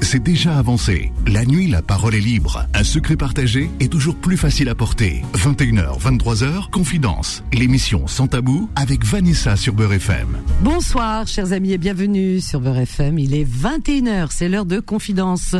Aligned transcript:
c'est 0.00 0.22
déjà 0.22 0.58
avancé. 0.58 1.12
La 1.26 1.44
nuit, 1.44 1.68
la 1.68 1.82
parole 1.82 2.14
est 2.14 2.20
libre. 2.20 2.66
Un 2.74 2.84
secret 2.84 3.16
partagé 3.16 3.70
est 3.80 3.90
toujours 3.90 4.16
plus 4.16 4.36
facile 4.36 4.68
à 4.68 4.74
porter. 4.74 5.22
21h, 5.34 6.00
23h, 6.00 6.70
Confidence. 6.70 7.42
L'émission 7.52 8.06
Sans 8.06 8.26
Tabou 8.26 8.68
avec 8.76 9.04
Vanessa 9.04 9.56
sur 9.56 9.74
Beurre 9.74 9.94
FM. 9.94 10.38
Bonsoir, 10.62 11.26
chers 11.26 11.52
amis, 11.52 11.72
et 11.72 11.78
bienvenue 11.78 12.40
sur 12.40 12.60
Beurre 12.60 12.78
FM. 12.78 13.18
Il 13.18 13.34
est 13.34 13.44
21h, 13.44 14.28
c'est 14.30 14.48
l'heure 14.48 14.66
de 14.66 14.80
Confidence. 14.80 15.54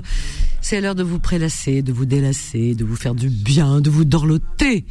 C'est 0.61 0.81
l'heure 0.81 0.95
de 0.95 1.03
vous 1.03 1.19
prélasser, 1.19 1.83
de 1.83 1.93
vous 1.93 2.07
délasser, 2.07 2.75
de 2.75 2.85
vous 2.85 2.97
faire 2.97 3.15
du 3.15 3.29
bien, 3.29 3.81
de 3.81 3.91
vous 3.91 4.05
dorloter. 4.05 4.85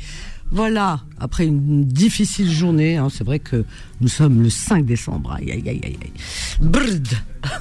Voilà, 0.52 1.02
après 1.20 1.46
une 1.46 1.84
difficile 1.84 2.50
journée, 2.50 2.98
hein, 2.98 3.10
c'est 3.12 3.24
vrai 3.24 3.40
que 3.40 3.66
nous 4.00 4.08
sommes 4.08 4.42
le 4.42 4.50
5 4.50 4.86
décembre. 4.86 5.34
Aïe, 5.34 5.52
aïe, 5.52 5.64
aïe, 5.68 5.82
aïe. 5.84 6.14
Brrd. 6.62 7.08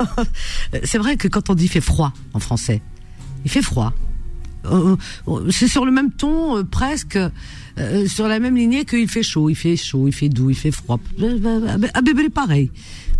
c'est 0.85 0.99
vrai 0.99 1.17
que 1.17 1.29
quand 1.29 1.51
on 1.51 1.55
dit 1.55 1.69
fait 1.69 1.81
froid 1.81 2.13
en 2.33 2.39
français, 2.39 2.81
il 3.45 3.51
fait 3.51 3.63
froid. 3.63 3.93
Euh, 4.71 4.97
euh, 5.29 5.51
c'est 5.51 5.69
sur 5.69 5.85
le 5.85 5.93
même 5.93 6.11
ton, 6.11 6.59
euh, 6.59 6.65
presque, 6.65 7.19
sur 8.07 8.27
la 8.27 8.39
même 8.39 8.57
lignée 8.57 8.85
qu'il 8.87 9.09
fait 9.09 9.23
chaud, 9.23 9.51
il 9.51 9.55
fait 9.55 9.77
chaud, 9.77 10.09
il 10.09 10.13
fait 10.13 10.31
doux, 10.31 10.49
il 10.49 10.57
fait 10.57 10.71
froid. 10.71 10.99
À 11.95 12.03
bébé, 12.03 12.31
pareil. 12.31 12.71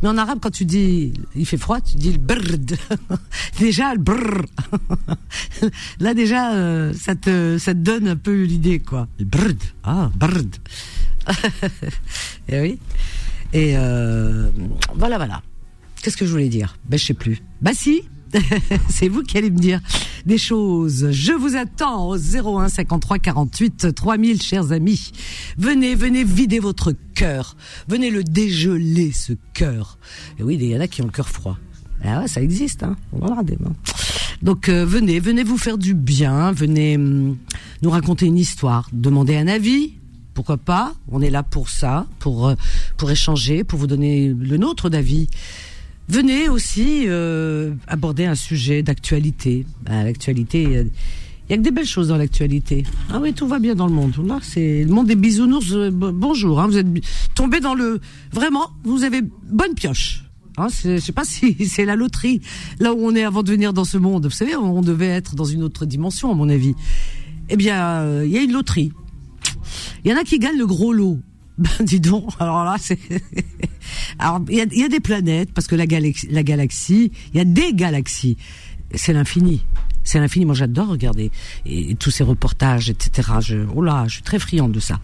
Mais 0.03 0.09
en 0.09 0.17
arabe, 0.17 0.39
quand 0.41 0.51
tu 0.51 0.65
dis 0.65 1.13
il 1.35 1.47
fait 1.47 1.57
froid, 1.57 1.81
tu 1.81 1.97
dis 1.97 2.13
le 2.13 2.57
déjà 3.59 3.95
le 3.95 4.01
brrr. 4.01 4.45
Là 6.01 6.15
déjà, 6.15 6.93
ça 6.95 7.15
te 7.15 7.59
ça 7.59 7.75
te 7.75 7.79
donne 7.79 8.09
un 8.09 8.17
peu 8.17 8.45
l'idée 8.45 8.79
quoi. 8.79 9.09
Le. 9.19 9.27
Ah 9.85 10.11
brrd. 10.15 10.57
Et 12.49 12.61
oui. 12.61 12.79
Et 13.53 13.75
voilà 14.95 15.17
voilà. 15.17 15.43
Qu'est-ce 16.03 16.17
que 16.17 16.27
je 16.27 16.31
voulais 16.31 16.49
dire? 16.49 16.79
Ben 16.89 16.99
je 16.99 17.05
sais 17.05 17.15
plus. 17.15 17.43
Bah 17.61 17.73
si. 17.75 18.03
c'est 18.89 19.09
vous 19.09 19.23
qui 19.23 19.39
allez 19.39 19.51
me 19.51 19.59
dire 19.59 19.81
des 20.25 20.39
choses. 20.39 21.11
Je 21.11 21.33
vous 21.33 21.57
attends 21.57 22.09
au 22.09 22.17
01 22.17 22.69
53 22.69 23.19
48 23.19 23.95
3000, 23.95 24.43
chers 24.43 24.73
amis. 24.73 25.13
Venez, 25.57 25.95
venez 25.95 26.25
vider 26.25 26.59
votre 26.59 26.93
cœur. 27.15 27.57
Venez 27.89 28.11
le 28.11 28.25
dégeler, 28.25 29.13
ce 29.13 29.33
cœur. 29.55 29.99
Et 30.39 30.43
oui, 30.43 30.57
il 30.61 30.65
y 30.65 30.77
en 30.77 30.81
a 30.81 30.89
qui 30.89 31.03
ont 31.03 31.07
le 31.07 31.13
cœur 31.13 31.29
froid. 31.29 31.59
Ah 32.05 32.21
ouais, 32.21 32.29
ça 32.29 32.43
existe, 32.43 32.83
hein. 32.83 32.97
Voir 33.13 33.43
des 33.43 33.57
mains. 33.57 33.75
Donc 34.43 34.69
euh, 34.69 34.85
venez, 34.85 35.19
venez 35.19 35.45
vous 35.45 35.57
faire 35.57 35.79
du 35.79 35.95
bien, 35.95 36.53
venez 36.53 36.97
hum, 36.97 37.37
nous 37.83 37.91
raconter 37.91 38.27
une 38.27 38.37
histoire, 38.37 38.89
demander 38.93 39.37
un 39.37 39.49
avis, 39.49 39.95
pourquoi 40.35 40.59
pas? 40.59 40.93
On 41.11 41.23
est 41.23 41.31
là 41.31 41.43
pour 41.43 41.71
ça, 41.71 42.07
pour 42.19 42.49
euh, 42.49 42.55
pour 42.99 43.11
échanger, 43.11 43.65
pour 43.65 43.79
vous 43.79 43.87
donner 43.87 44.29
le 44.29 44.57
nôtre 44.59 44.91
d'avis. 44.91 45.29
Venez 46.09 46.49
aussi 46.49 47.05
euh, 47.07 47.75
aborder 47.89 48.27
un 48.27 48.35
sujet 48.37 48.83
d'actualité. 48.83 49.67
Ben, 49.85 50.05
l'actualité, 50.05 50.79
a- 50.79 50.83
il 50.83 51.51
y 51.51 51.53
a 51.55 51.57
que 51.57 51.63
des 51.63 51.71
belles 51.71 51.87
choses 51.87 52.09
dans 52.09 52.17
l'actualité. 52.17 52.85
Ah 53.11 53.19
oui, 53.21 53.33
tout 53.33 53.47
va 53.49 53.59
bien 53.59 53.75
dans 53.75 53.87
le 53.87 53.93
monde. 53.93 54.13
Là, 54.27 54.39
c'est 54.43 54.85
le 54.85 54.91
monde 54.91 55.07
des 55.09 55.17
bisounours. 55.17 55.73
euh, 55.73 55.91
bo- 55.91 56.13
bonjour, 56.13 56.61
hein, 56.61 56.67
vous 56.69 56.77
êtes 56.79 56.87
tombé 57.35 57.61
dans 57.61 57.75
le 57.75 58.01
vraiment. 58.33 58.71
Vous 58.85 59.03
avez 59.05 59.21
bonne 59.23 59.75
pioche. 59.75 60.23
Hein, 60.59 60.69
je 60.85 60.99
sais 60.99 61.13
pas 61.13 61.25
si 61.27 61.67
c'est 61.67 61.85
la 61.85 61.97
loterie 61.97 62.41
là 62.81 62.95
où 62.95 62.99
on 63.01 63.15
est 63.15 63.25
avant 63.25 63.43
de 63.43 63.51
venir 63.51 63.73
dans 63.73 63.85
ce 63.85 63.99
monde. 63.99 64.25
Vous 64.27 64.31
savez, 64.31 64.57
on 64.57 64.81
devait 64.83 65.07
être 65.09 65.35
dans 65.35 65.45
une 65.45 65.63
autre 65.65 65.87
dimension, 65.87 66.31
à 66.31 66.35
mon 66.35 66.49
avis. 66.49 66.75
Eh 67.49 67.57
bien, 67.57 67.81
euh, 68.01 68.23
il 68.25 68.33
y 68.33 68.39
a 68.39 68.43
une 68.43 68.53
loterie. 68.53 68.93
Il 70.05 70.11
y 70.11 70.15
en 70.15 70.17
a 70.17 70.23
qui 70.25 70.39
gagnent 70.39 70.59
le 70.59 70.67
gros 70.67 70.93
lot. 70.93 71.19
Ben, 71.59 71.71
dis 71.81 72.01
donc. 72.01 72.31
Alors 72.39 72.65
là, 72.65 72.77
c'est. 72.79 72.99
Alors, 74.19 74.41
il 74.49 74.57
y 74.57 74.61
a, 74.61 74.67
y 74.71 74.85
a 74.85 74.89
des 74.89 75.01
planètes 75.01 75.53
parce 75.55 75.67
que 75.67 75.75
la 75.75 75.87
galaxie, 75.87 76.29
la 76.31 76.43
galaxie, 76.43 77.13
il 77.33 77.39
y 77.39 77.41
a 77.41 77.45
des 77.45 77.73
galaxies. 77.73 78.37
C'est 78.95 79.13
l'infini. 79.13 79.63
C'est 80.05 80.21
l'infini. 80.21 80.45
Moi, 80.45 80.55
j'adore 80.55 80.89
regarder 80.89 81.31
et, 81.67 81.95
tous 81.97 82.11
ces 82.11 82.25
reportages, 82.25 82.91
etc. 82.91 83.33
Je, 83.41 83.57
oh 83.75 83.83
là, 83.83 84.05
je 84.07 84.15
suis 84.15 84.23
très 84.23 84.39
friande 84.39 84.73
de 84.73 84.81
ça. 84.81 85.01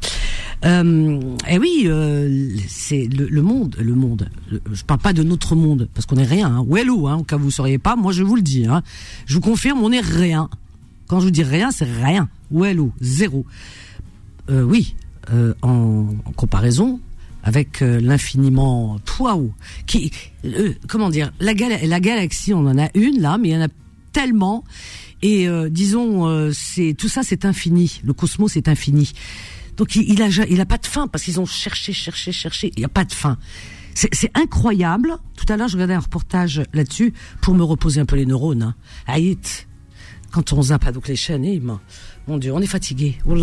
Euh, 0.65 1.21
et 1.49 1.59
oui, 1.59 1.85
euh, 1.87 2.49
c'est 2.69 3.07
le, 3.07 3.27
le 3.27 3.43
monde, 3.43 3.77
le 3.81 3.95
monde. 3.95 4.29
Je 4.51 4.85
parle 4.85 5.01
pas 5.01 5.13
de 5.13 5.23
notre 5.23 5.57
monde 5.57 5.89
parce 5.93 6.07
qu'on 6.07 6.17
est 6.17 6.25
rien. 6.25 6.55
Hein. 6.55 6.67
Wellou, 6.69 7.09
hein, 7.09 7.17
au 7.17 7.25
cas 7.25 7.37
où 7.37 7.41
vous 7.41 7.51
sauriez 7.51 7.79
pas. 7.79 7.97
Moi, 7.97 8.13
je 8.13 8.23
vous 8.23 8.37
le 8.37 8.43
dis. 8.43 8.67
Hein. 8.67 8.83
Je 9.27 9.35
vous 9.35 9.41
confirme, 9.41 9.83
on 9.83 9.91
est 9.91 10.01
rien. 10.01 10.49
Quand 11.09 11.19
je 11.19 11.25
vous 11.25 11.33
dis 11.33 11.43
rien, 11.43 11.73
c'est 11.73 11.85
rien. 11.85 12.29
Wellou, 12.53 12.93
zéro. 13.01 13.45
Euh, 14.51 14.63
oui, 14.63 14.95
euh, 15.33 15.55
en, 15.63 16.07
comparaison 16.37 17.01
avec 17.43 17.83
euh, 17.83 18.01
l'infiniment 18.01 18.99
waouh 19.19 19.53
qui 19.87 20.13
euh, 20.45 20.73
comment 20.89 21.11
dire 21.11 21.33
la, 21.41 21.55
gala- 21.55 21.85
la 21.87 22.01
galaxie 22.01 22.55
on 22.55 22.67
en 22.67 22.79
a 22.79 22.89
une 22.95 23.21
là 23.21 23.39
mais 23.39 23.49
il 23.49 23.53
y 23.53 23.57
en 23.57 23.63
a 23.63 23.69
tellement. 24.13 24.65
Et 25.23 25.49
euh, 25.49 25.69
disons 25.71 26.27
tout 26.99 27.09
ça 27.09 27.23
c'est 27.23 27.45
infini. 27.45 28.01
Le 28.05 28.13
cosmos 28.13 28.57
est 28.57 28.69
infini. 28.69 29.13
Donc 29.77 29.95
il, 29.97 30.11
il 30.11 30.61
a 30.61 30.67
pas 30.67 30.79
de 30.79 30.87
fin 30.87 31.07
parce 31.07 31.25
qu'ils 31.25 31.41
ont 31.41 31.47
cherché 31.47 31.93
cherché 31.93 32.33
cherché 32.33 32.73
il 32.77 32.81
y 32.81 32.85
a 32.85 32.89
pas 32.89 33.05
de 33.05 33.13
fin. 33.13 33.39
C'est 33.95 34.31
incroyable. 34.37 35.17
Tout 35.37 35.51
à 35.53 35.57
l'heure 35.57 35.69
je 35.69 35.75
regardais 35.75 35.95
un 35.95 36.01
reportage 36.01 36.63
là-dessus 36.73 37.13
pour 37.41 37.55
me 37.55 37.63
reposer 37.63 38.01
un 38.01 38.05
peu 38.07 38.17
les 38.17 38.27
neurones 38.27 38.63
hein. 38.63 38.75
Aït, 39.07 39.69
quand 40.31 40.53
on 40.53 40.63
zappe 40.63 40.91
donc 40.93 41.09
les 41.09 41.17
chaînes, 41.17 41.45
eh, 41.45 41.61
mon- 42.29 42.39
Dieu, 42.39 42.53
on 42.53 42.61
est 42.61 42.67
fatigué. 42.67 43.19
On 43.27 43.37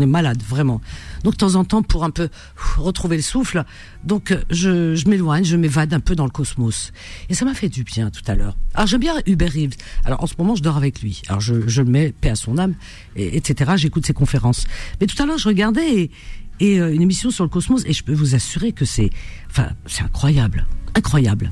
est 0.00 0.06
malade, 0.06 0.42
vraiment. 0.48 0.80
Donc, 1.22 1.34
de 1.34 1.38
temps 1.38 1.54
en 1.54 1.64
temps, 1.64 1.82
pour 1.82 2.04
un 2.04 2.10
peu 2.10 2.28
retrouver 2.76 3.16
le 3.16 3.22
souffle, 3.22 3.64
donc 4.04 4.30
euh, 4.30 4.42
je, 4.50 4.94
je 4.94 5.08
m'éloigne, 5.08 5.44
je 5.44 5.56
m'évade 5.56 5.92
un 5.94 6.00
peu 6.00 6.14
dans 6.14 6.24
le 6.24 6.30
cosmos. 6.30 6.92
Et 7.28 7.34
ça 7.34 7.44
m'a 7.44 7.54
fait 7.54 7.68
du 7.68 7.84
bien 7.84 8.10
tout 8.10 8.22
à 8.26 8.34
l'heure. 8.34 8.56
Alors, 8.74 8.86
j'aime 8.86 9.00
bien 9.00 9.14
Hubert 9.26 9.52
Reeves. 9.52 9.74
Alors, 10.04 10.22
en 10.22 10.26
ce 10.26 10.34
moment, 10.38 10.54
je 10.56 10.62
dors 10.62 10.76
avec 10.76 11.00
lui. 11.02 11.22
Alors, 11.28 11.40
je, 11.40 11.66
je 11.68 11.82
le 11.82 11.90
mets 11.90 12.12
paix 12.12 12.30
à 12.30 12.36
son 12.36 12.58
âme, 12.58 12.74
et, 13.16 13.36
etc. 13.36 13.72
J'écoute 13.76 14.06
ses 14.06 14.14
conférences. 14.14 14.66
Mais 15.00 15.06
tout 15.06 15.20
à 15.22 15.26
l'heure, 15.26 15.38
je 15.38 15.48
regardais 15.48 15.92
et, 16.02 16.10
et, 16.60 16.80
euh, 16.80 16.92
une 16.94 17.02
émission 17.02 17.30
sur 17.30 17.44
le 17.44 17.50
cosmos, 17.50 17.82
et 17.86 17.92
je 17.92 18.02
peux 18.04 18.14
vous 18.14 18.34
assurer 18.34 18.72
que 18.72 18.84
c'est, 18.84 19.10
enfin, 19.50 19.70
c'est 19.86 20.02
incroyable 20.02 20.66
incroyable. 20.96 21.50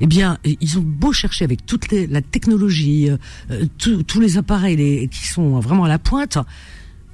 Eh 0.00 0.06
bien, 0.06 0.38
ils 0.44 0.78
ont 0.78 0.82
beau 0.82 1.12
chercher 1.12 1.44
avec 1.44 1.66
toute 1.66 1.90
la 1.92 2.20
technologie, 2.22 3.08
euh, 3.50 3.66
tous- 3.78 4.20
les 4.20 4.38
appareils 4.38 5.08
qui 5.08 5.26
sont 5.28 5.60
vraiment 5.60 5.84
à 5.84 5.88
la 5.88 5.98
pointe, 5.98 6.38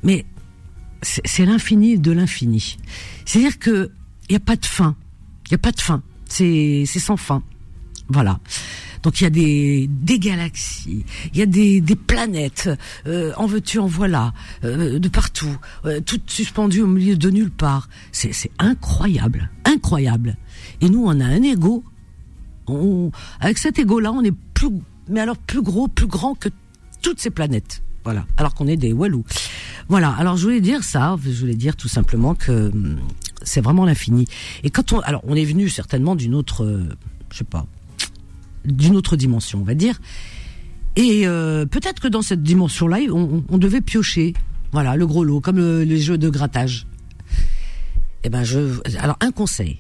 mais 0.03 0.25
c'est 1.03 1.47
l'infini 1.47 1.99
de 1.99 2.13
l'infini. 2.13 2.77
C'est-à-dire 3.25 3.59
que 3.59 3.91
il 4.29 4.35
y 4.35 4.37
a 4.37 4.41
pas 4.41 4.57
de 4.57 4.67
fin. 4.67 4.97
Il 5.47 5.53
y 5.53 5.55
a 5.55 5.59
pas 5.59 5.73
de 5.73 5.81
fin. 5.81 6.03
C'est 6.27 6.85
sans 6.87 7.17
fin. 7.17 7.43
Voilà. 8.09 8.41
Donc 9.03 9.21
il 9.21 9.25
y 9.25 9.27
a 9.27 9.31
des, 9.31 9.89
des 9.89 10.19
galaxies, 10.19 11.07
il 11.33 11.39
y 11.39 11.43
a 11.43 11.47
des, 11.47 11.81
des 11.81 11.97
planètes, 11.97 12.69
euh, 13.07 13.33
en 13.39 13.47
veux-tu, 13.47 13.79
en 13.79 13.87
voilà, 13.87 14.35
euh, 14.63 14.99
de 14.99 15.09
partout, 15.09 15.57
toutes 16.05 16.31
suspendues 16.31 16.83
au 16.83 16.87
milieu 16.87 17.17
de 17.17 17.31
nulle 17.31 17.51
part. 17.51 17.89
C'est 18.13 18.33
c'est 18.35 18.51
incroyable, 18.59 19.49
incroyable. 19.65 20.37
Et 20.83 20.91
nous, 20.91 21.03
on 21.07 21.19
a 21.19 21.25
un 21.25 21.43
ego. 21.43 21.83
Avec 23.41 23.59
cet 23.59 23.79
ego-là, 23.79 24.13
on 24.13 24.23
est 24.23 24.35
plus, 24.55 24.69
mais 25.09 25.21
alors 25.21 25.37
plus 25.37 25.63
gros, 25.63 25.89
plus 25.89 26.07
grand 26.07 26.35
que 26.35 26.49
toutes 27.03 27.21
ces 27.21 27.31
planètes. 27.31 27.83
Voilà. 28.05 28.25
Alors 28.39 28.55
qu'on 28.55 28.67
est 28.67 28.77
des 28.77 28.93
Walou. 28.93 29.25
Voilà. 29.89 30.11
Alors 30.13 30.37
je 30.37 30.45
voulais 30.45 30.61
dire 30.63 30.83
ça. 30.85 31.17
Je 31.23 31.31
voulais 31.41 31.55
dire 31.55 31.77
tout 31.77 31.89
simplement 31.89 32.35
que 32.35 32.71
hum, 32.71 32.99
c'est 33.43 33.61
vraiment 33.61 33.85
l'infini. 33.85 34.27
Et 34.65 34.71
quand 34.71 34.93
on, 34.93 35.01
alors 35.01 35.23
on 35.27 35.35
est 35.35 35.45
venu 35.45 35.69
certainement 35.69 36.15
d'une 36.17 36.35
autre, 36.35 36.89
je 37.31 37.37
sais 37.39 37.45
pas, 37.45 37.67
d'une 38.65 38.97
autre 38.97 39.17
dimension, 39.17 39.61
on 39.61 39.65
va 39.65 39.75
dire. 39.75 40.01
Et 40.97 41.27
euh, 41.27 41.67
peut-être 41.67 42.01
que 42.01 42.09
dans 42.09 42.23
cette 42.23 42.43
dimension-là, 42.43 42.99
on, 43.13 43.45
on- 43.49 43.59
devait 43.59 43.81
piocher, 43.81 44.35
voilà, 44.73 44.97
le 44.97 45.07
gros 45.07 45.23
lot, 45.25 45.41
comme 45.41 45.57
le- 45.57 45.85
les 45.85 45.99
jeux 46.01 46.19
de 46.19 46.29
grattage. 46.31 46.87
Eh 48.25 48.29
ben, 48.29 48.43
je, 48.45 48.81
alors 48.99 49.17
un 49.21 49.31
conseil, 49.31 49.79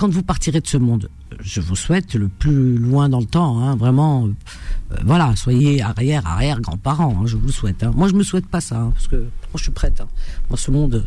quand 0.00 0.08
vous 0.08 0.22
partirez 0.22 0.62
de 0.62 0.66
ce 0.66 0.78
monde, 0.78 1.10
je 1.40 1.60
vous 1.60 1.76
souhaite 1.76 2.14
le 2.14 2.28
plus 2.28 2.78
loin 2.78 3.10
dans 3.10 3.20
le 3.20 3.26
temps, 3.26 3.60
hein, 3.60 3.76
vraiment, 3.76 4.26
euh, 4.26 4.96
voilà, 5.04 5.36
soyez 5.36 5.82
arrière, 5.82 6.26
arrière, 6.26 6.58
grands-parents, 6.58 7.18
hein, 7.20 7.26
je 7.26 7.36
vous 7.36 7.52
souhaite. 7.52 7.82
hein. 7.82 7.92
Moi, 7.94 8.08
je 8.08 8.14
me 8.14 8.22
souhaite 8.22 8.46
pas 8.46 8.62
ça, 8.62 8.80
hein, 8.80 8.92
parce 8.94 9.08
que 9.08 9.16
moi, 9.16 9.56
je 9.56 9.64
suis 9.64 9.72
prête. 9.72 10.02
Moi, 10.48 10.56
ce 10.56 10.70
monde, 10.70 11.06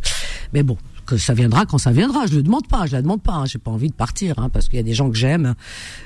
mais 0.53 0.61
bon, 0.61 0.77
que 1.07 1.17
ça 1.17 1.33
viendra 1.33 1.65
quand 1.65 1.79
ça 1.79 1.91
viendra. 1.91 2.27
Je 2.27 2.35
le 2.35 2.43
demande 2.43 2.67
pas, 2.67 2.85
je 2.85 2.91
la 2.91 3.01
demande 3.01 3.23
pas. 3.23 3.45
J'ai 3.45 3.57
pas 3.57 3.71
envie 3.71 3.89
de 3.89 3.95
partir, 3.95 4.35
parce 4.53 4.69
qu'il 4.69 4.77
y 4.77 4.79
a 4.79 4.83
des 4.83 4.93
gens 4.93 5.09
que 5.09 5.17
j'aime, 5.17 5.55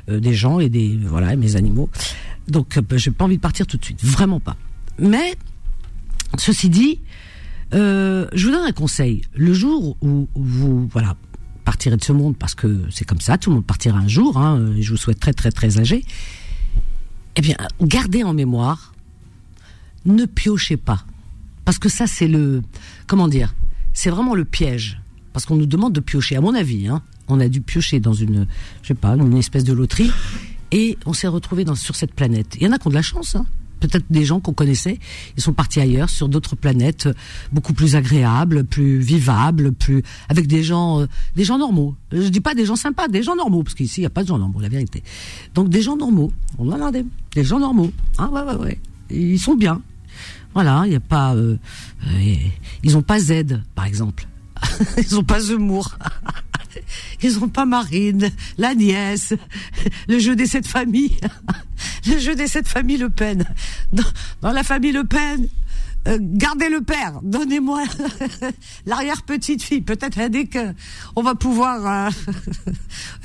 euh, 0.09 0.21
des 0.21 0.33
gens 0.33 0.61
et 0.61 0.69
des 0.69 0.97
voilà, 0.97 1.35
mes 1.35 1.57
animaux. 1.57 1.89
Donc, 2.47 2.77
euh, 2.77 2.81
j'ai 2.97 3.11
pas 3.11 3.25
envie 3.25 3.35
de 3.35 3.41
partir 3.41 3.67
tout 3.67 3.75
de 3.75 3.83
suite, 3.83 4.01
vraiment 4.01 4.39
pas. 4.39 4.55
Mais 4.97 5.35
ceci 6.37 6.69
dit, 6.69 7.01
euh, 7.73 8.27
je 8.31 8.45
vous 8.45 8.53
donne 8.53 8.65
un 8.65 8.71
conseil. 8.71 9.23
Le 9.35 9.53
jour 9.53 9.97
où 10.01 10.29
vous 10.35 10.87
voilà 10.87 11.17
partirez 11.67 11.97
de 11.97 12.03
ce 12.03 12.13
monde, 12.13 12.37
parce 12.37 12.55
que 12.55 12.83
c'est 12.89 13.03
comme 13.03 13.19
ça, 13.19 13.37
tout 13.37 13.49
le 13.49 13.57
monde 13.57 13.65
partira 13.65 13.99
un 13.99 14.07
jour. 14.07 14.37
Hein, 14.37 14.71
et 14.77 14.81
je 14.81 14.91
vous 14.91 14.95
souhaite 14.95 15.19
très 15.19 15.33
très 15.33 15.51
très 15.51 15.79
âgé. 15.79 16.05
Eh 17.35 17.41
bien, 17.41 17.57
gardez 17.81 18.23
en 18.23 18.33
mémoire, 18.33 18.93
ne 20.05 20.23
piochez 20.23 20.77
pas, 20.77 21.03
parce 21.65 21.77
que 21.77 21.89
ça 21.89 22.07
c'est 22.07 22.29
le 22.29 22.61
comment 23.05 23.27
dire, 23.27 23.53
c'est 23.91 24.09
vraiment 24.09 24.33
le 24.33 24.45
piège, 24.45 25.01
parce 25.33 25.45
qu'on 25.45 25.57
nous 25.57 25.65
demande 25.65 25.91
de 25.91 25.99
piocher. 25.99 26.37
À 26.37 26.41
mon 26.41 26.55
avis, 26.55 26.87
hein, 26.87 27.01
on 27.27 27.41
a 27.41 27.49
dû 27.49 27.59
piocher 27.59 27.99
dans 27.99 28.13
une, 28.13 28.47
je 28.81 28.87
sais 28.87 28.93
pas, 28.93 29.17
une 29.17 29.35
espèce 29.35 29.65
de 29.65 29.73
loterie. 29.73 30.11
et 30.71 30.97
on 31.05 31.11
s'est 31.11 31.27
retrouvé 31.27 31.65
sur 31.75 31.97
cette 31.97 32.13
planète. 32.13 32.55
Il 32.55 32.63
y 32.63 32.67
en 32.67 32.71
a 32.71 32.79
qui 32.79 32.87
ont 32.87 32.91
de 32.91 32.95
la 32.95 33.01
chance. 33.01 33.35
Hein 33.35 33.45
peut-être 33.79 34.05
des 34.09 34.25
gens 34.25 34.39
qu'on 34.39 34.53
connaissait, 34.53 34.99
ils 35.37 35.43
sont 35.43 35.53
partis 35.53 35.79
ailleurs, 35.79 36.09
sur 36.09 36.29
d'autres 36.29 36.55
planètes, 36.55 37.09
beaucoup 37.51 37.73
plus 37.73 37.95
agréables, 37.95 38.63
plus 38.63 38.99
vivables, 38.99 39.73
plus 39.73 40.03
avec 40.29 40.47
des 40.47 40.63
gens, 40.63 41.01
euh, 41.01 41.07
des 41.35 41.43
gens 41.43 41.57
normaux. 41.57 41.95
Je 42.11 42.27
dis 42.27 42.41
pas 42.41 42.55
des 42.55 42.65
gens 42.65 42.75
sympas, 42.75 43.07
des 43.07 43.23
gens 43.23 43.35
normaux, 43.35 43.63
parce 43.63 43.75
qu'ici 43.75 44.01
il 44.01 44.03
y 44.03 44.07
a 44.07 44.09
pas 44.09 44.23
de 44.23 44.27
gens 44.27 44.37
normaux, 44.37 44.59
la 44.59 44.69
vérité. 44.69 45.03
Donc 45.55 45.69
des 45.69 45.81
gens 45.81 45.97
normaux, 45.97 46.31
on 46.57 46.71
en 46.71 46.81
a 46.81 46.91
des, 46.91 47.05
des 47.33 47.43
gens 47.43 47.59
normaux. 47.59 47.91
Ah 48.17 48.29
ouais 48.29 48.41
ouais 48.41 48.55
ouais, 48.55 48.79
ils 49.09 49.39
sont 49.39 49.55
bien. 49.55 49.81
Voilà, 50.53 50.83
il 50.85 50.93
y 50.93 50.95
a 50.95 50.99
pas, 50.99 51.35
euh, 51.35 51.57
euh, 52.07 52.35
ils 52.83 52.97
ont 52.97 53.03
pas 53.03 53.19
Z 53.19 53.61
par 53.75 53.85
exemple, 53.85 54.27
ils 54.97 55.17
ont 55.17 55.23
pas 55.23 55.39
Zemmour. 55.39 55.97
Ils 57.23 57.39
ont 57.39 57.49
pas 57.49 57.65
Marine, 57.65 58.31
la 58.57 58.75
nièce, 58.75 59.33
le 60.07 60.19
jeu 60.19 60.35
des 60.35 60.45
sept 60.45 60.67
familles, 60.67 61.17
le 62.07 62.17
jeu 62.19 62.35
des 62.35 62.47
sept 62.47 62.67
familles 62.67 62.97
Le 62.97 63.09
Pen. 63.09 63.45
Dans, 63.93 64.51
la 64.51 64.63
famille 64.63 64.91
Le 64.91 65.03
Pen, 65.03 65.47
euh, 66.07 66.17
gardez 66.21 66.69
le 66.69 66.81
père, 66.81 67.19
donnez-moi 67.21 67.83
l'arrière 68.85 69.23
petite 69.23 69.61
fille. 69.61 69.81
Peut-être 69.81 70.29
dès 70.29 70.47
on 71.17 71.21
va 71.21 71.35
pouvoir, 71.35 72.09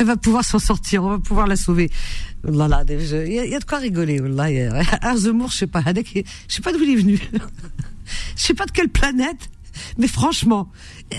euh, 0.00 0.04
va 0.04 0.16
pouvoir 0.16 0.44
s'en 0.44 0.58
sortir, 0.58 1.04
on 1.04 1.10
va 1.10 1.18
pouvoir 1.18 1.46
la 1.46 1.54
sauver. 1.54 1.90
Il 2.44 2.56
y, 2.56 3.54
a 3.54 3.58
de 3.58 3.64
quoi 3.64 3.78
rigoler. 3.78 4.20
Zemmour, 5.16 5.50
je 5.50 5.58
sais 5.58 5.66
pas, 5.68 5.82
je 5.84 6.22
sais 6.48 6.62
pas 6.62 6.72
d'où 6.72 6.82
il 6.82 6.90
est 6.90 6.96
venu. 6.96 7.20
Je 8.36 8.42
sais 8.42 8.54
pas 8.54 8.66
de 8.66 8.72
quelle 8.72 8.88
planète, 8.88 9.48
mais 9.96 10.08
franchement, 10.08 10.68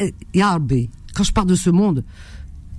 euh, 0.02 0.12
Yarbi, 0.34 0.90
quand 1.14 1.24
je 1.24 1.34
pars 1.34 1.46
de 1.46 1.56
ce 1.56 1.70
monde, 1.70 2.04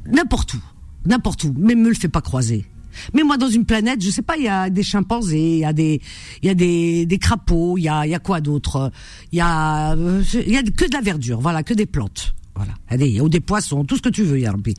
n'importe 0.07 0.55
où, 0.55 0.63
n'importe 1.07 1.45
où, 1.45 1.55
mais 1.57 1.75
me 1.75 1.89
le 1.89 1.95
fais 1.95 2.09
pas 2.09 2.21
croiser. 2.21 2.67
Mais 3.13 3.23
moi, 3.25 3.37
dans 3.37 3.49
une 3.49 3.65
planète, 3.65 4.01
je 4.03 4.11
sais 4.11 4.23
pas, 4.23 4.37
il 4.37 4.45
y 4.45 4.49
a 4.49 4.71
des 4.71 4.83
chimpanzés, 4.83 5.55
il 5.55 5.59
y 5.59 5.65
a 5.65 5.73
des, 5.73 6.01
il 6.43 6.47
y 6.47 6.49
a 6.49 6.55
des, 6.55 7.07
des 7.07 7.19
crapauds, 7.19 7.77
il 7.77 7.83
y 7.83 7.89
a, 7.89 8.07
il 8.07 8.11
y 8.11 8.15
a 8.15 8.21
quoi 8.21 8.41
d'autre? 8.41 8.93
Il 9.33 9.39
y 9.39 9.41
a, 9.41 9.95
il 9.95 10.53
y 10.53 10.57
a 10.57 10.63
que 10.63 10.87
de 10.89 10.93
la 10.93 11.01
verdure, 11.01 11.41
voilà, 11.41 11.63
que 11.63 11.75
des 11.75 11.87
plantes, 11.87 12.35
voilà. 12.55 12.75
Ou 13.21 13.29
des 13.29 13.41
poissons, 13.41 13.85
tout 13.85 13.97
ce 13.97 14.03
que 14.03 14.11
tu 14.11 14.23
veux, 14.23 14.39
Yarbi. 14.39 14.75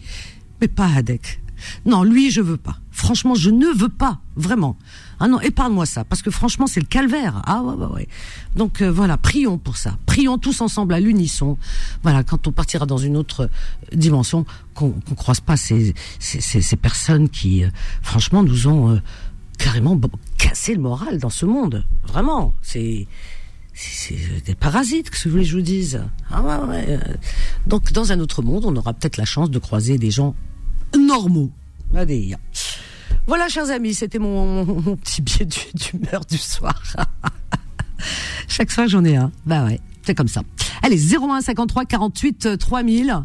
Mais 0.62 0.70
pas 0.70 0.88
Hadek. 0.88 1.42
Non, 1.86 2.04
lui, 2.04 2.32
je 2.32 2.42
veux 2.42 2.58
pas. 2.58 2.78
Franchement, 2.92 3.36
je 3.36 3.50
ne 3.50 3.68
veux 3.68 3.90
pas, 3.90 4.20
vraiment. 4.36 4.78
Ah 5.20 5.28
non, 5.28 5.40
épargne-moi 5.40 5.86
ça, 5.86 6.04
parce 6.04 6.22
que 6.22 6.32
franchement, 6.32 6.68
c'est 6.68 6.80
le 6.80 6.86
calvaire. 6.86 7.42
Ah 7.46 7.62
ouais, 7.62 7.74
ouais, 7.74 7.94
ouais. 7.94 8.08
Donc 8.56 8.82
euh, 8.82 8.92
voilà, 8.92 9.18
prions 9.18 9.58
pour 9.58 9.78
ça. 9.78 9.98
Prions 10.06 10.38
tous 10.38 10.62
ensemble 10.62 10.94
à 10.94 11.00
l'unisson. 11.00 11.58
Voilà, 12.04 12.24
quand 12.24 12.48
on 12.48 12.52
partira 12.52 12.86
dans 12.86 12.98
une 12.98 13.18
autre 13.18 13.42
euh, 13.44 13.96
dimension, 13.96 14.46
qu'on 14.74 14.92
qu'on 14.92 15.16
croise 15.16 15.40
pas 15.40 15.58
ces, 15.58 15.94
ces, 16.20 16.76
personnes 16.76 17.30
qui, 17.30 17.64
euh, 17.64 17.70
franchement, 18.02 18.44
nous 18.44 18.68
ont 18.68 19.00
carrément 19.58 20.00
cassé 20.38 20.76
le 20.76 20.82
moral 20.82 21.18
dans 21.18 21.30
ce 21.30 21.46
monde. 21.46 21.86
Vraiment, 22.08 22.54
c'est 22.62 23.08
des 24.46 24.56
parasites, 24.56 25.10
que 25.10 25.18
vous 25.26 25.32
voulez 25.32 25.44
que 25.44 25.50
je 25.50 25.56
vous 25.56 25.62
dise. 25.62 26.02
Ah 26.30 26.42
ouais, 26.42 26.68
ouais. 26.70 27.00
Donc 27.68 27.92
dans 27.92 28.12
un 28.12 28.20
autre 28.20 28.42
monde, 28.42 28.66
on 28.66 28.76
aura 28.76 28.94
peut-être 28.94 29.18
la 29.18 29.26
chance 29.26 29.50
de 29.50 29.60
croiser 29.60 29.98
des 29.98 30.12
gens 30.12 30.36
normaux. 30.98 31.52
Voilà, 33.28 33.48
chers 33.50 33.72
amis, 33.72 33.94
c'était 33.94 34.20
mon, 34.20 34.66
petit 34.98 35.22
billet 35.22 35.46
d'humeur 35.46 36.26
du 36.26 36.38
soir. 36.38 36.82
Chaque 38.48 38.72
soir, 38.72 38.88
j'en 38.88 39.04
ai 39.04 39.16
un. 39.16 39.32
Bah 39.46 39.66
ouais, 39.66 39.80
c'est 40.04 40.14
comme 40.14 40.28
ça. 40.28 40.42
Allez, 40.84 40.98
01 40.98 41.42
53 41.42 41.86
48 41.86 42.58
3000. 42.60 43.24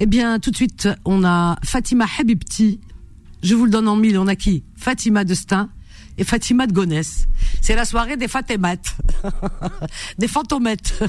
Eh 0.00 0.06
bien, 0.06 0.38
tout 0.38 0.50
de 0.50 0.56
suite, 0.56 0.88
on 1.04 1.24
a 1.24 1.56
Fatima 1.62 2.06
Habibti. 2.18 2.80
Je 3.42 3.54
vous 3.54 3.66
le 3.66 3.70
donne 3.70 3.88
en 3.88 3.96
mille. 3.96 4.18
On 4.18 4.26
a 4.26 4.36
qui? 4.36 4.64
Fatima 4.76 5.24
Destin 5.24 5.68
et 6.16 6.24
Fatima 6.24 6.66
de 6.66 6.72
Gonesse. 6.72 7.26
C'est 7.60 7.74
la 7.74 7.84
soirée 7.84 8.16
des 8.16 8.28
Fatimates. 8.28 8.96
des 10.18 10.28
fantomettes. 10.28 11.02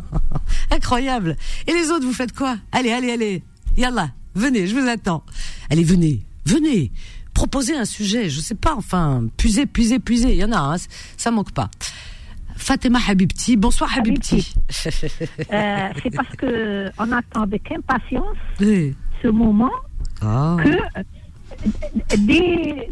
Incroyable. 0.70 1.36
Et 1.66 1.72
les 1.72 1.90
autres, 1.90 2.04
vous 2.04 2.12
faites 2.12 2.34
quoi? 2.34 2.56
Allez, 2.72 2.90
allez, 2.90 3.12
allez. 3.12 3.42
Yallah. 3.76 4.10
Venez, 4.34 4.66
je 4.66 4.76
vous 4.76 4.88
attends. 4.88 5.24
Allez, 5.70 5.84
venez, 5.84 6.20
venez. 6.46 6.92
Proposez 7.34 7.76
un 7.76 7.84
sujet, 7.84 8.28
je 8.28 8.40
sais 8.40 8.54
pas, 8.54 8.74
enfin, 8.74 9.24
puisez, 9.36 9.66
puisez, 9.66 9.98
puisez. 9.98 10.32
Il 10.32 10.38
y 10.38 10.44
en 10.44 10.52
a, 10.52 10.58
hein, 10.58 10.76
ça 11.16 11.30
manque 11.30 11.52
pas. 11.52 11.70
Fatima 12.56 12.98
Habibti, 13.08 13.56
bonsoir 13.56 13.90
Habibti. 13.96 14.54
Euh, 15.52 15.88
c'est 16.02 16.14
parce 16.14 16.36
que 16.36 16.90
on 16.98 17.10
attend 17.10 17.42
avec 17.42 17.72
impatience 17.72 18.36
ce 18.60 19.28
moment 19.28 19.70
ah. 20.22 20.56
que 20.58 22.16
dès, 22.16 22.88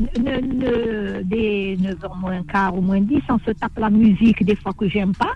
dès 1.24 1.76
9h 1.76 2.18
moins 2.18 2.42
quart 2.44 2.76
ou 2.76 2.80
moins 2.80 3.00
10, 3.00 3.20
on 3.28 3.38
se 3.40 3.52
tape 3.52 3.78
la 3.78 3.90
musique 3.90 4.44
des 4.44 4.56
fois 4.56 4.72
que 4.72 4.88
j'aime 4.88 5.14
pas. 5.14 5.34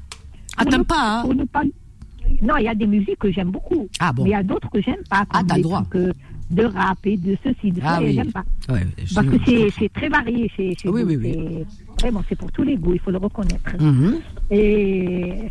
Ah, 0.57 0.65
t'aimes 0.65 0.85
pas, 0.85 1.23
hein? 1.23 1.47
pas 1.53 1.63
non, 2.41 2.57
il 2.57 2.65
y 2.65 2.69
a 2.69 2.75
des 2.75 2.87
musiques 2.87 3.19
que 3.19 3.31
j'aime 3.31 3.51
beaucoup. 3.51 3.89
Ah 3.99 4.13
bon. 4.13 4.25
Mais 4.25 4.31
il 4.31 4.33
y 4.33 4.37
a 4.37 4.43
d'autres 4.43 4.71
que 4.71 4.81
j'aime 4.81 5.03
pas. 5.09 5.25
ah, 5.31 5.43
t'as 5.47 5.57
le 5.57 5.63
droit. 5.63 5.85
de 6.51 6.65
rap 6.65 6.99
et 7.05 7.17
de 7.17 7.37
ceci, 7.43 7.73
de 7.73 7.81
ah, 7.83 7.97
ça, 7.97 8.03
oui. 8.03 8.15
j'aime 8.15 8.33
pas. 8.33 8.45
Parce 8.67 9.27
que 9.27 9.71
c'est 9.79 9.93
très 9.93 10.09
varié 10.09 10.51
chez, 10.57 10.75
chez 10.77 10.89
oui, 10.89 11.03
oui, 11.05 11.17
oui. 11.17 11.65
Vraiment, 12.01 12.23
c'est 12.29 12.37
pour 12.37 12.51
tous 12.53 12.63
les 12.63 12.77
goûts, 12.77 12.95
il 12.95 13.01
faut 13.01 13.11
le 13.11 13.19
reconnaître. 13.19 13.77
Mm-hmm. 13.77 14.15
Et 14.51 15.51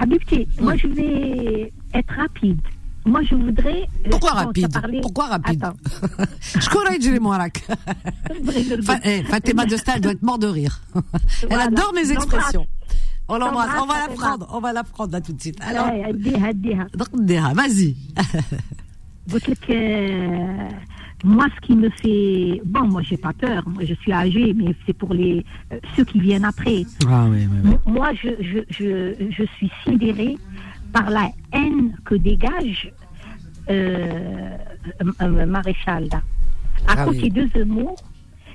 Habibti, 0.00 0.46
moi 0.60 0.76
je 0.76 0.88
vais 0.88 1.72
être 1.94 2.14
rapide. 2.14 2.60
Moi, 3.06 3.20
je 3.22 3.34
voudrais. 3.34 3.82
Euh, 4.06 4.10
Pourquoi 4.10 4.30
rapide? 4.30 4.78
Pourquoi 5.02 5.26
rapide? 5.26 5.64
Je 6.58 6.68
connais 6.70 6.98
Julie 7.00 7.18
Moirak. 7.18 7.62
Fatima 9.28 9.66
Destal 9.66 10.00
doit 10.00 10.12
être 10.12 10.22
mort 10.22 10.38
de 10.38 10.46
rire. 10.46 10.80
Elle 11.50 11.60
adore 11.60 11.92
mes 11.94 12.10
expressions. 12.10 12.66
On 13.28 13.38
l'embrasse, 13.38 13.80
on 13.82 13.86
va 13.86 14.00
la 14.00 14.08
prendre, 14.14 14.48
on 14.52 14.60
va 14.60 14.72
la 14.72 14.84
prendre 14.84 15.12
là 15.12 15.20
tout 15.20 15.32
de 15.32 15.40
suite. 15.40 15.58
Alors, 15.62 15.86
vas-y. 17.54 17.96
Euh, 19.70 20.68
moi, 21.24 21.46
ce 21.54 21.60
qui 21.66 21.74
me 21.74 21.88
fait. 21.88 22.60
Bon, 22.66 22.86
moi, 22.86 23.00
j'ai 23.02 23.16
pas 23.16 23.32
peur. 23.32 23.66
Moi, 23.66 23.84
je 23.84 23.94
suis 23.94 24.12
âgée, 24.12 24.52
mais 24.54 24.76
c'est 24.84 24.92
pour 24.92 25.14
les 25.14 25.44
euh, 25.72 25.78
ceux 25.96 26.04
qui 26.04 26.20
viennent 26.20 26.44
après. 26.44 26.84
Ah, 27.08 27.26
oui, 27.30 27.48
oui, 27.64 27.70
Moi, 27.86 28.12
je, 28.12 28.28
je, 28.40 28.58
je, 28.68 29.30
je, 29.30 29.44
suis 29.56 29.70
sidérée 29.84 30.36
par 30.92 31.08
la 31.08 31.30
haine 31.52 31.96
que 32.04 32.14
dégage 32.14 32.92
euh, 33.70 34.56
Maréchal. 35.46 36.08
Là. 36.12 36.20
À 36.86 36.94
ah, 36.98 37.04
côté 37.06 37.30
de 37.30 37.48
Zemmour, 37.54 37.96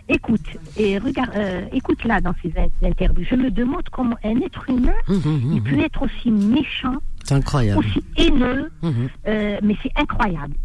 écoute, 0.10 0.46
et 0.78 0.98
regarde, 0.98 1.32
euh, 1.36 1.66
écoute 1.72 2.04
là 2.04 2.20
dans 2.20 2.34
ces 2.42 2.52
interviews. 2.84 3.26
Je 3.30 3.36
me 3.36 3.50
demande 3.52 3.84
comment 3.92 4.18
un 4.24 4.42
être 4.42 4.70
humain 4.70 4.94
hum, 5.08 5.22
hum, 5.24 5.42
hum, 5.46 5.54
il 5.54 5.64
peut 5.64 5.80
être 5.80 6.02
aussi 6.02 6.32
méchant, 6.32 6.98
incroyable. 7.30 7.80
aussi 7.80 8.04
haineux, 8.18 8.72
euh, 8.84 9.58
mais 9.62 9.76
c'est 9.84 9.92
incroyable. 9.96 10.56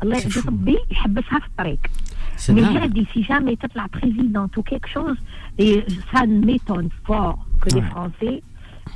mais 2.48 2.62
j'ai 2.72 2.88
dit, 2.88 3.06
si 3.12 3.22
jamais 3.22 3.56
tu 3.56 3.66
la 3.74 3.88
présidente 3.88 4.56
ou 4.56 4.62
quelque 4.62 4.88
chose, 4.88 5.16
et 5.58 5.84
ça 6.12 6.26
m'étonne 6.26 6.88
fort 7.06 7.46
que 7.60 7.74
les 7.74 7.82
Français 7.82 8.42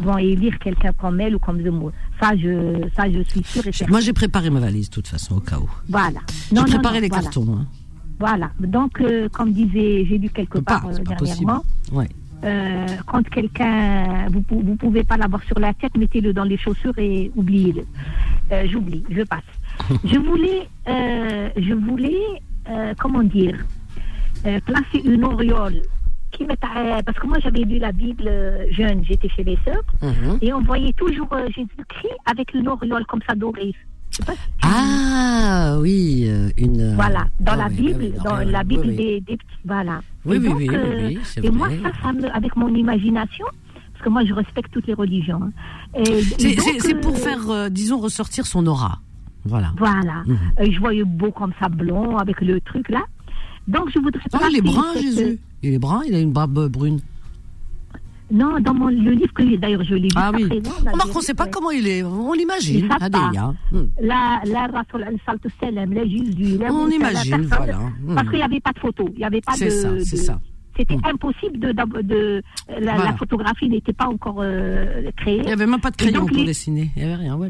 vont 0.01 0.19
élire 0.19 0.59
quelqu'un 0.59 0.93
comme 0.93 1.21
elle 1.21 1.35
ou 1.35 1.39
comme 1.39 1.63
Zemmour. 1.63 1.93
Ça, 2.21 2.37
je, 2.37 2.89
ça, 2.97 3.11
je 3.11 3.23
suis 3.23 3.43
sûre 3.43 3.67
et 3.67 3.73
certaine. 3.73 3.91
Moi, 3.91 4.01
j'ai 4.01 4.13
préparé 4.13 4.51
ma 4.51 4.61
valise, 4.61 4.91
de 4.91 4.95
toute 4.95 5.09
façon, 5.09 5.37
au 5.37 5.41
cas 5.41 5.59
où. 5.59 5.69
Voilà. 5.89 6.21
J'ai 6.53 6.63
préparé 6.63 7.01
les 7.01 7.09
cartons. 7.09 7.47
Hein. 7.51 7.67
Voilà. 8.19 8.51
Donc, 8.59 9.01
euh, 9.01 9.29
comme 9.29 9.53
disait, 9.53 10.05
j'ai 10.07 10.19
lu 10.19 10.29
quelque 10.31 10.59
part 10.59 10.87
euh, 10.87 10.99
dernièrement. 11.05 11.63
Ouais. 11.93 12.09
Euh, 12.45 12.87
quand 13.07 13.29
quelqu'un, 13.29 14.29
vous 14.29 14.63
ne 14.63 14.75
pouvez 14.77 15.05
pas 15.05 15.17
l'avoir 15.17 15.43
sur 15.45 15.59
la 15.59 15.75
tête, 15.75 15.97
mettez-le 15.97 16.33
dans 16.33 16.45
les 16.45 16.57
chaussures 16.57 16.97
et 16.99 17.31
oubliez-le. 17.35 17.85
J'oublie, 18.69 19.05
je 19.11 19.23
passe. 19.23 19.43
je 20.05 20.19
voulais, 20.19 20.69
je 20.87 21.75
voulais, 21.75 22.23
comment 22.99 23.25
dire, 23.25 23.57
placer 24.43 25.03
une 25.05 25.25
auréole 25.25 25.83
qui 26.31 26.45
parce 26.45 27.19
que 27.19 27.27
moi 27.27 27.39
j'avais 27.41 27.63
lu 27.63 27.79
la 27.79 27.91
Bible 27.91 28.31
jeune, 28.71 29.05
j'étais 29.05 29.29
chez 29.31 29.43
les 29.43 29.59
sœurs, 29.65 29.83
mhm. 30.01 30.39
et 30.41 30.53
on 30.53 30.61
voyait 30.61 30.93
toujours 30.93 31.29
Jésus-Christ 31.49 32.15
avec 32.27 32.55
une 32.55 32.69
auréole 32.69 33.05
comme 33.07 33.21
ça 33.29 33.35
dorée 33.35 33.75
ah 34.63 35.77
oui, 35.81 36.25
euh, 36.27 36.51
une. 36.57 36.81
Euh, 36.81 36.95
voilà, 36.95 37.27
dans 37.41 37.55
la 37.55 37.69
Bible, 37.69 38.13
dans 38.25 38.37
la 38.37 38.65
Bible 38.65 38.95
des, 38.95 39.21
petits, 39.21 39.39
voilà. 39.65 40.01
Oui, 40.25 40.39
oui, 40.39 40.49
oui, 40.55 40.69
oui, 40.71 41.19
Et 41.43 41.51
moi, 41.51 41.69
ça, 41.83 41.91
ça 42.03 42.13
me, 42.13 42.29
avec 42.35 42.57
mon 42.57 42.75
imagination, 42.75 43.47
parce 43.93 44.05
que 44.05 44.09
moi, 44.09 44.25
je 44.25 44.33
respecte 44.35 44.73
toutes 44.73 44.87
les 44.87 44.95
religions. 44.95 45.41
Hein. 45.43 46.05
C'est 46.39 47.01
pour 47.01 47.17
faire, 47.19 47.71
disons, 47.71 47.99
ressortir 47.99 48.47
son 48.47 48.67
aura. 48.67 49.01
Voilà. 49.45 49.73
Voilà. 49.79 50.25
Mhm. 50.27 50.73
je 50.73 50.79
voyais 50.79 51.05
beau 51.05 51.31
comme 51.31 51.53
ça, 51.61 51.69
blond, 51.69 52.17
avec 52.19 52.41
le 52.41 52.61
truc 52.61 52.89
là. 52.89 53.03
Donc, 53.67 53.91
je 53.95 53.99
voudrais. 53.99 54.21
Ah, 54.33 54.49
il 54.51 54.59
est 54.59 54.63
brun, 54.63 54.95
Jésus. 55.01 55.39
Il 55.63 55.75
est 55.75 55.79
brun, 55.79 56.03
il 56.07 56.15
a 56.15 56.21
une 56.21 56.33
barbe 56.33 56.69
brune. 56.69 57.01
Non, 58.31 58.61
dans 58.61 58.75
mon, 58.75 58.89
le 58.89 59.13
livre 59.13 59.33
que 59.33 59.57
d'ailleurs 59.57 59.83
je 59.85 59.95
l'ai 59.95 60.01
lu. 60.03 60.09
Ah 60.17 60.31
oui. 60.35 60.47
Présent, 60.47 60.71
on 61.15 61.19
ne 61.19 61.23
sait 61.23 61.35
pas 61.35 61.47
comment 61.47 61.71
il 61.71 61.87
est. 61.89 62.03
On 62.03 62.33
l'imagine. 62.33 62.87
Hmm. 63.73 63.87
La, 64.01 64.41
la 64.45 64.67
Rasul 64.67 65.03
al-Saltu 65.03 65.49
Salem, 65.61 65.93
les 65.93 66.09
Jésus. 66.09 66.59
On 66.69 66.87
la 66.87 66.95
imagine, 66.95 67.43
voilà. 67.43 67.79
Hmm. 67.79 68.15
Parce 68.15 68.29
qu'il 68.29 68.37
n'y 68.39 68.43
avait 68.43 68.61
pas 68.61 68.73
de 68.73 68.79
photo. 68.79 69.09
Il 69.15 69.19
n'y 69.19 69.25
avait 69.25 69.41
pas 69.41 69.53
de. 69.53 69.59
C'est 69.59 69.71
ça, 69.71 69.89
c'est 70.05 70.17
ça. 70.17 70.41
C'était 70.78 70.96
Hmm. 70.96 71.06
impossible 71.14 71.58
de. 71.60 71.70
de, 71.80 72.02
de- 72.12 72.42
la, 72.68 72.94
Voilà. 72.96 73.04
la 73.12 73.14
photographie 73.22 73.70
n'était 73.70 73.94
pas 74.02 74.08
encore 74.16 74.40
euh, 74.42 75.12
créée. 75.18 75.38
Il 75.38 75.46
n'y 75.46 75.52
avait 75.52 75.68
même 75.74 75.80
pas 75.88 75.92
de 75.92 76.00
Et 76.00 76.04
crayon 76.06 76.22
donc, 76.22 76.30
pour 76.30 76.38
les- 76.40 76.46
dessiner. 76.46 76.90
Il 76.96 77.00
n'y 77.02 77.08
avait 77.10 77.22
rien. 77.26 77.36
Ouais, 77.36 77.50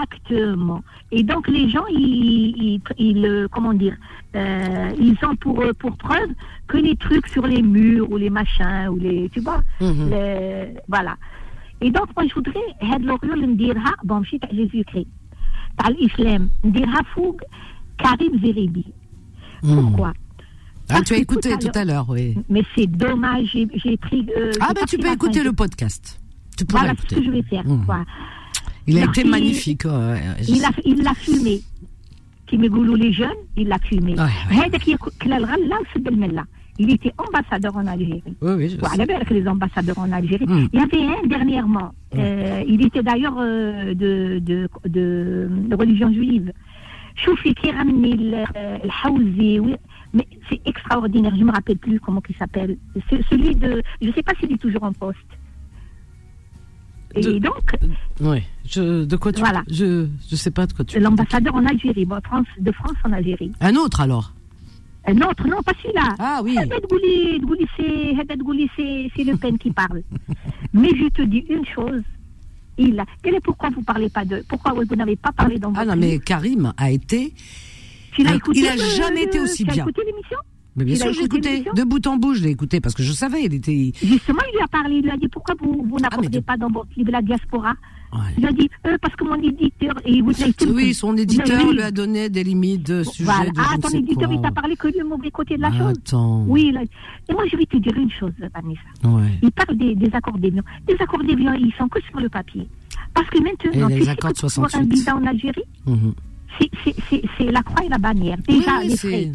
Exactement. 0.00 0.82
Et 1.12 1.22
donc 1.22 1.46
les 1.48 1.68
gens, 1.70 1.86
ils, 1.86 2.54
ils, 2.66 2.80
ils, 2.98 3.24
euh, 3.24 3.46
comment 3.52 3.72
dire, 3.72 3.96
euh, 4.34 4.90
ils 5.06 5.16
ont 5.28 5.36
pour 5.36 5.60
euh, 5.60 5.72
pour 5.82 5.96
preuve 5.96 6.30
que 6.66 6.76
les 6.86 6.96
trucs 6.96 7.28
sur 7.28 7.46
les 7.46 7.62
murs 7.62 8.10
ou 8.10 8.16
les 8.16 8.30
machins 8.30 8.88
ou 8.92 8.96
les, 8.96 9.28
tu 9.34 9.40
vois, 9.46 9.60
Mhm. 9.80 10.10
les- 10.10 10.68
voilà. 10.88 11.14
Et 11.80 11.90
donc 11.96 12.08
moi 12.16 12.24
je 12.28 12.34
voudrais 12.34 12.66
هاد 12.82 13.02
l'Orient 13.04 13.36
نديرها 13.46 13.92
bon 14.04 14.12
ماشي 14.18 14.38
تاع 14.38 14.50
Jésus-Christ 14.50 15.06
تاع 15.78 15.88
الإسلام 15.88 16.48
نديرها 16.64 17.02
فوق 17.14 17.40
كريم 18.00 18.40
زريبي. 18.44 18.84
Hmm. 19.64 19.76
Pourquoi 19.76 20.12
Ah, 20.90 20.94
Parce 20.94 21.04
tu 21.06 21.14
as 21.14 21.16
que 21.16 21.22
écouté 21.22 21.50
tout 21.50 21.66
tout 21.66 21.78
à 21.78 21.80
à 21.80 21.84
l'heure, 21.84 22.06
oui. 22.08 22.36
Mais 22.48 22.62
c'est 22.74 22.86
dommage, 22.86 23.46
j'ai 23.52 23.66
j'ai 23.82 23.96
pris. 23.96 24.24
euh, 24.36 24.52
Ah, 24.60 24.68
j'ai 24.68 24.74
ben 24.74 24.80
pas 24.80 24.86
tu 24.86 24.86
pris 24.86 24.96
peux 24.98 25.08
la 25.08 25.14
écouter 25.14 25.38
fin. 25.40 25.44
le 25.44 25.52
podcast. 25.52 26.20
Tu 26.56 26.64
pourras 26.64 26.80
Voilà, 26.82 26.94
c'est 26.94 27.00
ce 27.08 27.14
écouter. 27.14 27.20
que 27.20 27.26
je 27.26 27.30
vais 27.36 27.42
faire. 27.52 27.64
Mhm. 27.66 27.82
Voilà. 27.86 28.04
Il 28.86 28.96
a 28.98 29.00
Merci. 29.06 29.20
été 29.20 29.28
magnifique. 29.28 29.84
ouais, 29.84 29.90
ouais, 29.90 30.22
je 30.42 30.50
Il 30.52 30.64
a, 30.64 30.68
sais. 30.68 30.82
il 30.84 31.02
l'a 31.02 31.14
filmé. 31.14 31.60
Qui 32.46 32.56
me 32.58 32.68
les 33.04 33.12
jeunes, 33.12 33.40
il 33.56 33.66
l'a 33.68 33.78
filmé. 33.78 34.12
Ouais, 34.14 34.20
ouais. 34.50 34.56
هذاك 34.56 34.88
يك- 34.88 35.18
كلا 35.22 35.36
الغلة 35.36 35.76
وسد 35.80 36.08
الملة. 36.08 36.44
Il 36.78 36.90
était 36.90 37.12
ambassadeur 37.18 37.74
en 37.76 37.86
Algérie. 37.86 38.22
Oui, 38.42 38.52
oui, 38.58 38.68
je 38.68 38.76
sais. 38.76 38.82
وعلى 38.84 39.06
بالك 39.06 39.32
les 39.32 39.48
ambassadeurs 39.48 39.98
en 39.98 40.12
Algérie. 40.12 40.46
Mm. 40.46 40.68
Il 40.72 40.78
y 40.80 40.82
avait 40.82 41.04
un 41.18 41.26
dernièrement. 41.26 41.90
euh, 42.14 42.62
il 42.68 42.80
était 42.86 43.02
d'ailleurs 43.02 43.36
euh, 43.38 43.94
de, 43.94 44.38
de, 44.48 44.68
de, 44.86 45.48
de 45.70 45.74
religion 45.74 46.12
juive. 46.12 46.52
شوفي 47.24 47.52
كي 47.54 47.70
رمني 47.70 48.12
ال- 48.12 48.46
الحوزي 48.84 49.60
و- 49.60 49.76
mais 50.13 50.27
c'est 50.49 50.61
extraordinaire. 50.65 51.33
Je 51.35 51.41
ne 51.41 51.45
me 51.45 51.51
rappelle 51.51 51.77
plus 51.77 51.99
comment 51.99 52.21
il 52.27 52.35
s'appelle. 52.35 52.77
Celui 53.29 53.55
de, 53.55 53.81
je 54.01 54.07
ne 54.07 54.13
sais 54.13 54.23
pas 54.23 54.33
s'il 54.39 54.51
est 54.51 54.57
toujours 54.57 54.83
en 54.83 54.93
poste. 54.93 55.17
Et 57.15 57.39
donc, 57.39 57.75
oui, 58.21 58.43
de 58.75 59.15
quoi 59.17 59.33
tu 59.33 59.41
voilà. 59.41 59.63
Je 59.69 60.07
je 60.29 60.35
sais 60.35 60.51
pas 60.51 60.65
de 60.65 60.73
quoi 60.73 60.85
tu. 60.85 60.99
L'ambassadeur 60.99 61.55
en 61.55 61.65
Algérie, 61.65 62.05
de 62.05 62.71
France 62.71 62.95
en 63.03 63.11
Algérie. 63.11 63.51
Un 63.59 63.75
autre 63.75 63.99
alors? 64.01 64.33
Un 65.05 65.17
autre, 65.17 65.47
non, 65.47 65.61
pas 65.63 65.73
celui-là. 65.81 66.15
Ah 66.19 66.41
oui. 66.43 66.55
c'est 69.15 69.23
Le 69.23 69.35
Pen 69.35 69.57
qui 69.57 69.71
parle. 69.71 70.03
Mais 70.73 70.89
je 70.89 71.09
te 71.09 71.23
dis 71.23 71.43
une 71.49 71.65
chose. 71.65 72.03
Il 72.77 72.99
a, 72.99 73.05
quel 73.21 73.35
est 73.35 73.41
pourquoi 73.41 73.69
vous 73.69 73.81
parlez 73.81 74.09
pas 74.09 74.23
de, 74.23 74.43
pourquoi 74.47 74.73
vous 74.73 74.95
n'avez 74.95 75.15
pas 75.15 75.31
parlé 75.31 75.59
dans. 75.59 75.73
Ah 75.75 75.85
non, 75.85 75.95
mais 75.97 76.19
Karim 76.19 76.73
a 76.77 76.89
été 76.89 77.33
tu 78.13 78.21
il- 78.21 78.33
écouté 78.35 78.59
il 78.59 78.67
a 78.67 78.75
le- 78.75 78.81
jamais 78.81 79.23
été 79.23 79.39
aussi 79.39 79.63
tu 79.63 79.69
as 79.69 79.73
bien. 79.73 79.83
écouté 79.83 80.01
l'émission 80.05 80.37
Mais 80.75 80.85
bien 80.85 80.95
Il 80.95 80.97
sûr, 81.01 81.11
je 81.13 81.19
l'ai 81.19 81.25
écouté 81.25 81.65
De 81.75 81.83
bout 81.83 82.05
en 82.07 82.15
bout, 82.17 82.33
je 82.33 82.43
l'ai 82.43 82.49
écouté 82.51 82.79
parce 82.79 82.95
que 82.95 83.03
je 83.03 83.11
savais, 83.11 83.43
il 83.43 83.53
était. 83.53 83.91
Justement, 84.01 84.39
il 84.51 84.55
lui 84.55 84.63
a 84.63 84.67
parlé. 84.67 84.95
Il 84.97 85.03
lui 85.03 85.11
a 85.11 85.17
dit 85.17 85.27
pourquoi 85.27 85.55
vous, 85.59 85.85
vous 85.89 85.99
n'apportez 85.99 86.29
de- 86.29 86.39
pas 86.39 86.55
dans 86.57 86.69
votre 86.69 86.87
livre 86.95 87.11
la 87.11 87.21
diaspora. 87.21 87.73
Ouais. 88.13 88.19
Il 88.37 88.45
a 88.45 88.51
dit 88.51 88.69
euh, 88.87 88.97
parce 89.01 89.15
que 89.15 89.23
mon 89.23 89.35
éditeur 89.35 89.93
et 90.05 90.21
vous 90.21 90.33
tout 90.33 90.69
Oui, 90.73 90.93
son 90.93 91.15
éditeur 91.15 91.71
lui 91.71 91.81
a 91.81 91.91
donné 91.91 92.29
des 92.29 92.43
limites 92.43 92.85
de 92.85 93.03
sujet 93.03 93.23
Voilà. 93.23 93.49
de 93.51 93.59
Ah, 93.59 93.77
ton 93.81 93.87
sais 93.87 93.99
éditeur, 93.99 94.27
quoi. 94.27 94.35
il 94.35 94.41
t'a 94.41 94.51
parlé 94.51 94.75
que 94.75 94.89
du 94.97 95.01
mauvais 95.05 95.31
côté 95.31 95.55
de 95.55 95.61
la 95.61 95.71
chose. 95.71 95.93
Attends. 95.97 96.43
Oui, 96.45 96.71
là. 96.73 96.81
Et 96.83 97.33
moi, 97.33 97.43
je 97.49 97.55
vais 97.55 97.65
te 97.65 97.77
dire 97.77 97.93
une 97.95 98.11
chose, 98.11 98.33
Vanessa. 98.39 98.81
Ouais. 99.15 99.31
Il 99.41 99.51
parle 99.51 99.77
des, 99.77 99.95
des 99.95 100.09
accords 100.13 100.37
d'avion. 100.37 100.61
Les 100.89 100.95
accords 100.99 101.23
d'avion, 101.23 101.53
ils 101.53 101.73
sont 101.77 101.87
que 101.87 102.01
sur 102.09 102.19
le 102.19 102.27
papier. 102.27 102.67
Parce 103.13 103.29
que 103.29 103.39
maintenant, 103.39 103.87
Et 103.89 103.93
les 103.93 103.99
tu 103.99 104.03
sais 104.05 104.09
accords 104.11 104.33
que 104.33 104.39
pour 104.41 104.49
avoir 104.51 104.65
un 104.67 104.69
68. 104.83 104.93
visa 104.93 105.15
en 105.15 105.25
Algérie, 105.25 105.63
Mhm. 105.85 106.13
C'est- 106.59 107.51
la 107.51 107.63
croix 107.63 107.83
et 107.85 107.89
la 107.89 107.97
bannière. 107.97 108.37
Déjà, 108.47 108.79
Oui, 108.79 108.87
les 108.87 108.95
c'est- 108.95 109.07
frais, 109.07 109.31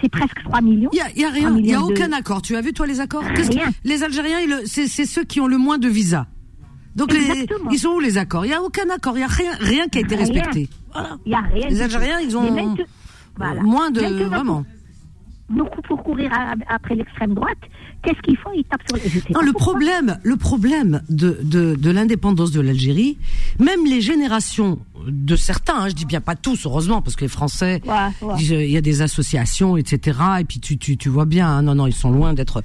c'est 0.00 0.08
presque 0.08 0.42
3 0.44 0.60
millions. 0.60 0.90
Il 0.92 0.96
y 0.98 1.24
a, 1.24 1.30
rien, 1.30 1.56
il 1.58 1.66
y 1.66 1.74
a 1.74 1.78
de- 1.78 1.82
aucun 1.82 2.12
accord. 2.12 2.42
Tu 2.42 2.56
as 2.56 2.60
vu 2.60 2.72
toi 2.72 2.86
les 2.86 3.00
accords? 3.00 3.22
Rien. 3.24 3.68
Les 3.84 4.02
Algériens, 4.02 4.38
c'est 4.66 4.86
ceux 4.88 5.24
qui 5.24 5.40
ont 5.40 5.46
le 5.48 5.58
moins 5.58 5.78
de 5.78 5.88
visas. 5.88 6.26
Donc 6.94 7.12
les, 7.12 7.46
ils 7.72 7.78
sont 7.78 7.90
où 7.90 8.00
les 8.00 8.16
accords? 8.16 8.46
Il 8.46 8.50
y 8.50 8.54
a 8.54 8.62
aucun 8.62 8.88
accord. 8.88 9.16
Il 9.18 9.20
y 9.20 9.24
a 9.24 9.26
rien, 9.26 9.52
rien 9.60 9.86
qui 9.88 9.98
a 9.98 10.00
été 10.00 10.16
Rien. 10.16 10.24
respecté. 10.26 10.68
Voilà. 10.92 11.18
Il 11.26 11.28
n'y 11.28 11.34
a 11.34 11.40
rien. 11.40 11.68
Les 11.68 11.82
Algériens, 11.82 12.20
ils 12.20 12.36
ont 12.36 12.74
voilà. 13.36 13.60
moins 13.62 13.90
de 13.90 14.00
Maintenant, 14.00 14.28
vraiment. 14.28 14.64
Pour, 15.48 15.70
pour 15.86 16.02
courir 16.02 16.32
à- 16.32 16.54
après 16.68 16.96
l'extrême 16.96 17.32
droite, 17.34 17.58
qu'est-ce 18.02 18.20
qu'ils 18.22 18.36
font? 18.36 18.50
Ils 18.54 18.64
tapent 18.64 18.82
sur 18.88 18.96
les. 18.96 19.22
Non, 19.32 19.40
le 19.42 19.52
pourquoi. 19.52 19.72
problème, 19.74 20.18
le 20.24 20.36
problème 20.36 21.02
de, 21.08 21.38
de, 21.42 21.76
de 21.76 21.90
l'indépendance 21.90 22.50
de 22.50 22.60
l'Algérie, 22.60 23.16
même 23.60 23.86
les 23.86 24.00
générations 24.00 24.80
de 25.06 25.36
certains, 25.36 25.76
hein, 25.82 25.88
je 25.88 25.94
dis 25.94 26.04
bien 26.04 26.20
pas 26.20 26.34
tous, 26.34 26.66
heureusement, 26.66 27.00
parce 27.00 27.14
que 27.14 27.20
les 27.24 27.28
Français, 27.28 27.80
Ouais, 27.86 28.26
ouais. 28.28 28.42
il 28.42 28.70
y 28.72 28.76
a 28.76 28.80
des 28.80 29.02
associations, 29.02 29.76
etc. 29.76 30.18
Et 30.40 30.44
puis 30.44 30.58
tu, 30.58 30.78
tu, 30.78 30.96
tu 30.96 31.08
vois 31.08 31.26
bien, 31.26 31.46
hein, 31.48 31.62
non, 31.62 31.76
non, 31.76 31.86
ils 31.86 31.94
sont 31.94 32.10
loin 32.10 32.34
d'être. 32.34 32.60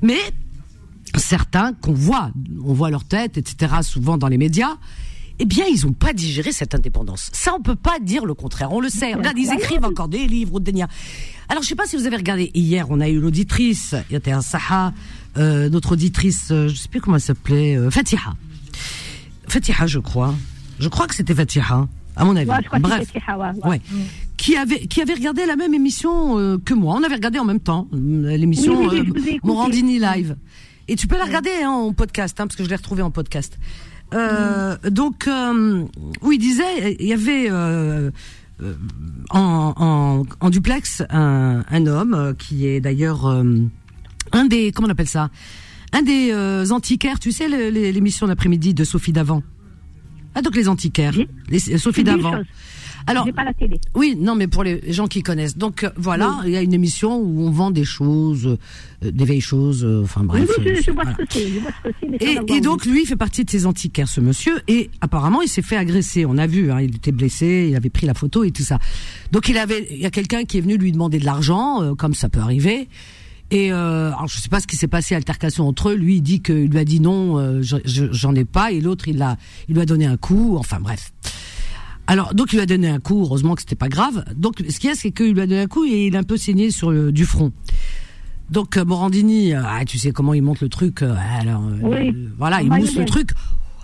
Mais 0.00 0.16
certains 1.16 1.74
qu'on 1.74 1.92
voit, 1.92 2.30
on 2.64 2.72
voit 2.72 2.90
leur 2.90 3.04
tête, 3.04 3.36
etc. 3.36 3.74
Souvent 3.82 4.16
dans 4.16 4.28
les 4.28 4.38
médias. 4.38 4.76
Eh 5.38 5.44
bien, 5.44 5.64
ils 5.66 5.84
n'ont 5.86 5.92
pas 5.94 6.12
digéré 6.12 6.52
cette 6.52 6.74
indépendance. 6.74 7.30
Ça, 7.32 7.54
on 7.58 7.60
peut 7.62 7.74
pas 7.74 7.98
dire 8.00 8.26
le 8.26 8.34
contraire. 8.34 8.70
On 8.70 8.80
le 8.80 8.90
sait. 8.90 9.14
Regarde, 9.14 9.36
ils 9.38 9.52
écrivent 9.52 9.84
encore 9.84 10.06
des 10.08 10.26
livres 10.26 10.54
ou 10.54 10.60
des. 10.60 10.84
Alors, 11.52 11.62
je 11.62 11.68
sais 11.68 11.74
pas 11.74 11.84
si 11.84 11.96
vous 11.96 12.06
avez 12.06 12.16
regardé. 12.16 12.50
Hier, 12.54 12.86
on 12.88 12.98
a 12.98 13.10
eu 13.10 13.20
l'auditrice. 13.20 13.94
Il 14.08 14.14
y 14.14 14.16
avait 14.16 14.32
un 14.32 14.40
Saha, 14.40 14.94
euh, 15.36 15.68
notre 15.68 15.92
auditrice, 15.92 16.48
euh, 16.50 16.68
je 16.68 16.74
sais 16.74 16.88
plus 16.88 17.02
comment 17.02 17.16
elle 17.16 17.22
s'appelait, 17.22 17.76
euh, 17.76 17.90
Fatiha. 17.90 18.32
Fatiha, 19.48 19.86
je 19.86 19.98
crois. 19.98 20.34
Je 20.78 20.88
crois 20.88 21.06
que 21.06 21.14
c'était 21.14 21.34
Fatiha, 21.34 21.86
à 22.16 22.24
mon 22.24 22.36
avis. 22.36 22.48
Ouais, 22.48 22.56
je 22.62 22.68
crois 22.68 22.78
que 22.78 22.84
Bref. 22.84 23.06
c'est 23.12 23.20
Hawa, 23.28 23.52
ouais. 23.64 23.68
Ouais. 23.68 23.80
Qui 24.38 24.56
avait 24.56 24.86
qui 24.86 25.02
avait 25.02 25.12
regardé 25.12 25.44
la 25.44 25.56
même 25.56 25.74
émission 25.74 26.38
euh, 26.38 26.56
que 26.56 26.72
moi. 26.72 26.94
On 26.98 27.02
avait 27.02 27.16
regardé 27.16 27.38
en 27.38 27.44
même 27.44 27.60
temps 27.60 27.86
euh, 27.92 28.34
l'émission 28.34 28.88
Oui, 28.88 29.02
oui, 29.14 29.34
euh. 29.34 29.46
Morandini 29.46 29.98
live. 29.98 30.36
Et 30.88 30.96
tu 30.96 31.06
peux 31.06 31.18
la 31.18 31.26
regarder 31.26 31.50
hein, 31.62 31.68
en 31.68 31.92
podcast, 31.92 32.40
hein, 32.40 32.46
parce 32.46 32.56
que 32.56 32.64
je 32.64 32.70
l'ai 32.70 32.76
retrouvée 32.76 33.02
en 33.02 33.10
podcast. 33.10 33.58
Euh, 34.14 34.76
Donc 34.90 35.28
euh, 35.28 35.84
où 36.22 36.32
il 36.32 36.38
disait, 36.38 36.96
il 36.98 37.06
y 37.06 37.12
avait 37.12 37.48
euh, 37.50 38.10
en, 39.30 39.72
en, 39.76 40.22
en 40.40 40.50
duplex 40.50 41.02
un, 41.10 41.64
un 41.68 41.86
homme 41.86 42.14
euh, 42.14 42.34
qui 42.34 42.66
est 42.66 42.80
d'ailleurs 42.80 43.26
euh, 43.26 43.42
un 44.32 44.44
des 44.44 44.72
comment 44.72 44.88
on 44.88 44.90
appelle 44.90 45.08
ça, 45.08 45.30
un 45.92 46.02
des 46.02 46.30
euh, 46.32 46.68
antiquaires. 46.70 47.18
Tu 47.18 47.32
sais 47.32 47.48
l'émission 47.48 48.26
d'après-midi 48.26 48.74
de 48.74 48.84
Sophie 48.84 49.12
Davant? 49.12 49.42
Ah 50.34 50.42
donc 50.42 50.56
les 50.56 50.68
antiquaires, 50.68 51.14
les, 51.48 51.58
Sophie 51.78 52.04
Davant. 52.04 52.42
Alors 53.06 53.26
pas 53.34 53.44
la 53.44 53.52
télé. 53.54 53.80
oui, 53.94 54.16
non, 54.18 54.34
mais 54.34 54.46
pour 54.46 54.62
les 54.64 54.92
gens 54.92 55.06
qui 55.06 55.22
connaissent. 55.22 55.56
Donc 55.56 55.84
euh, 55.84 55.90
voilà, 55.96 56.40
il 56.44 56.50
y 56.50 56.56
a 56.56 56.62
une 56.62 56.72
émission 56.74 57.16
où 57.18 57.42
on 57.42 57.50
vend 57.50 57.70
des 57.70 57.84
choses, 57.84 58.46
euh, 59.04 59.10
des 59.10 59.24
vieilles 59.24 59.40
choses, 59.40 59.84
euh, 59.84 60.02
enfin 60.04 60.22
bref. 60.24 60.48
oui, 60.58 60.64
oui, 60.66 60.70
euh, 60.72 60.74
je, 60.76 60.82
je 60.82 60.90
vois 60.92 61.02
voilà. 61.04 61.18
ce 61.18 61.24
que 61.24 61.32
c'est. 61.32 61.48
Je 61.48 61.58
vois 61.60 61.70
ce 61.84 61.88
que 62.06 62.16
c'est. 62.18 62.52
Et, 62.52 62.56
et 62.56 62.60
donc 62.60 62.84
lui, 62.86 63.02
il 63.02 63.06
fait 63.06 63.16
partie 63.16 63.44
de 63.44 63.50
ces 63.50 63.66
antiquaires, 63.66 64.08
ce 64.08 64.20
monsieur, 64.20 64.60
et 64.68 64.90
apparemment, 65.00 65.42
il 65.42 65.48
s'est 65.48 65.62
fait 65.62 65.76
agresser. 65.76 66.24
On 66.26 66.38
a 66.38 66.46
vu, 66.46 66.70
hein, 66.70 66.80
il 66.80 66.94
était 66.96 67.12
blessé, 67.12 67.66
il 67.70 67.76
avait 67.76 67.90
pris 67.90 68.06
la 68.06 68.14
photo 68.14 68.44
et 68.44 68.50
tout 68.50 68.62
ça. 68.62 68.78
Donc 69.32 69.48
il 69.48 69.58
avait, 69.58 69.86
il 69.90 69.98
y 69.98 70.06
a 70.06 70.10
quelqu'un 70.10 70.44
qui 70.44 70.58
est 70.58 70.60
venu 70.60 70.76
lui 70.76 70.92
demander 70.92 71.18
de 71.18 71.24
l'argent, 71.24 71.82
euh, 71.82 71.94
comme 71.94 72.14
ça 72.14 72.28
peut 72.28 72.40
arriver. 72.40 72.88
Et 73.50 73.70
euh, 73.72 74.08
alors 74.12 74.28
je 74.28 74.38
sais 74.38 74.48
pas 74.48 74.60
ce 74.60 74.66
qui 74.66 74.76
s'est 74.76 74.88
passé, 74.88 75.14
altercation 75.14 75.68
entre 75.68 75.90
eux. 75.90 75.94
Lui, 75.94 76.16
il 76.16 76.22
dit 76.22 76.40
qu'il 76.40 76.68
lui 76.70 76.78
a 76.78 76.84
dit 76.84 77.00
non, 77.00 77.38
euh, 77.38 77.60
je- 77.62 77.76
je- 77.84 78.10
j'en 78.12 78.34
ai 78.34 78.44
pas, 78.46 78.72
et 78.72 78.80
l'autre, 78.80 79.08
il 79.08 79.18
l'a, 79.18 79.36
il 79.68 79.74
lui 79.74 79.82
a 79.82 79.86
donné 79.86 80.06
un 80.06 80.16
coup. 80.16 80.56
Enfin 80.58 80.78
bref. 80.80 81.12
Alors, 82.06 82.34
donc 82.34 82.52
il 82.52 82.56
lui 82.56 82.62
a 82.62 82.66
donné 82.66 82.88
un 82.88 82.98
coup, 82.98 83.22
heureusement 83.22 83.54
que 83.54 83.62
c'était 83.62 83.76
pas 83.76 83.88
grave. 83.88 84.24
Donc, 84.36 84.56
ce 84.68 84.78
qu'il 84.78 84.90
y 84.90 84.92
a, 84.92 84.96
c'est 84.96 85.12
qu'il 85.12 85.32
lui 85.32 85.40
a 85.40 85.46
donné 85.46 85.60
un 85.62 85.66
coup 85.66 85.84
et 85.84 86.06
il 86.08 86.16
a 86.16 86.18
un 86.18 86.24
peu 86.24 86.36
saigné 86.36 86.70
sur 86.70 86.90
le, 86.90 87.12
du 87.12 87.24
front. 87.24 87.52
Donc, 88.50 88.76
euh, 88.76 88.84
Morandini, 88.84 89.54
euh, 89.54 89.62
ah, 89.64 89.84
tu 89.84 89.98
sais 89.98 90.10
comment 90.12 90.34
il 90.34 90.42
monte 90.42 90.60
le 90.60 90.68
truc. 90.68 91.02
euh, 91.02 91.14
alors, 91.40 91.62
Oui. 91.82 92.08
euh, 92.10 92.28
voilà, 92.38 92.60
il 92.60 92.70
mousse 92.70 92.96
le 92.96 93.04
truc. 93.04 93.30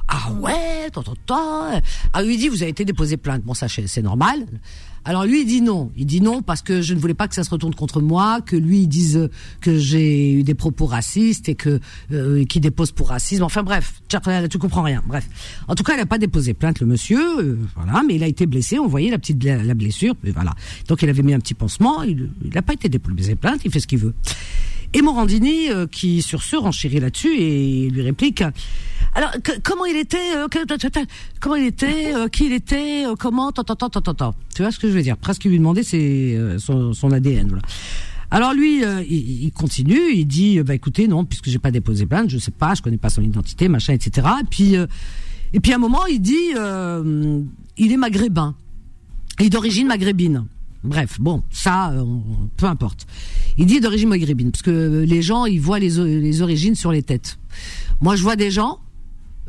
Ah 0.09 0.33
ouais, 0.41 0.91
tant, 0.93 1.03
tant, 1.03 1.15
tant. 1.27 1.81
Ah, 2.13 2.23
lui 2.23 2.35
il 2.35 2.39
dit, 2.39 2.49
vous 2.49 2.63
avez 2.63 2.71
été 2.71 2.85
déposé 2.85 3.17
plainte. 3.17 3.43
Bon, 3.45 3.55
ça, 3.55 3.67
c'est 3.69 4.03
normal. 4.03 4.47
Alors, 5.05 5.25
lui, 5.25 5.43
il 5.43 5.47
dit 5.47 5.61
non. 5.61 5.91
Il 5.97 6.07
dit 6.07 6.21
non 6.21 6.43
parce 6.43 6.63
que 6.63 6.83
je 6.83 6.95
ne 6.95 6.99
voulais 6.99 7.15
pas 7.15 7.29
que 7.29 7.35
ça 7.35 7.45
se 7.45 7.51
retourne 7.51 7.75
contre 7.75 8.01
moi, 8.01 8.41
que 8.41 8.57
lui, 8.57 8.81
il 8.81 8.89
dise 8.89 9.17
euh, 9.17 9.31
que 9.61 9.79
j'ai 9.79 10.33
eu 10.33 10.43
des 10.43 10.55
propos 10.55 10.87
racistes 10.87 11.49
et 11.49 11.55
que 11.55 11.81
euh, 12.13 12.45
qu'il 12.45 12.61
dépose 12.61 12.93
pour 12.93 13.09
racisme. 13.09 13.43
Enfin, 13.43 13.63
bref, 13.63 14.03
tu, 14.09 14.59
comprends 14.59 14.83
rien. 14.83 15.03
Bref. 15.07 15.29
En 15.69 15.75
tout 15.75 15.83
cas, 15.83 15.95
il 15.95 15.99
n'a 15.99 16.07
pas 16.07 16.19
déposé 16.19 16.55
plainte, 16.55 16.81
le 16.81 16.87
monsieur. 16.87 17.41
euh, 17.41 17.59
voilà, 17.77 18.03
mais 18.07 18.17
il 18.17 18.23
a 18.23 18.27
été 18.29 18.47
blessé. 18.47 18.79
On 18.79 18.87
voyait 18.87 19.11
la 19.11 19.19
petite 19.19 19.43
la, 19.43 19.63
la 19.63 19.75
blessure. 19.75 20.15
Et 20.25 20.31
voilà. 20.31 20.53
Donc, 20.89 21.03
il 21.03 21.09
avait 21.09 21.23
mis 21.23 21.35
un 21.35 21.41
petit 21.41 21.55
pansement. 21.55 22.03
Il 22.03 22.31
n'a 22.55 22.63
pas 22.63 22.75
été 22.75 22.89
déposé 22.89 23.35
plainte. 23.35 23.61
Il 23.65 23.71
fait 23.71 23.81
ce 23.81 23.87
qu'il 23.87 23.99
veut. 23.99 24.15
Et 24.95 25.03
Morandini, 25.03 25.71
euh, 25.71 25.87
qui 25.87 26.23
sur 26.23 26.43
ce 26.43 26.57
renchérit 26.57 27.01
là-dessus 27.01 27.37
et 27.39 27.91
lui 27.91 28.03
réplique. 28.03 28.43
Alors 29.15 29.31
comment 29.65 29.85
il 29.87 29.97
était 29.97 30.37
euh, 30.37 30.47
Comment 31.41 31.57
il 31.57 31.67
était 31.67 32.15
euh, 32.15 32.29
Qui 32.29 32.47
il 32.47 32.53
était 32.53 33.05
euh, 33.07 33.15
Comment 33.19 33.51
tant, 33.53 33.65
tant, 33.65 33.75
tant, 33.77 34.01
tant. 34.01 34.35
Tu 34.55 34.63
vois 34.63 34.71
ce 34.71 34.79
que 34.79 34.89
je 34.89 34.93
veux 34.93 35.03
dire? 35.03 35.17
Presque 35.17 35.45
lui 35.45 35.59
demander 35.59 35.83
c'est 35.83 35.99
euh, 36.37 36.59
son, 36.59 36.93
son 36.93 37.11
ADN. 37.13 37.49
Voilà. 37.49 37.63
Alors 38.31 38.53
lui, 38.53 38.85
euh, 38.85 39.03
il, 39.09 39.45
il 39.45 39.53
continue, 39.53 40.13
il 40.13 40.27
dit, 40.27 40.59
euh, 40.59 40.63
bah 40.63 40.75
écoutez, 40.75 41.09
non, 41.09 41.25
puisque 41.25 41.49
j'ai 41.49 41.59
pas 41.59 41.71
déposé 41.71 42.05
plainte, 42.07 42.29
je 42.31 42.39
sais 42.39 42.51
pas, 42.51 42.75
je 42.75 42.83
connais 42.83 42.99
pas 42.99 43.09
son 43.11 43.23
identité, 43.23 43.69
machin, 43.69 43.95
etc. 43.95 44.27
Et 44.43 44.45
puis, 44.45 44.75
et 44.75 45.61
puis 45.61 45.73
à 45.73 45.77
un 45.77 45.79
moment, 45.79 46.05
il 46.07 46.21
dit, 46.21 46.53
il 47.79 47.93
est 47.93 47.97
maghrébin, 47.97 48.55
il 49.41 49.47
est 49.47 49.51
d'origine 49.51 49.87
maghrébine. 49.87 50.45
Bref, 50.85 51.19
bon, 51.21 51.43
ça, 51.51 51.93
on- 51.97 52.49
peu 52.57 52.67
importe. 52.67 53.07
Il 53.57 53.67
dit 53.67 53.81
d'origine 53.81 54.11
maghrébine, 54.11 54.53
parce 54.53 54.63
que 54.63 55.05
les 55.07 55.23
gens, 55.23 55.45
ils 55.47 55.61
voient 55.61 55.79
les, 55.81 55.91
les 56.21 56.43
origines 56.43 56.75
sur 56.77 56.93
les 56.93 57.03
têtes. 57.03 57.39
Moi, 58.01 58.15
je 58.15 58.23
vois 58.23 58.37
des 58.37 58.51
gens, 58.53 58.79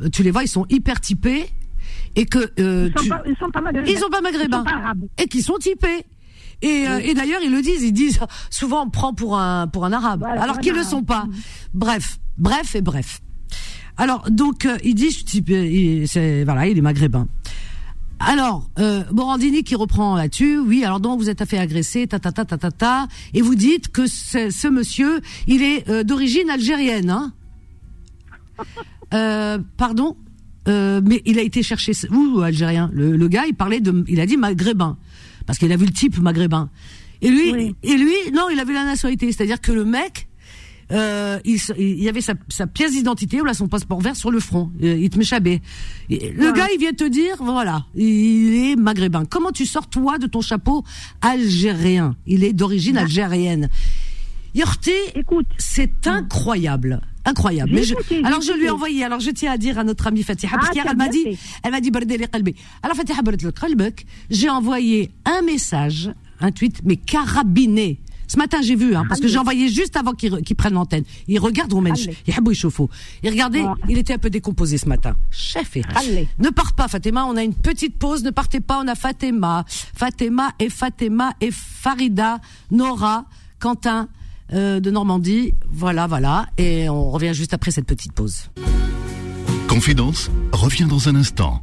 tu 0.08 0.22
les 0.22 0.30
vois, 0.30 0.42
ils 0.44 0.48
sont 0.48 0.66
hyper 0.70 1.00
typés, 1.00 1.50
et 2.16 2.24
que 2.26 2.38
euh, 2.60 2.88
Ils 2.88 2.98
sont 2.98 3.02
tu- 3.04 3.08
pas, 3.08 3.22
ils 3.26 3.36
sont 3.36 3.50
pas 3.50 3.60
maghrébins. 3.60 3.90
ils 3.90 3.98
sont 3.98 4.08
pas 4.10 4.20
maghrébins. 4.20 4.64
Ils 4.66 4.70
sont 4.70 4.76
pas 4.76 4.82
arabes. 4.84 5.04
et 5.18 5.26
qui 5.28 5.42
sont 5.42 5.58
typés. 5.58 6.04
Et, 6.62 6.86
euh, 6.88 6.98
et 6.98 7.14
d'ailleurs, 7.14 7.40
ils 7.42 7.50
le 7.52 7.62
disent, 7.62 7.82
ils 7.82 7.92
disent 7.92 8.20
souvent 8.50 8.84
on 8.86 8.90
prend 8.90 9.14
pour 9.14 9.38
un 9.38 9.66
pour 9.68 9.84
un 9.84 9.92
arabe, 9.92 10.20
Voilà, 10.20 10.42
alors 10.42 10.58
qu'ils 10.58 10.72
un 10.72 10.76
le 10.76 10.82
sont 10.82 11.02
pas. 11.02 11.24
Bref, 11.72 12.18
bref 12.36 12.74
et 12.74 12.82
bref. 12.82 13.20
Alors 13.96 14.30
donc 14.30 14.66
euh, 14.66 14.76
il 14.84 14.94
dit 14.94 15.10
je 15.10 15.16
suis 15.16 15.24
typé, 15.24 15.70
il- 15.72 16.08
c'est 16.08 16.44
voilà, 16.44 16.66
il 16.66 16.76
est 16.76 16.82
maghrébin. 16.82 17.28
Alors, 18.22 18.68
euh, 18.78 19.02
Morandini 19.12 19.64
qui 19.64 19.74
reprend 19.74 20.14
là-dessus, 20.14 20.58
oui, 20.58 20.84
alors 20.84 21.00
donc 21.00 21.18
vous 21.18 21.30
êtes 21.30 21.42
fait 21.46 21.56
agresser, 21.56 22.06
ta 22.06 22.18
ta 22.18 22.30
ta 22.32 22.44
ta 22.44 22.58
ta 22.58 22.70
ta, 22.70 23.08
et 23.32 23.40
vous 23.40 23.54
dites 23.54 23.88
que 23.90 24.06
ce, 24.06 24.50
ce 24.50 24.68
monsieur, 24.68 25.22
il 25.46 25.62
est 25.62 25.88
euh, 25.88 26.02
d'origine 26.04 26.50
algérienne, 26.50 27.08
hein 27.08 27.32
euh, 29.14 29.58
Pardon 29.76 30.16
euh, 30.68 31.00
mais 31.04 31.22
il 31.24 31.38
a 31.38 31.42
été 31.42 31.62
cherché 31.62 31.92
où 32.12 32.40
algérien. 32.40 32.90
Le, 32.92 33.16
le 33.16 33.28
gars 33.28 33.44
il 33.46 33.54
parlait 33.54 33.80
de 33.80 34.04
il 34.08 34.20
a 34.20 34.26
dit 34.26 34.36
maghrébin. 34.36 34.98
Parce 35.46 35.58
qu'il 35.58 35.72
a 35.72 35.76
vu 35.76 35.86
le 35.86 35.92
type 35.92 36.18
maghrébin. 36.18 36.68
Et 37.22 37.30
lui 37.30 37.52
Oui. 37.52 37.74
et 37.82 37.96
lui 37.96 38.14
non 38.34 38.48
il 38.52 38.60
a 38.60 38.64
vu 38.64 38.74
la 38.74 38.84
nationalité. 38.84 39.32
C'est-à-dire 39.32 39.60
que 39.60 39.72
le 39.72 39.84
mec 39.86 40.28
euh, 40.92 41.38
il, 41.44 41.58
il 41.78 42.02
y 42.02 42.08
avait 42.08 42.20
sa, 42.20 42.34
sa 42.48 42.66
pièce 42.66 42.90
d'identité 42.92 43.40
ou 43.40 43.44
là 43.44 43.54
son 43.54 43.68
passeport 43.68 44.00
vert 44.00 44.16
sur 44.16 44.30
le 44.30 44.38
front. 44.40 44.70
Euh, 44.82 44.96
il 44.98 45.08
te 45.08 45.18
m'échappait 45.18 45.62
le 46.10 46.16
Ouais. 46.16 46.52
gars 46.52 46.66
il 46.74 46.78
vient 46.78 46.92
te 46.92 47.04
dire 47.08 47.36
voilà 47.40 47.86
il 47.94 48.54
est 48.72 48.76
maghrébin. 48.76 49.24
Comment 49.24 49.52
tu 49.52 49.64
sors 49.66 49.88
toi 49.88 50.18
de 50.18 50.26
ton 50.26 50.42
chapeau 50.42 50.84
algérien? 51.22 52.16
Il 52.26 52.44
est 52.44 52.52
d'origine 52.52 52.98
algérienne. 52.98 53.68
Yorté, 54.54 54.92
Écoute. 55.14 55.46
c'est 55.58 56.06
incroyable. 56.08 57.00
Incroyable. 57.24 57.70
Mais 57.74 57.82
je- 57.84 57.94
alors 58.24 58.40
je 58.40 58.52
lui 58.52 58.64
ai 58.66 58.70
envoyé, 58.70 59.04
alors 59.04 59.20
je 59.20 59.30
tiens 59.30 59.52
à 59.52 59.58
dire 59.58 59.78
à 59.78 59.84
notre 59.84 60.06
amie 60.06 60.22
Fatiha, 60.22 60.52
parce 60.56 60.68
Ah, 60.68 60.72
qu'hier 60.72 60.86
elle 60.90 60.96
m'a 60.96 61.08
dit, 61.08 61.38
elle 61.62 61.70
m'a 61.70 61.80
dit. 61.80 61.90
Alors 62.82 62.96
Fatiha 62.96 63.18
j'ai 64.30 64.48
envoyé 64.48 65.10
un 65.24 65.42
message, 65.42 66.10
un 66.40 66.50
tweet, 66.50 66.80
mais 66.84 66.96
carabiné. 66.96 68.00
Ce 68.26 68.36
matin, 68.36 68.58
j'ai 68.62 68.76
vu, 68.76 68.94
hein, 68.94 69.04
parce 69.08 69.20
que 69.20 69.26
j'ai 69.26 69.38
envoyé 69.38 69.68
juste 69.68 69.96
avant 69.96 70.12
qu'il 70.12 70.32
re- 70.32 70.42
qu'il 70.44 70.54
prenne 70.54 70.74
l'antenne. 70.74 71.02
Il 71.26 71.40
regarde 71.40 71.72
Romench, 71.72 72.02
Allez. 72.04 72.16
il 73.24 73.30
regardait, 73.30 73.64
il 73.88 73.98
était 73.98 74.14
un 74.14 74.18
peu 74.18 74.30
décomposé 74.30 74.78
ce 74.78 74.88
matin. 74.88 75.16
Chef. 75.32 75.74
Ne 76.38 76.50
pars 76.50 76.74
pas, 76.74 76.86
Fatima. 76.86 77.24
On 77.26 77.36
a 77.36 77.42
une 77.42 77.54
petite 77.54 77.98
pause. 77.98 78.22
Ne 78.22 78.30
partez 78.30 78.60
pas. 78.60 78.80
On 78.84 78.86
a 78.86 78.94
Fatima, 78.94 79.64
Fatima 79.68 80.52
et 80.60 80.68
Fatima 80.70 81.32
et 81.40 81.50
Farida, 81.50 82.38
Nora, 82.70 83.24
Quentin 83.58 84.08
euh, 84.52 84.80
de 84.80 84.90
Normandie. 84.90 85.54
Voilà, 85.70 86.06
voilà. 86.06 86.46
Et 86.58 86.88
on 86.88 87.10
revient 87.10 87.34
juste 87.34 87.54
après 87.54 87.70
cette 87.70 87.86
petite 87.86 88.12
pause. 88.12 88.50
Confidence 89.68 90.30
revient 90.52 90.86
dans 90.86 91.08
un 91.08 91.14
instant. 91.14 91.62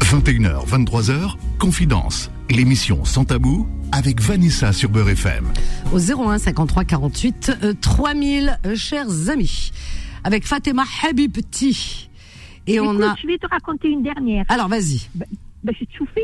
21h, 0.00 0.66
23h, 0.66 1.36
Confidence, 1.58 2.30
l'émission 2.50 3.04
sans 3.04 3.24
tabou 3.24 3.68
avec 3.92 4.20
Vanessa 4.20 4.72
sur 4.72 4.88
Beurre 4.88 5.10
FM. 5.10 5.46
Au 5.92 5.98
01 5.98 6.38
53 6.38 6.84
48 6.84 7.58
euh, 7.62 7.74
3000, 7.80 8.58
euh, 8.66 8.74
chers 8.74 9.28
amis. 9.28 9.70
Avec 10.24 10.46
Fatima 10.46 10.84
Habibti. 11.04 12.10
Et 12.66 12.80
on 12.80 13.00
a. 13.00 13.14
je 13.20 13.26
vais 13.26 13.38
te 13.38 13.46
raconter 13.46 13.88
une 13.88 14.02
dernière. 14.02 14.44
Alors, 14.48 14.68
vas-y. 14.68 15.08
Ben, 15.14 15.26
je 15.66 15.84
te 15.84 15.92
souffle, 15.96 16.20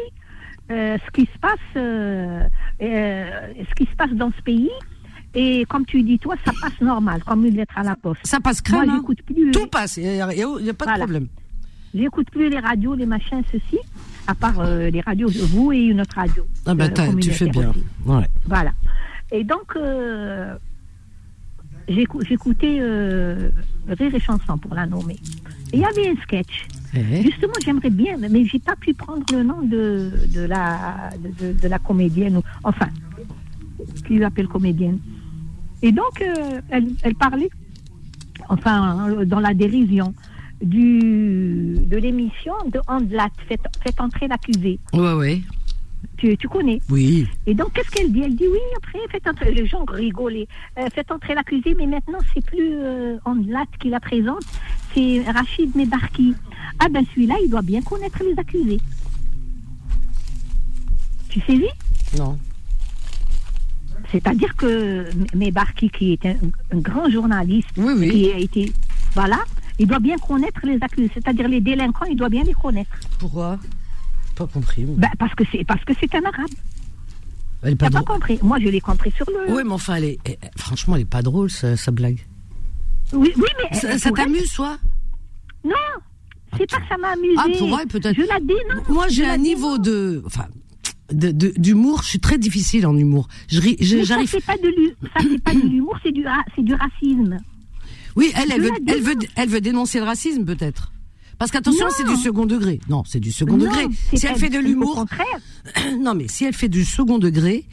euh, 0.70 0.96
ce 1.04 1.10
qui 1.12 1.28
se 1.32 1.38
passe, 1.38 1.58
euh, 1.76 2.42
euh, 2.82 3.52
ce 3.68 3.74
qui 3.74 3.90
se 3.90 3.96
passe 3.96 4.10
dans 4.10 4.32
ce 4.36 4.42
pays. 4.42 4.70
Et 5.38 5.66
comme 5.68 5.84
tu 5.84 6.02
dis, 6.02 6.18
toi, 6.18 6.34
ça 6.44 6.50
passe 6.60 6.80
normal, 6.80 7.22
comme 7.24 7.44
une 7.44 7.54
lettre 7.56 7.76
à 7.76 7.82
la 7.82 7.94
poste. 7.94 8.20
Ça 8.26 8.40
passe 8.40 8.62
Moi, 8.70 8.78
crème. 8.80 8.90
hein 8.90 8.96
j'écoute 9.00 9.22
plus. 9.22 9.50
Tout 9.50 9.66
passe. 9.66 9.98
Il 9.98 10.04
n'y 10.10 10.20
a, 10.20 10.26
pas 10.74 10.86
de 10.86 10.98
problème. 10.98 11.26
J'écoute 11.94 12.30
plus 12.30 12.48
les 12.48 12.58
radios, 12.58 12.94
les 12.94 13.04
machins, 13.06 13.42
ceci, 13.52 13.78
à 14.26 14.34
part 14.34 14.58
euh, 14.60 14.88
les 14.90 15.00
radios, 15.02 15.28
vous 15.30 15.72
et 15.72 15.78
une 15.78 16.00
autre 16.00 16.14
radio. 16.16 16.46
Ah 16.64 16.74
bah, 16.74 16.86
euh, 16.98 17.14
tu 17.20 17.30
fais 17.30 17.48
bien. 17.50 17.72
Ouais. 18.06 18.26
Voilà. 18.46 18.72
Et 19.30 19.44
donc, 19.44 19.76
euh, 19.76 20.56
j'écou- 21.88 22.22
j'écoutais 22.26 22.78
euh, 22.80 23.50
Rire 23.88 24.14
et 24.14 24.20
Chanson 24.20 24.56
pour 24.56 24.74
la 24.74 24.86
nommer. 24.86 25.16
Et 25.72 25.76
il 25.76 25.80
y 25.80 25.84
avait 25.84 26.08
un 26.08 26.16
sketch. 26.22 26.66
Eh? 26.94 27.22
Justement, 27.22 27.52
j'aimerais 27.62 27.90
bien, 27.90 28.16
mais 28.18 28.44
j'ai 28.46 28.58
pas 28.58 28.76
pu 28.76 28.94
prendre 28.94 29.22
le 29.32 29.42
nom 29.42 29.60
de, 29.62 30.12
de, 30.34 30.40
la, 30.42 31.10
de, 31.40 31.52
de 31.52 31.68
la 31.68 31.78
comédienne, 31.78 32.40
enfin, 32.64 32.88
qui 34.06 34.18
l'appelle 34.18 34.48
comédienne? 34.48 34.98
Et 35.86 35.92
donc, 35.92 36.20
euh, 36.20 36.60
elle, 36.70 36.88
elle 37.04 37.14
parlait, 37.14 37.48
enfin, 38.48 39.08
euh, 39.08 39.24
dans 39.24 39.38
la 39.38 39.54
dérision, 39.54 40.12
du, 40.60 41.76
de 41.80 41.96
l'émission 41.96 42.54
de 42.72 42.80
Andelat, 42.88 43.28
faites, 43.46 43.60
faites 43.84 44.00
entrer 44.00 44.26
l'accusé. 44.26 44.80
Ouais, 44.92 45.12
ouais. 45.12 45.42
Tu, 46.16 46.36
tu 46.36 46.48
connais 46.48 46.80
Oui. 46.90 47.28
et 47.46 47.54
donc, 47.54 47.72
qu'est-ce 47.72 47.90
qu'elle 47.90 48.10
dit? 48.12 48.22
Elle 48.24 48.34
dit 48.34 48.48
oui, 48.50 48.58
après, 48.78 48.98
faites 49.12 49.28
entrer. 49.28 49.54
Les 49.54 49.64
gens 49.66 49.84
rigolaient. 49.86 50.48
Euh, 50.76 50.88
faites 50.92 51.12
entrer 51.12 51.36
l'accusé, 51.36 51.76
mais 51.76 51.86
maintenant, 51.86 52.18
c'est 52.34 52.44
plus 52.44 52.78
euh, 52.80 53.16
Andelat 53.24 53.66
qui 53.78 53.88
la 53.88 54.00
présente, 54.00 54.42
c'est 54.92 55.22
Rachid 55.30 55.76
Mebarki. 55.76 56.34
Ah 56.80 56.88
ben, 56.90 57.04
celui-là, 57.14 57.36
il 57.44 57.48
doit 57.48 57.62
bien 57.62 57.80
connaître 57.82 58.24
les 58.24 58.36
accusés. 58.36 58.80
Tu 61.28 61.38
sais, 61.42 61.52
oui 61.52 61.68
Non. 62.18 62.36
C'est-à-dire 64.12 64.54
que 64.56 65.06
Mebarki, 65.34 65.90
qui 65.90 66.12
est 66.12 66.26
un, 66.26 66.36
un 66.72 66.78
grand 66.78 67.08
journaliste, 67.10 67.68
Oui, 67.76 67.92
oui. 67.98 68.10
qui 68.10 68.32
a 68.32 68.38
été. 68.38 68.72
Voilà, 69.14 69.38
il 69.78 69.86
doit 69.86 69.98
bien 69.98 70.16
connaître 70.16 70.60
les 70.64 70.78
accusés. 70.80 71.10
C'est-à-dire 71.14 71.48
les 71.48 71.60
délinquants, 71.60 72.04
il 72.06 72.16
doit 72.16 72.28
bien 72.28 72.42
les 72.44 72.54
connaître. 72.54 72.90
Pourquoi? 73.18 73.58
Pas 74.36 74.46
compris. 74.46 74.84
moi. 74.84 74.94
Ben, 74.98 75.10
parce 75.18 75.34
que 75.34 75.44
c'est 75.50 75.64
parce 75.64 75.82
que 75.84 75.92
c'est 75.98 76.14
un 76.14 76.22
arabe. 76.24 76.50
Elle 77.62 77.72
est 77.72 77.76
pas 77.76 77.88
T'as 77.90 78.02
pas 78.02 78.12
compris 78.12 78.38
Moi, 78.42 78.58
je 78.60 78.68
l'ai 78.68 78.80
compris 78.80 79.10
sur 79.16 79.26
le. 79.30 79.52
Oui, 79.52 79.62
mais 79.64 79.72
enfin, 79.72 79.94
elle 79.96 80.04
est, 80.04 80.18
franchement, 80.56 80.94
elle 80.94 81.02
est 81.02 81.04
pas 81.06 81.22
drôle, 81.22 81.50
sa, 81.50 81.76
sa 81.76 81.90
blague. 81.90 82.18
Oui, 83.12 83.32
oui, 83.36 83.48
mais. 83.72 83.98
Ça, 83.98 84.10
t'amuse, 84.10 84.52
toi? 84.52 84.76
Non, 85.64 85.72
c'est 86.56 86.70
pas 86.70 86.76
que 86.78 86.88
ça 86.88 86.96
m'a 86.98 87.08
amusé. 87.08 87.34
Ah, 87.38 87.46
pour 87.58 87.80
elle, 87.80 87.88
peut-être. 87.88 88.14
Je 88.14 88.22
la 88.28 88.38
dénonce. 88.40 88.88
Moi, 88.88 89.06
j'ai 89.08 89.26
un 89.26 89.38
niveau 89.38 89.78
de, 89.78 90.22
enfin, 90.26 90.46
d'humour. 91.12 92.02
Je 92.02 92.08
suis 92.08 92.20
très 92.20 92.38
difficile 92.38 92.86
en 92.86 92.96
humour. 92.96 93.28
Je 93.48 93.60
je- 93.80 94.04
ça, 94.04 94.16
c'est 94.26 94.44
pas 94.44 94.56
de 94.56 95.60
l'humour, 95.68 95.96
c'est 96.02 96.12
du, 96.12 96.24
du 96.62 96.74
racisme. 96.74 97.36
Oui, 98.16 98.32
elle, 98.34 98.60
veut, 98.60 98.70
elle 98.86 99.02
veut, 99.02 99.14
elle 99.36 99.48
veut 99.48 99.60
dénoncer 99.60 99.98
le 99.98 100.04
racisme, 100.04 100.44
peut-être. 100.44 100.92
Parce 101.38 101.50
qu'attention, 101.50 101.86
c'est 101.90 102.04
du 102.06 102.16
second 102.16 102.46
degré. 102.46 102.80
Non, 102.88 103.02
c'est 103.06 103.20
du 103.20 103.30
second 103.30 103.58
Non, 103.58 103.66
degré. 103.66 103.86
Si 104.14 104.26
elle 104.26 104.36
fait 104.36 104.48
de 104.48 104.58
l'humour, 104.58 105.04
non, 106.00 106.14
mais 106.14 106.28
si 106.28 106.44
elle 106.46 106.54
fait 106.54 106.68
du 106.70 106.84
second 106.84 107.18
degré, 107.18 107.66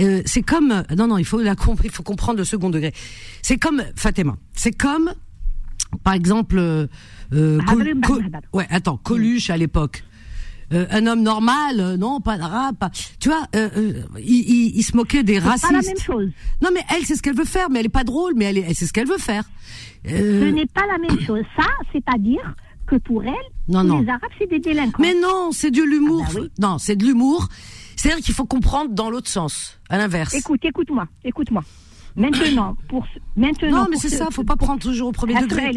euh, 0.00 0.22
c'est 0.24 0.40
comme, 0.42 0.82
non, 0.96 1.08
non, 1.08 1.18
il 1.18 1.26
faut 1.26 1.40
la 1.42 1.54
il 1.84 1.90
faut 1.90 2.02
comprendre 2.02 2.38
le 2.38 2.44
second 2.46 2.70
degré. 2.70 2.94
C'est 3.42 3.58
comme 3.58 3.82
Fatima. 3.96 4.38
C'est 4.54 4.72
comme, 4.72 5.12
par 6.02 6.14
exemple, 6.14 6.56
euh, 6.58 6.86
euh, 7.34 7.60
Col- 7.66 8.00
Col- 8.02 8.30
ouais, 8.54 8.66
attends, 8.70 8.96
Coluche 8.96 9.50
à 9.50 9.58
l'époque. 9.58 10.04
Euh, 10.72 10.86
un 10.90 11.06
homme 11.06 11.22
normal, 11.22 11.80
euh, 11.80 11.96
non, 11.96 12.20
pas 12.20 12.38
d'arabe, 12.38 12.76
pas- 12.76 12.90
tu 13.20 13.28
vois, 13.28 13.42
euh, 13.56 13.68
il, 14.18 14.24
il- 14.48 14.76
il 14.76 14.82
se 14.82 14.96
moquait 14.96 15.22
des 15.22 15.38
racistes. 15.38 15.66
pas 15.66 15.72
la 15.72 15.82
même 15.82 15.98
chose. 15.98 16.28
Non, 16.62 16.70
mais 16.72 16.80
elle, 16.96 17.04
c'est 17.04 17.14
ce 17.16 17.22
qu'elle 17.22 17.36
veut 17.36 17.44
faire, 17.44 17.68
mais 17.70 17.80
elle 17.80 17.86
est 17.86 17.90
pas 17.90 18.04
drôle, 18.04 18.32
mais 18.36 18.46
elle, 18.46 18.58
est- 18.58 18.74
c'est 18.74 18.86
ce 18.86 18.92
qu'elle 18.92 19.06
veut 19.08 19.18
faire. 19.18 19.44
Ce 20.06 20.50
n'est 20.50 20.66
pas 20.66 20.86
la 20.86 20.98
même 20.98 21.20
chose. 21.26 21.42
Ça, 21.56 21.66
c'est-à-dire 21.92 22.54
que 22.86 22.96
pour 22.96 23.22
elle, 23.22 23.32
Non, 23.68 23.82
tous 23.82 23.86
non. 23.88 24.00
les 24.00 24.08
Arabes, 24.08 24.30
c'est 24.38 24.48
des 24.48 24.58
délinquants. 24.58 25.00
mais 25.02 25.14
non, 25.14 25.50
c'est 25.52 25.70
de 25.70 25.82
l'humour. 25.82 26.24
Ah 26.28 26.32
bah 26.34 26.40
oui. 26.42 26.50
Non, 26.58 26.78
c'est 26.78 26.96
de 26.96 27.04
l'humour. 27.04 27.48
C'est-à-dire 27.96 28.24
qu'il 28.24 28.34
faut 28.34 28.46
comprendre 28.46 28.90
dans 28.92 29.10
l'autre 29.10 29.28
sens, 29.28 29.78
à 29.88 29.98
l'inverse. 29.98 30.34
Écoute, 30.34 30.60
écoute-moi, 30.64 31.06
écoute-moi. 31.24 31.62
Maintenant, 32.16 32.76
pour 32.88 33.06
ce- 33.14 33.18
maintenant. 33.40 33.70
Non, 33.82 33.86
mais 33.90 33.96
c'est 33.96 34.10
ce- 34.10 34.16
ça, 34.16 34.28
faut 34.30 34.44
pas 34.44 34.56
prendre 34.56 34.80
toujours 34.80 35.08
au 35.08 35.12
premier 35.12 35.34
degré. 35.40 35.70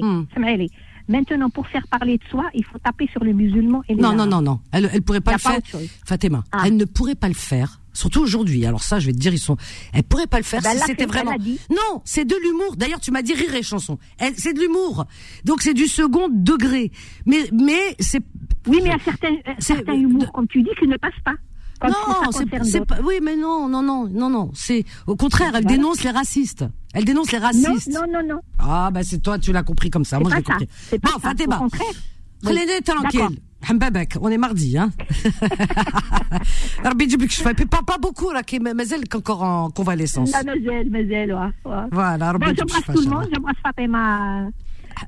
Hmm. 0.00 0.24
Smaïli. 0.34 0.70
Maintenant, 1.12 1.50
pour 1.50 1.66
faire 1.68 1.86
parler 1.88 2.16
de 2.18 2.24
soi, 2.30 2.44
il 2.54 2.64
faut 2.64 2.78
taper 2.78 3.06
sur 3.12 3.22
les 3.22 3.32
musulmans 3.34 3.82
et 3.88 3.94
les 3.94 4.00
Non, 4.02 4.12
non, 4.12 4.18
Arabes. 4.20 4.30
non, 4.30 4.42
non. 4.42 4.60
Elle, 4.72 4.90
elle 4.92 5.02
pourrait 5.02 5.20
pas 5.20 5.32
le 5.32 5.38
pas 5.38 5.60
faire. 5.60 5.80
Fatima, 6.06 6.42
Ah. 6.52 6.62
elle 6.66 6.76
ne 6.76 6.84
pourrait 6.86 7.14
pas 7.14 7.28
le 7.28 7.34
faire. 7.34 7.80
Surtout 7.94 8.20
aujourd'hui. 8.22 8.64
Alors 8.64 8.82
ça, 8.82 8.98
je 8.98 9.06
vais 9.06 9.12
te 9.12 9.18
dire, 9.18 9.34
ils 9.34 9.38
sont. 9.38 9.58
Elle 9.92 10.02
pourrait 10.04 10.26
pas 10.26 10.38
le 10.38 10.44
faire 10.44 10.62
Ben 10.62 10.72
si 10.78 10.84
c'était 10.86 11.04
vraiment. 11.04 11.32
Non, 11.70 12.00
c'est 12.06 12.24
de 12.24 12.34
l'humour. 12.42 12.76
D'ailleurs, 12.76 13.00
tu 13.00 13.10
m'as 13.10 13.20
dit 13.20 13.34
rire 13.34 13.54
et 13.54 13.62
chanson. 13.62 13.98
C'est 14.38 14.54
de 14.54 14.60
l'humour. 14.60 15.04
Donc 15.44 15.60
c'est 15.60 15.74
du 15.74 15.86
second 15.86 16.28
degré. 16.30 16.90
Mais, 17.26 17.44
mais 17.52 17.94
c'est. 18.00 18.22
Oui, 18.66 18.80
mais 18.82 18.92
a 18.92 18.98
certains, 19.04 19.34
euh, 19.34 19.52
C'est- 19.58 19.74
certains 19.74 19.92
humours, 19.94 20.32
comme 20.32 20.48
tu 20.48 20.62
dis, 20.62 20.70
qui 20.80 20.86
ne 20.88 20.96
passent 20.96 21.12
pas. 21.22 21.34
non, 21.86 22.30
c'est 22.62 22.86
pas. 22.86 22.98
Oui, 23.04 23.16
mais 23.22 23.36
non, 23.36 23.68
non, 23.68 23.82
non, 23.82 24.08
non, 24.08 24.30
non. 24.30 24.50
C'est 24.54 24.84
au 25.06 25.16
contraire, 25.16 25.52
elle 25.54 25.62
Voilà. 25.64 25.76
dénonce 25.76 26.02
les 26.04 26.10
racistes. 26.10 26.64
Elle 26.93 27.05
dénonce 27.05 27.31
les 27.31 27.39
Non, 27.39 27.45
racistes. 27.45 27.89
non, 27.93 28.05
non, 28.13 28.23
non. 28.31 28.39
Ah 28.59 28.89
bah 28.93 29.01
c'est 29.03 29.19
toi, 29.25 29.37
tu 29.39 29.51
l'as 29.51 29.63
compris 29.63 29.89
comme 29.89 30.05
ça. 30.05 30.17
C'est 30.17 30.23
Moi 30.23 30.31
je 30.31 30.35
pas 30.35 30.39
l'ai 30.39 30.45
ça. 30.45 30.53
compris. 30.53 30.67
C'est 30.89 30.99
pas 30.99 31.09
Bon, 31.11 31.19
ça. 31.19 31.29
Fatima, 31.29 31.55
Au 31.57 31.59
contraire. 31.59 31.95
خليني 32.45 32.79
D'accord. 32.79 32.95
tranquille. 33.01 33.37
حبابك 33.63 34.17
on 34.21 34.29
est 34.29 34.37
mardi 34.37 34.77
hein. 34.77 34.89
ربي 36.85 37.03
يجيب 37.03 37.21
لك 37.21 37.29
الشفاء. 37.29 37.53
Puis 37.53 37.65
pas 37.65 37.81
pas 37.91 37.97
beaucoup 37.97 38.31
là 38.31 38.43
qui 38.43 38.59
مازال 38.59 39.03
encore 39.15 39.43
en 39.43 39.69
convalescence. 39.71 40.31
La 40.31 40.43
Moselle, 40.43 40.89
Moselle, 40.89 41.33
ouais. 41.33 41.71
ouais. 41.71 41.87
Voilà, 41.91 42.31
ربي 42.31 42.45
Bon, 42.45 42.49
يجيب 42.51 42.69
j'embrasse 42.69 42.89
الشفاء 42.89 42.95
tout 42.95 43.79
إن 43.79 44.51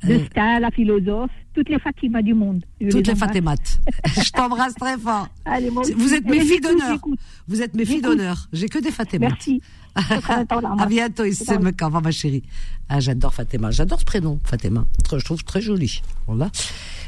Mm. 0.03 0.09
de 0.09 0.25
Star, 0.27 0.61
la 0.61 0.71
philosophe, 0.71 1.31
toutes 1.55 1.69
les 1.69 1.79
Fatimas 1.79 2.23
du 2.23 2.35
monde. 2.35 2.65
Toutes 2.91 3.07
les, 3.07 3.15
Fatimates. 3.15 3.81
je 4.07 4.31
t'embrasse 4.31 4.75
très 4.75 4.99
fort. 4.99 5.29
Allez, 5.45 5.71
vous 5.71 6.15
êtes 6.15 6.25
mes 6.25 6.41
filles 6.41 6.61
d'honneur. 6.61 6.99
Vous 7.47 7.63
êtes 7.63 7.75
mes 7.75 7.85
filles 7.85 8.03
d'honneur. 8.03 8.49
J'ai 8.53 8.69
que 8.69 8.79
des 8.79 8.91
Fatimates. 8.91 9.31
Merci. 9.33 9.63
à 9.97 10.87
bientôt, 10.87 11.25
Issem 11.25 11.67
Au 11.67 11.85
revoir, 11.85 12.03
ma 12.03 12.11
chérie. 12.11 12.43
Ah, 12.89 13.01
j'adore 13.01 13.33
Fatima. 13.33 13.71
J'adore 13.71 14.01
ce 14.01 14.05
prénom, 14.05 14.41
Fatima. 14.45 14.85
Je 15.11 15.25
trouve 15.25 15.45
très 15.45 15.61
joli. 15.61 16.03
Voilà. 16.27 16.51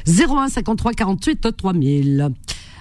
01 0.07 0.47
53 0.47 0.93
48 0.93 1.57
3000. 1.57 2.29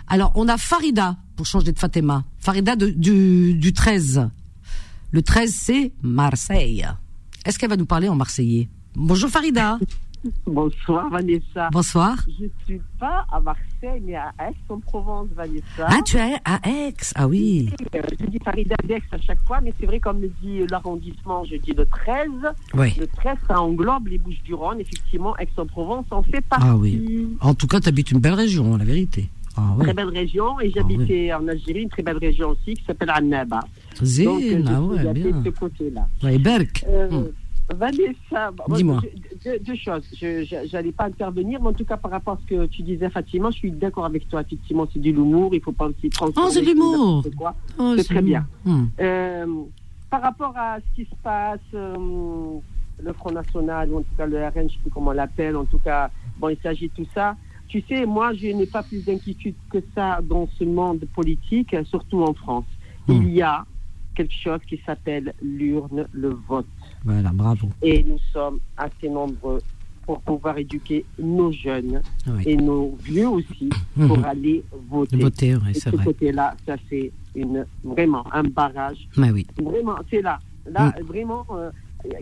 Alors, 0.08 0.32
on 0.36 0.46
a 0.48 0.56
Farida 0.56 1.16
pour 1.34 1.46
changer 1.46 1.72
de 1.72 1.78
Fatima. 1.78 2.24
Farida 2.38 2.76
du 2.76 3.72
13. 3.74 4.28
Le 5.10 5.22
13, 5.22 5.52
c'est 5.52 5.92
Marseille. 6.02 6.86
Est-ce 7.44 7.58
qu'elle 7.58 7.70
va 7.70 7.76
nous 7.76 7.86
parler 7.86 8.08
en 8.08 8.16
marseillais? 8.16 8.68
Bonjour 8.96 9.28
Farida. 9.28 9.78
Bonsoir 10.46 11.08
Vanessa. 11.10 11.68
Bonsoir. 11.70 12.16
Je 12.40 12.46
suis 12.64 12.80
pas 12.98 13.26
à 13.30 13.38
Marseille, 13.38 14.02
mais 14.04 14.16
à 14.16 14.32
Aix-en-Provence, 14.40 15.28
Vanessa. 15.36 15.86
Ah, 15.86 15.98
tu 16.04 16.16
es 16.16 16.34
à 16.44 16.58
Aix. 16.68 16.94
Ah 17.14 17.28
oui. 17.28 17.70
Euh, 17.94 18.00
je 18.18 18.26
dis 18.26 18.38
Farida 18.44 18.74
d'Aix 18.84 19.02
à 19.12 19.18
chaque 19.20 19.38
fois, 19.46 19.60
mais 19.62 19.72
c'est 19.78 19.86
vrai, 19.86 20.00
comme 20.00 20.20
le 20.22 20.30
dit 20.42 20.66
l'arrondissement, 20.68 21.44
je 21.44 21.56
dis 21.56 21.72
le 21.72 21.84
13. 21.86 22.28
Oui. 22.74 22.94
Le 22.98 23.06
13, 23.06 23.36
ça 23.46 23.60
englobe 23.60 24.08
les 24.08 24.18
Bouches-du-Rhône. 24.18 24.80
Effectivement, 24.80 25.36
Aix-en-Provence 25.36 26.06
en 26.10 26.22
fait 26.22 26.40
partie. 26.40 26.66
Ah 26.66 26.74
oui. 26.76 27.28
En 27.40 27.54
tout 27.54 27.66
cas, 27.68 27.78
tu 27.80 27.88
habites 27.88 28.10
une 28.10 28.20
belle 28.20 28.34
région, 28.34 28.76
la 28.76 28.84
vérité. 28.84 29.28
Ah 29.56 29.74
oui. 29.76 29.84
Très 29.84 29.94
belle 29.94 30.08
région. 30.08 30.58
Et 30.60 30.70
j'habitais 30.70 31.32
en 31.34 31.46
Algérie, 31.46 31.82
une 31.82 31.88
très 31.88 32.02
belle 32.02 32.18
région 32.18 32.48
aussi, 32.50 32.74
qui 32.74 32.84
s'appelle 32.84 33.10
Annaba. 33.10 33.60
Donc, 33.60 33.68
euh, 34.02 34.04
Zine, 34.04 34.64
je 34.66 34.72
ah 34.72 34.80
ouais, 34.82 35.12
bien. 35.12 35.30
de 35.40 35.44
ce 35.44 35.48
côté-là. 35.50 36.08
Ouais, 36.22 36.38
Berk. 36.38 36.84
Euh, 36.88 37.08
Hmm. 37.10 37.26
Vanessa, 37.74 38.52
moi, 38.68 38.76
Dis-moi. 38.76 39.00
deux, 39.44 39.58
deux 39.58 39.74
choses. 39.74 40.04
Je 40.20 40.72
n'allais 40.72 40.92
pas 40.92 41.06
intervenir, 41.06 41.60
mais 41.60 41.68
en 41.68 41.72
tout 41.72 41.84
cas, 41.84 41.96
par 41.96 42.10
rapport 42.10 42.34
à 42.34 42.38
ce 42.42 42.46
que 42.54 42.66
tu 42.66 42.82
disais, 42.82 43.10
Fatima, 43.10 43.50
je 43.50 43.56
suis 43.56 43.70
d'accord 43.70 44.04
avec 44.04 44.28
toi. 44.28 44.42
Effectivement, 44.42 44.86
c'est 44.92 45.00
de 45.00 45.10
l'humour. 45.10 45.50
Il 45.52 45.58
ne 45.58 45.62
faut 45.62 45.72
pas 45.72 45.86
aussi 45.86 46.08
transformer. 46.10 46.48
Oh, 46.48 46.52
c'est 46.52 46.62
de 46.62 46.66
l'humour. 46.66 47.24
Oh, 47.78 47.94
c'est 47.96 48.04
très 48.04 48.22
bien. 48.22 48.46
Hmm. 48.64 48.84
Euh, 49.00 49.46
par 50.10 50.22
rapport 50.22 50.52
à 50.56 50.78
ce 50.78 50.94
qui 50.94 51.08
se 51.08 51.16
passe, 51.22 51.58
euh, 51.74 52.58
le 53.02 53.12
Front 53.12 53.32
National, 53.32 53.90
ou 53.90 53.98
en 53.98 54.02
tout 54.02 54.14
cas 54.16 54.26
le 54.26 54.38
RN, 54.38 54.52
je 54.54 54.60
ne 54.60 54.68
sais 54.68 54.78
plus 54.82 54.90
comment 54.90 55.10
on 55.10 55.14
l'appelle, 55.14 55.56
en 55.56 55.64
tout 55.64 55.80
cas, 55.80 56.10
bon, 56.38 56.48
il 56.48 56.58
s'agit 56.62 56.88
de 56.88 57.04
tout 57.04 57.10
ça. 57.12 57.36
Tu 57.68 57.82
sais, 57.88 58.06
moi, 58.06 58.32
je 58.32 58.46
n'ai 58.46 58.66
pas 58.66 58.84
plus 58.84 59.04
d'inquiétude 59.04 59.56
que 59.70 59.78
ça 59.94 60.20
dans 60.22 60.48
ce 60.56 60.62
monde 60.62 61.04
politique, 61.14 61.74
surtout 61.84 62.22
en 62.22 62.32
France. 62.32 62.64
Hmm. 63.08 63.14
Il 63.14 63.30
y 63.30 63.42
a 63.42 63.66
quelque 64.14 64.32
chose 64.32 64.60
qui 64.68 64.80
s'appelle 64.86 65.34
l'urne, 65.42 66.06
le 66.12 66.30
vote 66.48 66.66
Voilà, 67.06 67.30
bravo. 67.32 67.68
et 67.82 68.02
nous 68.02 68.18
sommes 68.32 68.58
assez 68.76 69.08
nombreux 69.08 69.60
pour 70.04 70.20
pouvoir 70.20 70.58
éduquer 70.58 71.04
nos 71.18 71.50
jeunes 71.52 72.00
Oui. 72.28 72.42
et 72.46 72.56
nos 72.56 72.96
vieux 73.02 73.28
aussi 73.28 73.68
pour 74.06 74.18
Mhm. 74.18 74.24
aller 74.24 74.64
voter. 74.90 75.16
Voter, 75.16 75.54
oui, 75.56 75.70
c'est 75.74 75.90
ce 75.90 75.96
vrai. 75.96 76.04
côté-là, 76.04 76.54
ça 76.66 76.76
c'est 76.90 77.10
une 77.34 77.64
vraiment 77.84 78.24
un 78.32 78.42
barrage. 78.44 79.08
Mais 79.16 79.30
oui. 79.30 79.46
Vraiment, 79.60 79.96
c'est 80.10 80.22
là. 80.22 80.38
Là, 80.68 80.92
vraiment, 81.04 81.46
euh, 81.52 81.70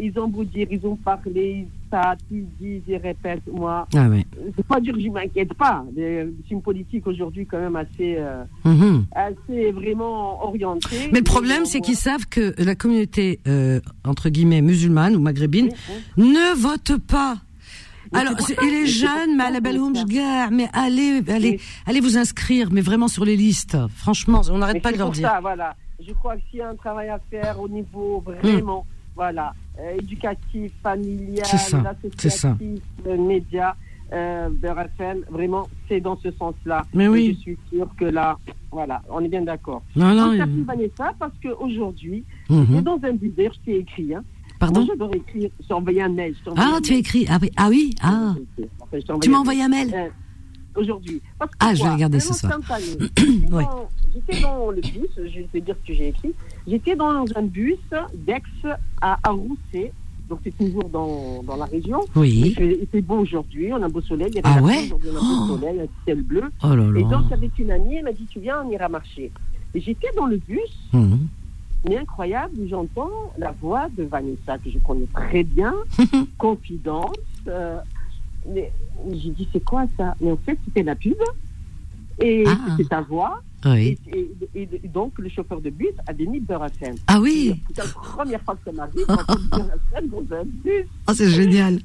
ils 0.00 0.18
ont 0.18 0.28
beau 0.28 0.44
dire, 0.44 0.66
ils 0.70 0.84
ont 0.86 0.96
parlé, 0.96 1.66
ça, 1.90 2.14
ils 2.30 2.46
disent, 2.60 2.82
ils 2.88 2.96
répètent. 2.96 3.46
Moi, 3.52 3.86
Ah 3.94 4.06
oui. 4.10 4.24
c'est 4.56 4.66
pas 4.66 4.80
que 4.80 4.86
je 5.00 5.08
m'inquiète 5.08 5.54
pas. 5.54 5.84
C'est 5.96 6.26
une 6.50 6.62
politique 6.62 7.06
aujourd'hui 7.06 7.46
quand 7.46 7.58
même 7.60 7.76
assez, 7.76 8.16
euh, 8.18 8.44
Mhm. 8.64 9.04
assez 9.14 9.70
vraiment 9.72 10.44
orientée. 10.44 11.08
Mais 11.12 11.18
le 11.18 11.24
problème, 11.24 11.64
c'est 11.64 11.80
qu'ils 11.80 11.96
savent 11.96 12.26
que 12.28 12.54
la 12.62 12.74
communauté, 12.74 13.40
euh, 13.46 13.80
entre 14.04 14.28
guillemets, 14.28 14.62
musulmane 14.62 15.16
ou 15.16 15.20
maghrébine, 15.20 15.70
ne 16.16 16.54
vote 16.60 16.96
pas. 17.06 17.36
Mais 18.12 18.20
Alors, 18.20 18.34
et 18.62 18.70
les 18.70 18.86
jeunes, 18.86 19.36
mais 19.36 19.44
à 19.44 19.50
la 19.50 19.60
belle 19.60 19.80
mais 20.52 20.68
allez, 20.72 21.22
allez, 21.28 21.50
Oui. 21.52 21.60
allez 21.86 22.00
vous 22.00 22.16
inscrire, 22.16 22.68
mais 22.70 22.80
vraiment 22.80 23.08
sur 23.08 23.24
les 23.24 23.34
listes. 23.36 23.76
Franchement, 23.96 24.42
on 24.52 24.58
n'arrête 24.58 24.82
pas 24.82 24.92
de 24.92 24.98
leur 24.98 25.10
dire. 25.10 25.28
ça, 25.28 25.40
voilà. 25.40 25.74
Je 26.06 26.12
crois 26.12 26.36
que 26.36 26.42
s'il 26.50 26.58
y 26.58 26.62
a 26.62 26.68
un 26.68 26.74
travail 26.76 27.08
à 27.08 27.18
faire 27.30 27.58
au 27.60 27.68
niveau 27.68 28.22
vraiment, 28.24 28.80
Hmm. 28.86 29.14
voilà, 29.16 29.54
euh, 29.78 29.96
éducatif, 30.00 30.72
familial, 30.82 31.44
associatif, 31.44 32.80
euh, 33.06 33.16
média, 33.16 33.76
euh, 34.12 34.48
Beurre 34.50 34.80
FM, 34.98 35.24
vraiment, 35.30 35.68
c'est 35.88 36.00
dans 36.00 36.16
ce 36.18 36.30
sens-là. 36.32 36.84
Mais 36.94 37.04
Et 37.04 37.08
oui. 37.08 37.34
Je 37.36 37.40
suis 37.40 37.58
sûre 37.72 37.88
que 37.98 38.04
là, 38.04 38.38
voilà, 38.70 39.02
on 39.10 39.20
est 39.24 39.28
bien 39.28 39.42
d'accord. 39.42 39.82
Non, 39.96 40.14
non. 40.14 40.28
On 40.28 40.32
il- 40.32 40.64
Vanessa 40.64 41.12
parce 41.18 41.32
qu'aujourd'hui, 41.42 42.24
Mhm. 42.48 42.66
c'est 42.76 42.82
dans 42.82 42.98
un 43.02 43.12
d'ailleurs, 43.30 43.54
je 43.54 43.60
t'ai 43.72 43.78
écrit, 43.78 44.14
hein. 44.14 44.22
Pardon? 44.60 44.80
Moi, 44.84 44.94
écrire, 45.16 45.50
je 45.60 45.74
envoyé 45.74 46.00
un 46.02 46.08
mail. 46.08 46.34
je 46.34 46.44
envoyé 46.50 46.70
Ah, 46.72 46.76
un 46.76 46.80
tu 46.80 46.94
as 46.94 46.96
écrit. 46.96 47.26
Ah 47.28 47.38
oui, 47.42 47.50
ah 47.56 47.68
oui, 47.68 47.94
ah. 48.02 48.34
Je 48.92 48.98
Tu 49.20 49.30
m'as 49.30 49.38
un 49.38 49.40
envoyé 49.40 49.62
un 49.62 49.68
mail? 49.68 49.90
Euh, 49.92 50.08
aujourd'hui. 50.76 51.20
Ah, 51.60 51.74
je 51.74 51.82
vais 51.82 51.90
regarder 51.90 52.20
ce 52.20 52.32
soir. 52.34 52.58
J'étais 52.78 53.22
Oui. 53.52 53.64
dans- 53.64 53.88
J'étais 54.14 54.40
dans 54.42 54.70
le 54.70 54.80
bus, 54.80 55.10
je 55.16 55.22
vais 55.40 55.48
te 55.52 55.58
dire 55.58 55.74
ce 55.82 55.88
que 55.88 55.92
j'ai 55.94 56.08
écrit. 56.08 56.32
J'étais 56.68 56.94
dans 56.94 57.24
un 57.34 57.42
bus 57.42 57.78
d'Aix 58.14 58.42
à, 59.00 59.18
à 59.24 59.30
Rousset, 59.32 59.92
donc 60.28 60.38
c'est 60.44 60.56
toujours 60.56 60.88
dans, 60.88 61.42
dans 61.42 61.56
la 61.56 61.64
région. 61.64 61.98
Oui. 62.14 62.54
fait 62.92 63.00
beau 63.02 63.16
aujourd'hui, 63.18 63.72
on 63.72 63.82
a 63.82 63.86
un 63.86 63.88
beau 63.88 64.00
soleil. 64.00 64.28
Il 64.30 64.36
y 64.36 64.38
avait 64.38 64.48
Ah 64.60 64.62
ouais 64.62 64.88
on 64.92 65.16
a 65.16 65.18
un 65.18 65.20
Oh. 65.20 65.46
beau 65.48 65.56
soleil, 65.58 65.80
un 65.80 66.04
ciel 66.04 66.22
bleu. 66.22 66.44
Oh 66.62 66.74
là 66.76 66.84
Et 66.96 67.02
là. 67.02 67.08
donc, 67.08 67.32
avec 67.32 67.58
une 67.58 67.72
amie, 67.72 67.96
elle 67.96 68.04
m'a 68.04 68.12
dit 68.12 68.26
Tu 68.30 68.38
viens, 68.38 68.62
on 68.64 68.70
ira 68.70 68.88
marcher. 68.88 69.32
Et 69.74 69.80
j'étais 69.80 70.08
dans 70.16 70.26
le 70.26 70.36
bus, 70.36 70.60
Mhm. 70.92 71.26
mais 71.88 71.96
incroyable, 71.98 72.54
j'entends 72.70 73.10
la 73.36 73.50
voix 73.50 73.88
de 73.98 74.04
Vanessa, 74.04 74.58
que 74.58 74.70
je 74.70 74.78
connais 74.78 75.06
très 75.12 75.42
bien, 75.42 75.74
confidence. 76.38 77.16
euh, 77.48 77.78
mais 78.52 78.72
j'ai 79.12 79.30
dit, 79.30 79.48
c'est 79.52 79.64
quoi 79.64 79.86
ça? 79.96 80.14
Mais 80.20 80.30
en 80.32 80.36
fait, 80.38 80.58
c'était 80.64 80.82
la 80.82 80.94
pub. 80.94 81.14
Et 82.20 82.44
Ah. 82.46 82.56
c'était 82.76 82.88
ta 82.88 83.00
voix. 83.00 83.42
Oui. 83.66 83.98
Et, 84.12 84.30
et- 84.54 84.68
et 84.84 84.88
donc, 84.88 85.18
le 85.18 85.28
chauffeur 85.28 85.60
de 85.60 85.70
bus 85.70 85.88
avait 86.06 86.26
mis 86.26 86.38
Beurre 86.38 86.66
FM. 86.66 86.94
Ah 87.06 87.18
oui. 87.20 87.60
C'est 87.74 87.78
la 87.82 87.88
première 87.88 88.40
fois 88.42 88.54
que 88.56 88.70
ça 88.70 88.72
m'arrive 88.72 89.06
dans 89.06 90.36
un 90.36 90.44
bus. 90.44 90.86
Oh, 91.08 91.12
c'est 91.14 91.30
génial. 91.30 91.80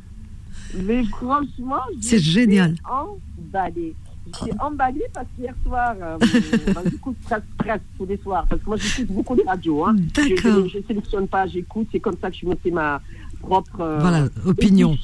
Mais 0.84 1.04
franchement, 1.06 1.82
C'est 2.02 2.20
génial. 2.20 2.76
emballée. 2.88 3.96
J'étais 4.44 4.60
emballée 4.60 5.06
parce 5.14 5.26
qu'hier 5.36 5.56
soir, 5.66 5.96
euh, 6.00 6.18
ben, 6.68 6.82
j'écoute 6.92 7.16
presque 7.58 7.82
tous 7.98 8.06
les 8.06 8.18
soirs, 8.18 8.46
parce 8.48 8.62
que 8.62 8.68
moi 8.68 8.78
j'écoute 8.78 9.08
beaucoup 9.16 9.36
de 9.36 9.42
radios. 9.44 9.86
Hein. 9.86 9.96
D'accord. 10.14 10.68
Je 10.68 10.78
ne 10.78 10.84
sélectionne 10.84 11.28
pas, 11.28 11.48
j'écoute, 11.48 11.88
c'est 11.92 12.00
comme 12.00 12.16
ça 12.22 12.30
que 12.30 12.38
je 12.38 12.46
me 12.46 12.54
fais 12.56 12.70
ma 12.70 13.02
propre 13.40 13.80
euh, 13.82 13.98
Voilà, 14.00 14.28
opinion. 14.46 14.96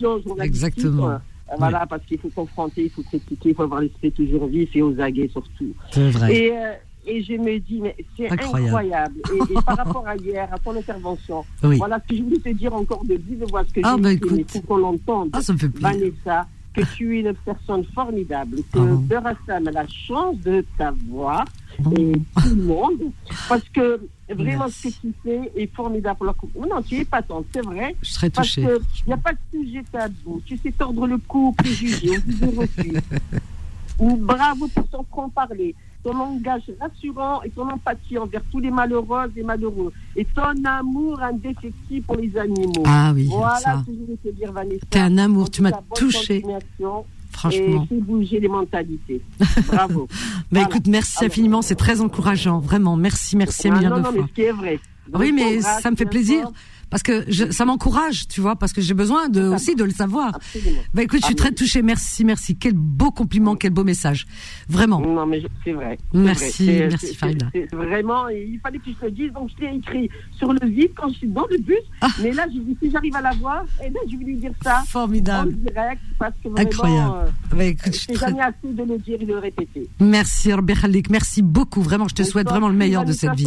Exactement. 0.42 1.20
Euh, 1.52 1.56
voilà, 1.58 1.86
parce 1.86 2.04
qu'il 2.06 2.20
faut 2.20 2.30
confronter, 2.30 2.84
il 2.86 2.90
faut 2.90 3.04
critiquer, 3.04 3.50
il 3.50 3.56
faut 3.56 3.64
avoir 3.64 3.82
l'esprit 3.82 4.12
toujours 4.12 4.48
vif 4.48 4.76
et 4.76 4.82
aux 4.82 5.00
aguets 5.00 5.30
surtout. 5.32 5.74
C'est 5.92 6.10
vrai. 6.10 6.36
Et, 6.36 6.52
euh, 6.52 6.74
et 7.08 7.22
je 7.24 7.34
me 7.34 7.60
dis, 7.60 7.82
mais 7.82 7.96
c'est 8.18 8.30
Incroyable. 8.32 8.66
incroyable. 8.66 9.16
Et, 9.34 9.52
et 9.54 9.62
par 9.64 9.78
rapport 9.86 10.08
à 10.08 10.16
hier, 10.16 10.50
à 10.52 10.58
ton 10.58 10.76
intervention, 10.76 11.46
Oui. 11.64 11.78
voilà 11.78 12.00
ce 12.04 12.08
que 12.10 12.16
je 12.18 12.24
voulais 12.24 12.40
te 12.40 12.50
dire 12.50 12.74
encore 12.74 13.06
de 13.06 13.14
vive 13.14 13.44
voix, 13.50 13.64
ce 13.64 13.74
que 13.74 13.82
Ah, 13.84 13.94
j'ai 13.96 14.02
bah, 14.02 14.12
écrit, 14.14 14.36
mais 14.38 14.46
faut 14.48 14.62
qu'on 14.62 14.78
l'entende. 14.78 15.30
Ah, 15.34 15.42
ça 15.42 15.54
me 15.54 15.58
fait 15.60 15.70
plaisir. 15.70 15.90
Vanessa, 15.92 16.48
que 16.74 16.82
tu 16.96 17.16
es 17.18 17.22
une 17.22 17.34
personne 17.46 17.84
formidable, 17.94 18.58
que 18.74 18.80
FM 19.08 19.68
a 19.68 19.72
la 19.72 19.88
chance 19.88 20.38
de 20.40 20.66
t'avoir 20.78 21.46
Oh. 21.86 21.92
et 21.98 22.14
tout 22.42 22.56
le 22.56 22.64
monde, 22.64 23.12
parce 23.50 23.68
que 23.70 24.00
vraiment 24.34 24.66
Merci. 24.66 24.92
ce 24.92 24.98
que 24.98 25.02
tu 25.08 25.14
fais 25.24 25.52
est 25.56 25.68
formidable. 25.76 26.18
pour 26.18 26.26
la 26.26 26.34
coupe. 26.34 26.56
Non, 26.56 26.82
tu 26.82 26.96
es 26.96 27.00
épatante, 27.02 27.46
c'est 27.54 27.62
vrai. 27.62 27.96
Je 28.02 28.12
serais 28.12 28.30
Parce 28.30 28.48
touchée. 28.48 28.62
qu'il 28.96 29.08
n'y 29.08 29.14
a 29.14 29.18
pas 29.18 29.34
de 29.34 29.38
sujet 29.52 29.84
tabou. 29.92 30.42
Tu 30.46 30.58
sais 30.58 30.72
tordre 30.72 31.06
le 31.06 31.18
cou 31.20 31.50
aux 31.50 31.52
préjugés, 31.52 32.18
aux 32.18 32.32
idées 32.32 32.58
reçues. 32.58 32.94
Bravo 34.00 34.68
pour 34.68 34.88
ton 34.90 35.04
franc-parler, 35.10 35.74
ton 36.04 36.14
langage 36.14 36.64
rassurant 36.82 37.42
et 37.44 37.50
ton 37.50 37.70
empathie 37.70 38.18
envers 38.18 38.42
tous 38.52 38.60
les 38.60 38.70
malheureux 38.72 39.32
et 39.38 39.44
malheureux. 39.44 39.94
Et 40.18 40.26
ton 40.26 40.64
amour 40.66 41.22
indéfectible 41.22 42.06
pour 42.06 42.18
les 42.18 42.36
animaux. 42.38 42.84
Ah 42.86 43.12
oui, 43.16 43.28
Voilà 43.30 43.58
ça. 43.60 43.82
ce 43.86 43.92
que 43.92 43.98
je 43.98 44.02
voulais 44.04 44.18
te 44.24 44.30
dire, 44.36 44.52
Vanessa. 44.52 44.86
T'es 44.90 45.00
un 45.00 45.18
amour, 45.18 45.50
tu 45.50 45.62
m'as 45.62 45.72
cas, 45.72 45.78
bonne 45.90 45.98
touché, 45.98 46.42
continuation 46.42 47.06
franchement. 47.36 47.88
Et 47.92 47.96
bouger 47.96 48.40
les 48.40 48.48
mentalités. 48.48 49.22
Bravo. 49.68 50.08
Bah 50.10 50.18
Voilà. 50.52 50.68
écoute, 50.68 50.88
merci 50.88 51.18
Alors- 51.20 51.32
infiniment, 51.32 51.62
c'est 51.62 51.76
très 51.76 52.02
encourageant, 52.02 52.60
vraiment. 52.60 52.96
Merci, 52.96 53.36
merci 53.38 53.68
un 53.68 53.72
Ah, 53.74 53.76
milliard 53.76 53.92
non, 53.92 53.98
de 54.00 54.04
non, 54.04 54.12
fois. 54.12 54.22
mais 54.22 54.28
ce 54.28 54.34
qui 54.34 54.42
est 54.42 54.52
vrai. 54.52 54.80
Oui, 55.14 55.32
mais 55.32 55.62
ça 55.62 55.92
me 55.92 55.96
fait 55.96 56.06
plaisir 56.06 56.42
fort. 56.44 56.54
Parce 56.90 57.04
que 57.04 57.26
je, 57.28 57.52
ça 57.52 57.66
m'encourage, 57.66 58.28
tu 58.28 58.42
vois, 58.42 58.56
parce 58.56 58.74
que 58.74 58.82
j'ai 58.82 58.94
besoin 58.94 59.30
de 59.30 59.42
aussi 59.50 59.76
de 59.76 59.84
le 59.84 59.92
savoir. 59.92 60.36
Absolument. 60.36 60.82
Bah 60.94 61.04
écoute, 61.04 61.20
je 61.22 61.26
suis 61.28 61.36
très 61.36 61.52
touchée. 61.52 61.82
Merci, 61.82 62.24
merci. 62.26 62.56
Quel 62.56 62.74
beau 62.74 63.12
compliment, 63.12 63.56
quel 63.56 63.72
beau 63.72 63.84
message. 63.84 64.26
Vraiment. 64.70 65.00
Non, 65.02 65.26
mais 65.26 65.42
je- 65.42 65.48
c'est 65.64 65.74
vrai. 65.74 65.98
Merci, 66.14 66.66
vrai. 66.66 66.88
Merci, 66.90 67.16
Farida. 67.16 67.48
Vraiment, 67.74 68.28
il 68.30 68.60
fallait 68.62 68.80
que 68.80 68.86
je 68.92 68.96
te 68.96 69.06
le 69.06 69.12
dise, 69.12 69.32
donc 69.34 69.50
je 69.58 69.66
l'ai 69.66 69.76
écrit 69.78 70.10
sur 70.38 70.52
le 70.54 70.68
vide 70.68 70.92
quand 70.96 71.10
je 71.10 71.16
suis 71.16 71.28
dans 71.28 71.46
le 71.50 71.58
bus. 71.58 71.78
Ah. 72.02 72.08
Mais 72.22 72.32
là, 72.32 72.48
dit, 72.48 72.62
si 72.82 72.92
j'arrive 72.92 73.16
à 73.16 73.22
la 73.22 73.32
voir, 73.34 73.66
eh 73.86 73.90
ben, 73.90 74.00
je 74.10 74.18
vais 74.18 74.24
lui 74.24 74.38
dire 74.38 74.52
ça 74.64 74.82
en 74.82 74.86
Formidable. 74.86 75.54
direct, 75.54 76.02
parce 76.20 76.34
que 76.44 76.50
vraiment, 76.50 76.70
Incroyable. 76.70 77.14
euh, 77.52 77.56
Bah 77.56 77.64
écoute, 77.66 77.96
je 77.96 78.14
très... 78.14 78.28
jamais 78.30 78.42
assez 78.42 78.74
de 78.74 78.84
le 78.84 78.98
dire 79.00 79.18
et 79.22 79.26
de 79.26 79.34
le 79.34 79.40
répéter. 79.40 79.90
Merci, 80.00 80.54
Robert 80.54 80.82
Khalik. 80.82 81.10
Merci 81.10 81.42
beaucoup. 81.42 81.82
Vraiment, 81.82 82.08
je 82.08 82.16
te 82.16 82.24
souhaite 82.24 82.48
vraiment 82.48 82.70
le 82.70 82.76
meilleur 82.76 83.06
de 83.06 83.12
cette 83.14 83.34
vie. 83.36 83.46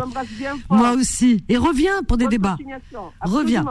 Moi 0.71 0.93
aussi. 0.93 1.43
Et 1.49 1.57
reviens 1.57 2.03
pour 2.07 2.17
des 2.17 2.27
débats. 2.29 2.57
Reviens. 3.29 3.65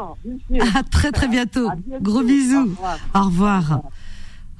À 0.75 0.83
très 0.83 1.11
très 1.11 1.27
bientôt. 1.27 1.69
Gros 2.01 2.19
Au 2.19 2.23
bisous. 2.23 2.63
revoir. 2.65 2.97
Au 3.13 3.23
revoir. 3.23 3.81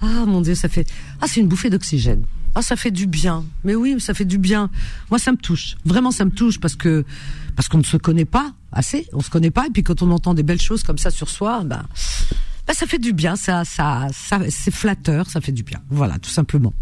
Ah 0.01 0.25
mon 0.25 0.41
Dieu, 0.41 0.55
ça 0.55 0.69
fait. 0.69 0.87
Ah, 1.21 1.25
c'est 1.27 1.39
une 1.39 1.47
bouffée 1.47 1.69
d'oxygène. 1.69 2.23
Ah, 2.55 2.61
ça 2.61 2.75
fait 2.75 2.91
du 2.91 3.07
bien. 3.07 3.45
Mais 3.63 3.75
oui, 3.75 3.99
ça 3.99 4.13
fait 4.13 4.25
du 4.25 4.37
bien. 4.37 4.69
Moi, 5.09 5.19
ça 5.19 5.31
me 5.31 5.37
touche. 5.37 5.75
Vraiment, 5.85 6.11
ça 6.11 6.25
me 6.25 6.31
touche 6.31 6.59
parce 6.59 6.75
que 6.75 7.05
parce 7.55 7.67
qu'on 7.67 7.79
ne 7.79 7.83
se 7.83 7.97
connaît 7.97 8.25
pas 8.25 8.53
assez. 8.71 9.07
On 9.13 9.21
se 9.21 9.29
connaît 9.29 9.51
pas. 9.51 9.67
Et 9.67 9.69
puis 9.69 9.83
quand 9.83 10.01
on 10.01 10.11
entend 10.11 10.33
des 10.33 10.43
belles 10.43 10.61
choses 10.61 10.83
comme 10.83 10.97
ça 10.97 11.09
sur 11.09 11.29
soi, 11.29 11.63
ben, 11.63 11.83
ben 12.67 12.73
ça 12.73 12.85
fait 12.85 12.99
du 12.99 13.13
bien. 13.13 13.35
Ça, 13.35 13.65
ça, 13.65 14.07
ça 14.11 14.39
c'est 14.49 14.71
flatteur. 14.71 15.29
Ça 15.29 15.41
fait 15.41 15.51
du 15.51 15.63
bien. 15.63 15.79
Voilà, 15.89 16.19
tout 16.19 16.29
simplement. 16.29 16.73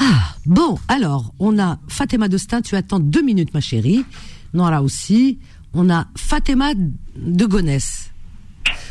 Ah, 0.00 0.34
bon, 0.46 0.78
alors, 0.86 1.34
on 1.38 1.58
a 1.58 1.78
Fatima 1.88 2.28
Dostin, 2.28 2.62
tu 2.62 2.76
attends 2.76 3.00
deux 3.00 3.22
minutes, 3.22 3.52
ma 3.52 3.60
chérie. 3.60 4.04
Nora 4.54 4.82
aussi. 4.82 5.38
On 5.74 5.90
a 5.90 6.06
Fatima 6.16 6.72
de 6.74 7.44
Gonesse. 7.46 8.10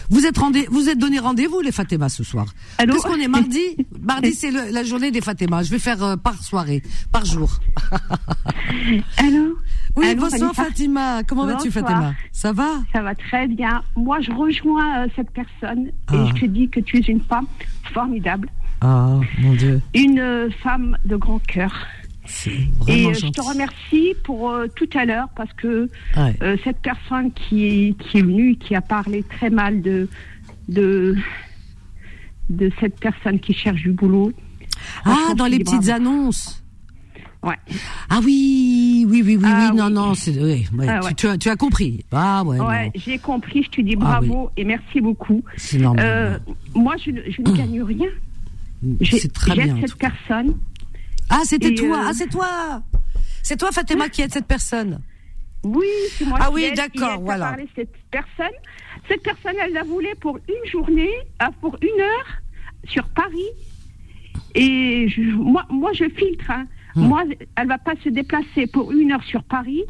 Vous 0.09 0.25
êtes 0.25 0.37
rendez, 0.37 0.67
vous 0.71 0.87
êtes 0.87 0.97
donné 0.97 1.19
rendez-vous 1.19 1.59
les 1.59 1.71
Fatima 1.73 2.07
ce 2.07 2.23
soir. 2.23 2.45
Allô 2.77 2.93
Qu'est-ce 2.93 3.03
qu'on 3.07 3.19
est 3.19 3.27
mardi 3.27 3.59
Mardi 4.01 4.33
c'est 4.33 4.51
la 4.51 4.83
journée 4.83 5.11
des 5.11 5.19
Fatima. 5.21 5.63
Je 5.63 5.69
vais 5.69 5.79
faire 5.79 6.01
euh, 6.01 6.15
par 6.15 6.41
soirée, 6.41 6.81
par 7.11 7.25
jour. 7.25 7.59
Allô 9.17 9.57
Oui, 9.95 10.07
Allô, 10.07 10.21
bonsoir 10.21 10.53
Fatima. 10.53 11.23
Comment 11.27 11.45
vas-tu. 11.45 11.71
Fatima? 11.71 12.13
Ça 12.31 12.53
va? 12.53 12.69
Ça 12.93 13.01
va 13.01 13.15
très 13.15 13.47
bien. 13.47 13.83
Moi, 13.97 14.21
je 14.21 14.31
rejoins 14.31 15.03
euh, 15.03 15.07
cette 15.15 15.31
personne 15.31 15.91
Ah. 16.07 16.15
et 16.15 16.27
je 16.27 16.41
te 16.41 16.45
dis 16.45 16.69
que 16.69 16.79
tu 16.79 16.97
es 16.97 17.01
une 17.01 17.21
femme 17.21 17.47
formidable, 17.93 18.49
Ah 18.81 19.19
mon 19.39 19.53
Dieu, 19.55 19.81
une 19.93 20.19
euh, 20.19 20.49
femme 20.63 20.97
de 21.05 21.15
grand 21.17 21.39
cœur. 21.39 21.73
Et 22.87 23.05
euh, 23.07 23.13
je 23.13 23.27
te 23.27 23.41
remercie 23.41 24.13
pour 24.23 24.49
euh, 24.51 24.67
tout 24.75 24.89
à 24.95 25.05
l'heure 25.05 25.29
parce 25.35 25.51
que 25.53 25.89
Ouais. 26.15 26.35
euh, 26.41 26.57
cette 26.63 26.79
personne 26.81 27.31
qui, 27.31 27.95
qui 27.99 28.17
est 28.17 28.21
venue, 28.21 28.55
qui 28.57 28.75
a 28.75 28.81
parlé 28.81 29.23
très 29.23 29.49
mal 29.49 29.81
de, 29.81 30.09
de, 30.67 31.15
de 32.49 32.71
cette 32.79 32.99
personne 32.99 33.39
qui 33.39 33.53
cherche 33.53 33.81
du 33.81 33.91
boulot. 33.91 34.31
Ah, 35.05 35.33
dans 35.35 35.45
les 35.47 35.59
petites 35.59 35.85
bravo. 35.85 35.91
annonces. 35.91 36.63
Ouais. 37.43 37.55
Ah 38.09 38.19
oui, 38.23 39.05
oui, 39.07 39.21
oui, 39.23 39.35
oui, 39.37 39.43
Ah 39.45 39.69
oui. 39.71 39.77
Non, 39.77 39.89
non, 39.89 40.13
c'est. 40.15 40.37
ouais, 40.41 40.63
Ah 40.87 40.99
tu- 40.99 41.05
ouais. 41.07 41.13
tu, 41.13 41.27
as, 41.27 41.37
tu 41.37 41.49
as 41.49 41.55
compris. 41.55 42.03
Ah 42.11 42.43
ouais. 42.43 42.91
J'ai 42.95 43.19
compris, 43.19 43.63
je 43.63 43.69
te 43.69 43.81
dis 43.81 43.93
Ah 43.95 44.19
bravo 44.19 44.49
et 44.57 44.63
merci 44.65 44.99
beaucoup. 45.01 45.43
c'est 45.55 45.77
normal. 45.77 46.03
Euh, 46.05 46.37
moi, 46.75 46.95
je, 47.03 47.11
ne- 47.11 47.21
je 47.29 47.41
ne 47.41 47.55
gagne 47.55 47.81
rien. 47.83 48.09
C'est 49.03 49.31
très 49.31 49.53
bien. 49.53 49.75
J'aide 49.77 49.87
cette 49.89 49.97
personne. 49.97 50.57
Ah, 51.29 51.41
c'était 51.43 51.73
toi. 51.75 51.97
euh, 51.97 52.05
Ah, 52.07 52.11
c'est 52.13 52.29
toi. 52.29 52.81
C'est 53.43 53.57
toi, 53.57 53.71
Fatima, 53.71 54.09
qui 54.09 54.21
aide 54.21 54.33
cette 54.33 54.47
personne. 54.47 55.01
Oui, 55.63 55.85
c'est 56.17 56.25
moi 56.25 56.37
Ah 56.41 56.47
qui 56.47 56.53
oui, 56.53 56.71
d'accord, 56.75 57.19
voilà. 57.21 57.55
cette 57.75 57.93
personne. 58.11 58.55
Cette 59.07 59.23
personne, 59.23 59.55
elle 59.61 59.73
la 59.73 59.83
voulait 59.83 60.15
pour 60.15 60.37
une 60.37 60.69
journée, 60.71 61.09
euh, 61.41 61.45
pour 61.61 61.77
une 61.81 62.01
heure 62.01 62.41
sur 62.87 63.07
Paris. 63.09 63.47
Et 64.55 65.07
je- 65.09 65.21
moi, 65.21 65.65
moi, 65.69 65.91
je 65.93 66.05
filtre. 66.09 66.49
hein. 66.51 66.65
Hmm. 66.95 67.07
Moi, 67.07 67.23
elle 67.55 67.67
va 67.67 67.77
pas 67.77 67.93
se 68.03 68.09
déplacer 68.09 68.67
pour 68.67 68.91
une 68.91 69.11
heure 69.11 69.23
sur 69.23 69.43
Paris 69.43 69.83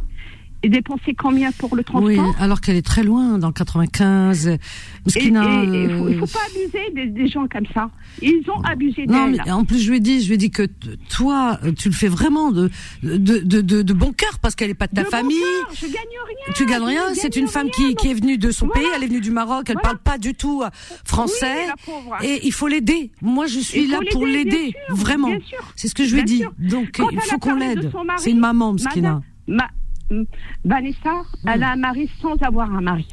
et 0.63 0.69
dépenser 0.69 1.13
combien 1.13 1.51
pour 1.51 1.75
le 1.75 1.83
transport 1.83 2.07
Oui, 2.07 2.19
alors 2.39 2.61
qu'elle 2.61 2.75
est 2.77 2.85
très 2.85 3.03
loin, 3.03 3.37
dans 3.37 3.47
le 3.47 3.53
95. 3.53 4.47
Et 4.47 4.57
Mskina, 5.05 5.63
et- 5.63 5.67
et 5.67 5.83
il 5.83 5.89
faut, 5.97 6.07
il 6.09 6.15
euh, 6.15 6.19
faut 6.19 6.25
pas 6.27 6.39
abuser 6.49 6.91
des, 6.95 7.05
des 7.07 7.27
gens 7.27 7.47
comme 7.47 7.65
ça. 7.73 7.89
Ils 8.21 8.41
ont 8.49 8.61
abusé 8.63 9.05
Non, 9.05 9.27
mais 9.27 9.51
en 9.51 9.63
plus, 9.65 9.79
je 9.79 9.89
lui 9.91 9.97
ai 9.97 9.99
dit, 9.99 10.21
je 10.21 10.27
lui 10.27 10.33
ai 10.33 10.37
dit 10.37 10.49
que 10.51 10.63
toi, 11.09 11.59
euh, 11.63 11.71
tu 11.71 11.89
le 11.89 11.93
fais 11.93 12.07
vraiment 12.07 12.51
de, 12.51 12.69
de, 13.03 13.17
de, 13.17 13.61
de, 13.61 13.81
de 13.83 13.93
bon 13.93 14.11
cœur 14.13 14.39
parce 14.39 14.55
qu'elle 14.55 14.69
est 14.71 14.73
pas 14.73 14.87
de 14.87 14.93
ta 14.95 15.01
De 15.01 15.05
bon 15.05 15.11
famille. 15.11 15.37
cœur, 15.39 15.75
je 15.75 15.85
gagne 15.85 15.93
rien. 15.93 16.53
Tu 16.55 16.65
gagnes 16.65 16.83
rien, 16.83 17.09
ne 17.11 17.15
c'est 17.15 17.35
une 17.35 17.47
femme 17.47 17.69
rien, 17.77 17.89
qui, 17.89 17.95
qui 17.95 18.07
est 18.09 18.13
venue 18.15 18.37
de 18.37 18.49
son 18.51 18.65
Voilà. 18.65 18.81
pays, 18.81 18.89
elle 18.95 19.03
est 19.03 19.07
venue 19.07 19.21
du 19.21 19.31
Maroc, 19.31 19.65
elle 19.69 19.73
Voilà. 19.75 19.81
parle 19.89 19.99
pas 19.99 20.17
du 20.17 20.33
tout 20.33 20.63
euh, 20.63 20.69
français. 21.05 21.67
Oui, 21.87 21.93
et 22.27 22.47
il 22.47 22.51
faut 22.53 22.67
l'aider. 22.67 23.11
Moi, 23.21 23.45
je 23.45 23.59
suis 23.59 23.87
là 23.87 23.99
faut 23.99 24.17
pour 24.19 24.25
l'aider, 24.25 24.73
vraiment. 24.89 25.29
C'est 25.75 25.87
ce 25.87 25.95
que 25.95 26.03
je 26.05 26.13
lui 26.15 26.21
ai 26.21 26.25
dit. 26.25 26.43
Donc, 26.59 26.91
Quand 26.97 27.09
il 27.11 27.19
faut 27.21 27.37
qu'on 27.37 27.55
l'aide. 27.55 27.91
C'est 28.17 28.31
une 28.31 28.39
maman, 28.39 28.73
Mskina. 28.73 29.21
Madame- 29.21 29.21
Ma, 29.49 29.63
m- 29.63 29.69
Hmm. 30.09 30.23
Vanessa, 30.63 31.13
hmm. 31.43 31.49
elle 31.49 31.63
a 31.63 31.71
un 31.71 31.75
mari 31.75 32.09
sans 32.21 32.35
avoir 32.41 32.73
un 32.73 32.81
mari. 32.81 33.07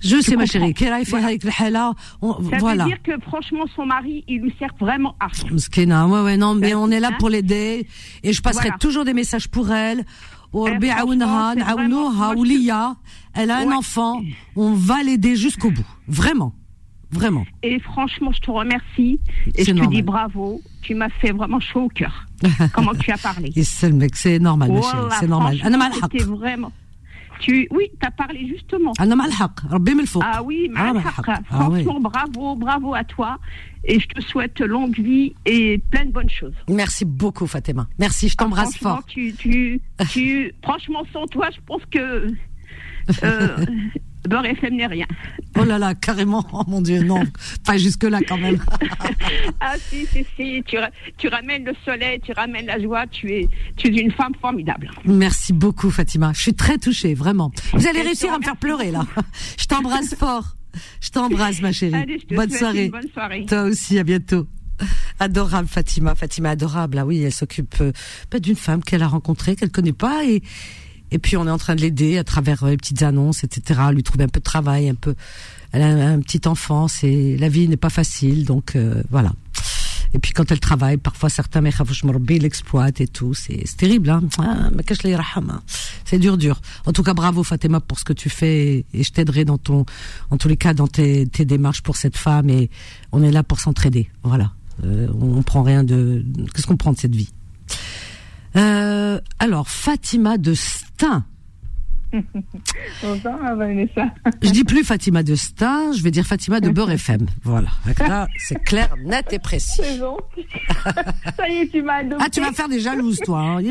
Je 0.00 0.20
sais, 0.20 0.36
ma 0.36 0.46
chérie. 0.46 0.74
Voilà. 1.10 1.94
Ça 2.50 2.58
voilà. 2.58 2.84
veut 2.84 2.90
dire 2.90 3.02
que, 3.02 3.20
franchement, 3.20 3.64
son 3.76 3.84
mari, 3.84 4.24
il 4.28 4.40
lui 4.40 4.54
sert 4.58 4.74
vraiment 4.80 5.14
à 5.20 5.26
rien. 5.26 5.50
Ouais, 6.08 6.22
ouais, 6.22 6.36
non, 6.36 6.54
mais 6.54 6.74
on 6.74 6.90
est 6.90 7.00
là 7.00 7.10
hein. 7.12 7.16
pour 7.18 7.28
l'aider. 7.28 7.86
Et 8.22 8.32
je 8.32 8.40
passerai 8.40 8.70
toujours 8.80 9.04
des 9.04 9.12
messages 9.12 9.48
pour 9.48 9.70
elle. 9.70 10.04
Eh, 10.54 10.58
elle 13.34 13.50
a 13.50 13.58
un 13.58 13.72
enfant. 13.72 14.22
On 14.56 14.72
va 14.72 15.02
l'aider 15.02 15.36
jusqu'au 15.36 15.70
bout. 15.70 15.86
Vraiment. 16.08 16.54
Vraiment. 17.12 17.44
Et 17.62 17.78
franchement, 17.80 18.32
je 18.32 18.40
te 18.40 18.50
remercie. 18.50 19.20
Et 19.54 19.64
je 19.64 19.72
normal. 19.72 19.88
te 19.88 19.94
dis 19.94 20.02
bravo. 20.02 20.62
Tu 20.82 20.94
m'as 20.94 21.08
fait 21.08 21.32
vraiment 21.32 21.60
chaud 21.60 21.82
au 21.82 21.88
cœur. 21.88 22.26
Comment 22.72 22.94
tu 22.94 23.10
as 23.10 23.18
parlé. 23.18 23.52
C'est 23.62 23.90
mec, 23.90 24.16
c'est 24.16 24.38
normal, 24.38 24.70
voilà, 24.70 25.16
C'est 25.18 25.26
normal. 25.26 25.58
C'était 26.02 26.24
vraiment. 26.24 26.72
Tu, 27.40 27.66
oui, 27.70 27.90
tu 27.98 28.06
as 28.06 28.10
parlé 28.10 28.46
justement. 28.46 28.92
Ah, 28.98 29.04
ah, 29.08 29.50
ah 30.26 30.42
oui, 30.42 30.70
franchement, 31.48 32.00
bravo, 32.00 32.54
bravo 32.54 32.94
à 32.94 33.02
toi. 33.02 33.38
Et 33.84 33.98
je 33.98 34.06
te 34.08 34.20
souhaite 34.20 34.60
longue 34.60 34.98
vie 34.98 35.34
et 35.46 35.78
plein 35.90 36.04
de 36.04 36.12
bonnes 36.12 36.28
choses. 36.28 36.52
Merci 36.68 37.06
beaucoup, 37.06 37.46
Fatima. 37.46 37.88
Merci, 37.98 38.28
je 38.28 38.34
ah, 38.38 38.42
t'embrasse 38.42 38.74
ah, 38.76 38.82
fort. 38.82 39.04
Tu, 39.06 39.32
tu, 39.32 39.80
tu, 40.10 40.52
franchement, 40.62 41.02
sans 41.12 41.26
toi, 41.26 41.48
je 41.54 41.60
pense 41.66 41.82
que. 41.90 42.28
Euh, 43.24 43.66
Beurre 44.28 44.46
FM 44.46 44.76
n'est 44.76 44.86
rien. 44.86 45.06
Oh 45.58 45.64
là 45.64 45.78
là, 45.78 45.94
carrément. 45.94 46.44
Oh 46.52 46.62
mon 46.68 46.82
Dieu, 46.82 47.02
non. 47.02 47.22
Pas 47.64 47.78
jusque-là 47.78 48.20
quand 48.26 48.36
même. 48.36 48.62
ah 49.60 49.74
si, 49.78 50.06
si, 50.06 50.24
si. 50.36 50.62
Tu, 50.66 50.78
ra- 50.78 50.90
tu 51.16 51.28
ramènes 51.28 51.64
le 51.64 51.72
soleil, 51.84 52.20
tu 52.20 52.32
ramènes 52.32 52.66
la 52.66 52.80
joie. 52.80 53.06
Tu 53.06 53.32
es, 53.32 53.48
tu 53.76 53.88
es 53.88 54.00
une 54.00 54.12
femme 54.12 54.34
formidable. 54.40 54.90
Merci 55.04 55.52
beaucoup, 55.52 55.90
Fatima. 55.90 56.32
Je 56.34 56.42
suis 56.42 56.54
très 56.54 56.78
touchée, 56.78 57.14
vraiment. 57.14 57.50
Vous 57.72 57.86
allez 57.86 58.02
réussir 58.02 58.32
à 58.32 58.38
me 58.38 58.44
faire 58.44 58.56
pleurer, 58.56 58.90
là. 58.90 59.06
Je 59.58 59.66
t'embrasse 59.66 60.14
fort. 60.14 60.56
Je 61.00 61.10
t'embrasse, 61.10 61.60
ma 61.62 61.72
chérie. 61.72 61.94
Allez, 61.94 62.18
je 62.20 62.26
te 62.26 62.34
bonne 62.34 62.50
soirée. 62.50 62.84
une 62.84 62.90
bonne 62.92 63.10
soirée. 63.12 63.44
Toi 63.46 63.62
aussi, 63.64 63.98
à 63.98 64.04
bientôt. 64.04 64.46
Adorable 65.18 65.68
Fatima, 65.68 66.14
Fatima 66.14 66.50
adorable. 66.50 66.98
Ah 66.98 67.06
oui, 67.06 67.22
elle 67.22 67.32
s'occupe 67.32 67.74
euh, 67.80 67.92
d'une 68.38 68.56
femme 68.56 68.82
qu'elle 68.82 69.02
a 69.02 69.08
rencontrée, 69.08 69.56
qu'elle 69.56 69.70
connaît 69.70 69.92
pas, 69.92 70.24
et 70.24 70.42
et 71.10 71.18
puis 71.18 71.36
on 71.36 71.46
est 71.46 71.50
en 71.50 71.58
train 71.58 71.74
de 71.74 71.80
l'aider 71.80 72.18
à 72.18 72.24
travers 72.24 72.64
euh, 72.64 72.70
les 72.70 72.76
petites 72.76 73.02
annonces, 73.02 73.44
etc. 73.44 73.80
Lui 73.92 74.02
trouver 74.02 74.24
un 74.24 74.28
peu 74.28 74.40
de 74.40 74.44
travail, 74.44 74.88
un 74.88 74.94
peu. 74.94 75.14
Elle 75.72 75.82
a 75.82 75.86
un, 75.86 76.20
petit 76.20 76.46
enfant, 76.46 76.88
c'est 76.88 77.36
la 77.38 77.48
vie 77.48 77.68
n'est 77.68 77.76
pas 77.76 77.90
facile, 77.90 78.44
donc 78.44 78.74
euh, 78.74 79.02
voilà. 79.10 79.32
Et 80.12 80.18
puis 80.18 80.32
quand 80.32 80.50
elle 80.50 80.58
travaille, 80.58 80.96
parfois 80.96 81.28
certains 81.28 81.60
morbi 82.02 82.40
l'exploitent 82.40 83.00
et 83.00 83.06
tout, 83.06 83.32
c'est 83.34 83.64
terrible, 83.76 84.10
hein. 84.10 84.22
Ah, 84.38 84.68
hein. 85.50 85.62
C'est 86.04 86.18
dur, 86.18 86.36
dur. 86.36 86.60
En 86.86 86.92
tout 86.92 87.04
cas, 87.04 87.14
bravo 87.14 87.44
Fatima 87.44 87.78
pour 87.78 88.00
ce 88.00 88.04
que 88.04 88.12
tu 88.12 88.28
fais, 88.28 88.84
et 88.92 89.02
je 89.04 89.12
t'aiderai 89.12 89.44
dans 89.44 89.58
ton, 89.58 89.86
en 90.30 90.36
tous 90.36 90.48
les 90.48 90.56
cas, 90.56 90.74
dans 90.74 90.88
tes, 90.88 91.28
tes 91.28 91.44
démarches 91.44 91.82
pour 91.82 91.96
cette 91.96 92.16
femme, 92.16 92.50
et 92.50 92.70
on 93.12 93.22
est 93.22 93.30
là 93.30 93.44
pour 93.44 93.60
s'entraider. 93.60 94.10
Voilà. 94.24 94.52
Euh, 94.84 95.08
on 95.20 95.42
prend 95.42 95.62
rien 95.62 95.84
de. 95.84 96.24
Qu'est-ce 96.54 96.66
qu'on 96.66 96.76
prend 96.76 96.92
de 96.92 96.98
cette 96.98 97.14
vie? 97.14 97.30
Euh, 98.56 99.20
Alors, 99.38 99.68
Fatima 99.68 100.38
de 100.38 100.54
Stein. 100.54 101.24
Bonsoir, 103.02 103.54
Vanessa. 103.54 104.06
Je 104.42 104.50
dis 104.50 104.64
plus 104.64 104.82
Fatima 104.82 105.22
de 105.22 105.36
Stein, 105.36 105.92
je 105.92 106.02
vais 106.02 106.10
dire 106.10 106.26
Fatima 106.26 106.58
de 106.58 106.68
Beurre 106.68 106.90
FM. 106.90 107.26
Voilà. 107.44 107.68
Là, 108.00 108.26
c'est 108.36 108.60
clair, 108.64 108.92
net 109.04 109.32
et 109.32 109.38
précis. 109.38 109.80
C'est 109.84 109.98
bon. 110.00 110.16
Ça 111.36 111.48
y 111.48 111.58
est, 111.58 111.68
tu 111.68 111.82
m'as 111.82 111.98
adopté. 111.98 112.24
Ah, 112.26 112.28
tu 112.28 112.40
vas 112.40 112.50
faire 112.50 112.68
des 112.68 112.80
jalouses, 112.80 113.20
toi. 113.24 113.40
Hein. 113.40 113.62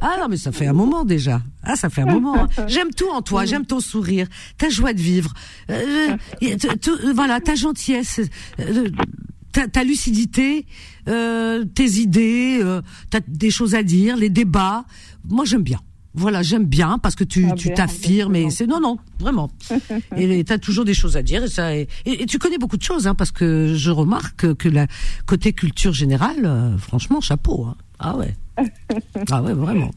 Ah 0.00 0.16
non, 0.20 0.28
mais 0.28 0.36
ça 0.36 0.52
fait 0.52 0.68
un 0.68 0.72
moment 0.72 1.04
déjà. 1.04 1.40
Ah, 1.64 1.74
ça 1.74 1.90
fait 1.90 2.02
un 2.02 2.06
moment. 2.06 2.44
hein. 2.44 2.64
J'aime 2.68 2.90
tout 2.96 3.10
en 3.10 3.20
toi. 3.20 3.44
J'aime 3.46 3.66
ton 3.66 3.80
sourire, 3.80 4.28
ta 4.56 4.68
joie 4.68 4.92
de 4.92 5.00
vivre, 5.00 5.34
euh, 5.70 6.16
tout- 6.80 6.90
euh, 7.04 7.12
voilà, 7.12 7.40
ta 7.40 7.56
gentillesse, 7.56 8.20
euh, 8.60 8.88
ta, 9.52 9.68
ta 9.68 9.84
lucidité, 9.84 10.66
euh, 11.08 11.64
tes 11.64 11.98
idées, 12.00 12.58
euh, 12.62 12.82
t'as 13.10 13.20
des 13.26 13.50
choses 13.50 13.74
à 13.74 13.82
dire, 13.82 14.16
les 14.16 14.30
débats. 14.30 14.84
Moi, 15.28 15.44
j'aime 15.44 15.62
bien. 15.62 15.80
Voilà, 16.12 16.42
j'aime 16.42 16.64
bien 16.64 16.98
parce 16.98 17.14
que 17.14 17.22
tu 17.22 17.46
Ah 17.48 17.54
tu 17.54 17.68
bien, 17.68 17.76
t'affirmes 17.76 18.34
et 18.34 18.50
c'est 18.50 18.66
non 18.66 18.80
non 18.80 18.98
vraiment. 19.20 19.48
et 20.16 20.42
tu 20.42 20.52
as 20.52 20.58
toujours 20.58 20.84
des 20.84 20.92
choses 20.92 21.16
à 21.16 21.22
dire 21.22 21.44
et 21.44 21.48
ça 21.48 21.76
et, 21.76 21.86
et 22.04 22.26
tu 22.26 22.40
connais 22.40 22.58
beaucoup 22.58 22.76
de 22.76 22.82
choses 22.82 23.06
hein, 23.06 23.14
parce 23.14 23.30
que 23.30 23.74
je 23.76 23.90
remarque 23.92 24.54
que 24.54 24.68
la 24.68 24.88
côté 25.26 25.52
culture 25.52 25.92
générale, 25.92 26.44
euh, 26.44 26.76
franchement 26.78 27.20
chapeau. 27.20 27.64
Hein. 27.64 27.76
Ah 28.00 28.16
ouais. 28.16 28.34
Ah 29.30 29.40
ouais 29.40 29.54
vraiment. 29.54 29.92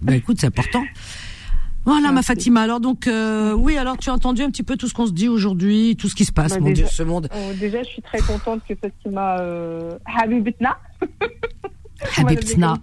Bah 0.00 0.14
écoute, 0.14 0.36
c'est 0.40 0.46
important. 0.46 0.84
Voilà 1.84 2.08
ma 2.08 2.14
Merci. 2.14 2.26
Fatima. 2.28 2.60
Alors 2.62 2.80
donc 2.80 3.06
euh, 3.06 3.52
oui, 3.54 3.76
alors 3.76 3.96
tu 3.98 4.08
as 4.10 4.12
entendu 4.14 4.42
un 4.42 4.50
petit 4.50 4.62
peu 4.62 4.76
tout 4.76 4.86
ce 4.88 4.94
qu'on 4.94 5.06
se 5.06 5.12
dit 5.12 5.28
aujourd'hui, 5.28 5.96
tout 5.96 6.08
ce 6.08 6.14
qui 6.14 6.24
se 6.24 6.32
passe, 6.32 6.52
Bah, 6.52 6.60
mon 6.60 6.66
déjà- 6.66 6.82
Dieu, 6.84 6.92
ce 6.92 7.02
monde. 7.02 7.28
Oh, 7.34 7.52
déjà, 7.58 7.82
je 7.82 7.88
suis 7.88 8.02
très 8.02 8.20
contente 8.20 8.60
que 8.68 8.74
Fatima 8.74 9.38
euh, 9.40 9.98
Habibitna. 10.20 10.76
Habibtna, 12.18 12.74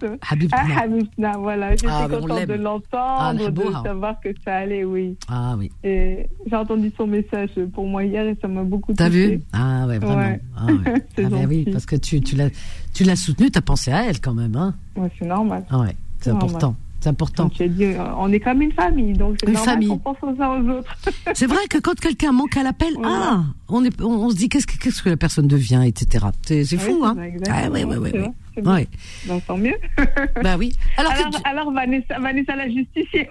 Ah, 0.52 0.80
Habibtna. 0.82 1.32
Voilà. 1.38 1.70
J'étais 1.72 1.86
Ah, 1.90 2.06
contente 2.10 2.46
de 2.46 2.52
Ah, 2.54 2.56
l'entendre, 2.56 3.38
de 3.38 3.46
Habouha. 3.48 3.82
savoir 3.84 4.20
que 4.20 4.30
ça 4.44 4.56
allait, 4.56 4.84
oui. 4.84 5.14
Ah 5.28 5.56
oui. 5.58 5.70
Et 5.84 6.26
j'ai 6.46 6.56
entendu 6.56 6.90
son 6.96 7.06
message 7.06 7.50
pour 7.74 7.86
moi 7.86 8.02
hier 8.04 8.26
et 8.26 8.36
ça 8.40 8.48
m'a 8.48 8.62
beaucoup 8.64 8.94
T'as 8.94 9.10
vu? 9.10 9.42
Ah 9.52 9.86
ouais, 9.86 9.98
vraiment. 9.98 10.16
Ouais. 10.22 10.40
Ah, 10.56 10.66
ouais. 10.66 11.04
C'est 11.16 11.24
Ah 11.24 11.28
ben 11.28 11.46
oui, 11.46 11.66
parce 11.70 11.84
que 11.84 11.96
tu 11.96 12.20
tu 12.22 12.34
l'as 12.34 12.48
tu 12.94 13.04
l'as 13.04 13.16
soutenue, 13.16 13.50
t'as 13.50 13.60
pensé 13.60 13.92
à 13.92 14.06
elle 14.08 14.20
quand 14.20 14.34
même, 14.34 14.56
hein 14.56 14.74
Ouais, 14.96 15.10
c'est 15.18 15.26
normal. 15.26 15.64
Ah 15.70 15.80
ouais, 15.80 15.94
c'est 16.20 16.30
important. 16.30 16.74
C'est 17.00 17.08
important. 17.08 17.50
As 17.58 17.66
dit, 17.66 17.84
euh, 17.84 18.04
on 18.18 18.30
est 18.32 18.40
comme 18.40 18.60
une 18.62 18.72
famille, 18.72 19.14
donc 19.14 19.36
c'est 19.40 19.46
Une 19.48 19.54
normal 19.54 19.74
famille. 19.74 19.88
qu'on 19.88 19.98
pense 19.98 20.16
aux 20.22 20.42
uns 20.42 20.60
aux 20.62 20.68
autres. 20.78 20.96
C'est 21.34 21.46
vrai 21.46 21.66
que 21.68 21.78
quand 21.78 21.98
quelqu'un 21.98 22.32
manque 22.32 22.56
à 22.58 22.62
l'appel, 22.62 22.92
Voilà. 22.98 23.16
ah, 23.22 23.44
on 23.68 23.84
est, 23.84 24.00
on, 24.02 24.06
on 24.26 24.30
se 24.30 24.36
dit 24.36 24.48
qu'est-ce 24.50 24.66
que, 24.66 24.76
qu'est-ce 24.76 25.02
que 25.02 25.08
la 25.08 25.16
personne 25.16 25.46
devient, 25.48 25.82
etc. 25.86 26.26
C'est, 26.46 26.64
c'est 26.64 26.76
fou, 26.76 27.00
Ouais, 27.02 27.08
hein 27.08 27.16
ça. 27.44 27.52
Ah 27.54 27.70
ouais, 27.70 27.84
ouais, 27.84 27.96
ouais, 27.96 28.10
C'est 28.12 28.60
ouais. 28.62 28.68
Ouais. 28.70 28.88
Donc, 29.26 29.46
tant 29.46 29.56
mieux. 29.56 29.76
Bah 30.42 30.56
oui. 30.58 30.74
Alors, 30.98 31.12
Alors, 31.12 31.30
tu- 31.30 31.40
alors 31.44 31.72
Vanessa, 31.72 32.18
Vanessa 32.18 32.54
la 32.56 32.68
justicière, 32.68 33.28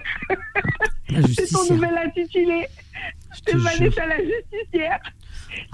la 1.10 1.21
c'est 1.21 1.21
ton 1.21 1.27
justicière. 1.27 1.73
nouvel 1.75 1.97
intitulé. 2.05 2.65
C'est 3.45 3.51
jure. 3.51 3.62
Vanessa 3.62 4.05
la 4.08 4.17
justicière. 4.17 4.99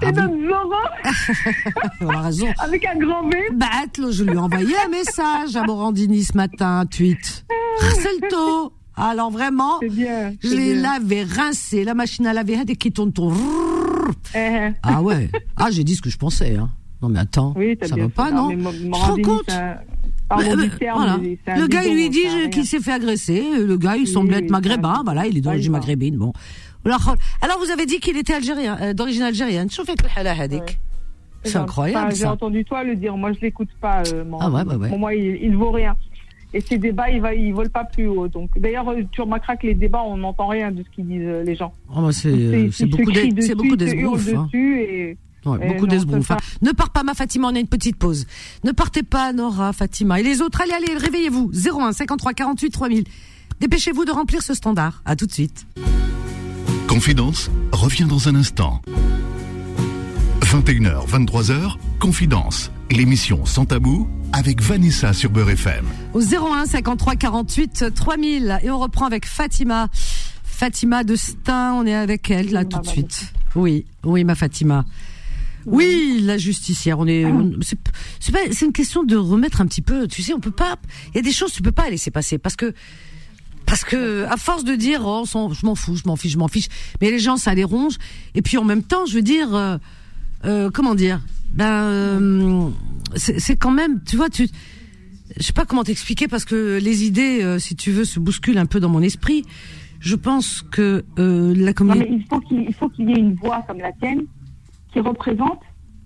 C'est 0.00 0.06
Ah 0.08 0.12
notre 0.12 0.34
On 2.00 2.08
a 2.08 2.20
raison. 2.22 2.46
avec 2.58 2.84
un 2.86 2.96
grand 2.98 3.28
V. 3.28 3.36
Attends, 3.82 4.10
je 4.10 4.24
lui 4.24 4.32
ai 4.34 4.38
envoyé 4.38 4.74
un 4.84 4.88
message 4.88 5.56
à 5.56 5.64
Morandini 5.64 6.22
ce 6.24 6.36
matin, 6.36 6.80
un 6.80 6.86
tweet. 6.86 7.44
Harcèle-toi. 7.82 8.72
Alors 8.98 9.30
vraiment, 9.30 9.78
bien. 9.80 10.32
je 10.42 10.54
l'ai 10.54 10.74
lavé, 10.74 11.22
rincé, 11.24 11.84
la 11.84 11.92
machine 11.94 12.26
à 12.26 12.32
laver, 12.32 12.64
dès 12.64 12.76
qui 12.76 12.90
tourne, 12.92 13.12
tourne. 13.12 13.36
Eh, 14.34 14.70
Ah 14.82 15.02
ouais. 15.02 15.28
Ah, 15.56 15.70
j'ai 15.70 15.84
dit 15.84 15.94
ce 15.96 16.00
que 16.02 16.08
je 16.10 16.16
pensais, 16.16 16.56
hein. 16.56 16.70
Non 17.02 17.10
mais 17.10 17.18
attends, 17.18 17.52
Oui, 17.56 17.76
ça 17.82 17.94
va 17.94 18.08
pas, 18.08 18.30
non 18.30 18.56
Mo- 18.56 18.72
Tu 18.72 18.88
te 18.90 18.96
rends 18.96 19.16
compte 19.16 19.48
Mais, 20.38 20.48
euh, 20.50 20.68
terme, 20.78 20.96
voilà. 20.96 21.18
mais 21.18 21.38
Le 21.60 21.66
gars, 21.66 21.84
il 21.84 21.94
lui 21.94 22.08
dit 22.08 22.22
qu'il 22.50 22.64
s'est 22.64 22.80
fait 22.80 22.92
agresser. 22.92 23.44
Le 23.58 23.76
gars, 23.76 23.96
il 23.96 24.08
semble 24.08 24.30
Oui, 24.32 24.38
être 24.38 24.50
maghrébin. 24.50 25.02
Voilà, 25.04 25.26
il 25.26 25.36
est 25.36 25.40
d'origine 25.42 25.64
y 25.66 25.72
va. 25.72 25.78
maghrébine. 25.78 26.16
Bon. 26.16 26.32
Alors, 27.42 27.58
vous 27.58 27.70
avez 27.70 27.86
dit 27.86 27.98
qu'il 28.00 28.16
était 28.16 28.34
algérien, 28.34 28.78
euh, 28.80 28.92
d'origine 28.94 29.22
algérienne. 29.22 29.70
Chauffez 29.70 29.94
que. 29.94 30.06
C'est 31.44 31.58
incroyable, 31.58 32.14
J'ai 32.14 32.24
entendu 32.26 32.64
toi 32.64 32.82
le 32.82 32.96
dire. 32.96 33.16
Moi, 33.16 33.32
je 33.32 33.40
l'écoute 33.40 33.68
pas. 33.80 34.02
Euh, 34.12 34.24
mon- 34.24 34.38
Ah 34.40 34.50
ouais, 34.50 34.62
ouais, 34.64 34.74
ouais. 34.74 34.88
Pour 34.88 34.98
moi, 34.98 35.14
il, 35.14 35.38
il 35.42 35.56
vaut 35.56 35.70
rien. 35.70 35.94
Et 36.54 36.60
ces 36.60 36.78
débats, 36.78 37.10
ils, 37.10 37.20
va, 37.20 37.34
ils 37.34 37.52
volent 37.52 37.70
pas 37.70 37.84
plus 37.84 38.06
haut. 38.06 38.28
Donc, 38.28 38.50
d'ailleurs, 38.58 38.88
euh, 38.90 39.02
tu 39.12 39.20
remarqueras 39.20 39.56
que 39.56 39.66
les 39.66 39.74
débats, 39.74 40.02
on 40.02 40.16
n'entend 40.16 40.46
rien 40.48 40.70
de 40.72 40.82
ce 40.82 40.88
qu'ils 40.94 41.06
disent 41.06 41.20
euh, 41.22 41.44
les 41.44 41.54
gens. 41.54 41.72
Oh, 41.94 42.02
bah, 42.02 42.12
c'est, 42.12 42.28
euh, 42.28 42.68
beaucoup 42.86 43.12
d'es- 43.12 43.30
c'est 43.42 43.54
beaucoup 43.54 43.76
hein. 44.34 44.48
et 44.80 45.16
Ouais, 45.44 45.58
beaucoup 45.68 45.86
c'est 46.24 46.32
hein. 46.34 46.38
Ne 46.62 46.72
pars 46.72 46.90
pas, 46.90 47.04
ma 47.04 47.14
Fatima, 47.14 47.48
on 47.48 47.54
a 47.54 47.60
une 47.60 47.68
petite 47.68 47.96
pause. 47.96 48.26
Ne 48.64 48.72
partez 48.72 49.04
pas, 49.04 49.32
Nora, 49.32 49.72
Fatima. 49.72 50.18
Et 50.18 50.24
les 50.24 50.40
autres, 50.42 50.60
allez, 50.62 50.72
allez, 50.72 50.96
réveillez-vous. 50.98 51.52
01 51.52 51.92
53 51.92 52.32
48 52.32 52.70
3000. 52.70 53.04
Dépêchez-vous 53.60 54.04
de 54.04 54.10
remplir 54.10 54.42
ce 54.42 54.54
standard. 54.54 55.02
À 55.04 55.14
tout 55.14 55.26
de 55.26 55.32
suite. 55.32 55.66
Confidence 56.96 57.50
revient 57.72 58.06
dans 58.08 58.26
un 58.26 58.36
instant. 58.36 58.80
21h, 60.40 61.06
23h, 61.06 61.74
Confidence, 61.98 62.70
l'émission 62.90 63.44
sans 63.44 63.66
tabou 63.66 64.08
avec 64.32 64.62
Vanessa 64.62 65.12
sur 65.12 65.28
Beurre 65.28 65.50
FM. 65.50 65.84
Au 66.14 66.22
01 66.22 66.64
53 66.64 67.16
48 67.16 67.94
3000. 67.94 68.60
Et 68.62 68.70
on 68.70 68.78
reprend 68.78 69.04
avec 69.04 69.26
Fatima. 69.26 69.88
Fatima 70.42 71.04
de 71.04 71.16
Stein, 71.16 71.74
on 71.74 71.84
est 71.84 71.94
avec 71.94 72.30
elle 72.30 72.50
là 72.52 72.64
tout 72.64 72.80
de 72.80 72.86
suite. 72.86 73.30
Oui, 73.54 73.84
oui, 74.02 74.24
ma 74.24 74.34
Fatima. 74.34 74.86
Oui, 75.66 76.20
la 76.22 76.38
justicière. 76.38 76.98
On 76.98 77.06
est, 77.06 77.26
c'est, 77.60 77.78
pas, 78.32 78.38
c'est 78.52 78.64
une 78.64 78.72
question 78.72 79.04
de 79.04 79.16
remettre 79.16 79.60
un 79.60 79.66
petit 79.66 79.82
peu. 79.82 80.08
Tu 80.08 80.22
sais, 80.22 80.32
on 80.32 80.40
peut 80.40 80.50
pas. 80.50 80.76
Il 81.12 81.16
y 81.16 81.20
a 81.20 81.22
des 81.22 81.32
choses 81.32 81.50
que 81.50 81.56
tu 81.56 81.62
peux 81.62 81.72
pas 81.72 81.90
laisser 81.90 82.10
passer 82.10 82.38
parce 82.38 82.56
que, 82.56 82.72
parce 83.66 83.84
que 83.84 84.24
à 84.24 84.36
force 84.36 84.64
de 84.64 84.74
dire, 84.74 85.02
oh, 85.04 85.24
je 85.26 85.66
m'en 85.66 85.74
fous, 85.74 85.96
je 85.96 86.06
m'en 86.06 86.16
fiche, 86.16 86.32
je 86.32 86.38
m'en 86.38 86.48
fiche. 86.48 86.68
Mais 87.00 87.10
les 87.10 87.18
gens, 87.18 87.36
ça 87.36 87.54
les 87.54 87.64
ronge. 87.64 87.96
Et 88.34 88.42
puis 88.42 88.56
en 88.58 88.64
même 88.64 88.82
temps, 88.82 89.06
je 89.06 89.14
veux 89.14 89.22
dire, 89.22 89.54
euh, 89.54 89.76
euh, 90.44 90.70
comment 90.72 90.94
dire? 90.94 91.20
Ben, 91.52 91.64
euh, 91.64 92.68
c'est, 93.16 93.56
quand 93.56 93.70
même, 93.70 94.02
tu 94.04 94.16
vois, 94.16 94.28
tu 94.28 94.48
je 95.36 95.42
sais 95.42 95.52
pas 95.52 95.64
comment 95.64 95.84
t'expliquer 95.84 96.28
parce 96.28 96.44
que 96.44 96.78
les 96.80 97.04
idées, 97.04 97.42
euh, 97.42 97.58
si 97.58 97.76
tu 97.76 97.90
veux, 97.90 98.04
se 98.04 98.20
bousculent 98.20 98.58
un 98.58 98.66
peu 98.66 98.80
dans 98.80 98.88
mon 98.88 99.02
esprit. 99.02 99.44
Je 100.00 100.14
pense 100.14 100.62
que 100.62 101.04
euh, 101.18 101.54
la 101.56 101.72
communauté. 101.72 102.08
il 102.10 102.24
faut 102.28 102.40
qu'il 102.40 102.60
il 102.60 102.74
faut 102.74 102.88
qu'il 102.90 103.08
y 103.10 103.12
ait 103.12 103.18
une 103.18 103.34
voix 103.34 103.64
comme 103.66 103.78
la 103.78 103.92
tienne 103.92 104.22
qui 104.92 105.00
représente 105.00 105.60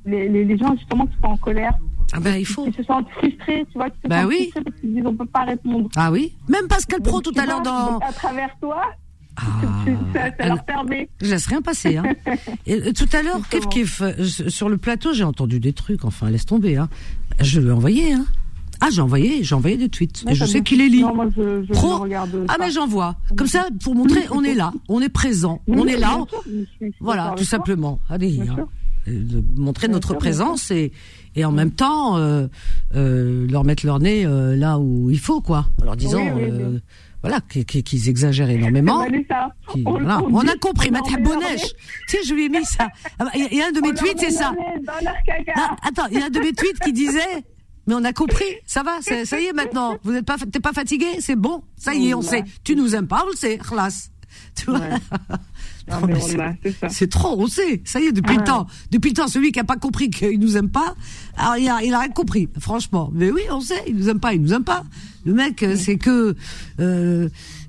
les, 0.07 0.29
les, 0.29 0.44
les 0.44 0.59
gens 0.59 0.75
justement 0.77 1.07
qui 1.07 1.16
sont 1.20 1.29
en 1.29 1.37
colère, 1.37 1.75
Ah 2.12 2.20
ben 2.20 2.37
il 2.37 2.44
faut. 2.46 2.64
qui 2.66 2.73
se 2.73 2.83
sentent 2.83 3.09
frustrés, 3.11 3.64
tu 3.70 3.79
vois, 3.79 3.90
qui 3.90 3.96
se 4.03 4.09
Bah 4.09 4.23
sentent 4.23 4.31
oui. 4.31 4.51
parce 4.55 4.77
qu'ils 4.81 4.94
disent 4.94 5.07
on 5.07 5.14
peut 5.14 5.27
pas 5.27 5.44
répondre. 5.44 5.88
Ah 5.96 6.11
oui. 6.11 6.33
Même 6.49 6.66
Pascal 6.68 7.01
Pro 7.03 7.20
tout 7.20 7.33
à 7.37 7.46
l'heure 7.46 7.62
dans. 7.62 7.99
À 7.99 8.12
travers 8.12 8.51
toi, 8.61 8.83
Ah, 9.37 9.42
ça, 10.14 10.20
ça 10.38 10.46
leur 10.49 10.64
permet. 10.64 11.09
Je 11.23 11.31
laisse 11.31 11.46
rien 11.46 11.62
passer. 11.62 11.96
Hein. 11.99 12.05
Et, 12.66 12.75
euh, 12.75 12.92
tout 12.92 13.09
à 13.12 13.23
l'heure, 13.23 13.40
Kif. 13.49 13.68
Kif, 13.68 14.03
sur 14.49 14.68
le 14.68 14.77
plateau, 14.77 15.12
j'ai 15.12 15.25
entendu 15.25 15.61
des 15.61 15.73
trucs. 15.73 16.05
Enfin, 16.05 16.31
laisse 16.31 16.46
tomber. 16.46 16.77
Hein. 16.77 16.88
Je 17.40 17.61
lui 17.61 17.68
ai 17.68 17.73
envoyé. 17.73 18.12
Hein. 18.12 18.25
Ah, 18.83 18.88
j'ai 18.90 19.03
envoyé, 19.03 19.44
j'ai 19.44 19.55
envoyé 19.55 19.77
des 19.77 19.90
tweets. 19.90 20.23
Ouais, 20.25 20.33
et 20.33 20.35
je 20.35 20.44
sais 20.46 20.62
qu'il 20.62 20.79
les 20.79 20.88
lit. 20.88 21.03
Non, 21.03 21.14
moi 21.14 21.27
je, 21.37 21.62
je 21.64 21.73
Pro. 21.73 21.99
regarde 21.99 22.46
Ah 22.49 22.57
mais 22.59 22.70
j'envoie. 22.70 23.14
Comme 23.37 23.46
ça, 23.46 23.66
pour 23.85 23.94
montrer, 23.94 24.23
on 24.31 24.42
est 24.42 24.55
là, 24.55 24.73
on 24.88 25.03
est 25.03 25.11
présent, 25.11 25.61
Oui, 25.68 25.77
on 25.79 25.87
est 25.87 25.99
là. 25.99 26.25
sûr, 26.31 26.42
Voilà, 26.99 27.35
tout 27.37 27.44
simplement. 27.44 28.01
Allez, 28.09 28.40
hein. 28.40 28.66
De 29.06 29.42
montrer 29.56 29.88
notre 29.88 30.14
présence 30.14 30.70
et 30.70 30.92
et 31.36 31.44
en 31.44 31.52
même 31.52 31.70
temps 31.70 32.16
euh, 32.18 32.46
euh, 32.96 33.46
leur 33.48 33.64
mettre 33.64 33.86
leur 33.86 33.98
nez 34.00 34.26
euh, 34.26 34.56
là 34.56 34.78
où 34.78 35.10
il 35.10 35.18
faut 35.20 35.40
quoi, 35.40 35.66
en 35.80 35.84
leur 35.84 35.96
disant 35.96 36.18
Oui, 36.22 36.30
oui, 36.34 36.50
euh, 36.50 36.78
voilà 37.22 37.40
qu'ils 37.40 38.08
exagèrent 38.08 38.50
énormément. 38.50 39.04
Qui- 39.72 39.82
on- 39.86 39.90
voilà. 39.92 40.20
on 40.22 40.34
On, 40.34 40.42
dit- 40.42 40.48
a 40.48 40.56
compris, 40.56 40.90
Bonneche. 40.90 41.62
nez- 41.62 41.68
Tu 42.08 42.16
sais, 42.16 42.22
je 42.26 42.34
lui 42.34 42.46
ai 42.46 42.48
mis 42.48 42.64
ça. 42.64 42.88
Ah 43.18 43.24
bah, 43.26 43.30
Il 43.34 43.42
y, 43.42 43.44
a- 43.44 43.48
il 43.52 43.58
y 43.58 43.62
a 43.62 43.66
un 43.66 43.72
de 43.72 43.80
mes 43.80 43.90
on 43.90 43.94
tweets, 43.94 44.18
c'est 44.18 44.30
ça. 44.30 44.52
leur 44.56 44.76
nez 44.78 44.84
Dans 44.86 44.92
leur 45.04 45.14
caca. 45.26 45.52
Ah, 45.56 45.76
attends, 45.86 46.06
il 46.10 46.18
y 46.18 46.22
a 46.22 46.26
un 46.26 46.30
de 46.30 46.40
mes 46.40 46.52
tweets 46.52 46.78
qui 46.80 46.92
disait. 46.92 47.44
Mais 47.86 47.94
on 47.94 48.04
a 48.04 48.12
compris, 48.12 48.44
ça 48.66 48.82
va, 48.82 49.00
ça 49.02 49.40
y 49.40 49.44
est 49.46 49.52
maintenant. 49.52 49.96
Vous 50.04 50.12
n'êtes 50.12 50.24
pas, 50.26 50.36
t'es 50.38 50.60
pas 50.60 50.72
fatigué, 50.72 51.06
c'est 51.20 51.34
bon, 51.36 51.62
ça 51.76 51.94
y 51.94 52.08
est, 52.08 52.14
on 52.14 52.22
sait. 52.22 52.44
Tu 52.62 52.76
nous 52.76 52.94
aimes 52.94 53.08
pas, 53.08 53.24
on 53.26 53.30
le 53.30 53.36
sait, 53.36 53.58
khlas. 53.58 54.10
Tu 54.56 54.66
vois 54.66 54.78
Ouais. 54.78 54.90
Non, 55.90 56.07
mais 56.07 56.88
c'est- 56.88 57.09
trop, 57.09 57.40
on 57.40 57.46
sait. 57.46 57.83
Ça 57.85 58.00
y 58.00 58.05
est, 58.07 58.12
depuis 58.12 58.35
le 58.35 58.40
Ouais. 58.40 58.46
temps. 58.46 58.66
Depuis 58.90 59.11
le 59.11 59.14
temps, 59.16 59.29
celui 59.29 59.53
qui 59.53 59.59
a 59.61 59.64
pas 59.64 59.76
compris 59.76 60.11
qu'il 60.11 60.38
nous 60.38 60.57
aime 60.57 60.70
pas, 60.70 60.94
alors 61.37 61.57
il 61.57 61.68
a, 61.68 61.83
il 61.83 61.92
a 61.94 62.00
rien 62.00 62.09
compris, 62.11 62.48
franchement. 62.59 63.11
Mais 63.12 63.31
oui, 63.31 63.42
on 63.50 63.61
sait, 63.61 63.83
il 63.87 63.96
nous 63.96 64.09
aime 64.09 64.20
pas, 64.20 64.35
il 64.35 64.42
nous 64.42 64.53
aime 64.53 64.64
pas. 64.64 64.85
Le 65.24 65.35
mec, 65.35 65.62
euh, 65.62 65.76
c'est 65.76 65.98
que 65.98 66.35
euh, 66.81 67.29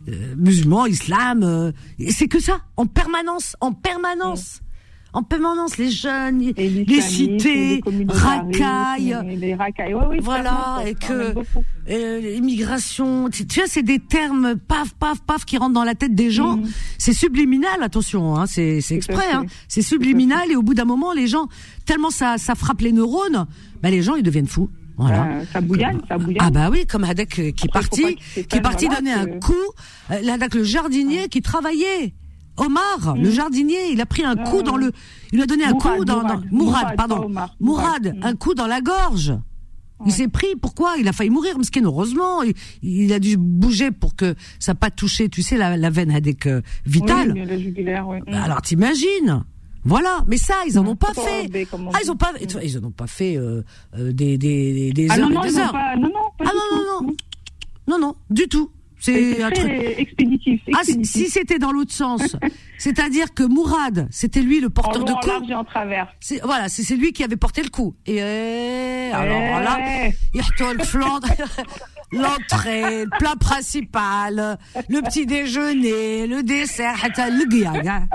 euh, 0.10 0.36
musulman, 0.38 0.86
islam, 0.86 1.44
euh, 1.44 1.72
c'est 2.10 2.28
que 2.28 2.40
ça, 2.40 2.62
en 2.78 2.86
permanence, 2.86 3.56
en 3.62 3.74
permanence. 3.74 4.62
En 5.14 5.24
permanence, 5.24 5.78
les 5.78 5.90
jeunes, 5.92 6.42
Et 6.56 6.70
les 6.70 7.02
cités, 7.02 7.82
les 7.86 8.06
racailles, 8.08 9.18
Les 9.38 9.56
racailles, 9.56 9.94
ouais, 9.94 10.06
oui, 10.10 10.18
Voilà, 10.22 10.80
et 10.86 10.96
que- 10.96 11.34
euh, 11.90 12.36
immigration, 12.38 13.30
tu 13.30 13.46
tu 13.46 13.60
vois, 13.60 13.68
c'est 13.68 13.84
des 13.84 14.00
termes 14.00 14.56
paf, 14.56 14.94
paf, 14.94 15.20
paf 15.22 15.44
qui 15.44 15.58
rentrent 15.58 15.74
dans 15.74 15.84
la 15.84 15.96
tête 15.96 16.16
des 16.16 16.32
gens. 16.32 16.56
Mhm. 16.58 16.70
C'est 16.98 17.14
subliminal, 17.14 17.84
attention, 17.84 18.38
hein, 18.38 18.46
c'est 18.46 18.80
exprès, 18.92 19.32
hein, 19.34 19.46
c'est 19.68 19.82
subliminal 19.82 20.50
et 20.50 20.56
au 20.56 20.62
bout 20.64 20.76
d'un 20.76 20.86
moment, 20.86 21.12
les 21.12 21.28
gens, 21.28 21.48
tellement 21.86 22.10
ça, 22.10 22.38
ça 22.38 22.56
frappe 22.56 22.80
les 22.80 22.94
neurones, 22.94 23.48
bah 23.82 23.90
les 23.90 24.02
gens 24.02 24.16
ils 24.16 24.24
deviennent 24.24 24.48
fous. 24.48 24.70
Voilà. 24.98 25.26
Euh, 25.26 25.44
ça 25.52 25.62
bouillane, 25.62 26.00
ça 26.08 26.18
bouillane. 26.18 26.46
Ah 26.46 26.52
bah 26.52 26.70
oui, 26.72 26.86
comme 26.86 27.04
Hadek 27.04 27.40
euh, 27.40 27.52
qui 27.52 27.66
est 27.66 27.70
Après, 27.70 27.82
parti, 27.82 28.16
qui 28.16 28.40
est 28.58 28.62
parti 28.62 28.86
voilà, 28.86 29.02
donner 29.02 29.14
un 29.14 29.40
coup. 29.40 29.54
Euh, 30.12 30.22
là, 30.22 30.34
Hadek, 30.34 30.54
le 30.56 30.64
jardinier 30.64 31.28
qui 31.28 31.42
travaillait. 31.42 32.14
Omar, 32.58 33.16
le 33.16 33.30
jardinier, 33.32 33.92
il 33.92 34.02
a 34.02 34.06
pris 34.06 34.24
un 34.24 34.36
coup 34.36 34.58
Mm. 34.58 34.64
Ah, 34.66 34.70
dans 34.72 34.78
le, 34.78 34.92
il 35.32 35.36
lui 35.38 35.44
a 35.44 35.46
donné 35.48 35.64
un 35.64 35.72
Mourad, 35.72 35.98
coup 35.98 36.06
dans, 36.06 36.16
Mourad, 36.22 36.30
Mourad, 36.30 36.52
Mourad, 36.52 36.96
pardon, 36.96 37.24
Omar, 37.26 37.56
Mourad, 37.60 38.04
Mourad. 38.14 38.20
un 38.24 38.36
coup 38.36 38.54
dans 38.54 38.68
la 38.68 38.82
gorge. 38.82 39.34
Il 40.06 40.12
s'est 40.12 40.28
pris, 40.28 40.48
pourquoi? 40.60 40.96
Il 40.98 41.08
a 41.08 41.14
failli 41.14 41.30
mourir, 41.30 41.60
Msken, 41.60 41.86
heureusement. 41.86 42.42
Il, 42.42 42.54
il 42.82 43.14
a 43.14 43.20
dû 43.20 43.38
bouger 43.38 43.92
pour 43.92 44.16
que 44.16 44.34
ça 44.60 44.72
n'a 44.72 44.76
pas 44.76 44.90
touché, 44.90 45.30
tu 45.30 45.44
sais, 45.44 45.58
la, 45.58 45.78
la 45.78 45.90
veine 45.92 46.10
Hadek 46.10 46.48
euh, 46.48 46.62
vitale. 46.88 47.34
Oui, 47.34 47.46
la 47.46 47.58
jugulaire, 47.60 48.08
oui. 48.08 48.18
Bah, 48.26 48.42
alors 48.44 48.62
t'imagines? 48.64 49.44
Voilà, 49.84 50.24
mais 50.28 50.38
ça, 50.38 50.56
ils 50.68 50.78
en 50.80 50.88
ont 50.88 50.96
pas 50.96 51.14
fait. 51.14 51.50
Ah, 51.94 52.00
ils 52.04 52.12
ont 52.12 52.16
pas, 52.16 52.32
ils 52.64 52.78
en 52.80 52.84
ont 52.84 52.92
pas 52.92 53.06
fait 53.08 53.38
euh, 53.38 53.62
euh, 53.96 54.12
des, 54.12 54.40
des, 54.40 54.92
des 54.92 55.08
Ah 55.10 55.20
heures 55.20 55.30
non, 55.30 55.30
et 55.30 55.34
non, 55.36 55.42
des 55.44 55.58
heures. 55.60 55.72
pas, 55.72 55.96
non, 55.96 56.10
Ah 56.40 56.44
non, 56.46 56.78
non, 56.78 57.02
non. 57.08 57.14
Non, 57.88 58.00
non, 58.00 58.16
du 58.32 58.48
tout. 58.48 58.72
C'est 59.02 59.42
un 59.42 59.50
truc 59.50 59.72
expéditif. 59.98 60.62
Ah, 60.76 60.82
si 60.84 61.28
c'était 61.28 61.58
dans 61.58 61.72
l'autre 61.72 61.92
sens, 61.92 62.38
c'est-à-dire 62.78 63.34
que 63.34 63.42
Mourad, 63.42 64.08
c'était 64.12 64.42
lui 64.42 64.60
le 64.60 64.70
porteur 64.70 65.04
de 65.04 65.12
coup. 65.12 65.18
En 65.24 65.28
large 65.28 65.50
et 65.50 65.56
en 65.56 65.64
travers. 65.64 66.08
Voilà, 66.44 66.70
c'est 66.70 66.96
lui 66.96 67.12
qui 67.12 67.24
avait 67.24 67.36
porté 67.36 67.64
le 67.64 67.70
coup. 67.70 67.96
Et 68.06 68.18
eh, 68.18 69.12
alors 69.12 69.42
eh. 69.42 69.50
voilà, 69.50 69.80
il 70.36 70.86
Flandre, 70.86 71.28
l'entrée, 72.12 73.06
le 73.06 73.18
plat 73.18 73.36
principal, 73.40 74.60
le 74.88 75.02
petit 75.02 75.26
déjeuner, 75.26 76.28
le 76.28 76.44
dessert, 76.44 76.96
le. 77.04 77.88
Hein. 77.88 78.08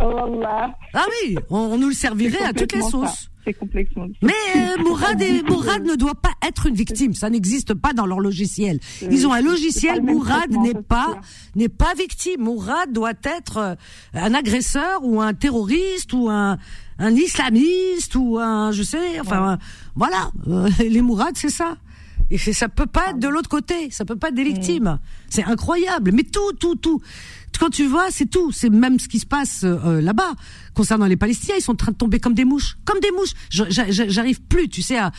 Oh, 0.00 0.42
ah 0.44 1.04
oui, 1.22 1.36
on, 1.48 1.78
nous 1.78 1.88
le 1.88 1.94
servirait 1.94 2.44
à 2.44 2.52
toutes 2.52 2.74
les 2.74 2.82
sauces. 2.82 3.30
C'est 3.44 3.54
complètement. 3.54 4.06
Mais 4.22 4.32
euh, 4.56 4.82
Mourad, 4.82 5.20
et, 5.20 5.42
Mourad 5.42 5.84
ne 5.84 5.96
doit 5.96 6.14
pas 6.14 6.32
être 6.46 6.66
une 6.66 6.74
victime, 6.74 7.14
ça 7.14 7.30
n'existe 7.30 7.74
pas 7.74 7.92
dans 7.92 8.06
leur 8.06 8.20
logiciel. 8.20 8.80
Ils 9.10 9.26
ont 9.26 9.32
un 9.32 9.42
logiciel, 9.42 10.02
Mourad 10.02 10.50
n'est 10.50 10.74
pas 10.74 11.20
n'est 11.54 11.68
pas 11.68 11.94
victime. 11.94 12.40
Mourad 12.40 12.92
doit 12.92 13.12
être 13.24 13.56
euh, 13.58 13.74
un 14.14 14.34
agresseur 14.34 15.04
ou 15.04 15.20
un 15.20 15.34
terroriste 15.34 16.12
ou 16.12 16.28
un 16.30 16.58
un 16.98 17.14
islamiste 17.14 18.14
ou 18.14 18.38
un 18.38 18.70
je 18.72 18.82
sais, 18.82 19.20
enfin 19.20 19.58
voilà, 19.94 20.30
Euh, 20.46 20.68
les 20.78 21.02
Mourad 21.02 21.36
c'est 21.36 21.50
ça. 21.50 21.76
Et 22.30 22.38
ça 22.38 22.68
peut 22.68 22.86
pas 22.86 23.10
être 23.10 23.18
de 23.18 23.28
l'autre 23.28 23.48
côté, 23.48 23.90
ça 23.90 24.04
peut 24.04 24.16
pas 24.16 24.28
être 24.28 24.34
des 24.34 24.44
victimes. 24.44 24.98
C'est 25.28 25.44
incroyable, 25.44 26.12
mais 26.12 26.22
tout 26.22 26.52
tout 26.58 26.74
tout 26.76 27.00
quand 27.58 27.70
tu 27.70 27.86
vois, 27.86 28.10
c'est 28.10 28.26
tout. 28.26 28.50
C'est 28.52 28.70
même 28.70 28.98
ce 28.98 29.08
qui 29.08 29.18
se 29.18 29.26
passe 29.26 29.60
euh, 29.64 30.00
là-bas 30.00 30.32
concernant 30.74 31.06
les 31.06 31.16
Palestiniens. 31.16 31.54
Ils 31.56 31.62
sont 31.62 31.72
en 31.72 31.76
train 31.76 31.92
de 31.92 31.96
tomber 31.96 32.18
comme 32.18 32.34
des 32.34 32.44
mouches, 32.44 32.76
comme 32.84 32.98
des 33.00 33.10
mouches. 33.12 33.32
J'arrive 33.50 34.42
plus, 34.42 34.68
tu 34.68 34.82
sais, 34.82 34.98
à, 34.98 35.12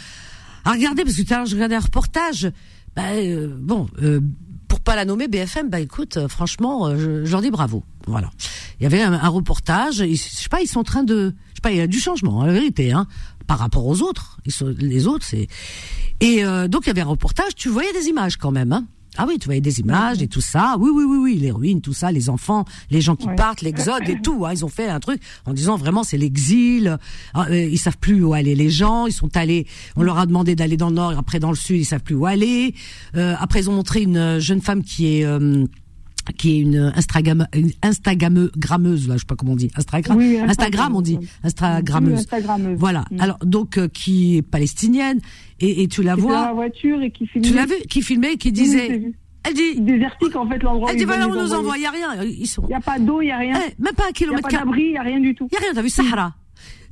à 0.65 0.71
regarder 0.73 1.03
parce 1.03 1.15
que 1.15 1.21
tout 1.21 1.33
à 1.33 1.37
l'heure 1.37 1.45
je 1.45 1.55
regardais 1.55 1.75
un 1.75 1.79
reportage. 1.79 2.51
Bah, 2.95 3.03
euh, 3.13 3.55
bon, 3.59 3.87
euh, 4.01 4.19
pour 4.67 4.79
pas 4.79 4.95
la 4.95 5.05
nommer 5.05 5.27
BFM, 5.27 5.69
bah 5.69 5.79
écoute, 5.79 6.17
euh, 6.17 6.27
franchement, 6.27 6.87
euh, 6.87 6.97
je, 6.97 7.25
je 7.25 7.31
leur 7.31 7.41
dis 7.41 7.51
bravo. 7.51 7.83
Voilà. 8.07 8.29
Il 8.79 8.83
y 8.83 8.85
avait 8.85 9.01
un, 9.01 9.13
un 9.13 9.29
reportage. 9.29 10.03
je 10.05 10.15
sais 10.15 10.49
pas, 10.49 10.61
ils 10.61 10.67
sont 10.67 10.79
en 10.79 10.83
train 10.83 11.03
de, 11.03 11.33
pas, 11.65 11.71
il 11.71 11.77
y 11.77 11.81
a 11.81 11.87
du 11.87 11.99
changement, 11.99 12.41
hein, 12.41 12.47
la 12.47 12.53
vérité, 12.53 12.91
hein, 12.91 13.07
par 13.47 13.57
rapport 13.57 13.85
aux 13.87 14.01
autres. 14.03 14.37
Ils 14.45 14.51
sont, 14.51 14.73
les 14.77 15.07
autres, 15.07 15.25
c'est. 15.25 15.47
Et 16.19 16.45
euh, 16.45 16.67
donc 16.67 16.83
il 16.85 16.87
y 16.87 16.91
avait 16.91 17.01
un 17.01 17.05
reportage. 17.05 17.55
Tu 17.55 17.69
voyais 17.69 17.91
des 17.93 18.05
images 18.07 18.37
quand 18.37 18.51
même, 18.51 18.71
hein. 18.71 18.85
Ah 19.17 19.25
oui, 19.27 19.37
tu 19.39 19.45
voyais 19.45 19.61
des 19.61 19.79
images 19.79 20.21
et 20.21 20.27
tout 20.27 20.41
ça. 20.41 20.75
Oui, 20.77 20.89
oui, 20.93 21.05
oui, 21.07 21.17
oui, 21.17 21.35
les 21.37 21.49
ruines, 21.49 21.79
tout 21.79 21.93
ça, 21.93 22.11
les 22.11 22.29
enfants, 22.29 22.65
les 22.91 22.99
gens 22.99 23.15
qui 23.15 23.27
Ouais. 23.27 23.35
partent, 23.35 23.61
l'exode 23.61 24.07
et 24.09 24.19
tout. 24.21 24.45
Hein, 24.45 24.51
ils 24.53 24.65
ont 24.65 24.69
fait 24.69 24.89
un 24.89 24.99
truc 24.99 25.21
en 25.45 25.53
disant 25.53 25.77
vraiment 25.77 26.03
c'est 26.03 26.17
l'exil. 26.17 26.97
Ah, 27.33 27.45
euh, 27.49 27.63
Ils 27.75 27.77
savent 27.79 27.97
plus 27.97 28.21
où 28.23 28.33
aller 28.33 28.55
les 28.55 28.69
gens. 28.69 29.07
Ils 29.07 29.13
sont 29.13 29.35
allés. 29.37 29.67
On 29.95 30.03
leur 30.03 30.17
a 30.19 30.25
demandé 30.25 30.53
d'aller 30.55 30.75
dans 30.75 30.89
le 30.89 30.95
nord 30.95 31.13
et 31.13 31.15
après 31.15 31.39
dans 31.39 31.49
le 31.49 31.55
sud. 31.55 31.77
Ils 31.77 31.85
savent 31.85 32.03
plus 32.03 32.15
où 32.15 32.25
aller. 32.25 32.75
Euh, 33.15 33.35
après 33.39 33.61
ils 33.61 33.69
ont 33.69 33.73
montré 33.73 34.01
une 34.01 34.39
jeune 34.39 34.61
femme 34.61 34.83
qui 34.83 35.01
est 35.19 35.23
euh, 35.25 35.63
qui 36.33 36.55
est 36.55 36.59
une 36.59 36.91
Instagram 36.95 37.47
une 37.53 37.71
Instagrammeuse 37.81 39.07
là, 39.07 39.15
je 39.15 39.19
sais 39.19 39.25
pas 39.27 39.35
comment 39.35 39.53
on 39.53 39.55
dit. 39.55 39.71
Instagram, 39.75 40.17
Oui, 40.17 40.37
Instagram 40.39 40.95
on 40.95 41.01
dit. 41.01 41.17
Oui, 41.19 41.27
Instagrammeuse. 41.43 42.19
Instagrammeuse. 42.19 42.77
Voilà. 42.79 43.05
Mm. 43.11 43.21
Alors 43.21 43.37
donc 43.43 43.77
euh, 43.77 43.87
qui 43.87 44.37
est 44.37 44.41
palestinienne 44.41 45.19
et, 45.59 45.83
et 45.83 45.87
tu 45.87 46.03
la 46.03 46.13
était 46.13 46.21
dans 46.21 46.27
vois. 46.27 46.45
la 46.47 46.53
voiture 46.53 47.01
et 47.01 47.11
qui 47.11 47.27
filmait. 47.27 47.47
Tu 47.47 47.53
l'as 47.53 47.65
vu 47.65 47.75
Qui 47.89 48.01
filmait 48.01 48.33
et 48.33 48.37
qui 48.37 48.49
Oui, 48.49 48.53
disait. 48.53 48.97
vu. 48.97 49.13
Elle 49.47 49.53
dit. 49.53 49.79
Désertique 49.81 50.35
en 50.35 50.49
fait 50.49 50.61
l'endroit. 50.63 50.89
Elle 50.91 50.97
dit 50.97 51.05
voilà 51.05 51.27
on 51.27 51.35
nous 51.35 51.53
envoie. 51.53 51.77
Il 51.77 51.83
y 51.83 51.85
a 51.85 51.91
rien. 51.91 52.23
Ils 52.23 52.47
sont. 52.47 52.63
Il 52.63 52.69
n'y 52.69 52.73
a 52.73 52.79
pas 52.81 52.97
d'eau, 52.99 53.21
il 53.21 53.25
n'y 53.25 53.31
a 53.31 53.37
rien. 53.37 53.59
Eh, 53.67 53.81
même 53.81 53.93
pas 53.93 54.03
un 54.03 54.07
Il 54.07 54.07
n'y 54.07 54.09
a 54.09 54.13
kilomètre 54.13 54.47
pas 54.49 54.57
d'abri, 54.57 54.81
il 54.85 54.91
n'y 54.91 54.97
a 54.97 55.01
rien 55.03 55.19
du 55.19 55.35
tout. 55.35 55.47
Il 55.51 55.53
y 55.53 55.57
a 55.57 55.61
rien. 55.61 55.73
T'as 55.73 55.81
vu 55.83 55.89
Sahara 55.89 56.33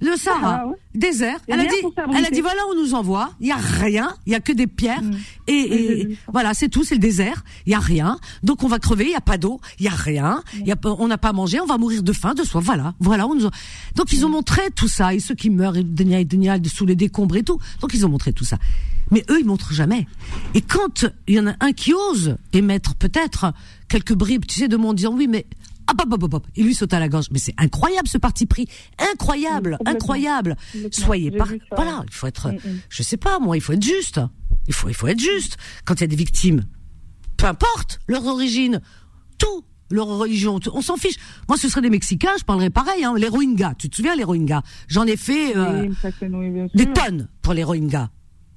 Le 0.01 0.15
Sahara, 0.15 0.61
Ah 0.63 0.67
ouais. 0.67 0.75
désert. 0.95 1.37
Elle 1.47 1.59
a 1.61 1.65
dit. 1.65 1.75
Elle 2.15 2.25
a 2.25 2.29
dit 2.29 2.41
voilà 2.41 2.61
on 2.71 2.75
nous 2.81 2.93
envoie. 2.93 3.31
Il 3.39 3.47
y 3.47 3.51
a 3.51 3.55
rien. 3.57 4.13
Il 4.25 4.31
y 4.31 4.35
a 4.35 4.39
que 4.39 4.51
des 4.51 4.67
pierres. 4.67 5.01
Mm. 5.01 5.15
Et, 5.47 6.17
voilà 6.31 6.53
c'est 6.53 6.69
tout. 6.69 6.83
C'est 6.83 6.95
le 6.95 6.99
désert. 6.99 7.43
Il 7.65 7.71
y 7.71 7.75
a 7.75 7.79
rien. 7.79 8.19
Donc 8.43 8.63
on 8.63 8.67
va 8.67 8.79
crever. 8.79 9.05
Il 9.05 9.11
y 9.11 9.15
a 9.15 9.21
pas 9.21 9.37
d'eau. 9.37 9.59
Il 9.79 9.85
y 9.85 9.87
a 9.87 9.91
rien. 9.91 10.43
Il 10.59 10.67
y 10.67 10.71
a 10.71 10.75
on 10.85 11.07
n'a 11.07 11.17
pas 11.17 11.33
mangé. 11.33 11.59
On 11.59 11.65
va 11.65 11.77
mourir 11.77 12.03
de 12.03 12.13
faim, 12.13 12.33
de 12.33 12.43
soif. 12.43 12.63
Voilà. 12.63 12.93
Voilà. 12.99 13.27
On 13.27 13.35
nous. 13.35 13.45
a- 13.47 13.51
Donc 13.95 14.11
ils 14.13 14.25
ont 14.25 14.29
Mm. 14.29 14.33
montré 14.33 14.61
tout 14.75 14.87
ça 14.87 15.13
et 15.13 15.19
ceux 15.19 15.35
qui 15.35 15.49
meurent 15.49 15.77
et 15.77 15.83
Denia 15.83 16.19
et 16.19 16.25
Denia 16.25 16.57
sous 16.73 16.85
les 16.85 16.95
décombres 16.95 17.35
et 17.37 17.43
tout. 17.43 17.59
Donc 17.81 17.91
ils 17.93 18.05
ont 18.05 18.09
montré 18.09 18.33
tout 18.33 18.45
ça. 18.45 18.57
Mais 19.11 19.23
eux, 19.29 19.39
ils 19.39 19.45
montrent 19.45 19.73
jamais. 19.73 20.07
Et 20.55 20.61
quand 20.61 21.05
il 21.27 21.35
y 21.35 21.39
en 21.39 21.47
a 21.47 21.53
un 21.59 21.71
qui 21.73 21.93
ose 21.93 22.37
émettre 22.53 22.95
peut-être 22.95 23.53
quelques 23.89 24.13
bribes, 24.13 24.45
tu 24.45 24.59
sais, 24.59 24.67
de 24.67 24.77
mon 24.77 24.93
disant 24.93 25.13
oui, 25.13 25.27
mais 25.27 25.45
hop, 25.89 26.01
hop, 26.01 26.13
hop, 26.13 26.23
hop, 26.23 26.33
hop, 26.35 26.47
il 26.55 26.65
lui 26.65 26.75
saute 26.75 26.93
à 26.93 26.99
la 26.99 27.09
gorge. 27.09 27.27
Mais 27.31 27.39
c'est 27.39 27.55
incroyable 27.57 28.07
ce 28.07 28.17
parti 28.17 28.45
pris, 28.45 28.67
incroyable, 29.11 29.77
incroyable. 29.85 30.55
Soyez 30.91 31.31
pas, 31.31 31.47
voilà, 31.75 32.03
il 32.07 32.13
faut 32.13 32.27
être, 32.27 32.49
Mm, 32.51 32.55
mm. 32.55 32.79
je 32.89 33.03
sais 33.03 33.17
pas 33.17 33.39
moi, 33.39 33.57
il 33.57 33.61
faut 33.61 33.73
être 33.73 33.83
juste. 33.83 34.19
Il 34.67 34.73
faut, 34.73 34.89
il 34.89 34.95
faut 34.95 35.07
être 35.07 35.19
juste 35.19 35.57
quand 35.85 35.95
il 35.95 36.01
y 36.01 36.03
a 36.03 36.07
des 36.07 36.15
victimes. 36.15 36.63
Peu 37.37 37.47
importe 37.47 37.99
leur 38.07 38.25
origine, 38.25 38.81
tout. 39.37 39.65
Leur 39.91 40.07
religion, 40.07 40.59
on 40.73 40.81
s'en 40.81 40.97
fiche. 40.97 41.17
Moi, 41.47 41.57
ce 41.57 41.69
serait 41.69 41.81
des 41.81 41.89
Mexicains, 41.89 42.31
je 42.39 42.43
parlerais 42.43 42.71
pareil. 42.71 43.03
Hein, 43.03 43.13
les 43.15 43.27
Rohingyas, 43.27 43.75
tu 43.77 43.89
te 43.89 43.95
souviens 43.95 44.15
les 44.15 44.23
Rohingyas? 44.23 44.63
J'en 44.87 45.05
ai 45.05 45.17
fait 45.17 45.55
euh, 45.55 45.83
Oui, 45.83 45.95
oui, 46.21 46.69
des 46.73 46.91
tonnes 46.93 47.27
pour 47.43 47.53
les 47.53 47.63
Rohingyas. 47.63 48.09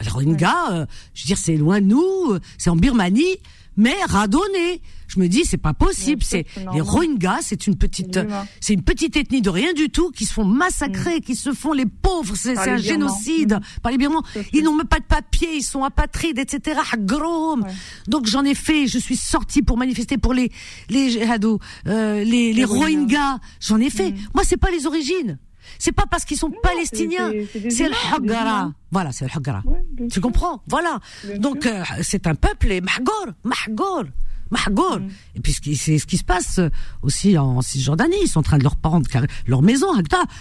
Les 0.03 0.09
Rohingyas, 0.09 0.73
euh, 0.73 0.87
je 1.13 1.23
veux 1.23 1.27
dire, 1.27 1.37
c'est 1.37 1.57
loin 1.57 1.81
de 1.81 1.87
nous, 1.87 2.33
euh, 2.33 2.41
c'est 2.57 2.71
en 2.71 2.77
Birmanie, 2.77 3.37
mais 3.77 3.95
radonné. 4.09 4.81
Je 5.09 5.21
me 5.21 5.29
dis, 5.29 5.45
c'est 5.45 5.57
pas 5.57 5.73
possible. 5.73 6.23
C'est 6.25 6.47
les. 6.75 6.81
Rohingyas, 6.81 7.39
c'est 7.43 7.67
une 7.69 7.77
petite, 7.77 8.19
C'est 8.61 8.75
une 8.75 8.83
petite 8.83 9.17
ethnie 9.17 9.41
de 9.41 9.51
rien 9.51 9.73
du 9.73 9.89
tout 9.89 10.11
qui 10.11 10.25
se 10.27 10.33
font 10.33 10.45
massacrer, 10.45 11.21
qui 11.21 11.37
se 11.37 11.53
font 11.53 11.73
les 11.73 11.87
pauvres. 11.87 12.35
C'est 12.37 12.59
un 12.59 12.77
génocide 12.77 13.55
Mm. 13.55 13.61
par 13.83 13.93
les 13.93 13.99
Birmans. 13.99 14.23
Ils 14.53 14.65
n'ont 14.65 14.75
même 14.75 14.89
pas 14.89 14.99
de 14.99 15.05
papier, 15.05 15.49
ils 15.57 15.63
sont 15.63 15.85
apatrides, 15.85 16.39
etc. 16.39 16.81
Grom. 16.99 17.63
Ouais. 17.63 17.71
Donc 18.09 18.27
j'en 18.27 18.45
ai 18.45 18.55
fait. 18.55 18.87
Je 18.89 18.99
suis 18.99 19.17
sortie 19.17 19.63
pour 19.63 19.77
manifester 19.79 20.19
pour 20.19 20.35
les 20.35 20.51
les 20.89 21.23
Hado, 21.23 21.61
euh, 21.87 22.25
les. 22.25 22.65
Rohingyas. 22.65 23.39
J'en 23.61 23.79
ai 23.81 23.91
fait. 23.91 24.11
Mm. 24.11 24.17
Moi, 24.35 24.43
c'est 24.45 24.57
pas 24.57 24.71
les 24.71 24.87
origines. 24.87 25.39
C'est 25.79 25.93
pas 25.93 26.05
parce 26.11 26.25
qu'ils 26.25 26.37
sont 26.37 26.51
palestiniens. 26.63 27.33
c'est- 27.71 27.89
le 27.89 27.95
Haggara. 28.15 28.73
Voilà, 28.91 29.13
c'est 29.13 29.25
le 29.27 29.31
Haggara. 29.37 29.63
Ouais, 29.67 30.09
Tu 30.11 30.21
comprends? 30.21 30.63
Voilà. 30.69 31.01
Bien 31.25 31.39
Donc 31.39 31.67
euh, 31.67 31.83
c'est 32.03 32.27
un 32.27 32.35
peuple 32.35 32.71
et 32.73 32.81
mahgour, 32.81 33.27
mahgour, 33.45 34.05
mahgour. 34.51 35.01
Mm. 35.01 35.09
Et 35.37 35.41
puis 35.41 35.53
c'est 35.77 35.99
ce 35.99 36.07
qui 36.07 36.17
se 36.17 36.25
passe 36.25 36.59
euh, 36.59 36.69
aussi 37.03 37.37
en 37.39 37.61
Cisjordanie, 37.63 38.17
ils 38.23 38.29
sont 38.29 38.41
en 38.41 38.43
train 38.43 38.59
de 38.59 38.63
leur 38.63 38.77
prendre 38.77 39.09
leur 39.47 39.63
maison 39.63 39.89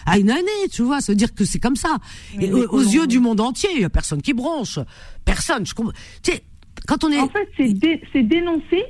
à 0.06 0.18
une 0.18 0.30
année, 0.32 0.68
tu 0.72 0.84
vois, 0.84 1.02
se 1.02 1.12
dire 1.12 1.34
que 1.34 1.46
c'est 1.46 1.60
comme 1.60 1.76
ça. 1.76 1.98
Mais 2.38 2.46
et 2.46 2.48
les 2.48 2.54
aux, 2.66 2.82
yeux 2.82 3.08
du 3.08 3.20
monde 3.20 3.40
entier, 3.42 3.70
il 3.76 3.82
y 3.82 3.86
a 3.86 3.90
personne 3.90 4.22
qui 4.22 4.34
bronche, 4.34 4.80
personne. 5.26 5.66
Je 5.66 5.74
comprends. 5.74 5.94
Tu 6.24 6.32
sais, 6.32 6.44
quand 6.88 7.04
on 7.04 7.12
est 7.12 7.20
En 7.20 7.30
fait, 7.30 7.50
c'est 7.58 7.74
dé- 7.74 8.02
c'est 8.14 8.24
dénoncé. 8.24 8.84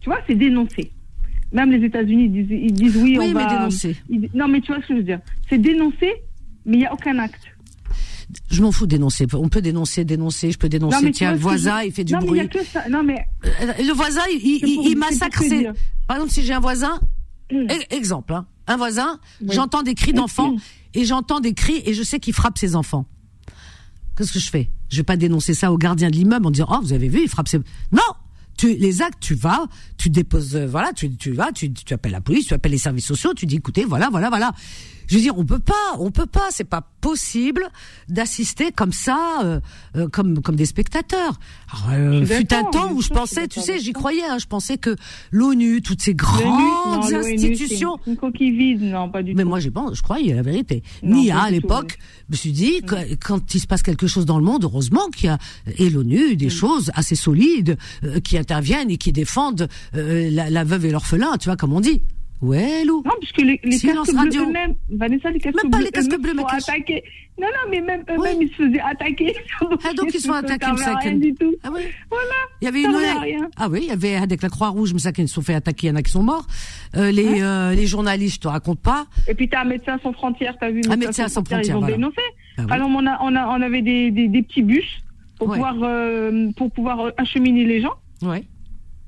Tu 0.00 0.08
vois, 0.10 0.20
c'est 0.26 0.34
dénoncé. 0.36 0.92
Même 1.52 1.70
les 1.70 1.84
États-Unis 1.86 2.24
ils 2.24 2.32
disent, 2.32 2.50
ils 2.50 2.72
disent 2.72 2.96
oui, 2.96 3.16
Oui, 3.18 3.28
on 3.30 3.34
mais 3.34 3.44
va. 3.44 3.56
dénoncer. 3.56 3.96
ils- 4.08 4.28
non, 4.34 4.48
mais 4.48 4.60
tu 4.60 4.72
vois 4.72 4.82
ce 4.82 4.88
que 4.88 4.94
je 4.94 4.98
veux 4.98 5.04
dire. 5.04 5.20
C'est 5.48 5.58
dénoncé, 5.58 6.12
mais 6.64 6.76
il 6.76 6.78
n'y 6.80 6.86
a 6.86 6.92
aucun 6.92 7.18
acte. 7.18 7.40
je 8.50 8.60
m'en 8.60 8.72
fous 8.72 8.86
de 8.86 8.90
dénoncer. 8.90 9.24
On 9.34 9.48
peut 9.48 9.62
dénoncer, 9.62 10.04
dénoncer, 10.04 10.50
je 10.50 10.58
peux 10.58 10.68
dénoncer. 10.68 11.04
non, 11.04 11.10
Tiens, 11.12 11.32
le 11.32 11.38
voisin, 11.38 11.82
je- 11.82 11.86
il 11.86 11.92
fait 11.92 12.02
du 12.04 12.12
non, 12.12 12.18
mais 12.20 12.26
bruit. 12.26 12.38
y 12.40 12.42
a 12.42 12.48
que 12.48 12.64
ça. 12.64 12.88
Non, 12.88 13.02
mais 13.04 13.24
Euh, 13.44 13.72
Le 13.78 13.92
voisin, 13.94 14.22
il, 14.32 14.60
pour- 14.60 14.96
massacre 14.98 15.42
ses. 15.44 15.68
Par 16.08 16.16
exemple, 16.16 16.32
si 16.32 16.42
j'ai 16.42 16.52
un 16.52 16.60
voisin, 16.60 16.98
e- 17.52 17.66
exemple, 17.94 18.32
hein, 18.34 18.46
un 18.66 18.76
voisin, 18.76 19.20
Oui. 19.40 19.48
j'entends 19.52 19.82
des 19.84 19.94
cris 19.94 20.12
d'enfants 20.12 20.56
et 20.94 21.04
j'entends 21.04 21.38
des 21.38 21.54
cris 21.54 21.80
et 21.86 21.94
je 21.94 22.02
sais 22.02 22.18
qu'il 22.18 22.34
frappe 22.34 22.58
ses 22.58 22.74
enfants. 22.74 23.06
Qu'est-ce 24.16 24.32
que 24.32 24.40
je 24.40 24.50
fais? 24.50 24.70
Je 24.88 24.96
vais 24.96 25.02
pas 25.04 25.16
dénoncer 25.16 25.54
ça 25.54 25.72
au 25.72 25.78
gardien 25.78 26.10
de 26.10 26.16
l'immeuble 26.16 26.46
en 26.46 26.50
disant 26.50 26.66
oh 26.70 26.78
vous 26.82 26.92
avez 26.92 27.08
vu 27.08 27.20
il 27.22 27.28
frappe 27.28 27.48
ses 27.48 27.58
non 27.92 28.02
tu 28.56 28.74
les 28.74 29.02
actes 29.02 29.20
tu 29.20 29.34
vas 29.34 29.66
tu 29.98 30.10
déposes 30.10 30.56
euh, 30.56 30.66
voilà 30.66 30.92
tu 30.92 31.14
tu 31.16 31.32
vas 31.32 31.52
tu, 31.52 31.72
tu 31.72 31.94
appelles 31.94 32.12
la 32.12 32.20
police 32.20 32.46
tu 32.46 32.54
appelles 32.54 32.72
les 32.72 32.78
services 32.78 33.06
sociaux 33.06 33.34
tu 33.34 33.46
dis 33.46 33.56
écoutez 33.56 33.84
voilà 33.84 34.08
voilà 34.10 34.28
voilà 34.28 34.52
je 35.06 35.16
veux 35.16 35.20
dire 35.20 35.38
on 35.38 35.44
peut 35.44 35.58
pas 35.58 35.74
on 35.98 36.10
peut 36.10 36.26
pas 36.26 36.48
c'est 36.50 36.64
pas 36.64 36.88
possible 37.00 37.68
d'assister 38.08 38.72
comme 38.72 38.92
ça 38.92 39.40
euh, 39.44 39.60
euh, 39.96 40.08
comme 40.08 40.42
comme 40.42 40.56
des 40.56 40.66
spectateurs. 40.66 41.38
Alors, 41.88 42.14
euh, 42.14 42.26
fut 42.26 42.52
un 42.52 42.64
temps 42.64 42.92
où 42.92 43.00
je 43.00 43.10
pensais 43.10 43.48
tu 43.48 43.60
sais 43.60 43.78
j'y 43.78 43.92
croyais 43.92 44.24
hein, 44.24 44.38
je 44.38 44.46
pensais 44.46 44.76
que 44.76 44.96
l'ONU 45.30 45.82
toutes 45.82 46.02
ces 46.02 46.14
grandes 46.14 47.12
non, 47.12 47.18
institutions 47.18 47.98
c'est 48.04 48.10
Une 48.10 48.16
coquille 48.16 48.50
vide, 48.56 48.82
non, 48.82 49.08
pas 49.10 49.22
du 49.22 49.34
mais 49.34 49.44
moi, 49.44 49.60
j'ai 49.60 49.70
pas, 49.70 49.86
je 49.92 50.02
croyais 50.02 50.34
la 50.34 50.42
vérité. 50.42 50.82
Non, 51.02 51.26
pas 51.26 51.42
à 51.42 51.50
l'époque, 51.50 51.98
je 52.28 52.32
me 52.32 52.36
suis 52.36 52.52
dit 52.52 52.82
que 52.82 53.14
quand 53.16 53.54
il 53.54 53.60
se 53.60 53.66
passe 53.66 53.82
quelque 53.82 54.06
chose 54.06 54.26
dans 54.26 54.38
le 54.38 54.44
monde, 54.44 54.64
heureusement 54.64 55.08
qu'il 55.14 55.26
y 55.26 55.28
a 55.28 55.38
et 55.78 55.90
l'ONU 55.90 56.36
des 56.36 56.50
choses 56.50 56.90
assez 56.94 57.14
solides 57.14 57.76
euh, 58.04 58.20
qui 58.20 58.38
interviennent 58.38 58.90
et 58.90 58.96
qui 58.96 59.12
défendent 59.12 59.68
euh, 59.94 60.30
la, 60.30 60.50
la 60.50 60.64
veuve 60.64 60.86
et 60.86 60.90
l'orphelin, 60.90 61.36
tu 61.38 61.48
vois, 61.48 61.56
comme 61.56 61.72
on 61.72 61.80
dit. 61.80 62.02
Ouais, 62.42 62.84
Lou. 62.84 63.02
Non, 63.04 63.12
puisque 63.18 63.38
les, 63.40 63.58
les 63.64 63.78
casques 63.78 64.14
radio. 64.14 64.42
bleus 64.42 64.50
eux-mêmes, 64.50 64.74
Vanessa, 64.90 65.30
les 65.30 65.38
casques 65.40 65.56
Même 65.62 65.70
pas 65.70 65.78
bleus 65.78 65.86
les 65.86 65.90
casques 65.92 66.18
bleus, 66.20 66.30
sont 66.32 66.36
mais 66.36 66.42
attaqués. 66.72 67.02
Non, 67.40 67.46
non, 67.48 67.70
mais 67.70 67.80
même 67.80 68.02
eux-mêmes, 68.10 68.36
Oui. 68.38 68.46
ils 68.46 68.48
se 68.50 68.54
faisaient 68.66 68.80
attaquer. 68.80 69.34
Ah, 69.84 69.92
donc 69.94 70.12
ils 70.14 70.20
sont 70.20 70.32
Ça 70.32 70.38
attaqués, 70.38 70.66
rien 71.02 71.14
du 71.16 71.34
tout. 71.34 71.54
Ah 71.64 71.70
oui. 71.74 71.82
Voilà. 72.10 72.34
Il 72.60 72.64
y 72.66 72.68
avait 72.68 72.82
une. 72.82 73.48
Ah 73.56 73.68
oui, 73.70 73.80
il 73.82 73.88
y 73.88 73.90
avait 73.90 74.16
avec 74.16 74.42
la 74.42 74.48
Croix-Rouge, 74.50 74.92
mais 74.92 74.98
ça 74.98 75.12
qui 75.12 75.26
se 75.26 75.34
sont 75.34 75.42
fait 75.42 75.54
attaquer, 75.54 75.86
il 75.86 75.90
y 75.90 75.92
en 75.92 75.96
a 75.96 76.02
qui 76.02 76.12
sont 76.12 76.22
morts. 76.22 76.46
Euh, 76.96 77.10
les, 77.10 77.40
euh, 77.42 77.74
les 77.74 77.86
journalistes, 77.86 78.36
je 78.36 78.40
te 78.40 78.48
raconte 78.48 78.80
pas. 78.80 79.06
Et 79.28 79.34
puis 79.34 79.48
t'as 79.48 79.62
un 79.62 79.64
médecin 79.64 79.98
sans 80.02 80.12
frontières, 80.12 80.56
t'as 80.60 80.70
vu 80.70 80.82
Un 80.90 80.96
médecin 80.96 81.28
sans 81.28 81.40
Ils 81.42 81.46
frontières, 81.46 81.76
ont 81.76 81.80
voilà. 81.80 81.96
dénoncé. 81.96 82.20
Ah 82.58 82.62
oui. 82.62 82.66
Alors 82.70 82.88
on 82.90 83.06
a, 83.06 83.18
on 83.22 83.34
a, 83.34 83.46
on 83.48 83.62
avait 83.62 83.82
des, 83.82 84.10
des, 84.10 84.28
des 84.28 84.42
petits 84.42 84.62
bus 84.62 84.84
pour 85.38 85.48
Ouais. 85.48 85.54
pouvoir, 85.56 85.76
euh, 85.82 86.50
pour 86.56 86.70
pouvoir 86.70 87.00
euh, 87.00 87.10
acheminer 87.18 87.64
les 87.64 87.80
gens. 87.82 87.94
Ouais. 88.22 88.44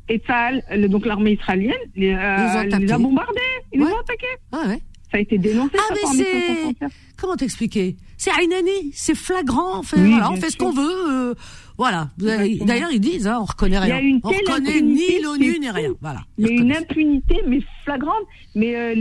Et 0.09 0.19
Tzal, 0.19 0.63
le- 0.71 0.89
donc 0.89 1.05
l'armée 1.07 1.33
israélienne, 1.33 1.75
les, 1.97 2.15
euh, 2.15 2.37
Ils 2.71 2.75
ont 2.75 2.79
les 2.79 2.93
a 2.93 2.99
bombardés, 2.99 3.41
ils 3.73 3.81
Ouais. 3.83 3.87
les 3.89 3.93
ont 3.93 4.01
attaqués. 4.01 4.27
Ah 4.53 4.63
ouais. 4.69 4.81
Ça 5.11 5.17
a 5.17 5.21
été 5.21 5.39
dénoncé 5.39 5.73
Ah, 5.79 5.95
ça, 5.95 6.11
mais 6.15 6.23
c'est-. 6.25 6.87
Comment 7.17 7.35
t'expliquer? 7.37 7.97
C'est 8.19 8.31
Aynani, 8.31 8.91
c'est 8.93 9.15
flagrant. 9.15 9.81
On 9.81 9.83
fait, 9.83 9.99
Oui, 9.99 10.11
voilà, 10.11 10.29
on 10.29 10.33
bien 10.35 10.41
fait 10.43 10.51
ce 10.51 10.57
qu'on 10.59 10.71
veut. 10.73 11.31
euh, 11.31 11.35
voilà. 11.79 12.11
D'ailleurs, 12.19 12.91
ils 12.93 13.01
disent, 13.01 13.27
hein, 13.27 13.39
on 13.41 13.45
reconnaît 13.45 13.79
rien. 13.79 14.01
On 14.23 14.29
reconnaît 14.29 14.81
ni 14.83 15.21
l'ONU 15.23 15.59
ni 15.61 15.71
rien. 15.71 15.93
Voilà. 16.03 16.21
Il 16.37 16.47
y 16.47 16.51
a 16.51 16.53
une 16.53 16.73
impunité, 16.77 17.41
mais 17.47 17.61
flagrante. 17.85 18.25
Mais 18.55 18.77
euh, 18.77 18.95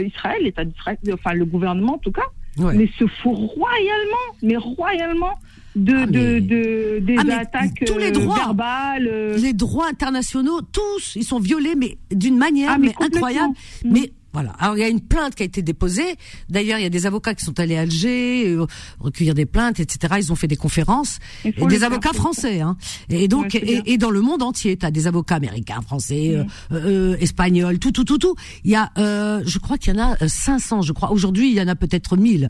le 0.00 0.06
Israël, 0.06 0.42
l'État 0.44 0.64
d'Israël, 0.64 0.98
enfin 1.12 1.32
le 1.34 1.44
gouvernement 1.44 1.94
en 1.94 1.98
tout 1.98 2.12
cas, 2.12 2.26
Ouais. 2.58 2.74
mais 2.74 2.88
se 2.98 3.06
fout 3.06 3.34
royalement, 3.34 4.26
mais 4.42 4.56
royalement 4.56 5.32
de, 5.76 5.94
Ah, 5.94 6.06
mais- 6.06 6.12
de, 6.12 6.38
de- 6.40 6.98
des 7.00 7.16
Ah, 7.18 7.40
attaques 7.40 7.84
tous 7.86 7.98
les 7.98 8.06
euh, 8.08 8.10
droits. 8.10 8.36
verbales. 8.36 9.08
euh, 9.10 9.36
Les 9.36 9.52
droits 9.52 9.86
internationaux, 9.88 10.60
tous, 10.62 11.14
ils 11.16 11.24
sont 11.24 11.38
violés, 11.38 11.74
mais 11.76 11.98
d'une 12.10 12.36
manière 12.36 12.72
Ah, 12.74 12.78
mais 12.78 12.94
mais 12.98 13.06
incroyable. 13.06 13.54
Mais 13.84 14.12
voilà. 14.38 14.52
Alors 14.60 14.76
il 14.76 14.80
y 14.80 14.84
a 14.84 14.88
une 14.88 15.00
plainte 15.00 15.34
qui 15.34 15.42
a 15.42 15.46
été 15.46 15.62
déposée. 15.62 16.14
D'ailleurs, 16.48 16.78
il 16.78 16.82
y 16.82 16.86
a 16.86 16.90
des 16.90 17.06
avocats 17.06 17.34
qui 17.34 17.44
sont 17.44 17.58
allés 17.58 17.76
à 17.76 17.80
Alger 17.80 18.48
euh, 18.50 18.66
recueillir 19.00 19.34
des 19.34 19.46
plaintes, 19.46 19.80
etc. 19.80 20.14
Ils 20.18 20.32
ont 20.32 20.36
fait 20.36 20.46
des 20.46 20.56
conférences. 20.56 21.18
Et 21.44 21.52
des 21.66 21.82
avocats 21.82 22.12
français, 22.12 22.60
hein. 22.60 22.76
Et 23.08 23.26
donc, 23.28 23.54
Ouais, 23.54 23.60
et, 23.62 23.92
et 23.94 23.98
dans 23.98 24.10
le 24.10 24.20
monde 24.20 24.42
entier, 24.42 24.76
tu 24.76 24.84
as 24.84 24.90
des 24.90 25.06
avocats 25.06 25.36
américains, 25.36 25.80
français, 25.80 26.36
euh, 26.36 26.44
euh, 26.72 27.16
espagnols, 27.20 27.78
tout, 27.78 27.92
tout, 27.92 28.04
tout, 28.04 28.18
tout. 28.18 28.34
Il 28.64 28.70
y 28.70 28.76
a, 28.76 28.90
euh, 28.98 29.42
je 29.46 29.58
crois 29.58 29.78
qu'il 29.78 29.94
y 29.94 30.00
en 30.00 30.02
a 30.02 30.22
euh, 30.22 30.28
500, 30.28 30.82
je 30.82 30.92
crois. 30.92 31.10
Aujourd'hui, 31.12 31.50
il 31.50 31.56
y 31.56 31.60
en 31.60 31.68
a 31.68 31.74
peut-être 31.76 32.16
1000. 32.16 32.48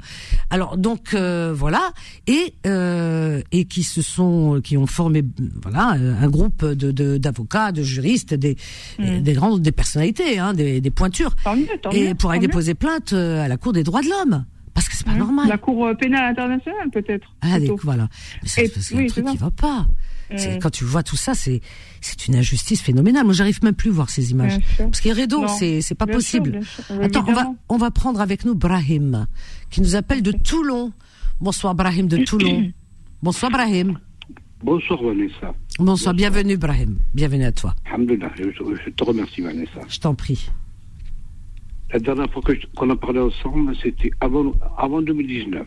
Alors 0.50 0.76
donc 0.76 1.14
euh, 1.14 1.54
voilà, 1.56 1.92
et 2.26 2.54
euh, 2.66 3.40
et 3.52 3.64
qui 3.66 3.82
se 3.82 4.02
sont, 4.02 4.60
qui 4.62 4.76
ont 4.76 4.86
formé, 4.86 5.22
voilà, 5.62 5.96
euh, 5.96 6.14
un 6.20 6.28
groupe 6.28 6.64
de 6.64 7.16
d'avocats, 7.18 7.72
de, 7.72 7.82
juristes, 7.82 8.34
des 8.34 8.56
Mm. 8.98 9.20
des 9.20 9.32
grandes, 9.32 9.62
des 9.62 9.72
personnalités, 9.72 10.38
hein, 10.38 10.54
des, 10.54 10.80
des 10.80 10.90
pointures, 10.90 11.34
Tant 11.44 11.56
mieux, 11.56 11.66
tant 11.78 11.90
et 11.90 12.08
mieux, 12.08 12.14
pour 12.14 12.30
aller 12.30 12.38
tant 12.38 12.42
mieux. 12.42 12.48
déposer 12.48 12.74
plainte 12.74 13.12
euh, 13.12 13.42
à 13.44 13.48
la 13.48 13.56
Cour 13.56 13.72
des 13.72 13.82
droits 13.84 14.02
de 14.02 14.08
l'homme, 14.08 14.44
parce 14.74 14.88
que 14.88 14.96
c'est 14.96 15.06
pas 15.06 15.12
Mmh. 15.14 15.18
normal. 15.18 15.48
La 15.48 15.58
Cour 15.58 15.86
euh, 15.86 15.94
pénale 15.94 16.24
internationale, 16.32 16.90
peut-être. 16.92 17.28
Ah, 17.40 17.58
des- 17.58 17.72
voilà. 17.82 18.08
Mais 18.42 18.48
c'est 18.48 18.64
Et- 18.66 18.68
parce 18.68 18.88
qu'il 18.88 18.96
y 18.96 19.00
a 19.00 19.02
oui, 19.02 19.08
un 19.08 19.12
truc 19.12 19.26
qui 19.26 19.36
va 19.36 19.50
pas. 19.50 19.86
C'est- 20.36 20.56
Mm. 20.56 20.58
Quand 20.60 20.68
tu 20.70 20.84
vois 20.84 21.02
tout 21.02 21.16
ça, 21.16 21.34
c'est 21.34 21.62
c'est 22.02 22.28
une 22.28 22.36
injustice 22.36 22.82
phénoménale. 22.82 23.24
Moi, 23.24 23.32
j'arrive 23.32 23.60
même 23.64 23.72
plus 23.74 23.88
à 23.88 23.92
voir 23.94 24.10
ces 24.10 24.30
images. 24.30 24.58
Parce 24.76 25.00
qu'il 25.00 25.10
y 25.10 25.18
a 25.18 25.22
Redo, 25.22 25.46
c'est 25.48 25.80
c'est 25.80 25.94
pas 25.94 26.04
Bien 26.04 26.16
possible. 26.16 26.60
sûr, 26.64 26.84
sûr. 26.84 26.94
Euh, 26.96 27.04
Attends, 27.04 27.24
on 27.26 27.32
va 27.32 27.52
on 27.70 27.76
va 27.78 27.90
prendre 27.90 28.20
avec 28.20 28.44
nous 28.44 28.54
Brahim, 28.54 29.26
qui 29.70 29.80
nous 29.80 29.96
appelle 29.96 30.20
de 30.22 30.32
Toulon. 30.32 30.92
Bonsoir 31.40 31.74
Brahim 31.74 32.08
de 32.08 32.18
Toulon. 32.18 32.70
Bonsoir 33.22 33.50
Brahim. 33.50 33.98
Bonsoir 34.62 35.02
Vanessa. 35.02 35.54
Bonsoir, 35.78 36.12
bienvenue 36.14 36.58
Brahim. 36.58 36.98
Bienvenue 37.14 37.44
à 37.44 37.52
toi. 37.52 37.74
Alhamdulillah, 37.86 38.30
je, 38.36 38.44
je 38.50 38.90
te 38.90 39.04
remercie 39.04 39.40
Vanessa. 39.40 39.80
Je 39.88 39.98
t'en 39.98 40.14
prie. 40.14 40.50
La 41.92 41.98
dernière 41.98 42.30
fois 42.30 42.42
qu'on 42.76 42.90
a 42.90 42.96
parlé 42.96 43.18
ensemble, 43.20 43.74
c'était 43.82 44.10
avant, 44.20 44.52
avant 44.76 45.00
2019. 45.00 45.66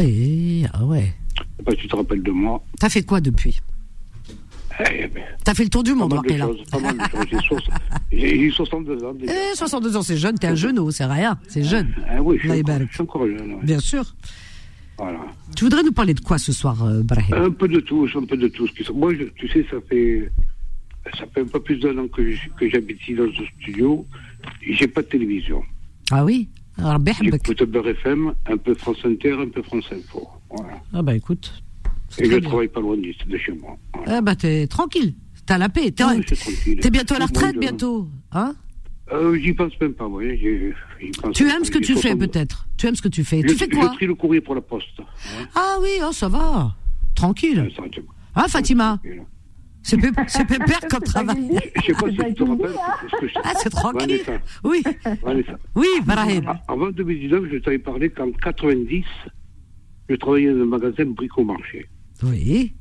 Eh, 0.00 0.64
ah 0.72 0.84
ouais. 0.84 1.12
Pas 1.64 1.72
si 1.72 1.78
tu 1.78 1.88
te 1.88 1.96
rappelles 1.96 2.22
de 2.22 2.30
moi. 2.30 2.62
T'as 2.78 2.88
fait 2.88 3.02
quoi 3.02 3.20
depuis 3.20 3.60
Eh, 4.80 5.08
ben, 5.08 5.24
T'as 5.44 5.54
fait 5.54 5.64
le 5.64 5.70
tour 5.70 5.82
du 5.82 5.94
monde, 5.94 6.12
de 6.24 6.38
choses. 7.40 7.68
J'ai 8.12 8.38
eu 8.40 8.52
62 8.52 9.04
ans 9.04 9.14
déjà. 9.14 9.32
Eh, 9.52 9.56
62 9.56 9.96
ans, 9.96 10.02
c'est 10.02 10.16
jeune, 10.16 10.38
t'es 10.38 10.46
un 10.46 10.54
genou, 10.54 10.90
c'est 10.92 11.04
rien, 11.06 11.38
c'est 11.48 11.64
jeune. 11.64 11.92
Ah 12.08 12.22
oui, 12.22 12.36
je 12.36 12.42
suis, 12.42 12.50
Allah 12.50 12.60
encore, 12.60 12.72
yabarak. 12.72 12.88
je 12.90 12.94
suis 12.94 13.02
encore 13.02 13.26
jeune. 13.26 13.52
ouais. 13.54 13.62
Bien 13.64 13.80
sûr. 13.80 14.04
Voilà. 14.96 15.20
Tu 15.56 15.64
voudrais 15.64 15.82
nous 15.82 15.92
parler 15.92 16.14
de 16.14 16.20
quoi 16.20 16.38
ce 16.38 16.52
soir, 16.52 16.84
euh, 16.84 17.02
Brahim? 17.02 17.34
Un 17.34 17.50
peu 17.50 17.66
de 17.68 17.80
tout, 17.80 18.08
un 18.14 18.24
peu 18.24 18.36
de 18.36 18.48
tout. 18.48 18.68
Moi, 18.94 19.14
je- 19.14 19.24
tu 19.36 19.48
sais, 19.48 19.64
ça 19.70 19.76
fait, 19.88 20.30
ça 21.16 21.24
fait 21.34 21.40
un 21.40 21.46
peu 21.46 21.60
plus 21.60 21.78
d'un 21.78 21.96
an 21.98 22.06
que 22.08 22.22
j'habite 22.68 23.00
ici 23.02 23.14
dans 23.14 23.26
ce 23.32 23.42
studio. 23.60 24.06
J'ai 24.62 24.88
pas 24.88 25.02
de 25.02 25.06
télévision. 25.06 25.62
Ah 26.10 26.24
oui 26.24 26.48
Alors, 26.78 26.98
J'écoute 27.22 27.62
Beurre 27.64 27.88
FM, 27.88 28.34
un 28.46 28.56
peu 28.56 28.74
France 28.74 28.98
Inter, 29.04 29.36
un 29.40 29.48
peu 29.48 29.62
France 29.62 29.86
Info. 29.92 30.28
Ah 30.92 31.02
bah 31.02 31.14
écoute. 31.14 31.62
Et 32.18 32.24
je 32.24 32.38
travaille 32.38 32.68
pas 32.68 32.80
loin 32.80 32.96
de, 32.96 33.36
chez 33.36 33.52
moi. 33.52 33.76
Voilà. 33.94 34.18
Ah 34.18 34.20
bah 34.22 34.34
t'es 34.34 34.66
tranquille, 34.66 35.14
t'as 35.44 35.58
la 35.58 35.68
paix. 35.68 35.90
T'es 35.90 36.90
bientôt 36.90 37.14
à 37.14 37.18
la 37.18 37.26
retraite, 37.26 37.56
euh, 37.56 37.60
bientôt. 37.60 38.08
Hein? 38.32 38.54
Euh, 39.12 39.38
J'y 39.38 39.52
pense 39.52 39.72
même 39.80 39.94
pas, 39.94 40.08
moi. 40.08 40.22
Tu 41.34 41.48
aimes 41.48 41.64
ce 41.64 41.70
que 41.70 41.78
tu 41.78 41.96
fais, 41.96 42.16
peut-être? 42.16 42.68
Tu 42.76 42.86
aimes 42.86 42.96
ce 42.96 43.02
que 43.02 43.08
tu 43.08 43.24
fais 43.24 43.42
Tu 43.42 43.54
fais 43.54 43.68
quoi? 43.68 43.94
Je 44.00 44.06
le 44.06 44.14
courrier 44.14 44.40
pour 44.40 44.54
la 44.54 44.60
poste. 44.60 44.86
Hein. 45.00 45.46
Ah 45.54 45.76
oui, 45.80 45.90
oh, 46.02 46.12
ça 46.12 46.28
va. 46.28 46.74
Tranquille. 47.14 47.70
Ah, 48.34 48.46
Fatima? 48.48 49.00
C'est 49.90 49.96
pé- 49.96 50.10
c'est 50.26 50.44
pépère 50.46 50.80
comme 50.90 51.00
travail. 51.02 51.48
Je 51.76 51.82
sais 51.86 51.92
pas 51.94 52.10
si 52.10 52.16
tu 52.16 52.34
te 52.34 52.42
rappelles. 52.44 52.74
ce 53.10 53.20
que 53.20 53.28
je- 53.28 53.34
Ah 53.42 53.52
c'est 53.56 53.70
tranquille. 53.70 54.20
Vanessa, 54.26 54.32
Oui, 54.64 54.82
Vanessa. 55.22 55.58
oui, 55.74 55.86
Brahim. 56.04 56.46
A- 56.48 56.62
Avant 56.68 56.90
2019, 56.90 57.44
je 57.50 57.56
t'avais 57.58 57.78
parlé 57.78 58.10
qu'en 58.10 58.30
90, 58.32 59.04
je 60.10 60.14
travaillais 60.16 60.52
dans 60.52 60.60
un 60.62 60.66
magasin 60.66 61.04
brico-marché. 61.06 61.86
Oui. 62.22 62.74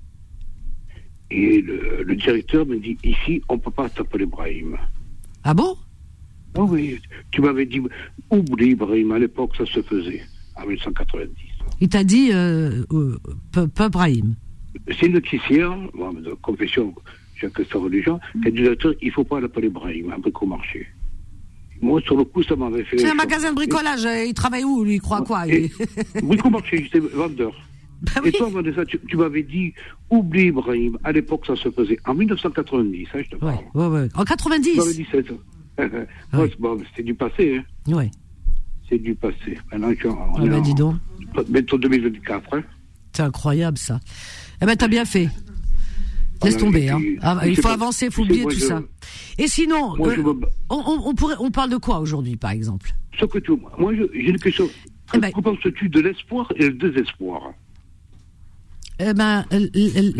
Et 1.31 1.61
le, 1.61 2.03
le 2.03 2.15
directeur 2.15 2.65
me 2.65 2.77
dit 2.77 2.97
ici, 3.03 3.41
on 3.49 3.55
ne 3.55 3.59
peut 3.59 3.71
pas 3.71 3.87
t'appeler 3.89 4.25
Brahim. 4.25 4.77
Ah 5.43 5.53
bon? 5.53 5.75
Oh 6.57 6.67
oui, 6.69 6.99
tu 7.31 7.41
m'avais 7.41 7.65
dit, 7.65 7.81
oublie 8.31 8.75
Brahim, 8.75 9.11
à 9.11 9.19
l'époque 9.19 9.55
ça 9.57 9.65
se 9.65 9.81
faisait, 9.81 10.21
en 10.55 10.61
1990. 10.65 11.31
Il 11.79 11.89
t'a 11.89 12.03
dit 12.03 12.31
euh, 12.33 12.83
euh, 12.91 13.17
peu, 13.51 13.67
peu 13.67 13.87
Brahim. 13.89 14.35
C'est 14.99 15.07
une 15.07 15.13
notiциère, 15.13 15.75
bon, 15.93 16.13
de 16.13 16.31
confession, 16.41 16.93
chacun 17.35 17.63
sa 17.71 17.79
religion, 17.79 18.19
qui 18.41 18.47
a 18.47 18.51
dit 18.51 18.59
au 18.59 18.63
directeur, 18.63 18.93
il 19.01 19.07
ne 19.07 19.13
faut 19.13 19.23
pas 19.23 19.39
l'appeler 19.39 19.69
Brahim, 19.69 20.11
un 20.15 20.19
brico-marché. 20.19 20.87
Moi, 21.81 22.01
sur 22.01 22.17
le 22.17 22.23
coup, 22.23 22.41
ça 22.43 22.55
m'avait 22.55 22.83
fait. 22.83 22.97
C'est 22.97 23.09
un 23.09 23.13
magasin 23.13 23.51
de 23.51 23.55
bricolage. 23.55 24.05
euh, 24.05 24.25
Il 24.25 24.33
travaille 24.33 24.63
où 24.63 24.83
lui 24.83 24.95
Il 24.95 25.01
croit 25.01 25.21
quoi 25.21 25.45
il- 25.47 25.69
Brico-marché, 26.23 26.83
j'étais 26.83 26.99
vendeur. 26.99 27.53
Bah 28.15 28.21
Et 28.25 28.31
toi, 28.31 28.47
Vanessa, 28.49 28.85
tu, 28.85 28.99
tu 29.07 29.17
m'avais 29.17 29.41
dit, 29.41 29.73
oublie 30.11 30.51
Brahim, 30.51 30.99
à 31.03 31.11
l'époque 31.11 31.45
ça 31.47 31.55
se 31.55 31.71
faisait, 31.71 31.97
en 32.05 32.13
1990, 32.13 33.07
hein, 33.13 33.19
je 33.23 33.29
te 33.35 33.43
Ouais, 33.43 33.51
parle. 33.73 33.91
ouais, 33.91 34.01
ouais. 34.01 34.07
En 34.13 34.23
Tu 34.23 34.47
m'avais 34.49 34.61
90 34.61 34.95
dit 34.97 35.07
ça. 35.11 35.17
Ouais, 35.79 36.49
c'est 36.49 36.59
bon, 36.59 36.77
c'est 36.95 37.01
du 37.03 37.13
passé, 37.15 37.57
hein. 37.57 37.91
Ouais. 37.95 38.11
C'est 38.87 38.99
du 38.99 39.15
passé. 39.15 39.57
Maintenant, 39.71 39.89
on 40.05 40.39
Ah 40.41 40.45
est 40.45 40.49
bah 40.49 40.57
en- 40.57 40.61
dis 40.61 40.73
donc. 40.75 40.95
bientôt 41.49 41.77
2024, 41.79 42.53
hein. 42.55 42.63
C'est 43.13 43.23
incroyable 43.23 43.77
ça. 43.79 43.99
Eh 44.61 44.65
ben 44.65 44.75
t'as 44.75 44.87
bien 44.87 45.05
fait. 45.05 45.29
Laisse 46.43 46.53
Voilà, 46.53 46.57
tomber. 46.59 46.89
Hein. 46.89 46.97
puis, 46.99 47.17
Ah, 47.21 47.39
il 47.45 47.55
faut 47.55 47.61
pas, 47.63 47.73
avancer, 47.73 48.05
il 48.07 48.11
faut 48.11 48.21
oublier 48.21 48.43
tout 48.43 48.51
je- 48.51 48.59
ça. 48.65 48.81
Et 49.39 49.47
sinon, 49.47 49.95
Moi, 49.97 50.09
euh, 50.09 50.33
on, 50.69 51.15
pourrait, 51.15 51.35
on 51.39 51.49
parle 51.49 51.71
de 51.71 51.77
quoi 51.77 51.99
aujourd'hui, 51.99 52.37
par 52.37 52.51
exemple? 52.51 52.91
Ce 53.19 53.25
que 53.25 53.39
tu 53.39 53.53
Moi, 53.79 53.95
je- 53.95 54.03
j'ai 54.13 54.29
une 54.29 54.39
question. 54.39 54.69
Eh 55.15 55.19
ben- 55.19 55.31
Que 55.31 55.41
penses-tu 55.41 55.89
de 55.89 55.99
l'espoir 55.99 56.51
et 56.55 56.67
le 56.69 56.73
désespoir? 56.73 57.41
Eh 58.99 59.13
ben, 59.13 59.45
l'une 59.51 59.69
est 59.75 60.15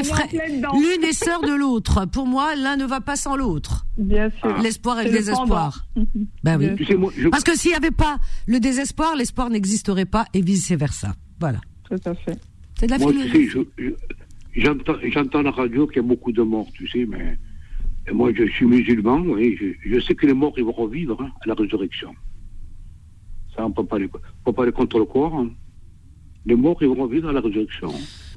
dedans. 0.00 0.72
l'une 0.74 1.04
est 1.04 1.12
sœur 1.12 1.40
de 1.42 1.54
l'autre. 1.54 2.06
Pour 2.06 2.26
moi, 2.26 2.54
l'un 2.56 2.76
ne 2.76 2.84
va 2.84 3.00
pas 3.00 3.16
sans 3.16 3.36
l'autre. 3.36 3.86
Bien 3.96 4.30
sûr. 4.40 4.56
L'espoir 4.62 5.00
et 5.00 5.04
le 5.04 5.10
désespoir. 5.10 5.86
pendant. 5.94 6.06
Ben 6.42 6.58
oui. 6.58 7.28
Parce 7.30 7.44
que 7.44 7.56
s'il 7.56 7.70
n'y 7.70 7.76
avait 7.76 7.90
pas 7.92 8.18
le 8.46 8.58
désespoir, 8.60 9.14
l'espoir 9.16 9.48
n'existerait 9.50 10.06
pas 10.06 10.26
et 10.34 10.40
vice 10.42 10.70
versa. 10.72 11.14
Voilà. 11.40 11.60
Tout 11.92 12.08
à 12.08 12.14
fait. 12.14 12.38
C'est 12.78 12.86
de 12.86 12.92
la 12.92 12.98
moi, 12.98 13.12
tu 13.12 13.28
sais, 13.30 13.46
je- 13.48 13.58
je- 13.76 14.60
j'entends, 14.62 14.94
j'entends 15.02 15.40
à 15.40 15.42
la 15.42 15.50
radio 15.50 15.86
qu'il 15.86 15.96
y 15.96 15.98
a 15.98 16.02
beaucoup 16.02 16.32
de 16.32 16.42
morts, 16.42 16.68
tu 16.72 16.88
sais, 16.88 17.04
mais 17.06 17.36
et 18.08 18.12
moi, 18.12 18.30
je 18.34 18.44
suis 18.48 18.64
musulman, 18.66 19.18
oui, 19.20 19.56
je, 19.60 19.66
je 19.90 20.00
sais 20.00 20.14
que 20.14 20.26
les 20.26 20.32
morts, 20.32 20.54
ils 20.56 20.64
vont 20.64 20.72
revivre 20.72 21.20
hein, 21.20 21.30
à 21.42 21.48
la 21.48 21.54
résurrection. 21.54 22.14
Ça, 23.54 23.66
on 23.66 23.68
ne 23.68 23.74
peut 23.74 23.84
pas 23.84 23.98
les, 23.98 24.06
on 24.06 24.44
peut 24.50 24.52
pas 24.54 24.64
les 24.64 24.72
contre 24.72 24.98
le 24.98 25.04
corps. 25.04 25.34
hein. 25.36 25.50
Les 26.46 26.56
morts, 26.56 26.78
ils 26.80 26.88
vont 26.88 26.94
revivre 27.04 27.28
à 27.28 27.32
la 27.32 27.40
résurrection. 27.40 27.92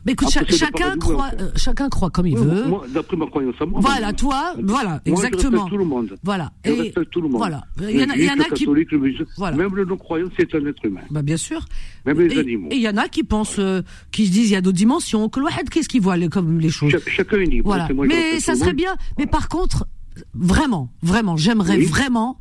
Mais 0.06 0.12
écoute, 0.12 0.30
cha- 0.30 0.42
c'est 0.48 0.56
chacun 0.56 0.96
croit, 0.98 1.32
euh, 1.40 1.50
chacun 1.56 1.90
croit 1.90 2.12
comme 2.12 2.28
il 2.28 2.38
Oui, 2.38 2.46
veut. 2.46 2.66
Moi, 2.66 2.86
d'après 2.94 3.18
ma 3.18 3.26
croyance 3.26 3.56
à 3.60 3.66
moi. 3.66 3.80
Voilà, 3.82 4.14
toi, 4.14 4.54
voilà, 4.64 4.90
moi, 4.90 5.00
exactement. 5.06 5.66
tout 5.68 5.78
le 5.78 5.86
monde. 5.86 6.16
Voilà. 6.24 6.52
Je 6.64 6.72
Et 6.72 6.82
respecte 6.82 7.10
tout 7.10 7.22
le 7.22 7.28
monde. 7.28 7.38
voilà. 7.40 7.64
Il 7.82 7.90
y 8.00 8.04
en 8.04 8.10
a, 8.10 8.16
y 8.16 8.30
en 8.30 8.36
qui, 8.54 8.66
le 8.66 9.26
Voilà. 9.38 9.58
Même 9.58 9.76
le 9.76 9.84
non-croyant, 9.86 10.28
c'est 10.38 10.54
un 10.54 10.66
être 10.68 10.86
humain. 10.86 11.02
bah 11.10 11.24
bien 11.24 11.38
sûr. 11.38 11.66
Même 12.06 12.20
les 12.22 12.36
Et 12.36 12.40
animaux. 12.40 12.68
et 12.72 12.76
il 12.76 12.82
y 12.82 12.90
en 12.90 12.98
a 12.98 13.08
qui 13.08 13.24
pensent, 13.24 13.58
euh, 13.58 13.82
qui 14.12 14.28
se 14.28 14.32
disent, 14.32 14.50
il 14.50 14.54
y 14.54 14.56
a 14.56 14.62
d'autres 14.62 14.78
dimensions. 14.78 15.28
Que 15.28 15.40
qu'est-ce 15.70 15.90
qu'il 15.90 16.02
voit 16.02 16.16
comme 16.30 16.60
les 16.60 16.70
choses. 16.70 16.92
Cha- 16.92 17.00
chacun 17.08 17.38
est 17.38 17.46
libre. 17.46 17.66
Voilà. 17.70 17.90
Moi, 17.92 18.06
Mais 18.06 18.40
ça 18.40 18.54
serait 18.56 18.74
bien. 18.74 18.96
Mais 19.18 19.26
par 19.26 19.50
contre, 19.50 19.88
vraiment, 20.36 20.92
vraiment, 21.02 21.36
j'aimerais 21.36 21.78
Oui. 21.78 21.86
vraiment 21.86 22.38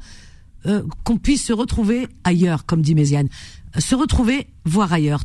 euh, 0.66 0.82
qu'on 1.04 1.18
puisse 1.18 1.44
se 1.44 1.52
retrouver 1.52 2.08
ailleurs, 2.24 2.64
comme 2.66 2.80
dit 2.82 2.94
Méziane 2.94 3.28
se 3.78 3.94
retrouver, 3.94 4.46
voir 4.64 4.92
ailleurs. 4.92 5.22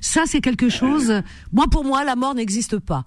Ça, 0.00 0.22
c'est 0.26 0.40
quelque 0.40 0.68
chose. 0.68 1.22
Moi, 1.52 1.66
pour 1.70 1.84
moi, 1.84 2.04
la 2.04 2.16
mort 2.16 2.34
n'existe 2.34 2.78
pas. 2.78 3.04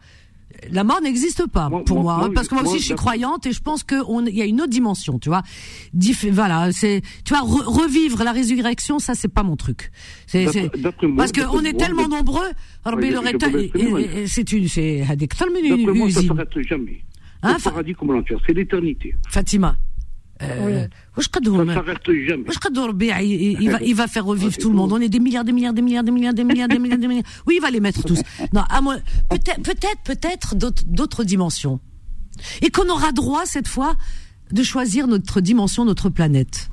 La 0.72 0.84
mort 0.84 1.02
n'existe 1.02 1.48
pas 1.48 1.70
pour 1.86 2.00
hein, 2.00 2.18
moi, 2.18 2.30
parce 2.34 2.48
que 2.48 2.54
moi, 2.54 2.64
aussi 2.64 2.80
je 2.80 2.86
suis 2.86 2.96
croyante 2.96 3.46
et 3.48 3.52
je 3.52 3.60
pense 3.60 3.84
qu'il 3.84 4.30
y 4.30 4.41
a 4.41 4.46
une 4.46 4.62
autre 4.62 4.70
dimension, 4.70 5.18
tu 5.20 5.30
vois. 5.30 5.41
Dif... 5.94 6.26
voilà, 6.32 6.72
c'est 6.72 7.02
tu 7.26 7.34
vois 7.34 7.41
revivre 7.41 8.24
la 8.24 8.32
résurrection, 8.32 9.00
ça 9.00 9.16
c'est 9.16 9.28
pas 9.28 9.44
mon 9.44 9.56
truc. 9.56 9.91
C'est 10.28 10.46
parce 11.18 11.32
que 11.32 11.41
on 11.50 11.64
est 11.64 11.78
tellement 11.78 12.08
nombreux. 12.08 12.52
Alors, 12.86 13.00
c'est 14.28 14.52
une, 14.52 14.68
c'est 14.68 15.02
euh, 15.02 15.16
D'après 15.16 15.94
moi, 15.94 16.10
ça 17.60 17.72
hein, 17.72 18.38
c'est 18.46 18.54
l'éternité. 18.54 19.16
Fatima 19.30 19.76
il, 23.22 23.32
il- 23.32 23.62
il 23.62 23.70
va, 23.72 23.82
il 23.82 23.96
va 23.96 24.08
faire 24.08 24.26
revivre 24.26 24.56
tout 24.58 24.70
le 24.70 24.76
monde. 24.76 24.91
On 24.94 25.00
est 25.02 25.10
des 25.10 25.20
milliards, 25.20 25.44
des 25.44 25.52
milliards, 25.52 25.74
des 25.74 25.82
milliards, 25.82 26.04
des 26.04 26.12
milliards, 26.12 26.34
des 26.34 26.44
milliards, 26.44 26.68
des 26.68 26.80
milliards, 26.80 26.98
des 27.00 27.08
milliards. 27.08 27.26
Oui, 27.48 27.56
il 27.58 27.62
va 27.62 27.70
les 27.72 27.80
mettre 27.80 28.04
tous. 28.04 28.20
Non, 28.54 28.62
à 28.70 28.82
moi, 28.82 28.98
peut-être, 29.30 29.62
peut-être, 29.62 30.02
peut-être 30.04 30.56
d'autres, 30.56 30.84
d'autres 30.86 31.24
dimensions. 31.24 31.80
Et 32.62 32.70
qu'on 32.72 32.89
aura 32.89 33.12
droit 33.12 33.46
cette 33.46 33.68
fois 33.68 33.96
de 34.52 34.64
choisir 34.64 35.08
notre 35.08 35.39
dimension, 35.41 35.86
notre 35.86 36.10
planète. 36.10 36.70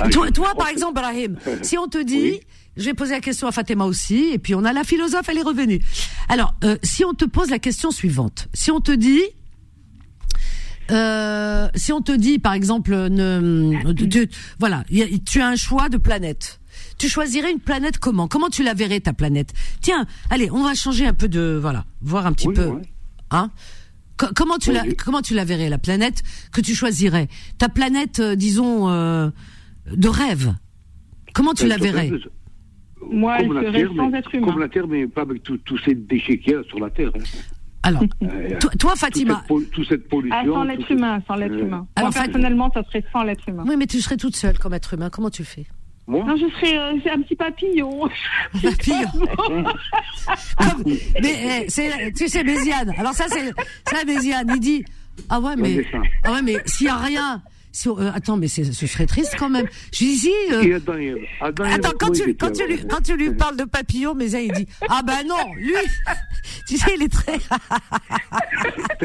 Ah, 0.00 0.08
toi, 0.08 0.30
toi, 0.30 0.54
par 0.56 0.68
exemple, 0.68 0.94
Brahim, 0.94 1.36
si 1.62 1.76
on 1.78 1.88
te 1.88 2.02
dit, 2.02 2.14
Oui. 2.22 2.40
je 2.76 2.84
vais 2.84 2.94
poser 2.94 3.12
la 3.12 3.20
question 3.20 3.46
à 3.46 3.52
Fatima 3.52 3.84
aussi, 3.84 4.30
et 4.32 4.38
puis 4.38 4.54
on 4.54 4.64
a 4.64 4.72
la 4.72 4.82
philosophe, 4.84 5.28
elle 5.28 5.38
est 5.38 5.42
revenue. 5.42 5.80
Alors, 6.28 6.54
euh, 6.64 6.76
si 6.82 7.04
on 7.04 7.12
te 7.12 7.24
pose 7.24 7.50
la 7.50 7.58
question 7.58 7.90
suivante, 7.90 8.48
si 8.54 8.70
on 8.70 8.80
te 8.80 8.92
dit, 8.92 9.20
euh, 10.90 11.68
si 11.74 11.92
on 11.92 12.00
te 12.00 12.12
dit, 12.12 12.38
par 12.38 12.52
exemple, 12.54 12.92
ne, 12.94 13.92
tu- 13.92 14.28
voilà, 14.58 14.84
tu 15.26 15.40
as 15.40 15.48
un 15.48 15.56
choix 15.56 15.88
de 15.88 15.96
planète. 15.96 16.60
Tu 16.98 17.08
choisirais 17.08 17.50
une 17.52 17.60
planète 17.60 17.98
comment? 17.98 18.28
Comment 18.28 18.48
tu 18.48 18.62
la 18.62 18.74
verrais 18.74 19.00
ta 19.00 19.12
planète? 19.12 19.52
Tiens, 19.80 20.06
allez, 20.30 20.50
on 20.50 20.62
va 20.62 20.74
changer 20.74 21.06
un 21.06 21.14
peu 21.14 21.28
de, 21.28 21.58
voilà, 21.60 21.84
voir 22.02 22.26
un 22.26 22.32
petit 22.32 22.48
Oui, 22.48 22.54
peu, 22.54 22.66
ouais. 22.66 22.82
hein? 23.30 23.50
Co- 24.16 24.26
Comment 24.34 24.58
tu 24.58 24.70
la, 24.72 24.84
comment 25.04 25.20
tu 25.22 25.34
la 25.34 25.44
verrais 25.44 25.68
la 25.68 25.78
planète 25.78 26.22
que 26.52 26.60
tu 26.60 26.74
choisirais? 26.74 27.28
Ta 27.58 27.68
planète, 27.68 28.20
euh, 28.20 28.36
disons, 28.36 28.88
euh, 28.88 29.28
de 29.92 30.08
rêve. 30.08 30.54
Comment 31.32 31.52
tu 31.52 31.64
Elle 31.64 31.70
la 31.70 31.76
verrais? 31.78 32.10
Moi, 33.10 33.36
comme 33.38 33.56
elle 33.58 33.64
serait 33.66 33.72
Terre, 33.80 33.90
sans 33.96 34.08
mais- 34.10 34.18
être 34.18 34.34
humain. 34.34 34.46
Comme 34.46 34.60
la 34.60 34.68
Terre, 34.68 34.86
mais 34.88 35.06
pas 35.08 35.22
avec 35.22 35.42
tout- 35.42 35.58
tous 35.58 35.78
ces 35.84 35.94
déchets 35.94 36.38
qu'il 36.38 36.52
y 36.52 36.56
a 36.56 36.62
sur 36.64 36.78
la 36.78 36.90
Terre. 36.90 37.10
hein. 37.14 37.22
Alors, 37.86 38.02
toi, 38.60 38.70
toute 38.78 38.98
Fatima. 38.98 39.44
cette 39.48 39.70
toute 39.70 39.88
cette 39.88 40.08
pollution. 40.08 40.36
Ah, 40.38 40.44
sans 40.44 40.62
tout 40.62 40.68
l'être 40.68 40.90
humain, 40.90 41.22
sans 41.28 41.34
l'être 41.36 41.52
Euh, 41.54 41.60
humain. 41.66 41.86
Alors, 41.96 42.10
Moi, 42.12 42.22
personnellement, 42.24 42.70
ça 42.72 42.82
serait 42.84 43.04
sans 43.12 43.22
l'être 43.22 43.48
humain. 43.48 43.64
Oui, 43.66 43.76
mais 43.76 43.86
tu 43.86 44.00
serais 44.00 44.16
toute 44.16 44.34
seule 44.36 44.58
comme 44.58 44.72
être 44.74 44.94
humain. 44.94 45.10
Comment 45.10 45.30
tu 45.30 45.44
fais? 45.44 45.66
Moi, 46.06 46.24
Non, 46.24 46.36
je 46.36 46.46
serais 46.56 46.78
euh, 46.78 47.14
un 47.14 47.20
petit 47.22 47.36
papillon. 47.36 48.08
Papillon. 48.62 49.08
Comme- 50.58 50.84
mais 51.22 51.62
eh, 51.62 51.64
c'est, 51.68 52.12
tu 52.16 52.28
sais, 52.28 52.42
Béziane. 52.44 52.92
Alors 52.98 53.12
ça, 53.14 53.24
c'est, 53.28 53.52
ça, 53.88 54.04
Béziane. 54.04 54.50
Il 54.54 54.60
dit, 54.60 54.84
ah 55.28 55.40
ouais, 55.40 55.56
mais, 55.56 55.84
ah 56.24 56.32
ouais, 56.32 56.42
mais 56.42 56.56
s'il 56.66 56.86
y 56.86 56.90
a 56.90 56.96
rien, 56.96 57.42
euh, 57.98 58.10
attends, 58.14 58.36
mais 58.36 58.48
ce 58.48 58.62
serait 58.86 59.06
triste 59.06 59.34
quand 59.38 59.50
même. 59.50 59.66
Je 59.92 59.98
dis 59.98 60.16
si. 60.16 60.32
euh, 60.52 60.78
Attends, 61.40 61.90
quand 61.98 62.10
tu, 62.12 62.34
quand, 62.34 62.50
lui, 62.66 62.74
avant 62.78 62.88
quand 62.88 63.00
tu 63.02 63.16
lui 63.16 63.34
parles 63.34 63.56
de 63.56 63.64
papillon, 63.64 64.14
mais 64.14 64.30
il 64.30 64.52
dit 64.52 64.66
Ah 64.88 65.02
ben 65.04 65.26
non, 65.26 65.54
lui, 65.56 65.74
tu 66.68 66.76
sais, 66.78 66.92
il 66.96 67.02
est 67.02 67.08
très. 67.12 67.38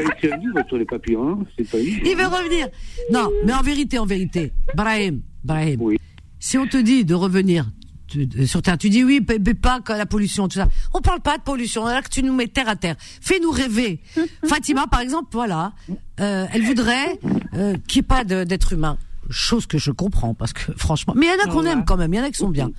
Sur 0.68 0.76
les 0.78 0.84
papillons, 0.84 1.30
hein 1.30 1.38
c'est 1.58 1.68
pas. 1.68 1.78
Il 1.78 2.16
veut 2.16 2.26
revenir. 2.26 2.68
Non, 3.10 3.30
mais 3.44 3.52
en 3.52 3.62
vérité, 3.62 3.98
en 3.98 4.06
vérité, 4.06 4.52
Brahim, 4.74 5.20
Brahim, 5.44 5.76
Oui. 5.80 5.98
si 6.38 6.58
on 6.58 6.66
te 6.66 6.76
dit 6.76 7.04
de 7.04 7.14
revenir 7.14 7.66
tu- 8.10 8.26
de- 8.26 8.44
sur 8.44 8.60
Terre, 8.62 8.76
tu 8.76 8.90
dis 8.90 9.02
oui, 9.04 9.24
mais 9.44 9.54
pas 9.54 9.80
la 9.88 10.06
pollution, 10.06 10.48
tout 10.48 10.56
ça. 10.58 10.68
On 10.92 11.00
parle 11.00 11.20
pas 11.20 11.38
de 11.38 11.42
pollution, 11.42 11.84
là 11.86 12.02
que 12.02 12.08
tu 12.08 12.22
nous 12.22 12.34
mets 12.34 12.48
terre 12.48 12.68
à 12.68 12.76
terre. 12.76 12.96
Fais-nous 13.20 13.50
rêver. 13.50 14.00
Fatima, 14.46 14.86
par 14.86 15.00
exemple, 15.00 15.28
voilà, 15.32 15.72
euh, 16.20 16.46
elle 16.52 16.62
voudrait 16.64 17.18
euh, 17.54 17.76
qu'il 17.86 18.00
n'y 18.02 18.04
ait 18.04 18.08
pas 18.08 18.24
d'être 18.24 18.72
humain. 18.72 18.98
Chose 19.30 19.66
que 19.66 19.78
je 19.78 19.92
comprends, 19.92 20.34
parce 20.34 20.52
que 20.52 20.72
franchement. 20.76 21.14
Mais 21.16 21.26
il 21.26 21.28
y 21.28 21.32
en 21.32 21.44
a 21.44 21.46
qu'on 21.46 21.52
Voilà. 21.60 21.70
aime 21.72 21.84
quand 21.84 21.96
même, 21.96 22.12
il 22.12 22.16
y 22.16 22.20
en 22.20 22.24
a 22.24 22.30
qui 22.30 22.38
sont 22.38 22.48
bien. 22.48 22.70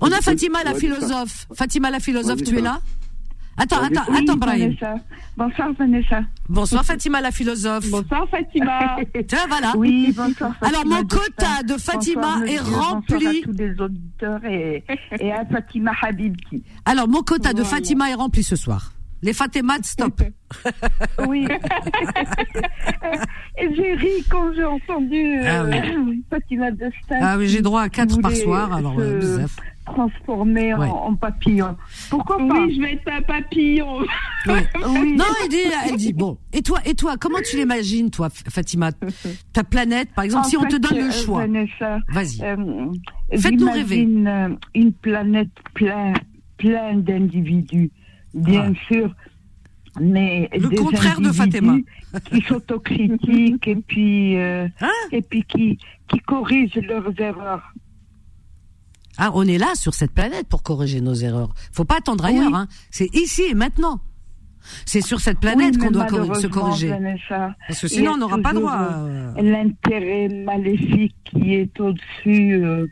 On 0.00 0.12
a 0.12 0.20
Fatima, 0.20 0.62
la 0.62 0.74
philosophe. 0.74 1.46
Fatima, 1.54 1.90
la 1.90 1.98
philosophe, 2.00 2.42
tu 2.42 2.58
es 2.58 2.60
là? 2.60 2.80
Attends, 3.58 3.82
attends, 3.82 4.14
attends, 4.14 4.36
Brahim. 4.36 4.74
Vanessa. 4.80 4.94
Bonsoir 5.36 5.72
Vanessa. 5.78 6.20
Bonsoir, 6.48 6.84
Fatima, 6.84 7.20
la 7.20 7.30
philosophe. 7.32 7.90
Bonsoir, 7.90 8.28
Fatima. 8.30 8.96
Vois, 9.14 9.46
voilà. 9.48 9.72
Oui, 9.76 10.14
bonsoir. 10.16 10.54
Alors, 10.62 10.86
mon 10.86 11.02
quota 11.04 11.62
de 11.66 11.76
Fatima 11.76 12.38
Bonsoir, 12.38 12.48
est 12.48 12.58
rempli. 12.58 13.14
Bonsoir 13.14 13.30
à 13.30 13.42
tous 13.44 13.52
les 13.52 13.80
auditeurs 13.80 14.44
et, 14.44 14.84
et 15.18 15.32
à 15.32 15.44
Fatima 15.44 15.92
Habibti. 16.00 16.62
Alors, 16.84 17.08
mon 17.08 17.22
quota 17.22 17.52
de. 17.52 17.64
Fatima 17.64 18.10
est 18.10 18.14
rempli 18.14 18.42
ce 18.42 18.56
soir. 18.56 18.92
Les 19.22 19.32
Fatimas, 19.32 19.78
stop. 19.82 20.22
Oui. 21.28 21.46
et 23.58 23.74
j'ai 23.74 23.94
ri 23.94 24.08
quand 24.30 24.52
j'ai 24.54 24.64
entendu 24.64 25.38
Ah 25.44 25.62
euh, 25.62 26.14
Fatima 26.30 26.70
Dostin 26.70 27.18
Ah 27.20 27.36
oui, 27.38 27.48
j'ai 27.48 27.60
droit 27.60 27.82
à 27.82 27.88
qui 27.88 27.96
4 27.96 28.20
par 28.20 28.32
soir, 28.32 28.72
alors 28.72 28.94
euh, 28.98 29.18
bizarre. 29.18 29.48
transformer 29.86 30.74
en- 30.74 30.78
Ouais. 30.80 30.88
en, 30.88 31.14
papillon. 31.16 31.76
Pourquoi 32.10 32.38
pas 32.38 32.44
Oui, 32.44 32.74
je 32.76 32.80
vais 32.80 32.92
être 32.94 33.10
un 33.12 33.22
papillon. 33.22 34.00
Ouais. 34.46 34.66
Oui. 34.88 35.16
Non, 35.16 35.24
elle 35.42 35.48
dit, 35.50 35.56
elle 35.90 35.96
dit, 35.96 36.12
bon. 36.12 36.38
Et 36.52 36.62
toi, 36.62 36.78
et 36.84 36.94
toi, 36.94 37.16
comment 37.18 37.38
tu 37.44 37.56
l'imagines, 37.56 38.10
toi, 38.10 38.28
Fatima? 38.30 38.90
Ta 39.52 39.64
planète, 39.64 40.10
par 40.14 40.24
exemple, 40.24 40.46
En 40.46 40.48
si 40.48 40.56
on 40.56 40.64
te 40.64 40.76
donne 40.76 40.98
euh, 40.98 41.06
le 41.06 41.10
choix. 41.10 41.40
Vanessa, 41.40 41.98
Vas-y. 42.10 42.40
euh, 42.42 42.56
Faites-nous 43.38 43.70
rêver. 43.70 44.06
euh, 44.26 44.48
une 44.74 44.92
planète 44.92 45.48
plein, 45.74 46.12
plein 46.58 46.94
d'individus, 46.94 47.90
bien 48.42 48.72
sûr, 48.88 49.14
mais 50.00 50.48
Le 50.52 50.68
des 50.68 50.76
contraire 50.76 51.20
de 51.20 51.30
Fatima. 51.32 51.76
qui 52.30 52.40
s'autocritiquent 52.42 53.68
et 53.68 53.76
puis 53.76 54.36
euh, 54.36 54.66
Hein 54.80 54.90
et 55.12 55.22
puis 55.22 55.42
qui 55.44 55.78
qui 56.08 56.18
corrigent 56.20 56.80
leurs 56.86 57.12
erreurs. 57.20 57.72
Ah, 59.18 59.30
on 59.34 59.42
est 59.42 59.58
là 59.58 59.74
sur 59.74 59.94
cette 59.94 60.12
planète 60.12 60.46
pour 60.48 60.62
corriger 60.62 61.00
nos 61.00 61.14
erreurs. 61.14 61.52
Faut 61.72 61.84
pas 61.84 61.96
attendre 61.96 62.24
ailleurs. 62.24 62.46
Oui. 62.48 62.54
Hein. 62.54 62.68
C'est 62.90 63.12
ici 63.14 63.42
et 63.50 63.54
maintenant. 63.54 64.00
C'est 64.84 65.00
sur 65.00 65.20
cette 65.20 65.40
planète 65.40 65.74
Oui, 65.76 65.86
qu'on 65.86 65.90
doit 65.90 66.08
se 66.40 66.46
corriger. 66.46 66.88
Vanessa, 66.88 67.54
Parce 67.66 67.80
que 67.80 67.88
sinon, 67.88 68.12
on 68.12 68.16
n'aura 68.18 68.38
pas 68.38 68.52
droit. 68.52 68.76
euh, 68.78 69.34
à- 69.34 69.42
l'intérêt 69.42 70.28
maléfique 70.28 71.14
qui 71.24 71.54
est 71.54 71.80
au-dessus 71.80 72.54
euh, 72.54 72.86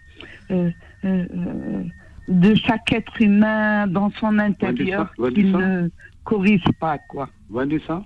euh, 0.50 0.70
euh, 1.04 1.26
euh, 1.36 1.82
de 2.28 2.54
chaque 2.54 2.92
être 2.92 3.20
humain 3.20 3.86
dans 3.86 4.10
son 4.20 4.38
intérieur 4.38 5.12
qui 5.34 5.44
ne 5.44 5.88
corrige 6.24 6.64
pas 6.80 6.98
quoi. 7.08 7.28
Vanessa, 7.50 8.02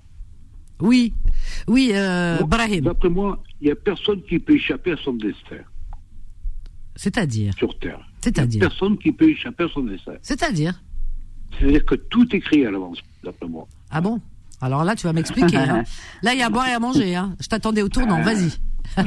Oui, 0.81 1.15
oui, 1.67 1.91
euh, 1.95 2.39
moi, 2.41 2.47
Brahim. 2.49 2.85
d'après 2.85 3.09
moi, 3.09 3.43
il 3.61 3.67
n'y 3.67 3.71
a 3.73 3.77
personne 3.77 4.23
qui 4.23 4.39
peut 4.39 4.55
échapper 4.55 4.93
à 4.93 4.97
son 4.97 5.15
destin 5.15 5.57
C'est-à-dire, 6.97 7.55
sur 7.55 7.79
Terre. 7.79 7.99
Il 7.99 8.03
n'y 8.29 8.35
c'est-à-dire, 8.35 8.63
a 8.65 8.69
personne 8.69 8.99
qui 8.99 9.13
peut 9.13 9.29
échapper 9.31 9.65
à 9.65 9.69
son 9.69 9.83
destin. 9.85 10.13
c'est-à-dire. 10.23 10.83
C'est-à-dire 11.59 11.85
que 11.85 11.95
tout 11.95 12.35
est 12.37 12.41
créé 12.41 12.67
à 12.67 12.71
l'avance, 12.71 12.99
d'après 13.25 13.49
moi. 13.49 13.67
Ah 13.91 14.01
bon? 14.01 14.21
Alors 14.61 14.85
là, 14.85 14.95
tu 14.95 15.07
vas 15.07 15.13
m'expliquer. 15.15 15.57
hein. 15.57 15.85
Là, 16.23 16.35
il 16.35 16.39
y 16.39 16.43
a 16.43 16.47
à 16.47 16.51
boire 16.51 16.69
et 16.69 16.73
à 16.73 16.79
manger. 16.79 17.17
Hein. 17.17 17.35
Je 17.41 17.49
t'attendais 17.49 17.81
au 17.81 17.89
tournant. 17.89 18.21
Vas-y. 18.21 18.51
Ah, 18.97 19.03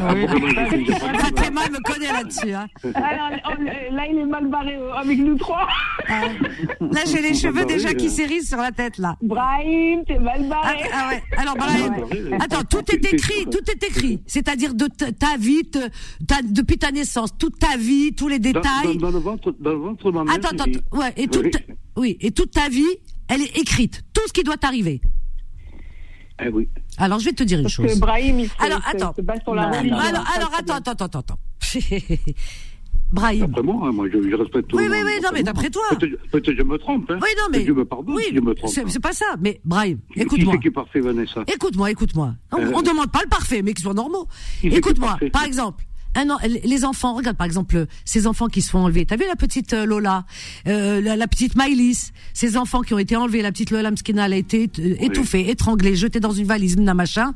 Fatima, 1.20 1.62
elle 1.66 1.72
me 1.72 1.82
connaît 1.84 2.12
là-dessus. 2.12 2.54
Hein. 2.54 2.68
Alors, 2.96 3.40
on- 3.50 3.96
là, 3.96 4.04
il 4.10 4.18
est 4.18 4.26
mal 4.26 4.48
barré 4.48 4.76
euh, 4.76 4.94
avec 4.94 5.18
nous 5.20 5.38
trois. 5.38 5.68
Là, 6.10 7.02
j'ai 7.06 7.22
les 7.22 7.34
cheveux 7.34 7.66
déjà 7.66 7.94
qui 7.94 8.10
s'érissent 8.10 8.50
sur 8.50 8.58
la 8.58 8.72
tête 8.72 8.98
là. 8.98 9.16
Brahim, 9.22 10.04
t'es 10.06 10.20
mal 10.20 10.42
Ah, 10.46 10.50
barré. 10.50 10.80
ah 10.94 11.10
ouais. 11.10 11.24
Alors, 11.38 11.56
Brahim, 11.56 11.94
Ouais. 11.96 12.38
attends, 12.40 12.64
tout 12.70 12.84
est 12.92 13.14
écrit, 13.14 13.46
tout 13.52 13.70
est 13.70 13.84
écrit. 13.84 14.22
C'est-à-dire 14.26 14.74
de 14.74 14.88
ta- 14.88 15.38
vie, 15.38 15.64
te- 15.64 15.90
ta- 16.28 16.42
depuis 16.44 16.78
ta 16.78 16.92
naissance, 16.92 17.38
toute 17.38 17.60
ta 17.60 17.78
vie, 17.78 18.14
tous 18.16 18.28
les 18.28 18.40
détails. 18.40 18.98
dans- 18.98 19.08
dans 19.08 19.12
le 19.12 19.20
ventre, 19.20 19.56
dans 19.60 19.72
le 19.72 19.78
ventre 19.78 20.12
de 20.12 20.16
ma 20.18 20.24
mère. 20.24 20.36
Attends, 20.36 20.50
attends. 20.50 20.98
ouais, 20.98 21.14
et 21.18 21.28
toute, 21.28 21.46
Oui. 21.46 21.52
oui, 21.98 22.18
et 22.22 22.32
toute 22.32 22.52
ta 22.52 22.70
vie, 22.70 22.86
elle 23.28 23.42
est 23.42 23.58
écrite. 23.58 24.02
Tout 24.14 24.22
ce 24.28 24.34
qui 24.34 24.44
doit 24.44 24.58
t'arriver. 24.58 25.02
Eh 26.42 26.50
oui. 26.50 26.68
Alors, 26.98 27.20
je 27.20 27.26
vais 27.26 27.34
te 27.34 27.44
dire 27.44 27.58
une 27.60 27.64
Parce 27.66 27.76
chose. 27.76 27.94
que 27.94 28.00
Brahim, 28.00 28.40
il 28.40 28.48
se, 28.50 28.54
Alors, 28.60 28.82
se- 28.84 28.96
attends. 28.96 29.14
se 29.16 29.22
base 29.22 29.42
sur 29.44 29.54
la 29.56 29.68
Non, 29.68 29.78
religion. 29.78 29.96
non. 29.98 30.02
Alors, 30.04 30.52
attends, 30.58 30.76
attends, 30.76 30.92
attends, 31.06 31.20
attends. 31.20 31.40
Brahim. 33.12 33.42
D'après 33.42 33.62
moi, 33.62 33.88
hein, 33.88 33.92
moi, 33.92 34.08
je, 34.12 34.28
je 34.28 34.36
respecte 34.36 34.68
tout 34.70 34.78
Oui, 34.78 34.86
oui, 34.90 34.98
oui, 35.06 35.12
non, 35.22 35.30
mais 35.32 35.44
d'après 35.44 35.70
toi. 35.70 35.84
Peut-être 36.00 36.46
que 36.46 36.56
je 36.58 36.64
me 36.64 36.78
trompe, 36.80 37.12
hein. 37.12 37.20
Oui, 37.22 37.28
non, 37.38 37.44
mais. 37.52 37.60
Dieu 37.64 37.76
me 37.76 37.86
pardonne 37.86 38.16
oui, 38.16 38.24
si 38.30 38.36
je 38.36 38.42
me 38.42 38.56
trompe. 38.56 38.72
c'est 38.72 38.82
hein. 38.82 39.00
pas 39.02 39.14
ça. 39.14 39.26
Mais, 39.40 39.62
Brahim, 39.64 40.00
Qui 40.12 40.22
écoute-moi. 40.22 40.54
c'est 40.56 40.60
qui 40.62 40.68
est 40.70 40.72
parfait, 40.72 41.00
Vanessa? 41.00 41.44
Écoute-moi, 41.54 41.92
écoute-moi. 41.92 42.34
On, 42.52 42.58
Euh, 42.60 42.72
on 42.74 42.82
demande 42.82 43.12
pas 43.12 43.20
le 43.22 43.30
parfait, 43.30 43.62
mais 43.62 43.74
qu'ils 43.76 43.84
soient 43.84 43.94
normaux. 43.94 44.28
Qui 44.62 44.70
qui 44.70 44.76
Écoute-moi, 44.78 45.20
par 45.32 45.44
exemple. 45.44 45.84
Un 46.16 46.30
an, 46.30 46.38
les 46.64 46.86
enfants, 46.86 47.14
regarde 47.16 47.38
par 47.38 47.46
exemple 47.46 47.86
ces 48.06 48.28
enfants 48.28 48.48
qui 48.48 48.62
se 48.62 48.70
font 48.70 48.80
enlever. 48.80 49.06
T'as 49.06 49.16
vu 49.16 49.24
la 49.28 49.36
petite 49.36 49.74
euh, 49.74 49.86
Lola, 49.86 50.26
euh, 50.68 51.02
la, 51.02 51.16
la 51.16 51.28
petite 51.28 51.56
Maïlis, 51.56 52.12
ces 52.34 52.58
enfants 52.58 52.82
qui 52.82 52.94
ont 52.94 53.00
été 53.00 53.16
enlevés. 53.16 53.42
La 53.42 53.52
petite 53.52 53.72
Lola 53.72 53.92
Mskina, 53.92 54.26
elle 54.26 54.34
a 54.34 54.38
été 54.38 54.70
étouffée, 55.00 55.50
étranglée, 55.50 55.96
jetée 55.96 56.20
dans 56.20 56.32
une 56.32 56.46
valise, 56.46 56.78
mna, 56.78 56.94
machin. 56.94 57.34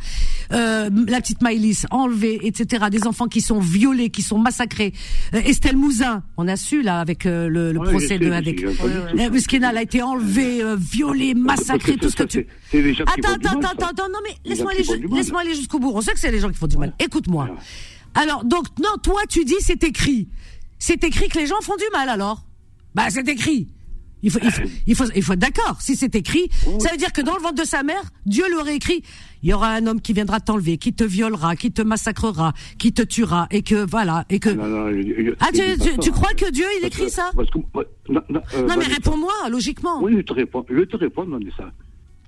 Euh, 0.52 0.90
la 1.08 1.22
petite 1.22 1.42
Maïlis 1.42 1.84
enlevée, 1.92 2.40
etc. 2.44 2.86
Des 2.92 3.06
enfants 3.08 3.28
qui 3.28 3.42
sont 3.42 3.60
violés, 3.60 4.10
qui 4.10 4.22
sont 4.22 4.38
massacrés. 4.38 4.94
Euh, 5.34 5.42
Estelle 5.46 5.78
Mouzin, 5.78 6.24
on 6.38 6.48
a 6.48 6.56
su 6.56 6.82
là 6.82 7.00
avec 7.00 7.26
euh, 7.26 7.48
le, 7.48 7.72
le 7.72 7.80
Ouais, 7.80 7.90
procès 7.90 8.18
de 8.20 8.32
avec. 8.32 8.64
Euh. 8.64 9.30
Mskina, 9.32 9.72
elle 9.72 9.78
a 9.78 9.82
été 9.82 10.02
enlevée, 10.02 10.62
euh, 10.64 10.76
violée, 10.80 11.34
massacrée, 11.34 11.98
Parce 11.98 12.16
tout 12.16 12.18
ce 12.18 12.24
que 12.24 12.24
tu. 12.24 12.48
Attends, 13.04 13.34
attends, 13.34 13.60
attends, 13.60 13.88
attends, 13.88 14.10
non 14.10 14.20
mais 14.24 14.36
laisse-moi 14.50 14.72
aller, 14.72 14.84
laisse-moi 15.14 15.42
aller 15.42 15.56
jusqu'au 15.56 15.80
bout. 15.80 15.92
On 15.94 16.02
sait 16.02 16.12
que 16.14 16.20
c'est 16.20 16.32
les 16.32 16.40
gens 16.40 16.50
qui 16.50 16.58
font 16.58 16.68
du 16.68 16.78
mal. 16.78 16.94
Écoute-moi. 17.00 17.50
Alors, 18.18 18.44
donc, 18.46 18.66
non, 18.80 18.98
toi, 19.02 19.22
tu 19.30 19.46
dis 19.46 19.56
c'est 19.60 19.84
écrit. 19.84 20.28
C'est 20.80 21.04
écrit 21.04 21.28
que 21.30 21.38
les 21.40 21.46
gens 21.48 21.60
font 21.62 21.76
du 21.76 21.84
mal, 21.94 22.10
alors 22.10 22.44
Bah, 22.96 23.10
c'est 23.10 23.28
écrit. 23.28 23.68
Il 24.24 24.32
faut, 24.32 24.40
il 24.42 24.50
faut, 24.52 24.62
il 24.88 24.96
faut, 24.96 25.06
il 25.16 25.22
faut 25.24 25.34
être 25.34 25.40
d'accord. 25.40 25.78
Si 25.80 25.96
c'est 25.96 26.16
écrit, 26.16 26.50
ça 26.80 26.90
veut 26.92 26.98
dire 26.98 27.14
que 27.14 27.22
dans 27.22 27.36
le 27.36 27.42
ventre 27.42 27.54
de 27.62 27.64
sa 27.64 27.84
mère, 27.84 28.02
Dieu 28.26 28.44
l'aurait 28.52 28.76
écrit. 28.76 29.04
Il 29.44 29.50
y 29.50 29.54
aura 29.54 29.70
un 29.70 29.86
homme 29.86 30.02
qui 30.02 30.14
viendra 30.14 30.40
t'enlever, 30.40 30.80
qui 30.80 30.92
te 30.92 31.04
violera, 31.04 31.56
qui 31.56 31.72
te 31.72 31.84
massacrera, 31.84 32.54
qui 32.80 32.92
te 32.94 33.04
tuera, 33.04 33.48
et 33.52 33.62
que 33.62 33.86
voilà, 33.88 34.26
et 34.32 34.40
que. 34.40 34.50
Non, 34.50 34.66
non, 34.66 34.90
je- 34.92 35.24
je- 35.24 35.36
Ah, 35.40 35.50
tu, 35.54 36.04
ça. 36.04 36.12
crois 36.12 36.34
que 36.34 36.50
Dieu 36.52 36.66
il 36.82 36.86
écrit 36.88 37.06
que- 37.06 37.12
ça 37.12 37.30
parce 37.36 37.50
que, 37.52 37.60
ouais, 37.60 37.86
non, 38.10 38.22
non, 38.30 38.42
euh, 38.56 38.66
Non 38.68 38.76
mais 38.80 38.86
réponds-moi, 38.86 39.34
logiquement. 39.52 40.02
Oui, 40.02 40.14
je 40.18 40.22
te 40.22 40.34
réponds. 40.34 40.66
Je 40.68 40.82
te 40.82 40.98
réponds, 40.98 41.26
Vanessa. 41.26 41.72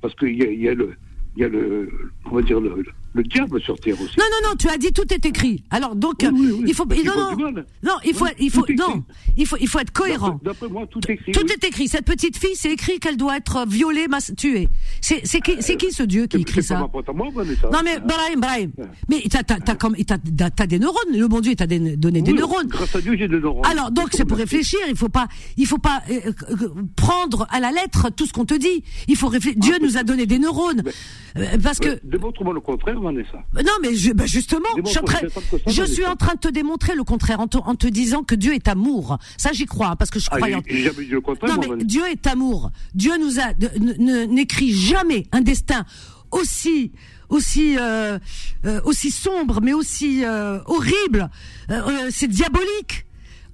Parce 0.01 0.13
qu'il 0.15 0.37
y 0.37 0.43
a, 0.43 0.51
il 0.51 0.61
y 0.61 0.69
a 0.69 0.75
le, 0.75 0.95
il 1.35 1.41
y 1.41 1.45
a 1.45 1.49
le, 1.49 1.89
on 2.29 2.35
va 2.35 2.41
dire 2.43 2.59
le, 2.59 2.85
le, 3.19 3.23
le 3.23 3.29
diable 3.29 3.61
sur 3.61 3.79
terre 3.79 3.95
aussi. 4.01 4.15
Non, 4.17 4.25
non, 4.31 4.49
non, 4.49 4.55
tu 4.55 4.67
as 4.69 4.77
dit 4.77 4.91
tout 4.91 5.11
est 5.13 5.25
écrit. 5.25 5.63
Alors 5.69 5.95
donc, 5.95 6.15
Oui, 6.21 6.29
oui, 6.33 6.51
oui. 6.51 6.63
il 6.67 6.73
faut, 6.73 6.85
non, 6.85 7.35
non, 7.37 7.51
non, 7.83 7.93
il 8.05 8.13
faut, 8.13 8.25
il 8.39 8.49
faut, 8.51 8.65
non, 8.77 9.03
il 9.37 9.45
faut, 9.45 9.57
il 9.59 9.67
faut 9.67 9.79
être 9.79 9.91
cohérent. 9.91 10.39
D'après 10.43 10.67
d'après 10.67 10.69
moi, 10.69 10.87
tout 10.89 10.99
est 11.09 11.13
écrit. 11.13 11.31
Tout 11.31 11.43
oui. 11.45 11.51
est 11.53 11.63
écrit. 11.67 11.87
Cette 11.87 12.05
petite 12.05 12.37
fille, 12.37 12.55
c'est 12.55 12.71
écrit 12.71 12.99
qu'elle 12.99 13.17
doit 13.17 13.37
être 13.37 13.65
violée, 13.67 14.07
mass- 14.07 14.33
tuée. 14.35 14.69
C'est, 15.01 15.21
c'est 15.25 15.41
qui, 15.41 15.57
c'est 15.61 15.75
qui 15.77 15.91
ce 15.91 16.03
Dieu 16.03 16.27
qui 16.27 16.37
écrit 16.37 16.63
ça. 16.63 16.79
Non 16.79 17.79
mais 17.83 17.99
Brahim, 17.99 18.39
Brahim. 18.39 18.71
Mais 19.09 19.23
t'as, 19.29 19.43
t'as, 19.43 19.75
comme, 19.75 19.95
des 19.95 20.79
neurones. 20.79 20.97
Le 21.11 21.27
bon 21.27 21.39
Dieu 21.39 21.55
t'a 21.55 21.67
donné 21.67 22.21
des 22.21 22.33
neurones. 22.33 22.67
Grâce 22.67 22.95
à 22.95 23.01
Dieu, 23.01 23.15
j'ai 23.17 23.27
des 23.27 23.39
neurones. 23.39 23.65
Alors 23.65 23.91
donc 23.91 24.09
c'est 24.11 24.25
pour 24.25 24.37
réfléchir. 24.37 24.79
Il 24.89 24.95
faut 24.95 25.09
pas, 25.09 25.27
il 25.57 25.65
faut 25.65 25.77
pas 25.77 26.01
euh, 26.09 26.31
euh, 26.51 26.69
prendre 26.95 27.47
à 27.51 27.59
la 27.59 27.71
lettre 27.71 28.09
tout 28.15 28.25
ce 28.25 28.33
qu'on 28.33 28.45
te 28.45 28.53
dit. 28.55 28.83
Il 29.07 29.15
faut 29.15 29.27
réfléchir. 29.27 29.59
Dieu 29.59 29.75
nous 29.81 29.97
a 29.97 30.03
donné 30.03 30.25
des 30.25 30.39
neurones 30.39 30.83
Euh, 31.37 31.57
parce 31.61 31.79
que 31.79 31.99
Démontre-moi 32.03 32.53
le 32.55 32.59
contraire, 32.59 32.99
Vanessa. 33.11 33.43
non, 33.55 33.73
mais 33.81 33.95
je, 33.95 34.11
bah 34.13 34.25
justement, 34.25 34.69
je, 34.83 34.89
suis 34.89 34.99
en 34.99 35.03
train- 35.03 35.19
je 35.67 35.83
suis 35.83 36.05
en 36.05 36.15
de 36.35 36.39
te 36.39 36.47
démontrer 36.49 36.95
le 36.95 37.03
contraire 37.03 37.39
en 37.39 37.47
te, 37.47 37.57
en 37.57 37.75
te 37.75 37.87
disant 37.87 38.23
que 38.23 38.35
Dieu 38.35 38.53
est 38.53 38.67
amour. 38.67 39.17
Ça, 39.37 39.51
j'y 39.51 39.65
crois, 39.65 39.87
hein, 39.89 39.95
parce 39.95 40.11
que 40.11 40.19
je 40.19 40.27
Ah, 40.31 40.37
crois. 40.37 40.47
en- 40.57 40.61
j'ai 40.67 40.83
jamais 40.83 41.05
dit 41.05 41.11
le 41.11 41.21
contraire, 41.21 41.57
Non, 41.57 41.75
mais. 41.77 41.83
Dieu 41.83 42.03
est 42.07 42.25
amour. 42.27 42.71
Dieu 42.93 43.13
nous 43.19 43.39
a 43.39 43.53
n'écrit 44.27 44.71
jamais 44.73 45.25
un 45.31 45.41
destin 45.41 45.85
aussi 46.31 46.91
aussi 47.29 47.77
euh, 47.77 48.17
euh, 48.65 48.81
aussi 48.85 49.11
sombre, 49.11 49.61
mais 49.61 49.73
aussi 49.73 50.23
euh, 50.25 50.59
horrible. 50.65 51.29
Euh, 51.69 51.81
euh, 51.87 52.09
c'est 52.11 52.27
diabolique. 52.27 53.05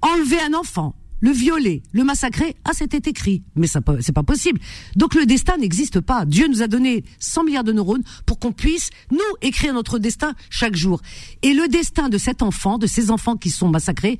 Enlever 0.02 0.40
un 0.40 0.54
enfant, 0.54 0.94
le 1.20 1.30
violer, 1.30 1.82
le 1.92 2.04
massacrer, 2.04 2.56
ah 2.64 2.72
c'était 2.74 3.10
écrit, 3.10 3.42
mais 3.54 3.66
ça 3.66 3.80
c'est 4.00 4.12
pas 4.12 4.22
possible. 4.22 4.60
Donc 4.96 5.14
le 5.14 5.26
destin 5.26 5.56
n'existe 5.56 6.00
pas. 6.00 6.24
Dieu 6.24 6.48
nous 6.48 6.62
a 6.62 6.68
donné 6.68 7.04
100 7.18 7.44
milliards 7.44 7.64
de 7.64 7.72
neurones 7.72 8.02
pour 8.26 8.38
qu'on 8.38 8.52
puisse 8.52 8.90
nous 9.10 9.18
écrire 9.42 9.74
notre 9.74 9.98
destin 9.98 10.34
chaque 10.50 10.76
jour. 10.76 11.00
Et 11.42 11.54
le 11.54 11.68
destin 11.68 12.08
de 12.08 12.18
cet 12.18 12.42
enfant, 12.42 12.78
de 12.78 12.86
ces 12.86 13.10
enfants 13.10 13.36
qui 13.36 13.50
sont 13.50 13.68
massacrés, 13.68 14.18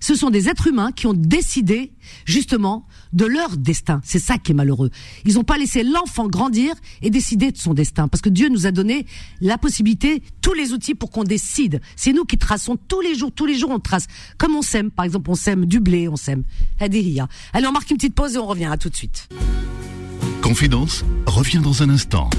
ce 0.00 0.14
sont 0.14 0.30
des 0.30 0.48
êtres 0.48 0.68
humains 0.68 0.92
qui 0.92 1.06
ont 1.06 1.14
décidé 1.14 1.92
justement 2.24 2.86
de 3.12 3.24
leur 3.24 3.56
destin. 3.56 4.00
C'est 4.04 4.18
ça 4.18 4.38
qui 4.38 4.52
est 4.52 4.54
malheureux. 4.54 4.90
Ils 5.24 5.34
n'ont 5.34 5.44
pas 5.44 5.58
laissé 5.58 5.82
l'enfant 5.82 6.28
grandir 6.28 6.74
et 7.02 7.10
décider 7.10 7.52
de 7.52 7.58
son 7.58 7.74
destin. 7.74 8.08
Parce 8.08 8.20
que 8.20 8.28
Dieu 8.28 8.48
nous 8.48 8.66
a 8.66 8.70
donné 8.70 9.06
la 9.40 9.58
possibilité, 9.58 10.22
tous 10.42 10.52
les 10.52 10.72
outils 10.72 10.94
pour 10.94 11.10
qu'on 11.10 11.24
décide. 11.24 11.80
C'est 11.96 12.12
nous 12.12 12.24
qui 12.24 12.38
traçons 12.38 12.76
tous 12.76 13.00
les 13.00 13.14
jours, 13.14 13.32
tous 13.32 13.46
les 13.46 13.58
jours 13.58 13.70
on 13.70 13.78
trace. 13.78 14.06
Comme 14.38 14.54
on 14.54 14.62
sème, 14.62 14.90
par 14.90 15.04
exemple, 15.04 15.30
on 15.30 15.34
sème 15.34 15.66
du 15.66 15.80
blé, 15.80 16.08
on 16.08 16.16
sème. 16.16 16.44
Hadiya. 16.80 17.28
Allez, 17.52 17.66
on 17.66 17.72
marque 17.72 17.90
une 17.90 17.96
petite 17.96 18.14
pause 18.14 18.34
et 18.34 18.38
on 18.38 18.46
revient. 18.46 18.66
À 18.66 18.76
tout 18.76 18.90
de 18.90 18.96
suite. 18.96 19.28
Confidence 20.42 21.04
revient 21.26 21.60
dans 21.62 21.82
un 21.82 21.90
instant. 21.90 22.30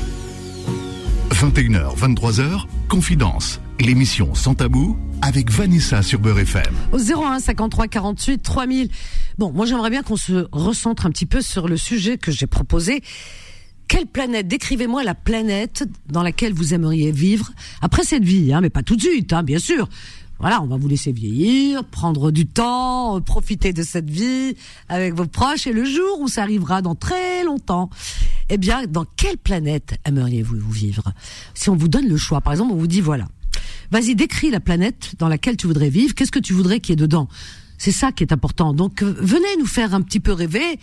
21h, 1.32 1.98
23h, 1.98 2.66
Confidence, 2.90 3.60
l'émission 3.80 4.34
sans 4.34 4.56
tabou 4.56 4.98
avec 5.22 5.52
Vanessa 5.52 6.02
sur 6.02 6.20
Beurre 6.20 6.40
FM. 6.40 6.74
Au 6.92 6.98
01 6.98 7.40
53 7.40 7.88
48 7.88 8.42
3000. 8.42 8.90
Bon, 9.38 9.52
moi 9.52 9.66
j'aimerais 9.66 9.90
bien 9.90 10.04
qu'on 10.04 10.16
se 10.16 10.48
recentre 10.52 11.06
un 11.06 11.12
petit 11.12 11.26
peu 11.26 11.42
sur 11.42 11.68
le 11.68 11.78
sujet 11.78 12.18
que 12.18 12.32
j'ai 12.32 12.48
proposé. 12.48 13.02
Quelle 13.88 14.06
planète? 14.06 14.48
Décrivez-moi 14.48 15.04
la 15.04 15.16
planète 15.16 15.88
dans 16.08 16.24
laquelle 16.24 16.54
vous 16.54 16.74
aimeriez 16.74 17.12
vivre 17.12 17.52
après 17.82 18.04
cette 18.04 18.24
vie, 18.24 18.54
hein, 18.54 18.62
mais 18.62 18.70
pas 18.70 18.84
tout 18.84 18.96
de 18.96 19.02
suite, 19.02 19.32
hein, 19.32 19.44
bien 19.44 19.60
sûr. 19.60 19.88
Voilà, 20.40 20.62
on 20.62 20.68
va 20.68 20.78
vous 20.78 20.88
laisser 20.88 21.12
vieillir, 21.12 21.84
prendre 21.84 22.30
du 22.30 22.46
temps, 22.46 23.18
euh, 23.18 23.22
profiter 23.22 23.74
de 23.74 23.82
cette 23.82 24.10
vie 24.10 24.56
avec 24.88 25.16
vos 25.16 25.26
proches 25.26 25.66
et 25.66 25.74
le 25.74 25.84
jour 25.84 26.20
où 26.20 26.28
ça 26.28 26.44
arrivera 26.44 26.84
dans 26.84 26.94
très 26.94 27.44
longtemps. 27.44 27.90
Eh 28.50 28.58
bien, 28.58 28.84
dans 28.88 29.06
quelle 29.16 29.38
planète 29.38 29.98
aimeriez-vous 30.06 30.58
vous 30.60 30.72
vivre? 30.72 31.12
Si 31.56 31.70
on 31.70 31.76
vous 31.76 31.88
donne 31.88 32.08
le 32.08 32.18
choix, 32.18 32.42
par 32.42 32.54
exemple, 32.54 32.74
on 32.74 32.78
vous 32.78 32.88
dit 32.88 33.02
voilà, 33.02 33.28
Vas-y, 33.92 34.16
décris 34.16 34.50
la 34.52 34.60
planète 34.60 35.16
dans 35.20 35.30
laquelle 35.30 35.58
tu 35.58 35.68
voudrais 35.68 35.90
vivre. 35.90 36.14
Qu'est-ce 36.16 36.32
que 36.32 36.40
tu 36.40 36.54
voudrais 36.54 36.80
qu'il 36.80 36.92
y 36.92 36.94
ait 36.94 36.96
dedans? 36.96 37.28
C'est 37.78 37.92
ça 37.92 38.12
qui 38.12 38.24
est 38.24 38.34
important. 38.34 38.74
Donc, 38.74 39.02
euh, 39.04 39.16
venez 39.20 39.56
nous 39.60 39.68
faire 39.68 39.94
un 39.94 40.02
petit 40.02 40.20
peu 40.20 40.34
rêver. 40.34 40.80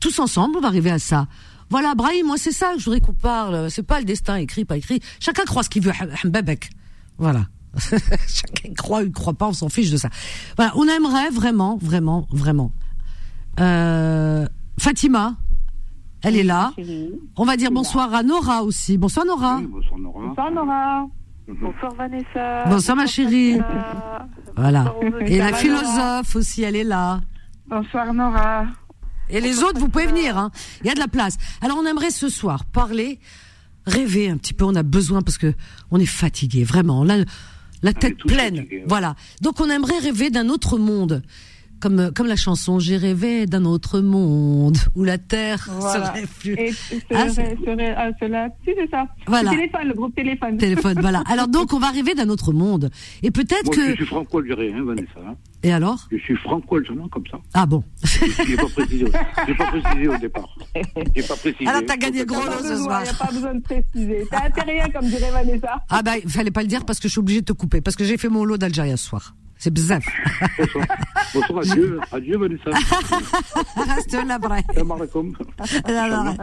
Tous 0.00 0.18
ensemble, 0.18 0.56
on 0.56 0.60
va 0.60 0.68
arriver 0.68 0.90
à 0.90 0.98
ça. 0.98 1.26
Voilà, 1.70 1.94
Brahim, 1.94 2.26
moi, 2.26 2.36
c'est 2.38 2.52
ça 2.52 2.72
que 2.72 2.78
je 2.78 2.84
voudrais 2.84 3.00
qu'on 3.00 3.12
parle. 3.12 3.70
C'est 3.70 3.82
pas 3.82 3.98
le 3.98 4.04
destin 4.04 4.36
écrit, 4.36 4.64
pas 4.64 4.76
écrit. 4.76 5.00
Chacun 5.20 5.44
croit 5.44 5.62
ce 5.62 5.68
qu'il 5.68 5.82
veut. 5.82 5.92
Voilà. 7.18 7.46
Chacun 7.78 8.72
croit 8.74 9.00
ou 9.00 9.06
ne 9.06 9.10
croit 9.10 9.34
pas, 9.34 9.48
on 9.48 9.52
s'en 9.52 9.68
fiche 9.68 9.90
de 9.90 9.96
ça. 9.96 10.08
Voilà, 10.56 10.72
on 10.76 10.88
aimerait 10.88 11.30
vraiment, 11.30 11.76
vraiment, 11.76 12.26
vraiment. 12.30 12.72
Euh, 13.60 14.46
Fatima, 14.78 15.36
elle 16.22 16.36
est 16.36 16.44
là. 16.44 16.72
On 17.36 17.44
va 17.44 17.56
dire 17.56 17.70
bonsoir 17.70 18.14
à 18.14 18.22
Nora 18.22 18.62
aussi. 18.62 18.96
Bonsoir 18.96 19.26
Nora. 19.26 19.58
Oui, 19.58 19.66
bonsoir, 19.66 19.98
Nora. 19.98 20.26
Bonsoir 20.28 20.50
Nora. 20.52 21.06
Bonsoir 21.48 21.94
Vanessa. 21.94 22.64
Bonsoir 22.68 22.96
ma 22.96 23.06
chérie. 23.06 23.52
Vanessa. 23.58 24.28
Voilà. 24.56 24.94
Bonsoir, 25.00 25.22
Et 25.22 25.38
la 25.38 25.46
Nora. 25.50 25.56
philosophe 25.58 26.36
aussi, 26.36 26.62
elle 26.62 26.76
est 26.76 26.84
là. 26.84 27.20
Bonsoir 27.66 28.12
Nora. 28.12 28.66
Et 29.30 29.40
les 29.40 29.62
autres, 29.62 29.78
vous 29.80 29.88
pouvez 29.88 30.06
venir. 30.06 30.36
Hein. 30.36 30.50
Il 30.82 30.86
y 30.86 30.90
a 30.90 30.94
de 30.94 30.98
la 30.98 31.08
place. 31.08 31.36
Alors, 31.60 31.78
on 31.78 31.86
aimerait 31.86 32.10
ce 32.10 32.28
soir 32.28 32.64
parler, 32.66 33.18
rêver 33.86 34.28
un 34.28 34.36
petit 34.36 34.54
peu. 34.54 34.64
On 34.64 34.74
a 34.74 34.82
besoin 34.82 35.22
parce 35.22 35.38
que 35.38 35.54
on 35.90 35.98
est 35.98 36.06
fatigué, 36.06 36.64
vraiment. 36.64 37.00
On 37.00 37.08
a 37.08 37.24
la 37.82 37.92
tête 37.92 38.18
pleine. 38.18 38.58
ouais. 38.58 38.84
Voilà. 38.86 39.14
Donc, 39.40 39.60
on 39.60 39.70
aimerait 39.70 39.98
rêver 39.98 40.30
d'un 40.30 40.48
autre 40.48 40.78
monde. 40.78 41.22
Comme, 41.80 42.10
comme 42.14 42.26
la 42.26 42.36
chanson 42.36 42.78
J'ai 42.78 42.96
rêvé 42.96 43.46
d'un 43.46 43.64
autre 43.64 44.00
monde 44.00 44.76
où 44.94 45.04
la 45.04 45.18
terre 45.18 45.68
Voilà. 45.70 46.06
serait 46.06 46.26
plus. 46.40 46.54
Et 46.54 46.72
Ah, 47.14 47.28
serait, 47.28 47.56
serait, 47.64 47.94
ah, 47.96 48.10
cela, 48.20 48.48
si 48.64 48.70
c'est 48.76 48.90
ça. 48.90 49.06
Voilà. 49.26 49.50
Le 49.50 49.56
téléphone, 49.56 49.88
le 49.88 49.94
groupe 49.94 50.14
téléphone. 50.14 50.56
Téléphone, 50.56 50.96
voilà. 51.00 51.22
Alors 51.30 51.48
donc, 51.56 51.72
on 51.72 51.78
va 51.78 51.90
rêver 51.90 52.14
d'un 52.14 52.28
autre 52.28 52.52
monde. 52.52 52.90
Et 53.22 53.30
peut-être 53.30 53.66
Moi, 53.66 53.74
je 53.76 53.90
que. 53.90 53.94
suis 53.96 54.06
franco-algérien, 54.06 54.76
hein, 54.78 54.84
Vanessa. 54.84 55.36
Et 55.62 55.72
alors 55.72 56.06
Je 56.12 56.18
suis 56.18 56.36
franco-algérien 56.36 57.08
comme 57.10 57.26
ça. 57.30 57.38
Ah 57.54 57.66
bon. 57.66 57.82
J'ai 58.04 58.56
pas 58.56 58.68
précisé. 58.68 59.06
J'ai 59.46 59.54
pas 59.54 59.66
précisé 59.66 60.08
au 60.08 60.16
départ. 60.18 60.48
J'ai 61.16 61.22
pas 61.22 61.36
précisé. 61.36 61.66
Alors, 61.66 61.82
t'as 61.86 61.96
gagné 61.96 62.24
gros 62.24 62.40
Il 62.42 62.46
lot 62.46 62.62
ce 62.62 62.72
n'y 62.74 62.82
soir. 62.84 63.02
a 63.08 63.24
pas 63.26 63.32
besoin 63.32 63.54
de 63.54 63.60
préciser. 63.62 64.26
T'as 64.30 64.46
intérêt, 64.46 64.90
comme 64.92 65.08
dirait 65.08 65.30
Vanessa. 65.32 65.82
Ah 65.88 66.02
bah, 66.02 66.16
il 66.22 66.30
fallait 66.30 66.52
pas 66.52 66.62
le 66.62 66.68
dire 66.68 66.84
parce 66.84 67.00
que 67.00 67.08
je 67.08 67.12
suis 67.12 67.18
obligée 67.20 67.40
de 67.40 67.46
te 67.46 67.52
couper. 67.52 67.80
Parce 67.80 67.96
que 67.96 68.04
j'ai 68.04 68.16
fait 68.18 68.28
mon 68.28 68.44
lot 68.44 68.56
d'Algérie 68.56 68.90
ce 68.92 68.96
soir. 68.98 69.34
C'est 69.60 69.72
bizarre. 69.72 69.98
Bonsoir. 70.56 70.86
Bonsoir, 71.34 71.58
adieu. 71.62 72.00
Adieu, 72.12 72.38
Vanessa. 72.38 72.70
Reste 73.76 74.12
là, 74.12 74.38
vrai. 74.38 74.62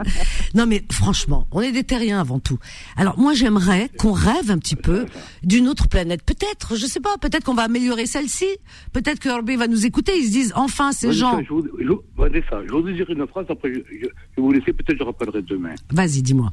Non, 0.54 0.66
mais 0.66 0.84
franchement, 0.92 1.46
on 1.50 1.62
est 1.62 1.72
des 1.72 1.84
terriens 1.84 2.20
avant 2.20 2.40
tout. 2.40 2.58
Alors 2.96 3.18
moi 3.18 3.32
j'aimerais 3.32 3.88
qu'on 3.98 4.12
rêve 4.12 4.50
un 4.50 4.58
petit 4.58 4.76
peu 4.76 5.06
d'une 5.42 5.66
autre 5.68 5.88
planète. 5.88 6.22
Peut-être, 6.24 6.76
je 6.76 6.84
sais 6.84 7.00
pas, 7.00 7.16
peut-être 7.18 7.44
qu'on 7.44 7.54
va 7.54 7.62
améliorer 7.64 8.04
celle-ci. 8.06 8.46
Peut-être 8.92 9.05
que 9.14 9.28
Herbie 9.28 9.56
va 9.56 9.68
nous 9.68 9.86
écouter. 9.86 10.12
Ils 10.18 10.26
se 10.26 10.32
disent 10.32 10.52
enfin 10.56 10.92
ces 10.92 11.06
Vanessa, 11.06 11.20
gens. 11.30 11.42
je 11.42 11.48
vous- 11.48 11.68
je- 11.78 11.92
Vanessa, 12.20 12.60
je 12.66 12.72
voudrais 12.72 12.92
dire 12.94 13.08
une 13.10 13.26
phrase, 13.26 13.46
après 13.48 13.72
je, 13.72 13.80
je, 14.02 14.40
vous 14.40 14.52
laisser, 14.52 14.72
peut-être 14.72 14.98
je 14.98 15.02
rappellerai 15.04 15.42
demain. 15.42 15.74
Vas-y, 15.92 16.22
dis-moi. 16.22 16.50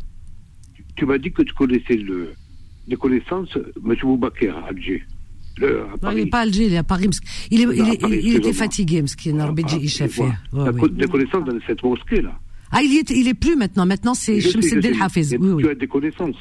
Tu 0.95 1.05
m'as 1.05 1.17
dit 1.17 1.31
que 1.31 1.41
tu 1.41 1.53
connaissais 1.53 1.95
le, 1.95 2.29
les 2.87 2.95
connaissances, 2.95 3.49
M. 3.83 3.95
Boubaker 4.03 4.49
à 4.55 4.67
Alger. 4.67 5.03
Le, 5.57 5.85
Non, 6.01 6.11
il 6.11 6.15
n'est 6.23 6.25
pas 6.27 6.39
à 6.39 6.41
Alger, 6.41 6.65
il 6.67 6.73
est 6.73 6.77
à 6.77 6.83
Paris. 6.83 7.09
Il, 7.51 7.59
est, 7.59 7.63
il, 7.63 7.67
Non, 7.83 7.85
à 7.89 7.93
est- 7.93 7.97
Paris, 8.01 8.19
il 8.23 8.35
était 8.35 8.53
fatigué, 8.53 8.97
il 8.97 9.03
des 10.89 11.07
connaissances 11.07 11.45
dans 11.45 11.57
cette 11.67 11.83
mosquée-là. 11.83 12.39
Ah, 12.71 12.81
il 12.81 12.97
est, 12.97 13.09
il 13.11 13.27
est 13.27 13.35
plus 13.35 13.55
maintenant. 13.55 13.85
Maintenant, 13.85 14.15
c'est 14.15 14.41
sais. 14.41 14.99
Hafiz. 14.99 15.35
Oui, 15.39 15.49
oui. 15.51 15.63
Tu 15.63 15.69
as 15.69 15.75
des 15.75 15.87
connaissances. 15.87 16.35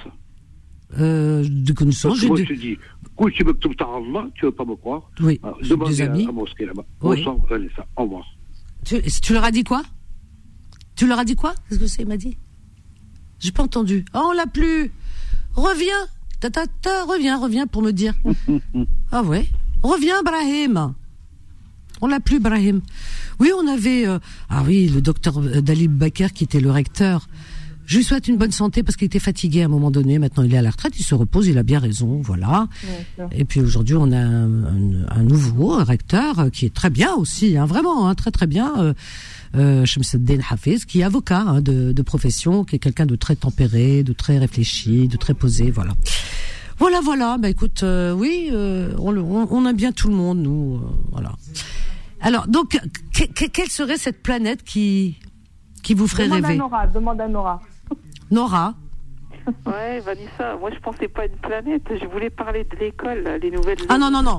Euh, 1.00 1.42
de 1.48 1.72
connaissances. 1.72 2.22
Moi, 2.24 2.36
je 2.38 2.44
te 2.44 2.52
dis, 2.52 2.76
tu 3.34 3.44
veux 3.44 3.54
tu 3.58 3.68
Allah, 3.80 4.28
tu 4.34 4.44
veux 4.44 4.52
pas 4.52 4.64
me 4.64 4.76
croire. 4.76 5.10
Oui, 5.20 5.40
Ah, 5.42 5.54
j'ai 5.62 5.70
Demandez 5.70 5.94
des 5.96 6.02
à 6.02 6.04
amis. 6.12 6.26
la 6.26 6.32
mosquée 6.32 6.66
là-bas. 6.66 6.84
Oui. 7.02 7.24
Au 7.26 8.02
revoir. 8.02 8.24
Tu, 8.84 9.00
tu 9.02 9.32
leur 9.32 9.44
as 9.44 9.50
dit 9.52 9.64
quoi? 9.64 9.82
Tu 10.96 11.06
leur 11.06 11.18
as 11.18 11.24
dit 11.24 11.34
quoi? 11.36 11.54
Qu'est-ce 11.68 11.80
que 11.80 11.86
c'est, 11.86 12.02
il 12.02 12.08
m'a 12.08 12.16
dit? 12.18 12.36
J'ai 13.38 13.52
pas 13.52 13.62
entendu. 13.62 14.04
Oh, 14.14 14.20
on 14.30 14.32
l'a 14.32 14.46
plus. 14.46 14.92
Reviens. 15.54 16.06
Ta, 16.40 16.50
ta, 16.50 16.66
ta, 16.66 17.04
reviens, 17.04 17.38
reviens 17.40 17.66
pour 17.66 17.82
me 17.82 17.92
dire. 17.92 18.14
ah 19.12 19.22
ouais? 19.22 19.48
Reviens, 19.82 20.22
Brahim. 20.22 20.94
On 22.00 22.06
l'a 22.08 22.20
plus, 22.20 22.40
Brahim. 22.40 22.80
Oui, 23.40 23.50
on 23.56 23.66
avait. 23.66 24.06
euh, 24.06 24.18
ah 24.50 24.62
oui, 24.66 24.88
le 24.88 25.00
docteur 25.00 25.38
euh, 25.38 25.60
Dalib 25.62 25.92
Bakr 25.92 26.32
qui 26.32 26.44
était 26.44 26.60
le 26.60 26.70
recteur. 26.70 27.28
Je 27.92 27.98
lui 27.98 28.04
souhaite 28.04 28.26
une 28.26 28.38
bonne 28.38 28.52
santé 28.52 28.82
parce 28.82 28.96
qu'il 28.96 29.04
était 29.04 29.18
fatigué 29.18 29.60
à 29.60 29.66
un 29.66 29.68
moment 29.68 29.90
donné. 29.90 30.18
Maintenant, 30.18 30.44
il 30.44 30.54
est 30.54 30.56
à 30.56 30.62
la 30.62 30.70
retraite, 30.70 30.94
il 30.98 31.02
se 31.02 31.14
repose, 31.14 31.46
il 31.46 31.58
a 31.58 31.62
bien 31.62 31.78
raison, 31.78 32.22
voilà. 32.22 32.66
Et 33.32 33.44
puis 33.44 33.60
aujourd'hui, 33.60 33.96
on 33.96 34.10
a 34.12 34.16
un, 34.16 34.64
un- 34.64 35.06
un 35.10 35.22
nouveau 35.22 35.74
un 35.74 35.84
recteur 35.84 36.50
qui 36.50 36.64
est 36.64 36.72
très 36.72 36.88
bien 36.88 37.12
aussi, 37.14 37.58
hein, 37.58 37.66
vraiment, 37.66 38.08
hein, 38.08 38.14
très 38.14 38.30
très 38.30 38.46
bien. 38.46 38.72
Euh, 38.78 38.94
euh, 39.56 39.84
Hafiz, 40.50 40.86
qui 40.86 41.00
est 41.00 41.04
avocat 41.04 41.40
hein, 41.46 41.60
de, 41.60 41.92
de 41.92 42.02
profession, 42.02 42.64
qui 42.64 42.76
est 42.76 42.78
quelqu'un 42.78 43.04
de 43.04 43.14
très 43.14 43.36
tempéré, 43.36 44.02
de 44.02 44.14
très 44.14 44.38
réfléchi, 44.38 45.06
de 45.06 45.18
très 45.18 45.34
posé, 45.34 45.70
voilà. 45.70 45.92
Voilà, 46.78 47.00
voilà. 47.04 47.36
Bah 47.36 47.50
écoute, 47.50 47.82
euh, 47.82 48.14
oui, 48.14 48.48
euh, 48.52 48.94
on, 49.00 49.10
le- 49.10 49.20
on, 49.20 49.46
on 49.50 49.66
aime 49.66 49.76
bien 49.76 49.92
tout 49.92 50.08
le 50.08 50.14
monde, 50.14 50.38
nous, 50.38 50.76
euh, 50.76 50.88
voilà. 51.10 51.32
Alors, 52.22 52.48
donc, 52.48 52.78
que- 53.12 53.26
que- 53.26 53.50
quelle 53.50 53.68
serait 53.68 53.98
cette 53.98 54.22
planète 54.22 54.62
qui 54.64 55.18
qui 55.82 55.94
vous 55.94 56.06
ferait 56.06 56.28
Demande 56.28 56.44
à 56.44 56.54
Nora, 56.54 56.86
demande 56.86 57.20
à 57.20 57.28
Nora. 57.28 57.60
Nora 58.30 58.74
Ouais, 59.66 59.98
Vanessa, 60.00 60.56
moi 60.60 60.70
je 60.72 60.78
pensais 60.78 61.08
pas 61.08 61.22
à 61.22 61.26
une 61.26 61.36
planète, 61.36 61.82
je 62.00 62.06
voulais 62.06 62.30
parler 62.30 62.64
de 62.64 62.76
l'école, 62.76 63.40
les 63.42 63.50
nouvelles. 63.50 63.78
Ah 63.88 63.98
non, 63.98 64.10
non, 64.10 64.22
non. 64.22 64.38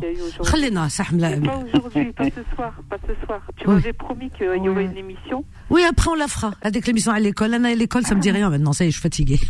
Khalena, 0.49 0.89
ça 0.89 1.03
Pas 1.03 1.57
aujourd'hui, 1.57 2.13
pas 2.13 2.25
ce 2.25 2.55
soir, 2.55 2.73
pas 2.89 2.95
ce 3.05 3.25
soir. 3.25 3.41
Tu 3.57 3.67
oui. 3.67 3.75
m'avais 3.75 3.93
promis 3.93 4.29
qu'il 4.31 4.45
y 4.45 4.69
aurait 4.69 4.85
une 4.85 4.97
émission. 4.97 5.43
Oui, 5.69 5.83
après 5.83 6.09
on 6.09 6.15
la 6.15 6.27
fera. 6.27 6.53
Avec 6.61 6.87
l'émission 6.87 7.11
à 7.11 7.19
l'école, 7.19 7.53
Anna 7.53 7.71
et 7.71 7.75
l'école, 7.75 8.05
ça 8.05 8.15
me 8.15 8.21
dit 8.21 8.31
rien 8.31 8.49
maintenant, 8.49 8.71
ça 8.71 8.85
y 8.85 8.87
est, 8.87 8.91
je 8.91 8.95
suis 8.95 9.03
fatiguée. 9.03 9.39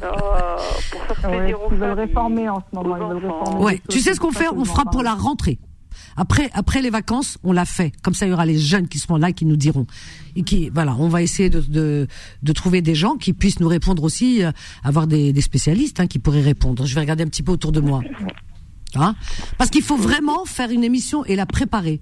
Oh, 0.00 0.60
pour 0.92 1.16
faire 1.16 1.16
ah 1.24 1.28
plaisir 1.28 1.60
ouais, 1.60 1.66
aux 1.66 1.72
Ils 1.72 1.78
veulent 1.78 1.90
réformer 1.98 2.48
en 2.48 2.60
ce 2.60 2.76
moment. 2.76 2.96
Ils 2.96 3.20
veulent 3.20 3.62
ouais, 3.62 3.82
tu 3.88 3.98
sais 3.98 4.14
ce 4.14 4.20
qu'on 4.20 4.30
fait? 4.30 4.48
On 4.48 4.64
fera 4.64 4.84
pour 4.84 5.02
la 5.02 5.14
rentrée. 5.14 5.58
Après, 6.18 6.50
après 6.52 6.82
les 6.82 6.90
vacances, 6.90 7.38
on 7.44 7.52
l'a 7.52 7.64
fait. 7.64 7.92
Comme 8.02 8.12
ça, 8.12 8.26
il 8.26 8.30
y 8.30 8.32
aura 8.32 8.44
les 8.44 8.58
jeunes 8.58 8.88
qui 8.88 8.98
seront 8.98 9.16
là, 9.16 9.30
qui 9.32 9.44
nous 9.44 9.56
diront. 9.56 9.86
Et 10.34 10.42
qui, 10.42 10.68
voilà, 10.68 10.96
on 10.98 11.08
va 11.08 11.22
essayer 11.22 11.48
de, 11.48 11.60
de, 11.60 12.08
de 12.42 12.52
trouver 12.52 12.82
des 12.82 12.96
gens 12.96 13.14
qui 13.14 13.32
puissent 13.32 13.60
nous 13.60 13.68
répondre 13.68 14.02
aussi, 14.02 14.44
euh, 14.44 14.50
avoir 14.82 15.06
des, 15.06 15.32
des 15.32 15.40
spécialistes 15.40 16.00
hein, 16.00 16.08
qui 16.08 16.18
pourraient 16.18 16.42
répondre. 16.42 16.84
Je 16.86 16.94
vais 16.96 17.00
regarder 17.00 17.22
un 17.22 17.28
petit 17.28 17.44
peu 17.44 17.52
autour 17.52 17.70
de 17.70 17.78
moi. 17.80 18.02
Hein? 18.96 19.14
Parce 19.58 19.70
qu'il 19.70 19.82
faut 19.82 19.96
vraiment 19.96 20.44
faire 20.44 20.70
une 20.70 20.82
émission 20.82 21.24
et 21.24 21.36
la 21.36 21.46
préparer. 21.46 22.00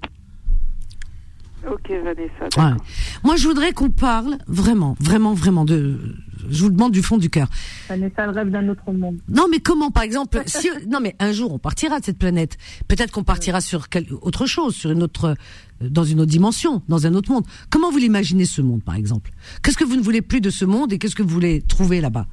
Ok, 1.71 1.91
Vanessa. 1.91 2.49
Ouais. 2.57 2.77
Moi, 3.25 3.37
je 3.37 3.49
voudrais 3.49 3.73
qu'on 3.73 3.91
parle 3.91 4.39
vraiment, 4.47 4.97
vraiment, 4.99 5.35
vraiment 5.35 5.65
de. 5.65 6.17
Je 6.51 6.63
vous 6.63 6.71
demande 6.71 6.93
du 6.93 7.03
fond 7.03 7.19
du 7.19 7.31
cœur. 7.31 7.49
Vanessa, 7.89 8.25
elle 8.25 8.31
rêve 8.31 8.51
d'un 8.51 8.69
autre 8.69 8.93
monde. 8.93 9.19
Non, 9.29 9.47
mais 9.51 9.59
comment, 9.61 9.91
par 9.91 10.03
exemple, 10.03 10.43
si 10.47 10.69
non, 10.89 11.01
mais 11.01 11.15
un 11.19 11.33
jour 11.33 11.53
on 11.53 11.59
partira 11.59 12.01
de 12.01 12.05
cette 12.05 12.19
planète. 12.19 12.57
Peut-être 12.89 13.11
qu'on 13.13 13.25
partira 13.25 13.61
sur 13.61 13.89
quel- 13.89 14.07
autre 14.23 14.47
chose, 14.47 14.75
sur 14.75 14.91
une 14.91 15.03
autre, 15.03 15.37
euh, 15.83 15.89
dans 15.89 16.05
une 16.05 16.21
autre 16.21 16.31
dimension, 16.31 16.83
dans 16.89 17.07
un 17.07 17.15
autre 17.15 17.31
monde. 17.31 17.45
Comment 17.71 17.91
vous 17.91 17.99
l'imaginez 17.99 18.45
ce 18.45 18.63
monde, 18.63 18.83
par 18.83 18.95
exemple? 18.97 19.31
Qu'est-ce 19.63 19.77
que 19.77 19.85
vous 19.85 19.97
ne 19.97 20.03
voulez 20.03 20.23
plus 20.23 20.41
de 20.41 20.51
ce 20.51 20.65
monde 20.65 20.93
et 20.93 20.99
qu'est-ce 20.99 21.15
que 21.17 21.23
vous 21.23 21.29
voulez 21.29 21.63
trouver 21.63 22.01
là-bas, 22.01 22.27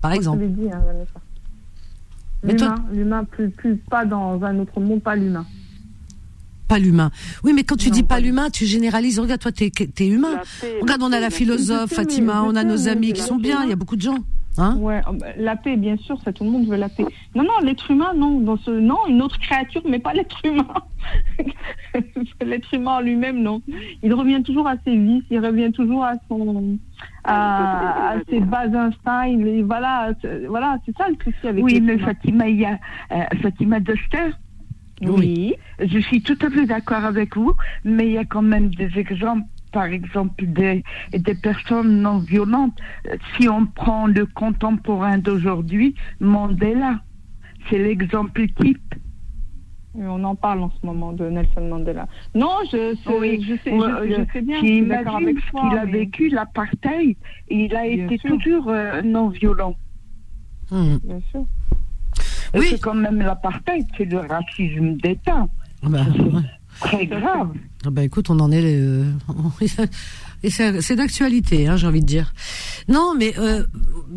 par 0.00 0.12
exemple 0.12 0.42
hein, 0.44 0.80
L'humain, 2.42 2.74
l'humain, 2.92 3.24
plus, 3.24 3.50
plus 3.50 3.76
pas 3.76 4.04
dans 4.04 4.40
un 4.44 4.58
autre 4.60 4.78
monde, 4.78 5.02
pas 5.02 5.16
l'humain. 5.16 5.44
Pas 6.68 6.78
l'humain. 6.78 7.10
Oui, 7.44 7.52
mais 7.54 7.62
quand 7.64 7.76
tu 7.76 7.88
Non, 7.88 7.94
dis 7.94 8.02
pas 8.02 8.18
l'humain, 8.20 8.50
tu 8.50 8.66
généralises. 8.66 9.18
Regarde, 9.20 9.40
toi, 9.40 9.52
t'es 9.52 9.70
es 10.00 10.06
humain. 10.08 10.40
Paix, 10.60 10.78
Regarde, 10.80 11.02
on 11.02 11.12
a 11.12 11.20
la 11.20 11.30
philosophe 11.30 11.92
Fatima, 11.92 12.42
on 12.44 12.56
a 12.56 12.64
nos 12.64 12.88
amis 12.88 13.12
qui 13.12 13.22
sont 13.22 13.36
bien. 13.36 13.62
Il 13.64 13.70
y 13.70 13.72
a 13.72 13.76
beaucoup 13.76 13.96
de 13.96 14.02
gens. 14.02 14.18
Hein 14.58 14.76
Ouais, 14.78 15.02
oh, 15.06 15.12
bah, 15.12 15.26
la 15.36 15.54
paix, 15.54 15.76
bien 15.76 15.98
sûr, 15.98 16.18
ça, 16.24 16.32
tout 16.32 16.42
le 16.42 16.50
monde 16.50 16.66
veut 16.66 16.76
la 16.78 16.88
paix. 16.88 17.04
Non, 17.34 17.42
non, 17.44 17.58
l'être 17.62 17.90
humain, 17.90 18.12
non, 18.16 18.40
dans 18.40 18.56
ce, 18.56 18.70
non, 18.70 18.96
une 19.06 19.20
autre 19.20 19.38
créature, 19.38 19.82
mais 19.86 19.98
pas 19.98 20.14
l'être 20.14 20.40
humain. 20.46 20.66
l'être 22.40 22.72
humain 22.74 22.92
en 22.92 23.00
lui-même, 23.00 23.42
non. 23.42 23.60
Il 24.02 24.14
revient 24.14 24.42
toujours 24.42 24.66
à 24.66 24.76
ses 24.84 24.96
vices, 24.96 25.24
il 25.30 25.40
revient 25.44 25.70
toujours 25.72 26.04
à 26.04 26.14
son, 26.28 26.78
à, 27.24 28.12
à 28.12 28.16
ses 28.30 28.40
bas 28.40 28.64
instincts. 28.74 29.26
Il, 29.26 29.62
voilà, 29.64 30.12
c'est- 30.22 30.46
voilà, 30.46 30.78
c'est 30.86 30.96
ça 30.96 31.06
le 31.08 31.16
souci 31.22 31.46
avec 31.46 31.62
Oui, 31.62 31.80
mais. 31.82 31.98
Fatima, 31.98 32.48
il 32.48 32.60
y 32.60 32.64
a 32.64 32.78
euh, 33.12 33.24
Fatima 33.42 33.78
Doster. 33.80 34.30
Oui. 35.02 35.54
Je 35.78 35.98
suis 35.98 36.22
tout 36.22 36.38
à 36.40 36.50
fait 36.50 36.66
d'accord 36.66 37.04
avec 37.04 37.36
vous, 37.36 37.54
mais 37.84 38.06
il 38.06 38.12
y 38.12 38.18
a 38.18 38.24
quand 38.24 38.42
même 38.42 38.74
des 38.74 38.98
exemples, 38.98 39.44
par 39.72 39.84
exemple 39.84 40.46
des, 40.46 40.82
des 41.12 41.34
personnes 41.34 42.00
non 42.00 42.18
violentes. 42.20 42.78
Euh, 43.08 43.16
Si 43.36 43.48
on 43.48 43.66
prend 43.66 44.06
le 44.06 44.24
contemporain 44.26 45.18
d'aujourd'hui, 45.18 45.94
Mandela, 46.20 47.00
c'est 47.68 47.78
l'exemple 47.78 48.46
type. 48.60 48.94
On 49.98 50.22
en 50.24 50.34
parle 50.34 50.60
en 50.62 50.70
ce 50.70 50.84
moment 50.86 51.12
de 51.12 51.26
Nelson 51.28 51.68
Mandela. 51.68 52.06
Non, 52.34 52.50
je, 52.70 52.94
sais- 52.96 53.18
Oui. 53.18 53.42
je, 53.42 53.54
sais, 53.64 53.70
je, 53.78 54.10
je 54.10 54.32
sais 54.32 54.42
bien. 54.42 54.60
Qui 54.60 54.68
je 54.68 54.72
suis 54.74 54.86
d'accord 54.86 55.20
imagine 55.20 55.28
avec 55.28 55.38
ce 55.44 55.50
qu'il 55.50 55.78
a 55.78 55.84
mais- 55.86 55.92
vécu, 55.92 56.28
l'apartheid, 56.28 57.16
il 57.48 57.74
a 57.74 57.82
Bien 57.88 58.04
été 58.04 58.18
sûr. 58.18 58.30
toujours 58.30 58.68
euh, 58.68 59.00
non 59.02 59.28
violent. 59.28 59.74
Bien 60.70 61.20
sûr. 61.30 61.46
Oui. 62.56 62.66
C'est 62.70 62.80
quand 62.80 62.94
même 62.94 63.18
l'apartheid, 63.20 63.86
c'est 63.96 64.04
le 64.04 64.18
racisme 64.18 64.94
d'État. 65.02 65.46
Bah, 65.82 66.00
ouais. 66.18 66.42
Très 66.80 67.06
grave. 67.06 67.52
Ah 67.86 67.90
bah 67.90 68.02
écoute, 68.04 68.28
on 68.30 68.38
en 68.38 68.50
est. 68.52 68.62
euh, 68.64 69.04
et 70.46 70.80
c'est 70.80 70.96
d'actualité, 70.96 71.66
hein, 71.66 71.76
j'ai 71.76 71.86
envie 71.86 72.00
de 72.00 72.06
dire. 72.06 72.32
Non, 72.88 73.14
mais 73.18 73.34
euh, 73.38 73.64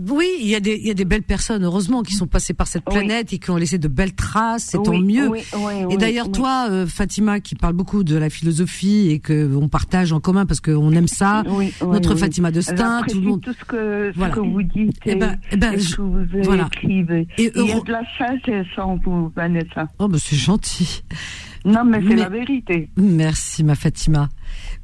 oui, 0.10 0.28
il 0.40 0.48
y 0.48 0.56
a 0.56 0.60
des 0.60 0.76
il 0.76 0.86
y 0.88 0.92
a 0.92 0.94
des 0.94 1.06
belles 1.06 1.24
personnes, 1.24 1.64
heureusement, 1.64 2.04
qui 2.04 2.14
sont 2.14 2.28
passées 2.28 2.54
par 2.54 2.68
cette 2.68 2.84
Oui. 2.88 2.94
planète 2.96 3.34
et 3.34 3.40
qui 3.40 3.50
ont 3.52 3.58
laissé 3.58 3.78
de 3.78 3.88
belles 3.88 4.14
traces. 4.14 4.68
C'est 4.72 4.82
tant 4.84 4.98
mieux. 5.00 5.28
oui, 5.28 5.40
oui, 5.56 5.74
Et 5.94 5.98
d'ailleurs, 5.98 6.32
toi, 6.32 6.68
euh, 6.70 6.86
Fatima, 6.88 7.40
qui 7.40 7.56
parle 7.56 7.74
beaucoup 7.74 8.04
de 8.04 8.16
la 8.16 8.30
philosophie 8.30 9.10
et 9.10 9.20
que 9.20 9.50
on 9.56 9.68
partage 9.70 10.14
en 10.14 10.20
commun 10.20 10.46
parce 10.46 10.62
qu'on 10.62 10.92
aime 10.94 11.08
ça, 11.08 11.44
Oui, 11.48 11.74
oui, 11.82 11.88
notre. 11.92 12.16
Fatima 12.16 12.52
de 12.52 12.62
Stein, 12.62 13.02
tout 13.08 13.16
le 13.20 13.22
monde. 13.28 13.42
tout 13.42 13.54
ce 13.54 13.66
que, 13.66 14.12
ce 14.14 14.18
Voilà. 14.18 14.34
que 14.36 14.40
vous 14.40 14.62
dites 14.64 14.98
Eh 15.06 15.16
ben- 15.16 15.38
eh 15.52 15.58
ben, 15.58 15.74
et 15.74 15.80
je- 15.80 15.88
ce 15.90 15.96
que 15.96 16.02
vous 16.02 16.26
voilà. 16.44 16.68
écrivez. 16.68 17.28
Et 17.38 17.52
Il 17.56 17.66
y 17.68 17.72
a 17.72 17.80
de 17.80 17.92
la 17.92 18.02
sagesse 18.18 18.68
en 18.78 18.98
vous, 18.98 19.32
Vanessa. 19.36 19.88
Oh, 20.00 20.08
bah 20.08 20.18
c'est 20.20 20.36
gentil. 20.36 21.04
Non, 21.66 21.84
mais 21.86 22.02
c'est 22.08 22.16
la 22.16 22.30
vérité. 22.30 22.90
Merci, 22.98 23.64
ma 23.64 23.76
Fatima. 23.76 24.30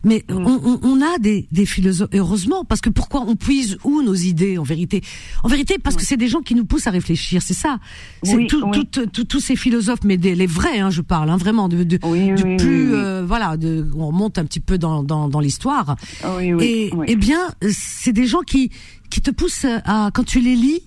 Mais 0.03 0.23
Mm. 0.29 0.33
on, 0.45 0.79
on- 0.83 1.01
a 1.01 1.17
des, 1.19 1.47
des 1.51 1.65
philosophes, 1.65 2.09
heureusement, 2.13 2.63
parce 2.65 2.81
que 2.81 2.89
pourquoi 2.89 3.21
on 3.27 3.35
puise 3.35 3.77
où 3.83 4.01
nos 4.03 4.13
idées, 4.13 4.57
en 4.57 4.63
vérité? 4.63 5.01
En 5.43 5.47
vérité, 5.47 5.77
parce 5.81 5.95
que 5.95 6.03
c'est 6.03 6.17
des 6.17 6.27
gens 6.27 6.41
qui 6.41 6.53
nous 6.55 6.65
poussent 6.65 6.87
à 6.87 6.91
réfléchir, 6.91 7.41
c'est 7.41 7.53
ça. 7.55 7.79
C'est 8.23 8.35
Oui, 8.35 8.47
tout- 8.47 8.63
oui. 8.65 8.87
tout- 8.91 9.05
tout- 9.07 9.23
tous 9.23 9.39
ces 9.39 9.55
philosophes, 9.55 10.03
mais 10.03 10.17
des, 10.17 10.35
les 10.35 10.45
vrais, 10.47 10.79
hein, 10.79 10.89
je 10.91 11.01
parle, 11.01 11.29
hein, 11.29 11.37
vraiment, 11.37 11.67
de, 11.69 11.83
de- 11.83 11.97
du 12.35 12.57
plus, 12.57 12.93
euh, 12.93 13.23
voilà, 13.25 13.57
de, 13.57 13.87
on 13.95 14.07
remonte 14.07 14.37
un 14.37 14.45
petit 14.45 14.59
peu 14.59 14.77
dans, 14.77 15.01
dans, 15.03 15.27
dans 15.29 15.39
l'histoire. 15.39 15.95
Oui, 16.37 16.53
oui, 16.53 16.63
et 16.65 16.91
eh 17.07 17.15
bien, 17.15 17.39
c'est 17.71 18.13
des 18.13 18.27
gens 18.27 18.41
qui, 18.41 18.69
qui 19.09 19.21
te 19.21 19.31
poussent 19.31 19.65
à, 19.85 20.11
quand 20.13 20.23
tu 20.23 20.39
les 20.39 20.55
lis, 20.55 20.81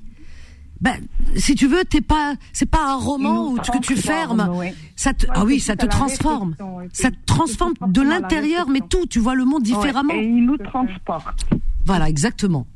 ben, 0.81 1.01
si 1.37 1.55
tu 1.55 1.66
veux, 1.66 1.85
t'es 1.85 2.01
pas, 2.01 2.35
c'est 2.53 2.70
pas 2.70 2.93
un 2.93 2.97
roman 2.97 3.49
où 3.49 3.57
que 3.57 3.79
tu 3.79 3.97
fermes. 3.97 4.51
Ça 4.97 5.12
te, 5.12 5.26
ah 5.31 5.45
oui, 5.45 5.61
ça 5.61 5.76
te 5.76 5.87
transforme. 5.87 6.55
Ça 6.93 7.11
te 7.11 7.16
transforme 7.26 7.74
de 7.87 8.03
l'intérieur, 8.03 8.68
mais 8.68 8.81
tout. 8.81 9.07
Tu 9.07 9.18
vois 9.18 9.35
le 9.35 9.45
monde 9.45 9.62
différemment. 9.62 10.14
Ouais, 10.14 10.24
et 10.24 10.29
il 10.29 10.45
nous 10.45 10.57
transporte. 10.59 11.47
Voilà, 11.85 12.09
exactement. 12.09 12.66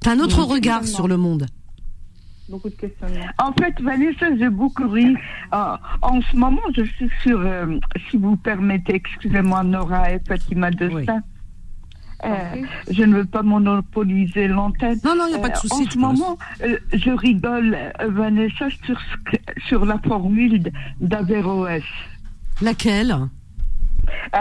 T'as 0.00 0.12
un 0.12 0.20
autre 0.20 0.44
Oui, 0.46 0.54
regard 0.54 0.84
sur 0.84 1.08
le 1.08 1.16
monde. 1.16 1.46
Beaucoup 2.48 2.70
de 2.70 2.74
questionnements. 2.74 3.26
En 3.38 3.52
fait, 3.52 3.78
Vanessa, 3.80 4.34
j'ai 4.38 4.48
beaucoup 4.48 4.88
ri. 4.88 5.14
Euh, 5.52 5.76
en 6.00 6.20
ce 6.22 6.36
moment, 6.36 6.62
je 6.74 6.82
suis 6.82 7.10
sur, 7.22 7.38
euh, 7.40 7.78
si 8.10 8.16
vous 8.16 8.36
permettez, 8.36 8.94
excusez-moi, 8.94 9.64
Nora 9.64 10.12
et 10.12 10.20
Fatima 10.26 10.70
de 10.70 10.88
Oui. 10.88 11.02
Stein. 11.02 11.22
Euh, 12.24 12.28
je 12.90 13.04
ne 13.04 13.14
veux 13.18 13.24
pas 13.24 13.42
monopoliser 13.42 14.48
l'antenne. 14.48 14.98
Non, 15.04 15.14
non, 15.14 15.24
il 15.28 15.34
n'y 15.34 15.36
a 15.36 15.38
pas 15.38 15.50
de 15.50 15.54
Euh, 15.54 15.60
souci. 15.60 15.86
en 15.86 15.90
ce 15.90 15.98
moment, 15.98 16.38
euh, 16.64 16.76
je 16.92 17.10
rigole, 17.10 17.76
Vanessa, 18.08 18.66
sur, 18.84 19.00
sur 19.68 19.84
la 19.86 19.98
formule 19.98 20.72
d'Averroès. 21.00 21.84
Laquelle? 22.60 23.14
Euh, 24.34 24.38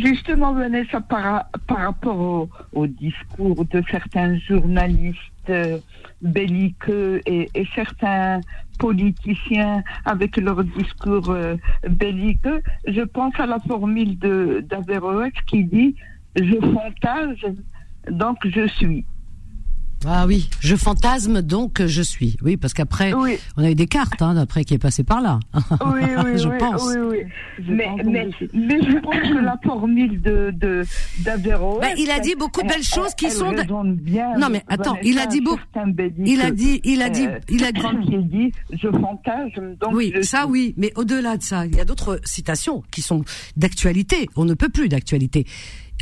justement, 0.00 0.54
Vanessa, 0.54 1.00
par, 1.02 1.46
par 1.66 1.78
rapport 1.78 2.18
au, 2.18 2.48
au 2.72 2.86
discours 2.86 3.64
de 3.66 3.82
certains 3.90 4.38
journalistes 4.38 5.52
belliqueux 6.22 7.20
et, 7.26 7.50
et 7.54 7.66
certains 7.74 8.40
politiciens 8.78 9.82
avec 10.04 10.36
leur 10.36 10.62
discours 10.64 11.34
belliqueux, 11.88 12.62
je 12.86 13.02
pense 13.02 13.38
à 13.38 13.46
la 13.46 13.58
formule 13.60 14.18
d'Averroès 14.18 15.32
qui 15.46 15.64
dit 15.64 15.94
je 16.36 16.60
fantasme, 16.60 17.56
donc 18.10 18.36
je 18.44 18.66
suis. 18.68 19.04
Ah 20.08 20.26
oui, 20.26 20.48
je 20.60 20.76
fantasme 20.76 21.40
donc 21.40 21.84
je 21.84 22.02
suis. 22.02 22.36
Oui, 22.42 22.58
parce 22.58 22.74
qu'après, 22.74 23.14
Oui, 23.14 23.38
on 23.56 23.64
a 23.64 23.70
eu 23.70 23.74
des 23.74 23.86
cartes, 23.86 24.20
hein, 24.20 24.34
d'après 24.34 24.62
qui 24.64 24.74
est 24.74 24.78
passé 24.78 25.02
par 25.04 25.22
là. 25.22 25.40
oui, 25.54 26.02
oui, 26.22 26.38
Je 26.38 26.48
oui, 26.48 26.58
pense. 26.58 26.86
oui, 26.86 27.00
oui. 27.10 27.18
Je 27.66 27.72
Mais, 27.72 27.84
pense 27.86 28.00
mais, 28.52 28.78
je 28.82 28.98
pense 29.00 29.14
que 29.28 29.42
la 29.42 29.58
formule 29.64 30.20
de, 30.20 30.52
de. 30.54 30.82
Ben, 31.24 31.94
il 31.96 32.10
a 32.10 32.20
dit 32.20 32.34
beaucoup 32.36 32.60
de 32.62 32.68
belles 32.68 32.76
elle- 32.78 32.84
choses 32.84 33.14
qui 33.14 33.24
elle 33.24 33.32
sont 33.32 33.52
bien 33.94 34.36
Non, 34.38 34.48
mais 34.50 34.62
attends, 34.68 34.96
il 35.02 35.18
a 35.18 35.26
dit 35.26 35.40
beau- 35.40 35.56
certains 35.72 35.90
belliqueux. 35.90 36.22
Il 36.26 36.40
a 36.42 36.50
dit, 36.50 36.80
il 36.84 37.00
a 37.02 37.08
dit, 37.08 37.26
Euh, 37.26 37.38
il 37.48 37.64
a 37.64 37.72
dit. 37.72 37.80
Quand 37.80 37.98
il 38.06 38.28
dit 38.28 38.52
je 38.72 38.88
fantasme, 38.90 39.76
donc 39.80 39.94
Oui, 39.94 40.12
je 40.14 40.20
ça 40.22 40.42
suis. 40.42 40.50
oui, 40.50 40.74
mais 40.76 40.92
au-delà 40.96 41.38
de 41.38 41.42
ça, 41.42 41.64
il 41.66 41.74
y 41.74 41.80
a 41.80 41.84
d'autres 41.86 42.20
citations 42.22 42.82
qui 42.90 43.00
sont 43.00 43.24
d'actualité. 43.56 44.28
On 44.36 44.44
ne 44.44 44.54
peut 44.54 44.68
plus 44.68 44.88
d'actualité. 44.90 45.46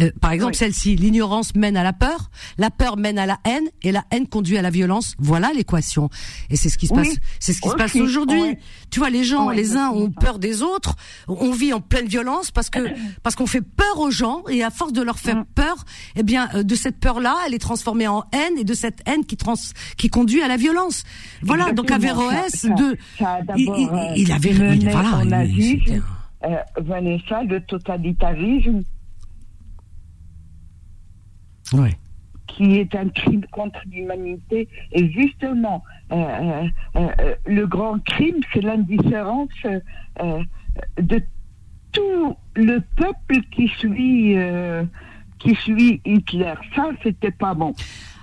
Euh, 0.00 0.10
par 0.20 0.32
exemple, 0.32 0.54
celle-ci, 0.54 0.96
l'ignorance 0.96 1.54
mène 1.54 1.76
à 1.76 1.82
la 1.84 1.92
peur, 1.92 2.30
la 2.58 2.70
peur 2.70 2.96
mène 2.96 3.18
à 3.18 3.26
la 3.26 3.38
haine, 3.44 3.64
et 3.82 3.92
la 3.92 4.04
haine 4.10 4.26
conduit 4.26 4.58
à 4.58 4.62
la 4.62 4.70
violence. 4.70 5.14
Voilà 5.18 5.50
l'équation. 5.54 6.08
Et 6.50 6.56
c'est 6.56 6.68
ce 6.68 6.78
qui 6.78 6.86
se 6.88 6.94
Oui, 6.94 7.02
passe. 7.08 7.16
C'est 7.38 7.52
ce 7.52 7.60
qui 7.60 7.68
se 7.68 7.74
passe 7.74 7.94
aujourd'hui. 7.96 8.40
ouais. 8.40 8.58
Tu 8.90 8.98
vois, 8.98 9.10
les 9.10 9.22
gens, 9.24 9.48
Ouais, 9.48 9.54
les 9.56 9.76
uns 9.76 9.90
ont 9.90 10.10
peur 10.10 10.38
des 10.38 10.62
autres. 10.62 10.96
On 11.28 11.52
vit 11.52 11.72
en 11.72 11.80
pleine 11.80 12.06
violence 12.06 12.50
parce 12.50 12.70
que 12.70 12.80
parce 13.22 13.36
qu'on 13.36 13.46
fait 13.46 13.60
peur 13.62 13.98
aux 14.00 14.10
gens, 14.10 14.42
et 14.48 14.62
à 14.64 14.70
force 14.70 14.92
de 14.92 15.02
leur 15.02 15.18
faire 15.18 15.36
Mm. 15.36 15.44
peur, 15.54 15.84
eh 16.16 16.22
bien, 16.22 16.48
euh, 16.54 16.62
de 16.62 16.74
cette 16.74 16.98
peur-là, 16.98 17.34
elle 17.46 17.54
est 17.54 17.58
transformée 17.58 18.06
en 18.08 18.24
haine, 18.32 18.58
et 18.58 18.64
de 18.64 18.74
cette 18.74 19.00
haine 19.06 19.24
qui 19.24 19.36
trans 19.36 19.54
qui 19.96 20.08
conduit 20.08 20.42
à 20.42 20.48
la 20.48 20.56
violence. 20.56 21.04
Voilà. 21.42 21.72
Donc 21.72 21.90
Exactement. 21.90 22.28
Averroès, 22.28 22.50
Ça- 22.50 22.68
ça- 22.68 22.74
de 22.74 22.96
ça 23.18 23.32
a 23.34 23.40
il, 23.56 23.62
il- 23.76 23.88
euh, 23.92 24.12
il 24.16 24.32
avait 24.32 24.50
il- 24.50 24.90
voilà, 24.90 25.20
c'était 25.56 26.00
un- 26.42 26.50
euh, 26.50 26.56
Vanessa, 26.82 27.42
le 27.44 27.60
totalitarisme, 27.62 28.82
qui 32.46 32.76
est 32.76 32.94
un 32.94 33.08
crime 33.08 33.44
contre 33.50 33.80
l'humanité. 33.90 34.68
Et 34.92 35.10
justement, 35.10 35.82
euh, 36.12 36.16
euh, 36.16 37.08
euh, 37.20 37.34
le 37.46 37.66
grand 37.66 37.98
crime, 38.04 38.36
c'est 38.52 38.60
l'indifférence 38.60 39.48
de 41.00 41.22
tout 41.92 42.36
le 42.54 42.80
peuple 42.96 43.40
qui 43.50 43.68
suit, 43.78 44.36
qui 45.38 45.54
suit 45.56 46.00
Hitler. 46.04 46.54
Ça, 46.74 46.90
c'était 47.02 47.30
pas 47.30 47.54
bon. 47.54 47.74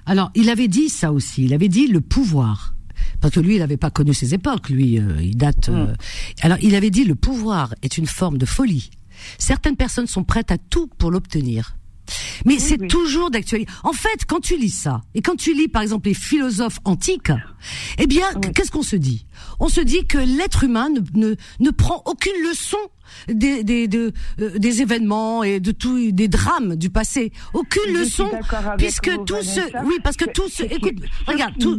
Alors, 0.06 0.32
il 0.36 0.50
avait 0.50 0.68
dit 0.68 0.90
ça 0.90 1.12
aussi. 1.12 1.46
Il 1.46 1.54
avait 1.54 1.70
dit 1.70 1.88
le 1.88 2.02
pouvoir. 2.02 2.76
Parce 3.20 3.34
que 3.36 3.40
lui, 3.40 3.56
il 3.56 3.60
n'avait 3.60 3.78
pas 3.78 3.92
connu 3.92 4.14
ces 4.14 4.34
époques. 4.34 4.70
Lui, 4.70 5.00
euh, 5.00 5.22
il 5.22 5.38
date. 5.38 5.70
euh, 5.70 5.94
Alors, 6.42 6.58
il 6.62 6.76
avait 6.76 6.90
dit 6.90 7.06
le 7.06 7.16
pouvoir 7.16 7.74
est 7.82 7.98
une 7.98 8.08
forme 8.08 8.38
de 8.38 8.46
folie. 8.46 8.90
Certaines 9.38 9.76
personnes 9.76 10.08
sont 10.08 10.24
prêtes 10.24 10.52
à 10.52 10.58
tout 10.58 10.88
pour 10.98 11.12
l'obtenir. 11.12 11.76
Mais 12.46 12.60
c'est 12.60 12.80
oui. 12.82 12.88
toujours 12.88 13.32
d'actualité. 13.32 13.72
En 13.84 13.94
fait, 13.94 14.26
quand 14.28 14.40
tu 14.40 14.58
lis 14.58 14.70
ça, 14.70 15.02
et 15.16 15.22
quand 15.22 15.36
tu 15.36 15.54
lis 15.54 15.68
par 15.68 15.82
exemple 15.82 16.08
les 16.08 16.14
philosophes 16.14 16.80
antiques, 16.86 17.32
eh 17.98 18.08
bien, 18.08 18.26
qu'est-ce 18.56 18.72
qu'on 18.72 18.82
se 18.84 18.96
dit? 18.96 19.26
On 19.60 19.70
se 19.70 19.82
dit 19.82 20.06
que 20.06 20.18
l'être 20.18 20.64
humain 20.64 20.90
ne, 20.90 21.00
ne, 21.20 21.36
ne 21.60 21.70
prend 21.72 22.02
aucune 22.06 22.34
leçon 22.48 22.78
des, 23.28 23.64
des, 23.64 23.88
de- 23.90 24.14
euh, 24.40 24.58
des 24.58 24.82
événements 24.82 25.44
et 25.44 25.60
de 25.60 25.72
tout, 25.72 26.12
des 26.12 26.28
drames 26.30 26.76
du 26.78 26.90
passé. 26.90 27.32
Aucune 27.54 27.94
Je 27.94 28.00
leçon, 28.00 28.30
puisque 28.78 29.10
vous, 29.10 29.26
tout 29.26 29.42
ce, 29.42 29.60
oui, 29.86 29.96
parce 30.04 30.16
que 30.16 30.26
tout 30.32 30.48
ce, 30.48 30.64
écoute, 30.64 30.96
regarde, 31.28 31.54
tout, 31.60 31.78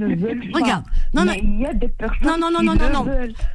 regarde, 0.52 0.84
non, 1.14 1.24
non, 1.24 1.32
Mais 1.32 1.40
il 1.42 1.60
y 1.60 1.66
a 1.66 1.72
des 1.74 1.88
personnes 1.88 2.18
non, 2.26 2.36
non, 2.38 2.50
non, 2.50 2.62
non, 2.62 2.74
non, 2.74 3.04
non. 3.04 3.04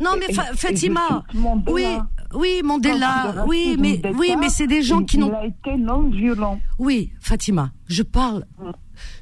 Non, 0.01 0.11
mais 0.19 0.33
Fatima, 0.55 1.23
oui, 1.67 1.85
oui, 2.33 2.61
Mandela, 2.63 3.45
oui, 3.47 3.75
mais, 3.79 4.01
oui, 4.17 4.35
mais 4.39 4.49
c'est 4.49 4.67
des 4.67 4.81
gens 4.81 5.03
qui 5.03 5.17
n'ont 5.17 5.29
Il 5.29 5.35
a 5.35 5.45
été 5.45 5.77
non 5.77 6.09
violent. 6.09 6.59
oui, 6.79 7.11
Fatima, 7.19 7.71
je 7.87 8.03
parle, 8.03 8.45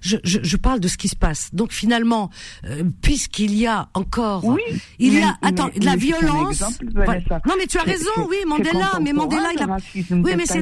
je, 0.01 0.17
je, 0.23 0.39
je 0.43 0.57
parle 0.57 0.79
de 0.79 0.87
ce 0.87 0.97
qui 0.97 1.07
se 1.07 1.15
passe. 1.15 1.49
Donc 1.53 1.71
finalement, 1.71 2.29
euh, 2.65 2.83
puisqu'il 3.01 3.53
y 3.55 3.67
a 3.67 3.89
encore, 3.93 4.43
Oui, 4.45 4.61
il 4.99 5.13
y 5.13 5.17
mais- 5.17 5.23
a, 5.23 5.37
attends, 5.41 5.69
mais- 5.73 5.79
de 5.79 5.85
la 5.85 5.95
violence. 5.95 6.51
exemple, 6.61 6.85
Voilà. 6.93 7.11
Vanessa. 7.13 7.41
Non, 7.47 7.53
mais 7.57 7.67
tu 7.67 7.77
as 7.77 7.83
raison, 7.83 8.11
oui, 8.29 8.37
Mandela, 8.47 8.99
mais 9.01 9.13
Mandela, 9.13 9.49
il 9.55 9.61
a, 9.61 9.77
oui, 10.11 10.31
mais 10.37 10.45
c'est 10.45 10.61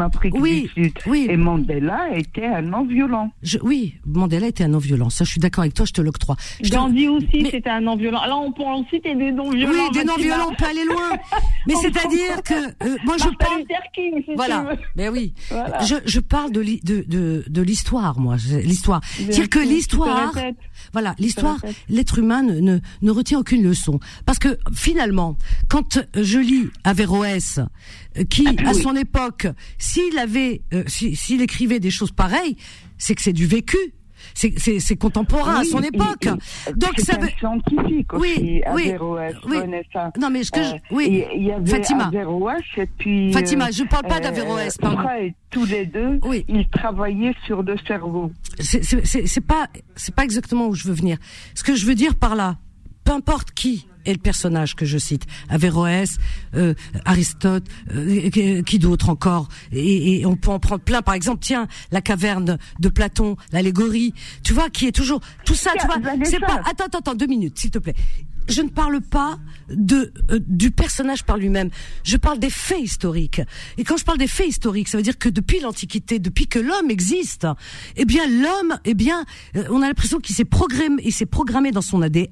Afrique 0.00 0.34
Oui, 0.38 0.70
oui. 1.06 1.26
Et 1.30 1.36
Mandela 1.36 2.08
était 2.16 2.46
un 2.46 2.62
non-violent. 2.62 3.30
je- 3.42 3.58
oui, 3.62 3.94
Mandela 4.06 4.46
était 4.48 4.64
un 4.64 4.68
non-violent. 4.68 5.10
Ça, 5.10 5.24
je 5.24 5.30
suis 5.30 5.40
d'accord 5.40 5.62
avec 5.62 5.74
toi, 5.74 5.86
je 5.86 5.92
te 5.92 6.00
l'octroie. 6.00 6.36
Gandhi 6.62 7.08
aussi, 7.08 7.26
Mais- 7.42 7.50
c'était 7.50 7.70
un 7.70 7.80
non-violent. 7.80 8.20
Là, 8.24 8.36
on 8.36 8.52
peut 8.52 8.62
en 8.62 8.84
citer 8.88 9.14
des 9.14 9.32
non-violents. 9.32 9.72
oui, 9.72 9.80
des 9.92 10.04
non-violents, 10.04 10.48
on 10.50 10.54
peut 10.54 10.64
aller 10.66 10.84
loin. 10.84 11.10
Mais 11.66 11.74
c'est-à-dire 11.80 12.42
que, 12.44 12.54
euh, 12.84 12.96
moi, 13.04 13.16
je 13.18 13.28
parle, 13.36 13.62
King, 13.94 14.22
si 14.24 14.34
Voilà. 14.34 14.66
Mais 14.96 15.08
oui. 15.08 15.34
Voilà. 15.50 15.80
Je, 15.80 15.94
je 16.04 16.20
parle 16.20 16.52
de, 16.52 16.60
l'hi- 16.60 16.80
de, 16.82 17.04
de, 17.06 17.44
de 17.48 17.62
l'histoire, 18.18 19.00
moi. 19.00 19.24
C'est-à-dire 19.32 19.48
que 19.50 19.58
l'histoire, 19.60 20.32
voilà, 20.92 21.14
l'histoire, 21.18 21.56
l'être 21.88 22.18
humain 22.18 22.42
ne, 22.42 22.60
ne, 22.60 22.78
ne 23.02 23.10
retient 23.10 23.38
aucune 23.38 23.62
leçon. 23.62 23.98
Parce 24.26 24.38
que 24.38 24.58
finalement, 24.74 25.36
quand 25.68 25.98
je 26.14 26.38
lis 26.38 26.68
Averroès, 26.84 27.58
euh, 28.18 28.24
qui, 28.24 28.46
à 28.66 28.72
son 28.74 28.94
époque, 28.96 29.46
s'il 29.78 30.18
avait, 30.18 30.62
euh, 30.74 30.84
si- 30.86 31.16
s'il 31.16 31.40
écrivait 31.42 31.80
des 31.80 31.90
choses 31.90 32.12
pareilles, 32.12 32.56
c'est 32.98 33.14
que 33.14 33.22
c'est 33.22 33.32
du 33.32 33.46
vécu. 33.46 33.76
C'est, 34.34 34.54
c'est, 34.58 34.96
contemporain 34.96 35.60
à 35.60 35.64
son 35.64 35.80
et- 35.82 35.88
époque. 35.88 36.26
et- 36.26 36.72
Donc 36.74 36.98
ça 36.98 37.16
veut, 37.18 37.28
scientifique 37.38 38.12
Oui, 38.14 38.34
aussi, 38.36 38.62
oui, 38.74 38.92
oui. 39.48 39.56
Non 40.18 40.30
mais 40.30 40.42
ce 40.44 40.50
que 40.50 40.62
je, 40.62 40.74
Euh, 40.74 40.78
oui, 40.90 41.04
et 41.06 41.28
Il 41.36 41.44
y 41.44 41.52
avait 41.52 41.66
Fatima. 41.66 42.06
Averroès 42.06 42.62
et 42.76 42.86
puis... 42.98 43.32
Fatima, 43.32 43.66
euh, 43.66 43.72
je 43.72 43.84
parle 43.84 44.06
pas 44.06 44.16
euh, 44.18 44.20
d'Averroès, 44.20 44.76
pardon. 44.78 45.02
Freud, 45.02 45.32
tous 45.50 45.64
les 45.66 45.86
deux, 45.86 46.18
Oui. 46.24 46.44
ils 46.48 46.68
travaillaient 46.68 47.34
sur 47.46 47.62
le 47.62 47.76
cerveau. 47.86 48.32
c'est 48.60 48.84
c'est- 48.84 49.04
c'est- 49.06 49.26
c'est 49.26 49.40
pas 49.46 49.68
c'est 49.96 50.14
pas 50.14 50.24
exactement 50.24 50.66
où 50.68 50.74
je 50.74 50.86
veux 50.88 50.94
venir. 50.94 51.18
Ce 51.54 51.62
que 51.64 51.74
je 51.74 51.86
veux 51.86 51.94
dire 51.94 52.14
par 52.16 52.34
là, 52.34 52.56
peu 53.04 53.12
importe 53.12 53.52
qui 53.52 53.86
est 54.08 54.12
le 54.12 54.18
personnage 54.18 54.74
que 54.74 54.86
je 54.86 54.98
cite, 54.98 55.24
Averroès, 55.48 56.18
euh, 56.54 56.74
Aristote, 57.04 57.64
euh, 57.94 58.30
qui, 58.30 58.62
qui 58.64 58.78
d'autre 58.78 59.08
encore, 59.10 59.48
et, 59.72 60.20
et 60.20 60.26
on 60.26 60.36
peut 60.36 60.50
en 60.50 60.58
prendre 60.58 60.82
plein. 60.82 61.02
Par 61.02 61.14
exemple, 61.14 61.40
tiens, 61.42 61.68
la 61.92 62.00
caverne 62.00 62.58
de 62.78 62.88
Platon, 62.88 63.36
l'allégorie, 63.52 64.14
tu 64.42 64.52
vois, 64.52 64.70
qui 64.70 64.86
est 64.86 64.92
toujours 64.92 65.20
tout 65.44 65.54
ça. 65.54 65.70
Tu 65.78 65.86
vois, 65.86 65.96
c'est 66.24 66.40
pas. 66.40 66.60
Attends, 66.68 66.84
attends, 66.86 66.98
attends, 66.98 67.14
deux 67.14 67.26
minutes, 67.26 67.58
s'il 67.58 67.70
te 67.70 67.78
plaît. 67.78 67.94
Je 68.48 68.62
ne 68.62 68.68
parle 68.68 69.00
pas 69.00 69.38
de 69.68 70.12
euh, 70.30 70.40
du 70.46 70.70
personnage 70.70 71.24
par 71.24 71.36
lui-même. 71.36 71.70
Je 72.02 72.16
parle 72.16 72.38
des 72.38 72.50
faits 72.50 72.80
historiques. 72.80 73.42
Et 73.76 73.84
quand 73.84 73.96
je 73.96 74.04
parle 74.04 74.18
des 74.18 74.26
faits 74.26 74.48
historiques, 74.48 74.88
ça 74.88 74.96
veut 74.96 75.02
dire 75.02 75.18
que 75.18 75.28
depuis 75.28 75.60
l'Antiquité, 75.60 76.18
depuis 76.18 76.46
que 76.46 76.58
l'homme 76.58 76.90
existe, 76.90 77.46
eh 77.96 78.04
bien 78.04 78.26
l'homme, 78.26 78.78
eh 78.84 78.94
bien, 78.94 79.24
euh, 79.56 79.64
on 79.70 79.82
a 79.82 79.86
l'impression 79.86 80.18
qu'il 80.18 80.34
s'est 80.34 80.44
programmé, 80.44 81.02
il 81.04 81.12
s'est 81.12 81.26
programmé 81.26 81.70
dans 81.70 81.82
son 81.82 82.00
ADN 82.00 82.28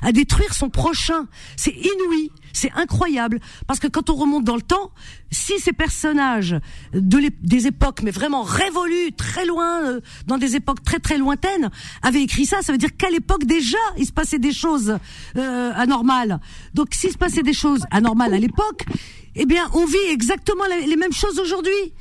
à 0.00 0.12
détruire 0.12 0.54
son 0.54 0.70
prochain. 0.70 1.26
C'est 1.56 1.74
inouï. 1.74 2.30
C'est 2.52 2.72
incroyable 2.72 3.40
parce 3.66 3.80
que 3.80 3.86
quand 3.86 4.10
on 4.10 4.14
remonte 4.14 4.44
dans 4.44 4.56
le 4.56 4.62
temps, 4.62 4.92
si 5.30 5.58
ces 5.58 5.72
personnages 5.72 6.56
de 6.92 7.30
des 7.42 7.66
époques 7.66 8.02
mais 8.02 8.10
vraiment 8.10 8.42
révolues, 8.42 9.12
très 9.16 9.46
loin, 9.46 9.82
euh, 9.84 10.00
dans 10.26 10.38
des 10.38 10.56
époques 10.56 10.82
très 10.82 10.98
très 10.98 11.18
lointaines, 11.18 11.70
avaient 12.02 12.22
écrit 12.22 12.46
ça, 12.46 12.62
ça 12.62 12.72
veut 12.72 12.78
dire 12.78 12.96
qu'à 12.96 13.10
l'époque 13.10 13.44
déjà 13.44 13.78
il 13.96 14.06
se 14.06 14.12
passait 14.12 14.38
des 14.38 14.52
choses 14.52 14.98
euh, 15.36 15.72
anormales. 15.74 16.40
Donc 16.74 16.88
s'il 16.92 17.12
se 17.12 17.18
passait 17.18 17.42
des 17.42 17.52
choses 17.52 17.84
anormales 17.90 18.34
à 18.34 18.38
l'époque, 18.38 18.84
eh 19.34 19.46
bien 19.46 19.68
on 19.74 19.86
vit 19.86 20.10
exactement 20.10 20.64
les 20.86 20.96
mêmes 20.96 21.12
choses 21.12 21.38
aujourd'hui. 21.38 21.92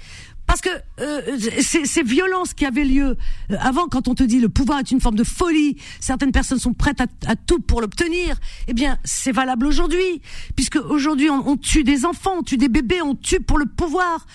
Parce 0.51 0.59
que 0.59 0.69
euh, 0.99 1.39
ces, 1.61 1.85
ces 1.85 2.03
violences 2.03 2.53
qui 2.53 2.65
avaient 2.65 2.83
lieu 2.83 3.15
euh, 3.51 3.55
avant, 3.61 3.87
quand 3.87 4.09
on 4.09 4.15
te 4.15 4.23
dit 4.23 4.41
le 4.41 4.49
pouvoir 4.49 4.79
est 4.79 4.91
une 4.91 4.99
forme 4.99 5.15
de 5.15 5.23
folie, 5.23 5.77
certaines 6.01 6.33
personnes 6.33 6.59
sont 6.59 6.73
prêtes 6.73 6.99
à, 6.99 7.37
tout 7.37 7.61
pour 7.61 7.79
l'obtenir. 7.79 8.35
Eh 8.67 8.73
bien, 8.73 8.97
c'est 9.05 9.31
valable 9.31 9.65
aujourd'hui, 9.65 10.21
puisque 10.57 10.75
aujourd'hui 10.75 11.29
on, 11.29 11.47
on 11.47 11.55
tue 11.55 11.85
des 11.85 12.05
enfants, 12.05 12.33
on 12.39 12.43
tue 12.43 12.57
des 12.57 12.67
bébés, 12.67 13.01
on 13.01 13.15
tue 13.15 13.39
pour 13.39 13.59
le 13.59 13.65
pouvoir. 13.65 14.25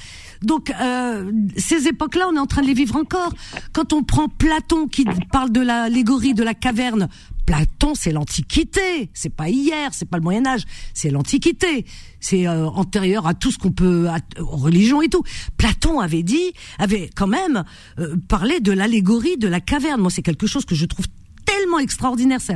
Donc 0.41 0.71
euh, 0.81 1.31
ces 1.59 1.87
époques-là, 1.87 2.29
on 2.31 2.37
est 2.37 2.41
en 2.41 2.47
train 2.47 2.63
de 2.63 2.67
les 2.67 2.73
vivre 2.73 2.97
encore. 2.97 3.35
Quand 3.75 3.93
on 3.93 4.03
prend 4.03 4.29
Platon 4.29 4.89
qui 4.89 5.05
parle 5.31 5.53
de 5.53 5.61
l'allégorie 5.61 6.33
de 6.33 6.43
la 6.43 6.55
caverne, 6.55 7.09
Platon, 7.47 7.95
c'est 7.95 8.11
l'Antiquité, 8.11 9.09
c'est 9.15 9.35
pas 9.35 9.49
hier, 9.49 9.91
c'est 9.93 10.09
pas 10.09 10.17
le 10.17 10.23
Moyen 10.25 10.45
Âge, 10.47 10.65
c'est 10.95 11.11
l'Antiquité, 11.11 11.87
c'est 12.21 12.47
euh, 12.49 12.67
antérieur 12.67 13.27
à 13.29 13.35
tout 13.35 13.53
ce 13.53 13.59
qu'on 13.59 13.71
peut, 13.71 14.09
à, 14.09 14.19
aux 14.41 14.57
religions 14.57 15.01
et 15.01 15.09
tout. 15.09 15.23
Platon 15.57 16.01
avait 16.01 16.25
dit, 16.25 16.53
avait 16.79 17.09
quand 17.15 17.29
même 17.29 17.65
euh, 18.01 18.17
parlé 18.29 18.59
de 18.59 18.73
l'allégorie 18.73 19.37
de 19.37 19.47
la 19.47 19.61
caverne. 19.61 20.01
Moi, 20.01 20.11
c'est 20.11 20.23
quelque 20.23 20.49
chose 20.49 20.65
que 20.65 20.75
je 20.75 20.87
trouve 20.87 21.07
tellement 21.45 21.79
extraordinaire. 21.79 22.41
Ça, 22.41 22.55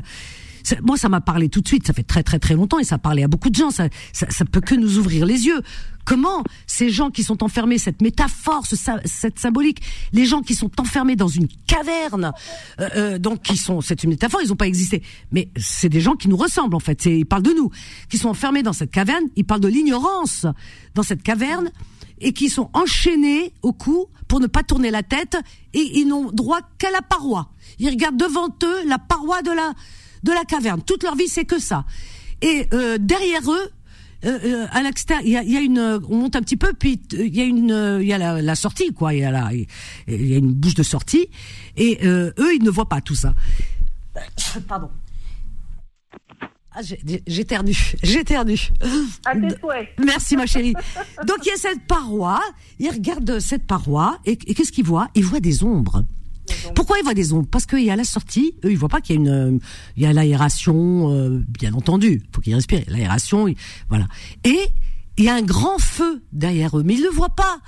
moi, 0.82 0.96
ça 0.96 1.08
m'a 1.08 1.20
parlé 1.20 1.48
tout 1.48 1.60
de 1.60 1.68
suite. 1.68 1.86
Ça 1.86 1.92
fait 1.92 2.02
très 2.02 2.22
très 2.22 2.38
très 2.38 2.54
longtemps 2.54 2.78
et 2.78 2.84
ça 2.84 2.96
a 2.96 2.98
parlé 2.98 3.22
à 3.22 3.28
beaucoup 3.28 3.50
de 3.50 3.54
gens. 3.54 3.70
Ça, 3.70 3.88
ça, 4.12 4.26
ça 4.30 4.44
peut 4.44 4.60
que 4.60 4.74
nous 4.74 4.98
ouvrir 4.98 5.26
les 5.26 5.46
yeux. 5.46 5.60
Comment 6.04 6.42
ces 6.66 6.90
gens 6.90 7.10
qui 7.10 7.22
sont 7.22 7.42
enfermés, 7.44 7.78
cette 7.78 8.02
métaphore, 8.02 8.66
ce 8.66 8.74
cette 9.04 9.38
symbolique, 9.38 9.80
les 10.12 10.24
gens 10.24 10.40
qui 10.40 10.54
sont 10.54 10.70
enfermés 10.80 11.14
dans 11.14 11.28
une 11.28 11.46
caverne, 11.66 12.32
euh, 12.80 12.88
euh, 12.96 13.18
donc 13.18 13.42
qui 13.42 13.56
sont, 13.56 13.80
c'est 13.80 14.02
une 14.02 14.10
métaphore, 14.10 14.40
ils 14.42 14.48
n'ont 14.48 14.56
pas 14.56 14.66
existé, 14.66 15.02
mais 15.30 15.50
c'est 15.56 15.88
des 15.88 16.00
gens 16.00 16.14
qui 16.14 16.28
nous 16.28 16.36
ressemblent 16.36 16.74
en 16.74 16.80
fait. 16.80 17.04
Ils 17.04 17.26
parlent 17.26 17.42
de 17.42 17.52
nous, 17.52 17.70
qui 18.08 18.18
sont 18.18 18.28
enfermés 18.28 18.62
dans 18.62 18.72
cette 18.72 18.90
caverne. 18.90 19.24
Ils 19.36 19.44
parlent 19.44 19.60
de 19.60 19.68
l'ignorance 19.68 20.46
dans 20.94 21.02
cette 21.02 21.22
caverne 21.22 21.70
et 22.20 22.32
qui 22.32 22.48
sont 22.48 22.70
enchaînés 22.72 23.52
au 23.62 23.72
cou 23.72 24.06
pour 24.28 24.40
ne 24.40 24.46
pas 24.46 24.62
tourner 24.62 24.90
la 24.90 25.02
tête 25.02 25.36
et 25.74 25.98
ils 25.98 26.06
n'ont 26.06 26.30
droit 26.30 26.60
qu'à 26.78 26.90
la 26.90 27.02
paroi. 27.02 27.50
Ils 27.78 27.88
regardent 27.88 28.18
devant 28.18 28.48
eux 28.62 28.86
la 28.86 28.98
paroi 28.98 29.42
de 29.42 29.50
la 29.50 29.72
de 30.22 30.32
la 30.32 30.44
caverne. 30.44 30.82
Toute 30.82 31.02
leur 31.02 31.16
vie 31.16 31.28
c'est 31.28 31.44
que 31.44 31.58
ça. 31.58 31.84
Et 32.42 32.66
euh, 32.72 32.98
derrière 32.98 33.50
eux, 33.50 33.70
euh, 34.24 34.38
euh, 34.44 34.66
à 34.70 34.82
l'extérieur, 34.82 35.24
il 35.24 35.32
y 35.32 35.36
a, 35.36 35.42
il 35.42 35.52
y 35.52 35.56
a 35.56 35.60
une, 35.60 36.00
on 36.08 36.16
monte 36.16 36.36
un 36.36 36.42
petit 36.42 36.56
peu, 36.56 36.72
puis 36.78 37.00
il 37.12 37.34
y 37.34 37.40
a 37.40 37.44
une, 37.44 37.98
il 38.00 38.06
y 38.06 38.12
a 38.12 38.18
la, 38.18 38.42
la 38.42 38.54
sortie 38.54 38.92
quoi. 38.92 39.14
Il 39.14 39.20
y 39.20 39.24
a 39.24 39.30
la, 39.30 39.50
il 39.52 39.66
y 40.08 40.34
a 40.34 40.38
une 40.38 40.52
bouche 40.52 40.74
de 40.74 40.82
sortie, 40.82 41.28
et 41.76 41.98
euh, 42.04 42.32
eux 42.38 42.54
ils 42.54 42.62
ne 42.62 42.70
voient 42.70 42.88
pas 42.88 43.00
tout 43.00 43.14
ça. 43.14 43.34
Pardon. 44.68 44.90
Ah, 46.72 46.82
j'ai-. 46.82 47.00
À 49.24 49.34
tes 49.34 49.58
souhaits. 49.58 49.88
Merci 50.04 50.36
ma 50.36 50.46
chérie. 50.46 50.74
Donc 51.26 51.38
il 51.44 51.48
y 51.48 51.52
a 51.52 51.56
cette 51.56 51.86
paroi, 51.86 52.40
il 52.78 52.90
regarde 52.90 53.40
cette 53.40 53.66
paroi 53.66 54.18
et, 54.26 54.32
et 54.46 54.54
qu'est-ce 54.54 54.72
qu'il 54.72 54.84
voit 54.84 55.08
Il 55.14 55.24
voit 55.24 55.40
des 55.40 55.64
ombres. 55.64 56.04
Pourquoi 56.74 56.98
il 56.98 57.04
voit 57.04 57.14
des 57.14 57.32
ombres? 57.32 57.48
Parce 57.50 57.66
qu'il 57.66 57.82
y 57.84 57.90
a 57.90 57.96
la 57.96 58.04
sortie, 58.04 58.54
eux 58.64 58.70
ils 58.70 58.78
voient 58.78 58.88
pas 58.88 59.00
qu'il 59.00 59.16
y 59.16 59.18
a 59.18 59.20
une, 59.20 59.28
euh, 59.28 59.58
il 59.96 60.02
y 60.02 60.06
a 60.06 60.12
l'aération, 60.12 61.10
euh, 61.12 61.42
bien 61.48 61.72
entendu, 61.74 62.22
faut 62.34 62.40
qu'ils 62.40 62.54
respirent, 62.54 62.84
l'aération, 62.88 63.48
il- 63.48 63.56
voilà. 63.88 64.06
Et 64.44 64.58
il 65.18 65.24
y 65.24 65.28
a 65.28 65.34
un 65.34 65.42
grand 65.42 65.78
feu 65.78 66.22
derrière 66.32 66.78
eux, 66.78 66.82
mais 66.82 66.94
ils 66.94 67.02
le 67.02 67.10
voient 67.10 67.34
pas. 67.34 67.58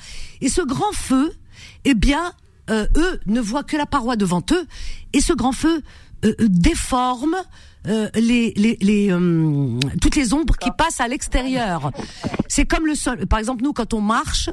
Et 0.41 0.49
ce 0.49 0.63
grand 0.63 0.93
feu, 0.93 1.33
eh 1.85 1.95
bien, 1.95 2.33
euh, 2.71 2.87
eux 2.97 3.21
ne 3.27 3.41
voient 3.41 3.65
que 3.65 3.77
la 3.77 3.87
paroi 3.87 4.17
devant 4.17 4.43
eux, 4.53 4.67
et 5.13 5.21
ce 5.21 5.33
grand 5.33 5.53
feu 5.53 5.83
euh, 6.25 6.35
euh, 6.41 6.47
déforme 6.49 7.35
euh, 7.89 8.09
les, 8.15 8.53
les, 8.55 8.79
les, 8.81 9.11
euh, 9.11 9.77
toutes 10.01 10.15
les 10.15 10.33
ombres 10.35 10.57
qui 10.57 10.71
passent 10.79 11.01
à 11.01 11.09
l'extérieur. 11.09 11.91
C'est 12.49 12.65
comme 12.65 12.87
le 12.87 12.95
sol. 12.95 13.27
Par 13.27 13.41
exemple, 13.41 13.65
nous, 13.65 13.73
quand 13.73 13.93
on 13.93 14.01
marche, 14.01 14.49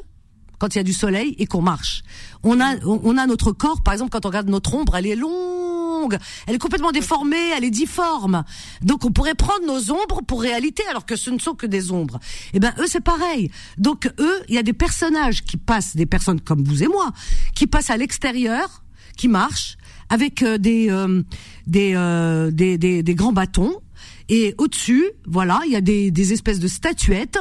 quand 0.60 0.74
il 0.74 0.78
y 0.78 0.80
a 0.80 0.84
du 0.84 0.92
soleil 0.92 1.34
et 1.38 1.46
qu'on 1.46 1.62
marche, 1.62 2.02
on 2.44 2.60
a, 2.60 2.76
on 2.84 3.18
a 3.18 3.26
notre 3.26 3.50
corps. 3.50 3.82
Par 3.82 3.94
exemple, 3.94 4.10
quand 4.10 4.24
on 4.24 4.28
regarde 4.28 4.48
notre 4.48 4.74
ombre, 4.74 4.94
elle 4.94 5.06
est 5.06 5.16
longue, 5.16 6.16
elle 6.46 6.54
est 6.54 6.58
complètement 6.58 6.92
déformée, 6.92 7.50
elle 7.56 7.64
est 7.64 7.70
difforme. 7.70 8.44
Donc, 8.82 9.04
on 9.04 9.10
pourrait 9.10 9.34
prendre 9.34 9.66
nos 9.66 9.90
ombres 9.90 10.22
pour 10.22 10.40
réalité, 10.40 10.82
alors 10.88 11.06
que 11.06 11.16
ce 11.16 11.30
ne 11.30 11.38
sont 11.38 11.54
que 11.54 11.66
des 11.66 11.90
ombres. 11.90 12.20
Eh 12.54 12.60
ben, 12.60 12.72
eux, 12.78 12.86
c'est 12.86 13.00
pareil. 13.00 13.50
Donc, 13.78 14.12
eux, 14.20 14.40
il 14.48 14.54
y 14.54 14.58
a 14.58 14.62
des 14.62 14.72
personnages 14.72 15.42
qui 15.42 15.56
passent, 15.56 15.96
des 15.96 16.06
personnes 16.06 16.40
comme 16.40 16.62
vous 16.62 16.82
et 16.82 16.88
moi, 16.88 17.10
qui 17.54 17.66
passent 17.66 17.90
à 17.90 17.96
l'extérieur, 17.96 18.84
qui 19.16 19.28
marchent 19.28 19.76
avec 20.08 20.42
euh, 20.42 20.58
des, 20.58 20.90
euh, 20.90 21.22
des, 21.66 21.92
euh, 21.94 22.50
des, 22.50 22.78
des, 22.78 23.02
des 23.02 23.14
grands 23.14 23.32
bâtons. 23.32 23.80
Et 24.28 24.54
au-dessus, 24.58 25.10
voilà, 25.26 25.60
il 25.66 25.72
y 25.72 25.76
a 25.76 25.80
des, 25.80 26.10
des 26.10 26.32
espèces 26.32 26.60
de 26.60 26.68
statuettes. 26.68 27.38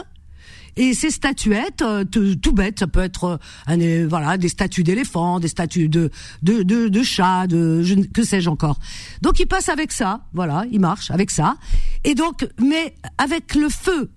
Et 0.80 0.94
ces 0.94 1.12
statuettes, 1.12 1.82
euh, 1.82 2.06
tout, 2.06 2.38
tout 2.38 2.54
bête, 2.54 2.80
ça 2.80 2.88
peut 2.88 3.02
être 3.02 3.38
euh, 3.70 4.08
voilà 4.10 4.38
des 4.38 4.48
statues 4.48 4.84
d'éléphants, 4.84 5.42
des 5.42 5.50
statues 5.50 5.90
de 5.90 6.10
de 6.42 6.64
de, 6.64 6.88
de 6.88 7.04
chats, 7.04 7.48
de 7.48 7.84
je, 7.84 7.96
que 7.96 8.24
sais-je 8.24 8.50
encore. 8.50 8.80
Donc 9.22 9.42
ils 9.42 9.46
passent 9.46 9.68
avec 9.68 9.92
ça, 9.92 10.22
voilà, 10.34 10.64
ils 10.72 10.80
marchent 10.80 11.12
avec 11.12 11.32
ça. 11.32 11.58
Et 12.06 12.16
donc, 12.16 12.48
mais 12.62 12.96
avec 13.18 13.56
le 13.56 13.68
feu 13.68 14.10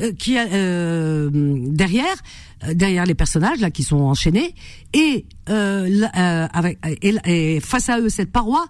euh, 0.00 0.12
qui 0.12 0.34
euh, 0.36 1.30
derrière 1.32 2.16
derrière 2.72 3.06
les 3.06 3.14
personnages 3.14 3.60
là 3.60 3.70
qui 3.70 3.84
sont 3.84 4.00
enchaînés 4.00 4.56
et 4.92 5.24
euh, 5.50 5.88
euh, 6.16 6.48
avec 6.52 6.78
et, 7.00 7.14
et 7.26 7.60
face 7.60 7.88
à 7.88 8.00
eux 8.00 8.08
cette 8.08 8.32
paroi 8.32 8.66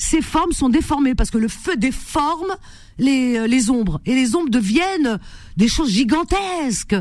ces 0.00 0.22
formes 0.22 0.52
sont 0.52 0.70
déformées 0.70 1.14
parce 1.14 1.30
que 1.30 1.36
le 1.36 1.48
feu 1.48 1.76
déforme 1.76 2.56
les, 2.98 3.36
euh, 3.36 3.46
les 3.46 3.68
ombres 3.68 4.00
et 4.06 4.14
les 4.14 4.34
ombres 4.34 4.48
deviennent 4.48 5.20
des 5.58 5.68
choses 5.68 5.90
gigantesques. 5.90 6.96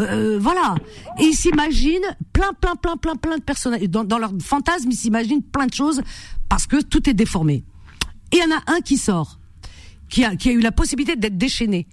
Euh, 0.00 0.38
voilà. 0.40 0.74
Et 1.20 1.26
ils 1.26 1.34
s'imaginent 1.34 2.16
plein, 2.32 2.52
plein, 2.60 2.74
plein, 2.74 2.96
plein, 2.96 3.14
plein 3.14 3.38
de 3.38 3.42
personnages. 3.42 3.82
Dans, 3.82 4.02
dans 4.02 4.18
leur 4.18 4.32
fantasme, 4.42 4.88
ils 4.90 4.96
s'imaginent 4.96 5.42
plein 5.42 5.66
de 5.66 5.74
choses 5.74 6.02
parce 6.48 6.66
que 6.66 6.82
tout 6.82 7.08
est 7.08 7.14
déformé. 7.14 7.62
Et 8.32 8.38
il 8.38 8.38
y 8.38 8.52
en 8.52 8.56
a 8.56 8.62
un 8.66 8.80
qui 8.80 8.96
sort 8.96 9.38
qui 10.08 10.24
a, 10.24 10.34
qui 10.34 10.48
a 10.48 10.52
eu 10.52 10.60
la 10.60 10.72
possibilité 10.72 11.14
d'être 11.14 11.38
déchaîné. 11.38 11.86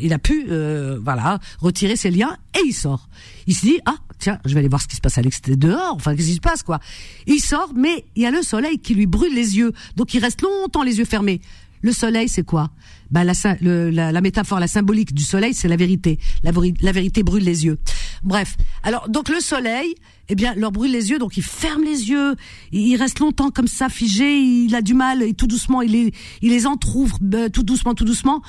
Il 0.00 0.12
a 0.14 0.18
pu, 0.18 0.46
euh, 0.48 0.98
voilà, 1.02 1.38
retirer 1.60 1.96
ses 1.96 2.10
liens 2.10 2.36
et 2.56 2.62
il 2.66 2.72
sort. 2.72 3.10
Il 3.46 3.54
se 3.54 3.66
dit 3.66 3.78
ah 3.84 3.96
tiens, 4.22 4.38
je 4.44 4.54
vais 4.54 4.60
aller 4.60 4.68
voir 4.68 4.80
ce 4.80 4.86
qui 4.86 4.96
se 4.96 5.00
passe 5.00 5.18
à 5.18 5.22
l'extérieur 5.22 5.58
dehors. 5.58 5.94
Enfin, 5.96 6.14
qu'est-ce 6.14 6.28
qui 6.28 6.34
se 6.34 6.40
passe 6.40 6.62
quoi? 6.62 6.78
Il 7.26 7.40
sort, 7.40 7.72
mais 7.74 8.04
il 8.14 8.22
y 8.22 8.26
a 8.26 8.30
le 8.30 8.42
soleil 8.42 8.78
qui 8.78 8.94
lui 8.94 9.06
brûle 9.06 9.34
les 9.34 9.58
yeux, 9.58 9.72
donc 9.96 10.14
il 10.14 10.20
reste 10.20 10.42
longtemps 10.42 10.84
les 10.84 10.98
yeux 10.98 11.04
fermés. 11.04 11.40
Le 11.82 11.92
soleil, 11.92 12.28
c'est 12.28 12.44
quoi? 12.44 12.70
Bah, 13.10 13.24
la, 13.24 13.32
la, 13.60 14.12
la 14.12 14.20
métaphore, 14.20 14.60
la 14.60 14.68
symbolique 14.68 15.12
du 15.12 15.24
soleil, 15.24 15.52
c'est 15.52 15.66
la 15.66 15.74
vérité. 15.74 16.20
La, 16.44 16.52
vérité 16.92 17.24
brûle 17.24 17.42
les 17.42 17.64
yeux. 17.64 17.78
Bref. 18.22 18.56
Alors, 18.84 19.08
donc 19.08 19.28
le 19.28 19.40
soleil, 19.40 19.96
eh 20.28 20.36
bien, 20.36 20.54
leur 20.54 20.70
brûle 20.70 20.92
les 20.92 21.10
yeux, 21.10 21.18
donc 21.18 21.36
il 21.36 21.42
ferme 21.42 21.82
les 21.82 22.08
yeux. 22.08 22.36
Il 22.70 22.82
il 22.86 22.96
reste 22.96 23.18
longtemps 23.18 23.50
comme 23.50 23.66
ça, 23.66 23.88
figé. 23.88 24.38
Il 24.38 24.76
a 24.76 24.80
du 24.80 24.94
mal, 24.94 25.24
et 25.24 25.34
tout 25.34 25.48
doucement, 25.48 25.82
il 25.82 25.90
les, 25.90 26.12
il 26.40 26.50
les 26.50 26.66
entrouvre, 26.68 27.18
euh, 27.34 27.48
tout 27.48 27.64
doucement, 27.64 27.94
tout 27.94 28.04
doucement. 28.04 28.42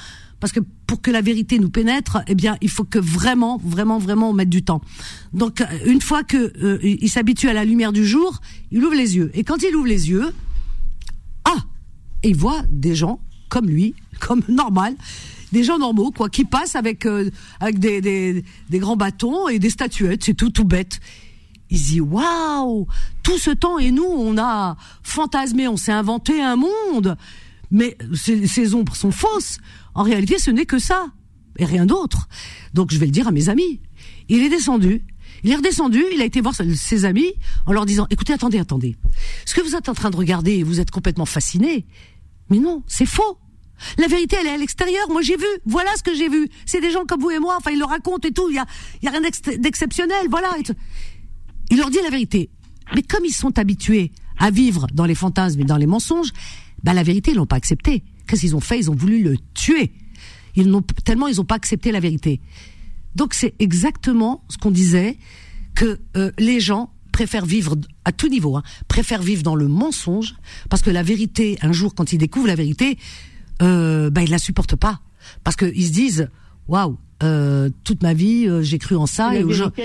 Parce 0.43 0.51
que 0.51 0.59
pour 0.59 1.01
que 1.01 1.09
la 1.09 1.21
vérité 1.21 1.57
nous 1.57 1.69
pénètre, 1.69 2.17
eh 2.27 2.35
bien, 2.35 2.57
il 2.59 2.69
faut 2.69 2.83
que 2.83 2.99
vraiment, 2.99 3.61
vraiment, 3.63 3.97
vraiment, 3.97 4.31
on 4.31 4.33
mette 4.33 4.49
du 4.49 4.61
temps. 4.61 4.81
Donc, 5.31 5.61
euh, 5.61 5.65
une 5.85 6.01
fois 6.01 6.23
que 6.23 6.51
euh, 6.61 6.79
il 6.83 7.09
s'habitue 7.09 7.47
à 7.47 7.53
la 7.53 7.63
lumière 7.63 7.93
du 7.93 8.05
jour, 8.05 8.41
il 8.69 8.83
ouvre 8.83 8.93
les 8.93 9.15
yeux. 9.15 9.31
Et 9.35 9.45
quand 9.45 9.63
il 9.63 9.73
ouvre 9.73 9.87
les 9.87 10.09
yeux, 10.09 10.33
ah, 11.45 11.55
il 12.25 12.35
voit 12.35 12.61
des 12.69 12.93
gens 12.93 13.21
comme 13.47 13.69
lui, 13.69 13.95
comme 14.19 14.41
normal, 14.49 14.97
des 15.53 15.63
gens 15.63 15.79
normaux 15.79 16.11
quoi, 16.11 16.27
qui 16.27 16.43
passent 16.43 16.75
avec 16.75 17.05
euh, 17.05 17.29
avec 17.61 17.79
des, 17.79 18.01
des 18.01 18.79
grands 18.79 18.97
bâtons 18.97 19.47
et 19.47 19.59
des 19.59 19.69
statuettes, 19.69 20.25
c'est 20.25 20.33
tout 20.33 20.49
tout 20.49 20.65
bête. 20.65 20.99
Il 21.69 21.79
se 21.79 21.91
dit 21.91 22.01
waouh, 22.01 22.85
tout 23.23 23.37
ce 23.37 23.51
temps 23.51 23.79
et 23.79 23.91
nous 23.91 24.03
on 24.03 24.37
a 24.37 24.75
fantasmé, 25.03 25.69
on 25.69 25.77
s'est 25.77 25.93
inventé 25.93 26.41
un 26.41 26.57
monde, 26.57 27.15
mais 27.71 27.97
ces 28.13 28.75
ombres 28.75 28.97
sont 28.97 29.11
fausses. 29.11 29.59
En 29.95 30.03
réalité, 30.03 30.37
ce 30.39 30.51
n'est 30.51 30.65
que 30.65 30.79
ça 30.79 31.07
et 31.57 31.65
rien 31.65 31.85
d'autre. 31.85 32.27
Donc 32.73 32.91
je 32.91 32.97
vais 32.97 33.05
le 33.05 33.11
dire 33.11 33.27
à 33.27 33.31
mes 33.31 33.49
amis. 33.49 33.81
Il 34.29 34.41
est 34.41 34.49
descendu. 34.49 35.03
Il 35.43 35.51
est 35.51 35.55
redescendu, 35.55 36.01
il 36.13 36.21
a 36.21 36.25
été 36.25 36.39
voir 36.39 36.55
ses 36.55 37.05
amis 37.05 37.33
en 37.65 37.73
leur 37.73 37.85
disant 37.85 38.07
"Écoutez, 38.09 38.31
attendez, 38.31 38.59
attendez. 38.59 38.95
Ce 39.45 39.53
que 39.53 39.61
vous 39.61 39.75
êtes 39.75 39.89
en 39.89 39.93
train 39.93 40.09
de 40.09 40.15
regarder, 40.15 40.63
vous 40.63 40.79
êtes 40.79 40.89
complètement 40.89 41.25
fascinés. 41.25 41.85
Mais 42.49 42.59
non, 42.59 42.81
c'est 42.87 43.05
faux. 43.05 43.37
La 43.97 44.07
vérité, 44.07 44.37
elle 44.39 44.47
est 44.47 44.51
à 44.51 44.57
l'extérieur. 44.57 45.09
Moi, 45.09 45.21
j'ai 45.21 45.35
vu. 45.35 45.45
Voilà 45.65 45.89
ce 45.97 46.03
que 46.03 46.15
j'ai 46.15 46.29
vu. 46.29 46.47
C'est 46.65 46.79
des 46.79 46.91
gens 46.91 47.03
comme 47.05 47.19
vous 47.19 47.31
et 47.31 47.39
moi. 47.39 47.55
Enfin, 47.57 47.71
ils 47.71 47.79
le 47.79 47.83
racontent 47.85 48.25
et 48.25 48.31
tout. 48.31 48.47
Il 48.49 48.55
y 48.55 48.59
a, 48.59 48.65
il 49.01 49.05
y 49.05 49.07
a 49.09 49.11
rien 49.11 49.21
d'ex- 49.21 49.41
d'exceptionnel. 49.59 50.27
Voilà. 50.29 50.55
Il 51.71 51.77
leur 51.77 51.89
dit 51.89 51.99
la 52.01 52.09
vérité. 52.09 52.49
Mais 52.95 53.01
comme 53.01 53.25
ils 53.25 53.33
sont 53.33 53.57
habitués 53.59 54.11
à 54.37 54.49
vivre 54.49 54.87
dans 54.93 55.05
les 55.05 55.15
fantasmes 55.15 55.59
et 55.59 55.65
dans 55.65 55.77
les 55.77 55.87
mensonges, 55.87 56.29
bah, 56.83 56.93
la 56.93 57.03
vérité, 57.03 57.31
ils 57.31 57.37
l'ont 57.37 57.45
pas 57.45 57.57
accepté. 57.57 58.03
Qu'est-ce 58.27 58.41
qu'ils 58.41 58.55
ont 58.55 58.61
fait? 58.61 58.79
Ils 58.79 58.89
ont 58.89 58.95
voulu 58.95 59.21
le 59.21 59.37
tuer. 59.53 59.93
Ils 60.55 60.67
n'ont 60.69 60.81
tellement 60.81 61.27
ils 61.27 61.37
n'ont 61.37 61.45
pas 61.45 61.55
accepté 61.55 61.91
la 61.91 61.99
vérité. 61.99 62.41
Donc 63.15 63.33
c'est 63.33 63.53
exactement 63.59 64.43
ce 64.49 64.57
qu'on 64.57 64.71
disait 64.71 65.17
que 65.75 65.99
euh, 66.17 66.31
les 66.37 66.59
gens 66.59 66.91
préfèrent 67.11 67.45
vivre 67.45 67.75
à 68.05 68.11
tout 68.11 68.27
niveau, 68.27 68.57
hein, 68.57 68.63
préfèrent 68.87 69.21
vivre 69.21 69.43
dans 69.43 69.55
le 69.55 69.67
mensonge 69.67 70.35
parce 70.69 70.81
que 70.81 70.89
la 70.89 71.03
vérité, 71.03 71.57
un 71.61 71.71
jour 71.71 71.93
quand 71.95 72.11
ils 72.11 72.17
découvrent 72.17 72.47
la 72.47 72.55
vérité, 72.55 72.97
euh, 73.61 74.09
bah 74.09 74.23
ils 74.23 74.31
la 74.31 74.39
supportent 74.39 74.75
pas 74.75 74.99
parce 75.43 75.55
qu'ils 75.55 75.87
se 75.87 75.91
disent 75.91 76.29
waouh 76.67 76.97
euh, 77.21 77.69
toute 77.83 78.01
ma 78.01 78.13
vie 78.13 78.47
euh, 78.47 78.61
j'ai 78.63 78.79
cru 78.79 78.95
en 78.95 79.05
ça 79.05 79.29
et 79.35 79.43
aujourd'hui 79.43 79.83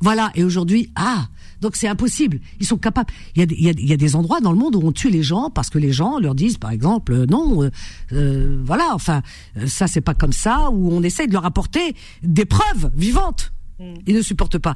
voilà, 0.00 0.30
et 0.34 0.44
aujourd'hui, 0.44 0.90
ah, 0.96 1.26
donc 1.60 1.76
c'est 1.76 1.88
impossible. 1.88 2.40
Ils 2.60 2.66
sont 2.66 2.76
capables. 2.78 3.10
Il 3.34 3.40
y, 3.40 3.42
a, 3.42 3.46
des- 3.46 3.54
il, 3.56 3.64
y 3.64 3.68
a, 3.68 3.72
il 3.76 3.86
y 3.88 3.92
a 3.92 3.96
des 3.96 4.16
endroits 4.16 4.40
dans 4.40 4.52
le 4.52 4.58
monde 4.58 4.76
où 4.76 4.80
on 4.84 4.92
tue 4.92 5.10
les 5.10 5.22
gens 5.22 5.50
parce 5.50 5.70
que 5.70 5.78
les 5.78 5.92
gens 5.92 6.18
leur 6.18 6.34
disent, 6.34 6.58
par 6.58 6.70
exemple, 6.70 7.12
euh, 7.12 7.26
non, 7.26 7.68
voilà, 8.64 8.90
enfin, 8.94 9.22
ça 9.66 9.86
c'est 9.86 10.00
pas 10.00 10.14
comme 10.14 10.32
ça, 10.32 10.70
où 10.70 10.90
on 10.92 11.02
essaye 11.02 11.26
de 11.28 11.32
leur 11.32 11.44
apporter 11.44 11.94
des 12.22 12.44
preuves 12.44 12.90
vivantes. 12.94 13.52
Ils 14.06 14.14
ne 14.14 14.22
supportent 14.22 14.58
pas. 14.58 14.74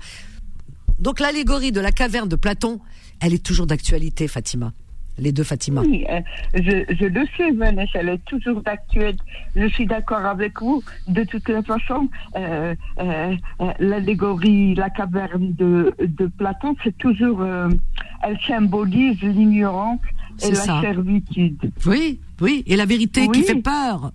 Donc 0.99 1.21
l'allégorie 1.21 1.73
de 1.73 1.81
la 1.81 1.93
caverne 1.93 2.29
de 2.29 2.37
Platon, 2.37 2.81
elle 3.21 3.35
est 3.35 3.43
toujours 3.45 3.67
d'actualité, 3.67 4.29
Fatima. 4.29 4.73
Les 5.19 5.33
deux 5.33 5.45
Fatima. 5.45 5.81
Oui, 5.81 6.05
euh, 6.11 6.21
je, 6.55 6.85
je 6.95 7.07
le 7.07 7.27
sais, 7.37 7.51
Vanessa, 7.53 8.01
elle 8.01 8.11
est 8.11 8.25
toujours 8.27 8.61
d'actuelle. 8.63 9.17
Je 9.55 9.67
suis 9.69 9.87
d'accord 9.87 10.27
avec 10.27 10.61
vous. 10.61 10.83
De 11.09 11.25
toute 11.25 11.51
façon, 11.67 12.09
euh, 12.37 12.75
euh, 13.01 13.35
l'allégorie, 13.79 14.75
la 14.75 14.91
caverne 14.91 15.55
de, 15.55 15.95
de 16.01 16.27
Platon, 16.27 16.77
c'est 16.85 16.97
toujours, 16.99 17.43
elle 17.45 18.39
symbolise 18.47 19.21
l'ignorance 19.23 20.01
et 20.45 20.51
la 20.51 20.55
ça. 20.55 20.81
servitude. 20.83 21.71
Oui, 21.87 22.21
oui, 22.43 22.63
et 22.67 22.77
la 22.77 22.85
vérité 22.85 23.27
qui 23.29 23.43
fait 23.43 23.55
peur. 23.63 24.13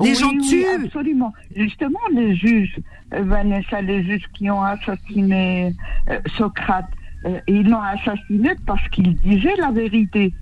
Les 0.00 0.10
Oui, 0.10 0.14
gens 0.14 0.30
oui, 0.30 0.48
tuent. 0.48 0.84
absolument. 0.86 1.34
Justement, 1.54 1.98
les 2.14 2.34
juges, 2.34 2.78
Vanessa, 3.10 3.82
les 3.82 4.02
juges 4.02 4.26
qui 4.32 4.48
ont 4.50 4.62
assassiné 4.62 5.74
Socrate, 6.38 6.88
euh, 7.24 7.40
ils 7.46 7.68
l'ont 7.68 7.80
assassiné 7.80 8.50
parce 8.66 8.86
qu'il 8.90 9.14
disait 9.16 9.56
la 9.56 9.70
vérité. 9.70 10.34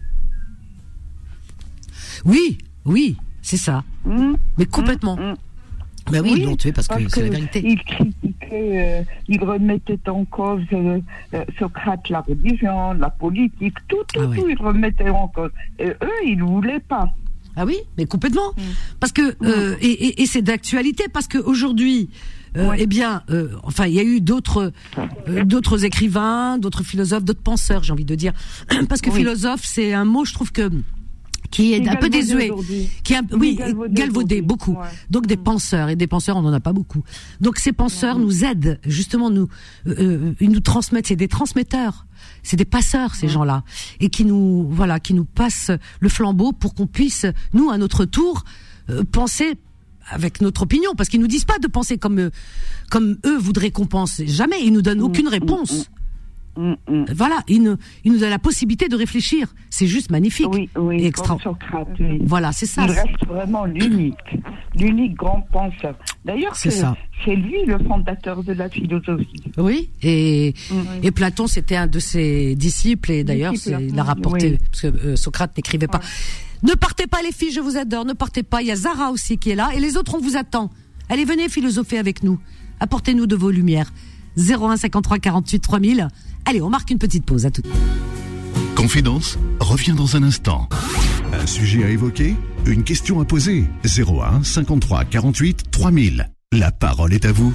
Oui, 2.25 2.59
oui, 2.85 3.17
c'est 3.43 3.57
ça. 3.57 3.85
Hmm 4.05 4.35
Mais 4.59 4.67
complètement. 4.67 5.17
Mm, 5.17 5.31
mm. 5.33 5.37
Ben 6.11 6.23
oui, 6.23 6.31
Oui, 6.33 6.41
ils 6.41 6.47
l'ont 6.47 6.57
tué 6.57 6.73
parce, 6.73 6.89
que 6.89 7.09
c'est 7.09 7.23
la 7.23 7.31
vérité. 7.31 7.63
Il 7.65 7.79
critiquait, 7.85 9.01
euh, 9.01 9.03
il 9.29 9.45
remettait 9.45 10.09
en 10.09 10.25
cause 10.25 10.63
euh, 10.73 10.99
euh, 11.35 11.45
Socrate 11.59 12.09
la 12.09 12.23
religion, 12.23 12.95
la 12.95 13.11
politique, 13.11 13.77
tout, 13.87 13.97
tout, 14.13 14.21
Ah 14.21 14.27
ouais. 14.27 14.37
tout, 14.37 14.49
il 14.49 14.59
remettait 14.59 15.11
en 15.11 15.29
cause. 15.29 15.51
Et 15.79 15.89
eux, 15.89 16.21
ils 16.25 16.39
ne 16.39 16.45
voulaient 16.45 16.81
pas. 16.81 17.05
Ah 17.55 17.65
oui, 17.65 17.77
mais 17.97 18.07
complètement. 18.07 18.51
Mm. 18.57 18.63
Parce 18.99 19.13
que 19.13 19.37
euh, 19.45 19.77
et, 19.81 19.91
et, 19.91 20.23
et 20.23 20.27
c'est 20.27 20.43
d'actualité 20.43 21.05
parce 21.13 21.29
que 21.29 21.39
aujourd'hui, 21.39 22.09
euh, 22.11 22.17
Ouais. 22.57 22.77
eh 22.79 22.87
bien, 22.87 23.23
euh, 23.31 23.49
enfin, 23.63 23.87
il 23.87 23.95
y 23.95 24.01
a 24.01 24.03
eu 24.03 24.21
d'autres 24.21 24.73
euh, 25.29 25.45
d'autres 25.45 25.85
écrivains, 25.85 26.59
d'autres 26.59 26.83
philosophes, 26.83 27.25
d'autres 27.25 27.43
penseurs, 27.43 27.83
j'ai 27.85 27.93
envie 27.93 28.05
de 28.05 28.15
dire. 28.15 28.33
Parce 28.89 29.01
que 29.01 29.11
Oui. 29.11 29.19
philosophe, 29.19 29.63
c'est 29.65 29.93
un 29.93 30.05
mot, 30.05 30.25
je 30.25 30.35
trouve 30.35 30.51
que 30.53 30.71
qui 31.51 31.73
est 31.73 31.89
un 31.89 31.97
peu 31.97 32.09
désuet, 32.09 32.51
qui 33.03 33.15
est 33.15 33.17
un, 33.17 33.27
oui 33.33 33.59
galvaudé 33.91 34.41
beaucoup. 34.41 34.73
Ouais. 34.73 34.87
Donc 35.11 35.27
des 35.27 35.37
penseurs 35.37 35.89
et 35.89 35.97
des 35.97 36.07
penseurs, 36.07 36.37
on 36.37 36.43
n'en 36.43 36.53
a 36.53 36.61
pas 36.61 36.73
beaucoup. 36.73 37.03
Donc 37.41 37.59
ces 37.59 37.73
penseurs 37.73 38.19
nous 38.19 38.45
aident 38.45 38.79
justement, 38.87 39.31
nous 39.31 39.49
euh, 39.87 39.95
euh, 39.99 40.33
ils 40.41 40.51
nous 40.51 40.61
transmettent, 40.61 41.09
c'est 41.09 41.17
des 41.17 41.29
transmetteurs, 41.29 42.07
c'est 42.43 42.57
des 42.57 42.65
passeurs 42.65 43.15
ces 43.15 43.29
gens-là, 43.29 43.65
et 43.99 44.11
qui 44.11 44.25
nous 44.25 44.69
voilà, 44.71 45.01
qui 45.01 45.15
nous 45.15 45.25
passent 45.25 45.73
le 45.99 46.09
flambeau 46.09 46.53
pour 46.53 46.75
qu'on 46.75 46.87
puisse 46.87 47.27
nous 47.53 47.71
à 47.71 47.79
notre 47.79 48.05
tour 48.05 48.45
euh, 48.89 49.03
penser 49.05 49.55
avec 50.11 50.41
notre 50.41 50.63
opinion, 50.63 50.91
parce 50.97 51.09
qu'ils 51.09 51.21
nous 51.21 51.27
disent 51.29 51.45
pas 51.45 51.59
de 51.59 51.67
penser 51.69 51.99
comme 51.99 52.21
eux, 52.21 52.31
comme 52.91 53.17
eux 53.25 53.39
voudraient 53.39 53.71
qu'on 53.71 53.87
pense. 53.87 54.23
Jamais, 54.25 54.57
ils 54.65 54.73
nous 54.73 54.83
donnent 54.83 55.01
aucune 55.03 55.29
réponse. 55.29 55.91
Mm, 56.57 56.73
mm. 56.89 57.05
Voilà, 57.15 57.37
ils 57.49 57.63
nous, 57.63 57.77
ils 58.05 58.13
nous 58.13 58.19
donnent 58.19 58.29
la 58.31 58.39
possibilité 58.41 58.89
de 58.89 58.97
réfléchir. 58.97 59.55
C'est 59.71 59.87
juste 59.87 60.11
magnifique. 60.11 60.49
Oui, 60.53 60.69
oui, 60.77 61.01
Et 61.03 61.07
extra- 61.07 61.35
comme 61.35 61.41
Socrate, 61.41 61.89
oui. 62.01 62.19
Voilà, 62.25 62.51
c'est 62.51 62.67
ça. 62.67 62.85
Il 62.87 62.91
reste 62.91 63.25
vraiment 63.29 63.65
l'unique, 63.67 64.17
l'unique 64.75 65.15
grand 65.15 65.43
penseur. 65.53 65.95
D'ailleurs, 66.25 66.55
C'est 66.57 67.37
lui 67.37 67.65
le 67.67 67.79
fondateur 67.79 68.43
de 68.43 68.53
la 68.53 68.69
philosophie. 68.69 69.45
Oui, 69.59 69.91
et, 70.03 70.55
Mm. 70.71 70.75
et 71.05 71.11
Platon, 71.13 71.47
c'était 71.47 71.77
un 71.77 71.87
de 71.87 72.01
ses 72.01 72.57
disciples, 72.57 73.13
et 73.13 73.23
d'ailleurs, 73.25 73.55
il 73.67 73.99
a 73.99 74.03
rapporté, 74.03 74.59
parce 74.73 74.81
que 74.83 74.87
euh, 74.89 75.17
Socrate 75.17 75.57
n'écrivait 75.57 75.87
pas. 75.87 76.01
Ne 76.63 76.75
partez 76.75 77.07
pas, 77.07 77.23
les 77.23 77.33
filles, 77.33 77.53
je 77.53 77.61
vous 77.61 77.77
adore, 77.77 78.05
ne 78.05 78.13
partez 78.13 78.43
pas. 78.43 78.63
Il 78.63 78.69
y 78.69 78.71
a 78.71 78.77
Zara 78.77 79.11
aussi 79.11 79.39
qui 79.39 79.51
est 79.51 79.55
là, 79.55 79.71
et 79.75 79.81
les 79.81 79.97
autres, 79.97 80.15
on 80.15 80.21
vous 80.21 80.37
attend. 80.37 80.71
Allez, 81.09 81.25
venez 81.25 81.49
philosopher 81.49 81.99
avec 81.99 82.23
nous. 82.23 82.39
Apportez-nous 82.81 83.27
de 83.27 83.37
vos 83.37 83.51
lumières. 83.51 83.93
01 84.37 84.77
53 84.77 85.19
48 85.19 85.61
3000. 85.61 86.09
Allez, 86.45 86.63
on 86.63 86.71
marque 86.71 86.91
une 86.91 86.99
petite 86.99 87.25
pause, 87.25 87.47
à 87.47 87.51
tout. 87.51 87.63
Confidence 88.75 89.39
revient 89.59 89.95
dans 89.97 90.17
un 90.17 90.23
instant. 90.23 90.69
Un 91.33 91.47
sujet 91.47 91.85
à 91.85 91.91
évoquer 91.91 92.35
Une 92.67 92.83
question 92.83 93.21
à 93.21 93.25
poser 93.25 93.65
01 93.85 94.43
53 94.43 95.05
48 95.05 95.71
3000. 95.71 96.31
La 96.53 96.71
parole 96.71 97.13
est 97.13 97.25
à 97.25 97.33
vous. 97.33 97.55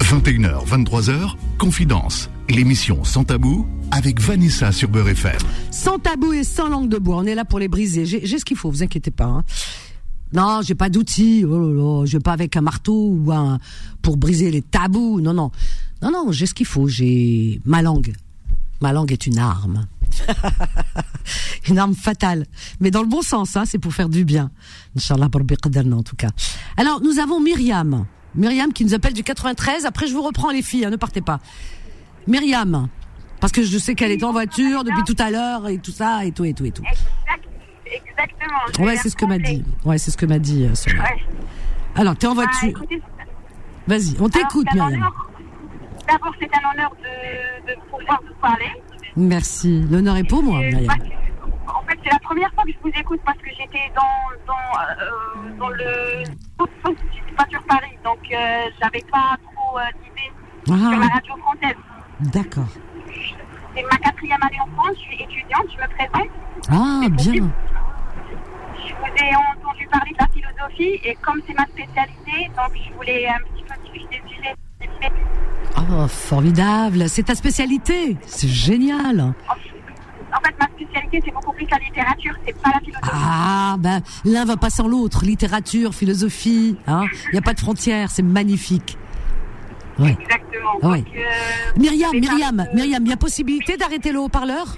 21h, 0.00 0.66
23h, 0.66 1.34
Confidence. 1.58 2.30
L'émission 2.48 3.04
Sans 3.04 3.24
Tabou 3.24 3.66
avec 3.90 4.20
Vanessa 4.20 4.72
sur 4.72 4.88
Beurre 4.88 5.08
FM. 5.10 5.38
Sans 5.70 5.98
tabou 5.98 6.32
et 6.32 6.44
sans 6.44 6.68
langue 6.68 6.88
de 6.88 6.98
bois. 6.98 7.16
On 7.16 7.24
est 7.24 7.34
là 7.34 7.44
pour 7.44 7.58
les 7.58 7.68
briser. 7.68 8.06
J'ai 8.06 8.38
ce 8.38 8.44
qu'il 8.44 8.56
faut, 8.56 8.70
vous 8.70 8.82
inquiétez 8.82 9.10
pas. 9.10 9.24
hein. 9.26 9.44
Non, 10.32 10.60
j'ai 10.62 10.74
pas 10.74 10.88
d'outils. 10.88 11.44
Oh 11.44 12.00
là 12.00 12.06
je 12.06 12.12
vais 12.16 12.22
pas 12.22 12.32
avec 12.32 12.56
un 12.56 12.60
marteau 12.60 13.10
ou 13.10 13.32
un 13.32 13.58
pour 14.02 14.16
briser 14.16 14.50
les 14.50 14.62
tabous. 14.62 15.20
Non, 15.20 15.34
non, 15.34 15.50
non, 16.02 16.10
non. 16.10 16.32
J'ai 16.32 16.46
ce 16.46 16.54
qu'il 16.54 16.66
faut. 16.66 16.88
J'ai 16.88 17.60
ma 17.64 17.82
langue. 17.82 18.12
Ma 18.80 18.92
langue 18.92 19.12
est 19.12 19.26
une 19.26 19.38
arme. 19.38 19.86
une 21.68 21.78
arme 21.78 21.94
fatale, 21.94 22.46
mais 22.80 22.90
dans 22.90 23.02
le 23.02 23.08
bon 23.08 23.22
sens. 23.22 23.56
Hein, 23.56 23.64
c'est 23.66 23.78
pour 23.78 23.92
faire 23.92 24.08
du 24.08 24.24
bien. 24.24 24.50
Inch'Allah, 24.96 25.28
en 25.32 26.02
tout 26.02 26.16
cas. 26.16 26.30
Alors, 26.76 27.00
nous 27.02 27.18
avons 27.18 27.40
Myriam. 27.40 28.06
Myriam 28.34 28.72
qui 28.72 28.84
nous 28.84 28.94
appelle 28.94 29.14
du 29.14 29.22
93. 29.22 29.84
Après, 29.86 30.06
je 30.06 30.12
vous 30.12 30.22
reprends 30.22 30.50
les 30.50 30.62
filles. 30.62 30.84
hein, 30.84 30.90
ne 30.90 30.96
partez 30.96 31.22
pas. 31.22 31.40
Myriam, 32.26 32.88
parce 33.40 33.52
que 33.52 33.62
je 33.62 33.78
sais 33.78 33.94
qu'elle 33.94 34.10
est 34.12 34.24
en 34.24 34.32
voiture 34.32 34.84
depuis 34.84 35.02
tout 35.04 35.20
à 35.22 35.30
l'heure 35.30 35.68
et 35.68 35.78
tout 35.78 35.90
ça 35.92 36.24
et 36.24 36.32
tout 36.32 36.44
et 36.44 36.54
tout 36.54 36.64
et 36.64 36.70
tout. 36.72 36.82
Exact- 36.82 37.48
Exactement. 37.86 38.84
Ouais, 38.86 38.96
c'est 38.96 39.10
ce 39.10 39.16
que 39.16 39.24
m'a 39.26 39.38
dit. 39.38 39.64
Ouais, 39.84 39.98
c'est 39.98 40.10
ce 40.10 40.16
que 40.16 40.26
m'a 40.26 40.38
dit. 40.38 40.64
euh, 40.64 40.74
Sonia. 40.74 41.02
Ouais. 41.02 41.22
Alors, 41.94 42.16
t'es 42.16 42.26
en 42.26 42.32
Ah, 42.32 42.34
voiture. 42.34 42.82
Vas-y, 43.86 44.16
on 44.20 44.28
t'écoute, 44.28 44.66
Myriam. 44.74 45.00
D'abord, 46.08 46.32
c'est 46.40 46.50
un 46.54 46.70
honneur 46.74 46.90
de, 47.02 47.72
de 47.72 47.80
pouvoir 47.90 48.20
vous 48.26 48.34
parler. 48.40 48.66
Merci. 49.16 49.82
L'honneur 49.90 50.16
est 50.16 50.24
pour 50.24 50.42
moi, 50.42 50.58
Myriam. 50.60 50.90
En 51.68 51.82
fait, 51.88 51.98
c'est 52.04 52.10
la 52.12 52.18
première 52.20 52.52
fois 52.54 52.64
que 52.64 52.70
je 52.72 52.78
vous 52.82 52.92
écoute 53.00 53.20
parce 53.24 53.38
que 53.38 53.50
j'étais 53.50 53.90
dans, 53.94 54.46
dans, 54.46 54.80
euh, 54.80 55.58
dans 55.58 55.68
le. 55.68 56.24
Pas 57.36 57.44
sur 57.50 57.62
Paris, 57.64 57.96
donc 58.02 58.18
euh, 58.32 58.36
j'avais 58.80 59.04
pas 59.12 59.36
trop 59.54 59.78
euh, 59.78 59.82
d'idées 60.02 60.32
sur 60.66 60.90
la 60.98 61.06
Ah, 61.06 61.14
radio 61.14 61.36
française. 61.36 61.76
D'accord. 62.20 62.68
C'est 63.74 63.82
ma 63.82 63.98
quatrième 63.98 64.42
année 64.42 64.60
en 64.60 64.70
France, 64.74 64.96
je 64.96 65.02
suis 65.02 65.22
étudiante, 65.22 65.66
je 65.70 65.82
me 65.82 65.88
présente. 65.94 66.30
Ah, 66.70 67.08
bien. 67.10 67.50
Je 68.78 68.92
vous 68.94 69.24
ai 69.24 69.34
entendu 69.36 69.86
parler 69.92 70.12
de 70.12 70.18
la 70.18 70.28
philosophie 70.28 71.00
et 71.04 71.16
comme 71.22 71.40
c'est 71.46 71.54
ma 71.54 71.66
spécialité, 71.66 72.50
donc 72.56 72.72
je 72.74 72.94
voulais 72.94 73.28
un 73.28 73.38
petit 73.52 73.64
peu 73.64 73.74
discuter 73.84 74.22
du 74.26 74.34
sujet. 74.34 74.54
Oh, 75.78 76.08
formidable. 76.08 77.08
C'est 77.08 77.24
ta 77.24 77.34
spécialité. 77.34 78.16
C'est 78.26 78.48
génial. 78.48 79.34
En 80.32 80.40
fait, 80.40 80.54
ma 80.58 80.66
spécialité, 80.66 81.22
c'est 81.24 81.32
beaucoup 81.32 81.52
plus 81.52 81.66
la 81.70 81.78
littérature, 81.78 82.34
c'est 82.46 82.60
pas 82.60 82.70
la 82.74 82.80
philosophie. 82.80 83.10
Ah, 83.12 83.76
ben, 83.78 84.00
l'un 84.24 84.44
va 84.44 84.56
pas 84.56 84.70
sans 84.70 84.88
l'autre. 84.88 85.24
Littérature, 85.24 85.94
philosophie, 85.94 86.76
hein. 86.86 87.04
Il 87.26 87.32
n'y 87.32 87.38
a 87.38 87.42
pas 87.42 87.54
de 87.54 87.60
frontières. 87.60 88.10
C'est 88.10 88.22
magnifique. 88.22 88.98
Oui. 89.98 90.16
Exactement. 90.20 90.72
Ah 90.82 90.88
oui. 90.90 91.04
Euh, 91.16 91.20
Myriam, 91.78 92.12
Myriam. 92.12 92.66
Myriam, 92.74 93.02
il 93.04 93.08
y 93.08 93.12
a 93.12 93.16
possibilité 93.16 93.76
d'arrêter 93.76 94.12
le 94.12 94.20
haut-parleur? 94.20 94.76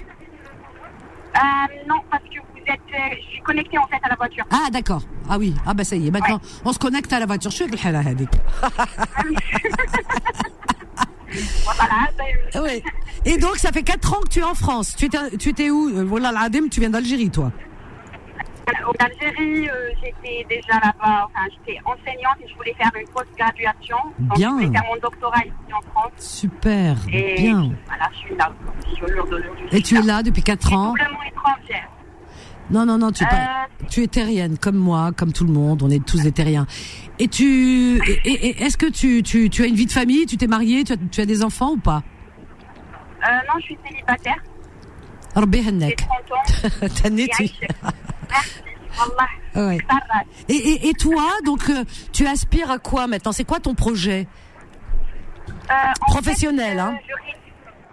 Euh, 1.35 1.39
Non, 1.87 1.95
parce 2.09 2.23
que 2.23 2.39
vous 2.39 2.59
êtes. 2.65 2.79
Euh, 2.93 3.15
je 3.17 3.25
suis 3.33 3.41
connectée 3.41 3.77
en 3.77 3.87
fait 3.87 3.99
à 4.03 4.09
la 4.09 4.15
voiture. 4.15 4.45
Ah, 4.51 4.69
d'accord. 4.71 5.01
Ah 5.29 5.37
oui. 5.37 5.53
Ah, 5.65 5.73
bah 5.73 5.83
ça 5.83 5.95
y 5.95 6.07
est. 6.07 6.11
Maintenant, 6.11 6.39
on 6.65 6.73
se 6.73 6.79
connecte 6.79 7.11
à 7.13 7.19
la 7.19 7.25
voiture. 7.25 7.51
Je 7.51 7.55
suis 7.57 7.65
avec 7.65 7.83
le 7.83 7.95
hadik. 7.95 8.29
voilà, 11.65 12.09
bah, 12.17 12.23
euh. 12.55 12.63
oui. 12.63 12.83
Et 13.25 13.37
donc, 13.37 13.57
ça 13.57 13.71
fait 13.71 13.83
4 13.83 14.13
ans 14.13 14.21
que 14.21 14.29
tu 14.29 14.39
es 14.39 14.43
en 14.43 14.55
France. 14.55 14.95
Tu 14.97 15.05
étais, 15.05 15.37
tu 15.37 15.69
où? 15.69 16.07
Voilà, 16.07 16.31
tu 16.71 16.79
viens 16.79 16.89
d'Algérie, 16.89 17.29
toi 17.29 17.51
en 18.87 19.05
Algérie, 19.05 19.69
euh, 19.69 19.89
j'étais 20.03 20.45
déjà 20.49 20.73
là-bas. 20.83 21.27
Enfin, 21.27 21.45
j'étais 21.51 21.79
enseignante 21.85 22.37
et 22.43 22.47
je 22.49 22.55
voulais 22.55 22.73
faire 22.75 22.91
une 22.99 23.07
post-graduation. 23.07 23.97
Donc, 24.19 24.37
Bien. 24.37 24.49
Je 24.59 24.65
voulais 24.65 24.77
faire 24.79 24.87
mon 24.93 24.99
doctorat 25.01 25.39
ici 25.45 25.73
en 25.73 25.81
France. 25.91 26.11
Super. 26.17 26.95
Et 27.11 27.35
Bien. 27.37 27.71
voilà, 27.87 28.09
je 28.13 28.17
suis 28.19 28.35
là. 28.35 28.51
Je 28.87 28.95
suis 28.95 29.77
Et 29.77 29.81
tu 29.81 29.95
es 29.97 30.01
là 30.01 30.23
depuis 30.23 30.43
4 30.43 30.73
ans 30.73 30.87
Doublement 30.89 31.23
étrangère. 31.23 31.89
Non, 32.71 32.85
non, 32.85 32.97
non, 32.99 33.11
tu 33.11 33.23
es 33.23 33.27
pas. 33.27 33.35
Euh, 33.35 33.85
Tu 33.89 34.03
es 34.03 34.07
terrienne, 34.07 34.57
comme 34.59 34.75
moi, 34.77 35.11
comme 35.17 35.33
tout 35.33 35.43
le 35.45 35.51
monde. 35.51 35.81
On 35.81 35.89
est 35.89 36.05
tous 36.05 36.21
des 36.21 36.31
terriens. 36.31 36.67
Et 37.17 37.27
tu. 37.27 37.97
et- 38.07 38.21
et- 38.25 38.47
et 38.49 38.63
Est-ce 38.63 38.77
que 38.77 38.85
tu, 38.85 39.23
tu, 39.23 39.49
tu 39.49 39.63
as 39.63 39.65
une 39.65 39.73
vie 39.75 39.87
de 39.87 39.91
famille 39.91 40.25
Tu 40.27 40.37
t'es 40.37 40.45
mariée 40.47 40.83
tu 40.83 40.93
as, 40.93 40.97
tu 41.11 41.21
as 41.21 41.25
des 41.25 41.43
enfants 41.43 41.71
ou 41.71 41.77
pas? 41.77 42.03
Euh, 43.23 43.27
non, 43.47 43.59
je 43.59 43.63
suis 43.65 43.77
célibataire. 43.87 44.37
ربي 45.36 45.62
J'ai 45.62 45.66
يهنيك. 45.66 46.00
30 46.00 46.08
ans. 46.32 47.02
تهنيتي. 47.02 47.44
Et 47.44 47.68
Merci. 48.30 48.62
Wallah. 48.98 49.68
Ouais. 49.68 49.78
Ça 49.90 49.94
va. 50.08 50.20
Et, 50.48 50.54
et, 50.54 50.88
et 50.88 50.92
toi, 50.94 51.26
donc, 51.44 51.68
euh, 51.70 51.84
tu 52.12 52.26
aspires 52.26 52.70
à 52.70 52.78
quoi 52.78 53.06
maintenant 53.06 53.32
C'est 53.32 53.44
quoi 53.44 53.58
ton 53.60 53.74
projet 53.74 54.26
Euh, 55.70 55.74
en 56.02 56.10
Professionnel, 56.12 56.76
fait, 56.76 56.80
euh, 56.80 56.84
hein. 56.84 56.98
je 57.08 57.14
ré- 57.14 57.40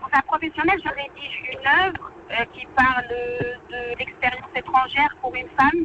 Enfin, 0.06 0.22
professionnel, 0.28 0.78
je 0.86 0.90
rédige 1.02 1.38
une 1.54 1.66
œuvre 1.86 2.06
euh, 2.32 2.46
qui 2.54 2.64
parle 2.82 3.06
de 3.74 3.80
l'expérience 4.00 4.52
étrangère 4.62 5.12
pour 5.22 5.34
une 5.36 5.48
femme. 5.60 5.80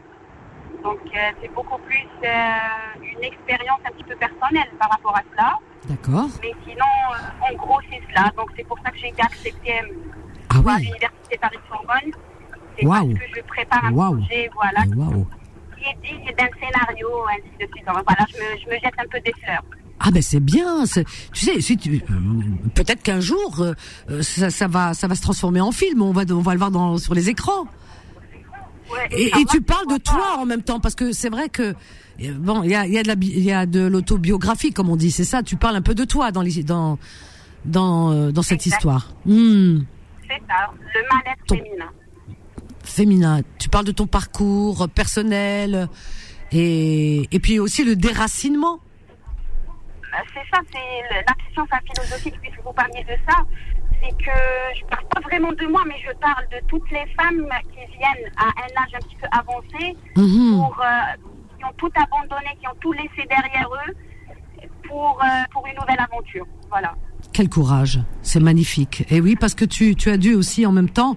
Donc, 0.83 0.99
euh, 1.15 1.19
c'est 1.41 1.53
beaucoup 1.59 1.79
plus 1.89 2.07
euh, 2.25 3.13
une 3.13 3.23
expérience 3.31 3.81
un 3.89 3.93
petit 3.97 4.05
peu 4.11 4.17
personnelle 4.17 4.71
par 4.81 4.89
rapport 4.91 5.17
à 5.17 5.23
cela. 5.31 5.51
D'accord. 5.91 6.29
Mais 6.43 6.53
sinon, 6.67 6.95
euh, 7.13 7.47
en 7.49 7.53
gros, 7.63 7.81
c'est 7.89 8.03
cela. 8.09 8.25
Donc, 8.39 8.49
c'est 8.57 8.67
pour 8.71 8.79
ça 8.83 8.91
que 8.91 8.99
j'ai 8.99 9.09
été 9.15 9.23
acceptée 9.23 9.81
ah 10.54 10.58
à 10.58 10.60
oui. 10.76 10.84
l'Université 10.86 11.38
Paris-Sorbonne. 11.42 12.12
C'est 12.80 12.86
parce 12.88 13.08
que 13.08 13.36
je 13.36 13.42
prépare 13.48 13.86
un 13.86 13.92
projet, 13.94 14.50
voilà, 14.54 14.84
Waouh. 14.96 15.28
qui 15.78 15.84
est 15.84 15.98
digne 16.08 16.26
d'un 16.38 16.48
scénario, 16.60 17.08
ainsi 17.30 17.52
de 17.60 17.72
suite. 17.72 17.86
Voilà, 17.86 18.26
je 18.32 18.38
me, 18.38 18.60
je 18.60 18.66
me 18.68 18.74
jette 18.80 18.94
un 18.98 19.08
peu 19.12 19.20
des 19.24 19.34
fleurs. 19.44 19.64
Ah 20.00 20.10
ben 20.12 20.22
c'est 20.22 20.40
bien. 20.40 20.86
c'est- 20.88 21.06
Tu 21.32 21.46
sais, 21.46 21.62
si 21.62 21.78
tu, 21.78 21.96
euh, 22.10 22.14
peut-être 22.74 23.04
qu'un 23.04 23.20
jour 23.20 23.60
euh, 23.60 23.74
euh, 24.10 24.24
ça, 24.24 24.50
ça 24.50 24.68
va, 24.68 24.94
ça 24.96 25.08
va 25.08 25.14
se 25.16 25.22
transformer 25.22 25.62
en 25.62 25.72
film. 25.72 26.02
On 26.02 26.12
va, 26.12 26.24
on 26.32 26.40
va 26.42 26.54
le 26.54 26.58
voir 26.60 26.72
dans, 26.72 26.98
sur 26.98 27.14
les 27.14 27.30
écrans. 27.30 27.66
Ouais, 28.92 29.08
Et, 29.12 29.32
tu 29.50 29.62
parles 29.62 29.88
de 29.88 29.98
toi 29.98 30.38
en 30.40 30.46
même 30.46 30.64
temps 30.64 30.80
parce 30.80 30.96
que 30.96 31.12
c'est 31.14 31.30
vrai 31.30 31.50
que 31.50 31.76
bon, 32.40 32.64
il 32.64 32.72
y 32.72 32.76
a, 32.76 32.86
il 32.88 32.94
y 32.94 32.98
a 32.98 33.04
de 33.04 33.08
la, 33.10 33.16
y 33.20 33.52
a 33.52 33.66
de 33.66 33.86
l'autobiographie 33.86 34.74
comme 34.74 34.90
on 34.90 34.96
dit. 34.98 35.12
C'est 35.12 35.24
ça. 35.24 35.44
Tu 35.44 35.56
parles 35.56 35.76
un 35.76 35.82
peu 35.82 35.94
de 35.94 36.04
toi 36.04 36.32
dans 36.32 36.42
les, 36.42 36.64
dans, 36.64 36.98
dans, 37.66 38.32
dans 38.32 38.42
cette 38.42 38.66
Exact. 38.66 38.78
histoire. 38.78 39.14
Hmm. 39.26 39.82
C'est 40.32 40.42
ça, 40.48 40.72
le 40.94 41.02
mal-être 41.14 41.46
Ton- 41.46 41.56
féminin. 41.58 41.92
féminin. 42.84 43.42
Tu 43.60 43.70
parles 43.70 43.86
de 43.86 43.92
ton 43.92 44.08
parcours 44.08 44.88
personnel 44.90 45.88
et, 46.52 47.28
et 47.32 47.40
puis 47.40 47.60
aussi 47.60 47.84
le 47.84 47.96
déracinement. 47.96 48.80
Euh, 50.14 50.18
C'est 50.34 50.56
ça, 50.56 50.62
c'est 50.72 51.16
la 51.16 51.34
question 51.34 51.66
philosophique, 51.94 52.40
puisque 52.42 52.62
vous 52.64 52.74
parliez 52.74 53.04
de 53.04 53.16
ça. 53.30 53.38
C'est 54.02 54.12
que 54.18 54.32
je 54.80 54.86
parle 54.86 55.06
pas 55.14 55.22
vraiment 55.22 55.52
de 55.52 55.66
moi, 55.68 55.84
mais 55.88 55.96
je 56.06 56.12
parle 56.18 56.46
de 56.52 56.60
toutes 56.68 56.90
les 56.92 57.06
femmes 57.18 57.48
qui 57.72 57.86
viennent 57.98 58.32
à 58.38 58.46
un 58.48 58.84
âge 58.84 58.94
un 58.96 59.00
petit 59.00 59.16
peu 59.18 59.28
avancé, 59.32 59.96
Mhm. 60.18 60.58
pour, 60.58 60.80
euh, 60.82 61.28
qui 61.58 61.66
ont 61.66 61.74
tout 61.78 61.92
abandonné, 61.96 62.50
qui 62.60 62.68
ont 62.68 62.76
tout 62.82 62.92
laissé 62.94 63.28
derrière 63.30 63.70
eux 63.88 63.94
pour, 64.88 65.22
euh, 65.24 65.28
pour 65.52 65.66
une 65.68 65.76
nouvelle 65.80 66.00
aventure. 66.00 66.46
Voilà. 66.70 66.96
Quel 67.34 67.50
courage, 67.50 68.00
c'est 68.22 68.40
magnifique. 68.42 69.06
Et 69.10 69.22
oui, 69.22 69.36
parce 69.40 69.56
que 69.56 69.66
tu, 69.66 69.96
tu 69.96 70.10
as 70.10 70.18
dû 70.18 70.34
aussi 70.34 70.66
en 70.66 70.72
même 70.72 70.90
temps 70.90 71.16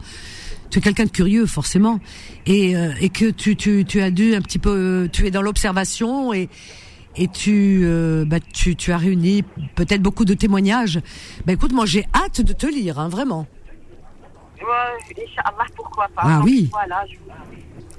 tu 0.70 0.78
es 0.80 0.82
quelqu'un 0.82 1.04
de 1.04 1.10
curieux 1.10 1.46
forcément, 1.46 2.00
et, 2.46 2.74
euh, 2.76 2.90
et 3.00 3.08
que 3.08 3.30
tu, 3.30 3.54
tu, 3.54 3.84
tu 3.84 4.00
as 4.00 4.10
dû 4.10 4.34
un 4.34 4.40
petit 4.40 4.58
peu, 4.58 5.08
tu 5.12 5.24
es 5.26 5.30
dans 5.30 5.42
l'observation 5.42 6.32
et 6.34 6.48
et 7.16 7.28
tu, 7.28 7.82
euh, 7.84 8.24
bah, 8.24 8.40
tu, 8.40 8.74
tu 8.74 8.90
as 8.90 8.96
réuni 8.98 9.44
peut-être 9.76 10.02
beaucoup 10.02 10.24
de 10.24 10.34
témoignages. 10.34 10.98
Bah 11.46 11.52
écoute, 11.52 11.70
moi 11.72 11.86
j'ai 11.86 12.04
hâte 12.12 12.40
de 12.40 12.52
te 12.52 12.66
lire, 12.66 12.98
hein, 12.98 13.08
vraiment. 13.08 13.46
Ouais, 14.60 14.66
Inch'Allah, 15.12 15.64
pourquoi 15.76 16.08
pas. 16.16 16.22
Ah 16.24 16.36
Donc, 16.38 16.46
oui. 16.46 16.68
Voilà, 16.72 17.04
je- 17.08 17.18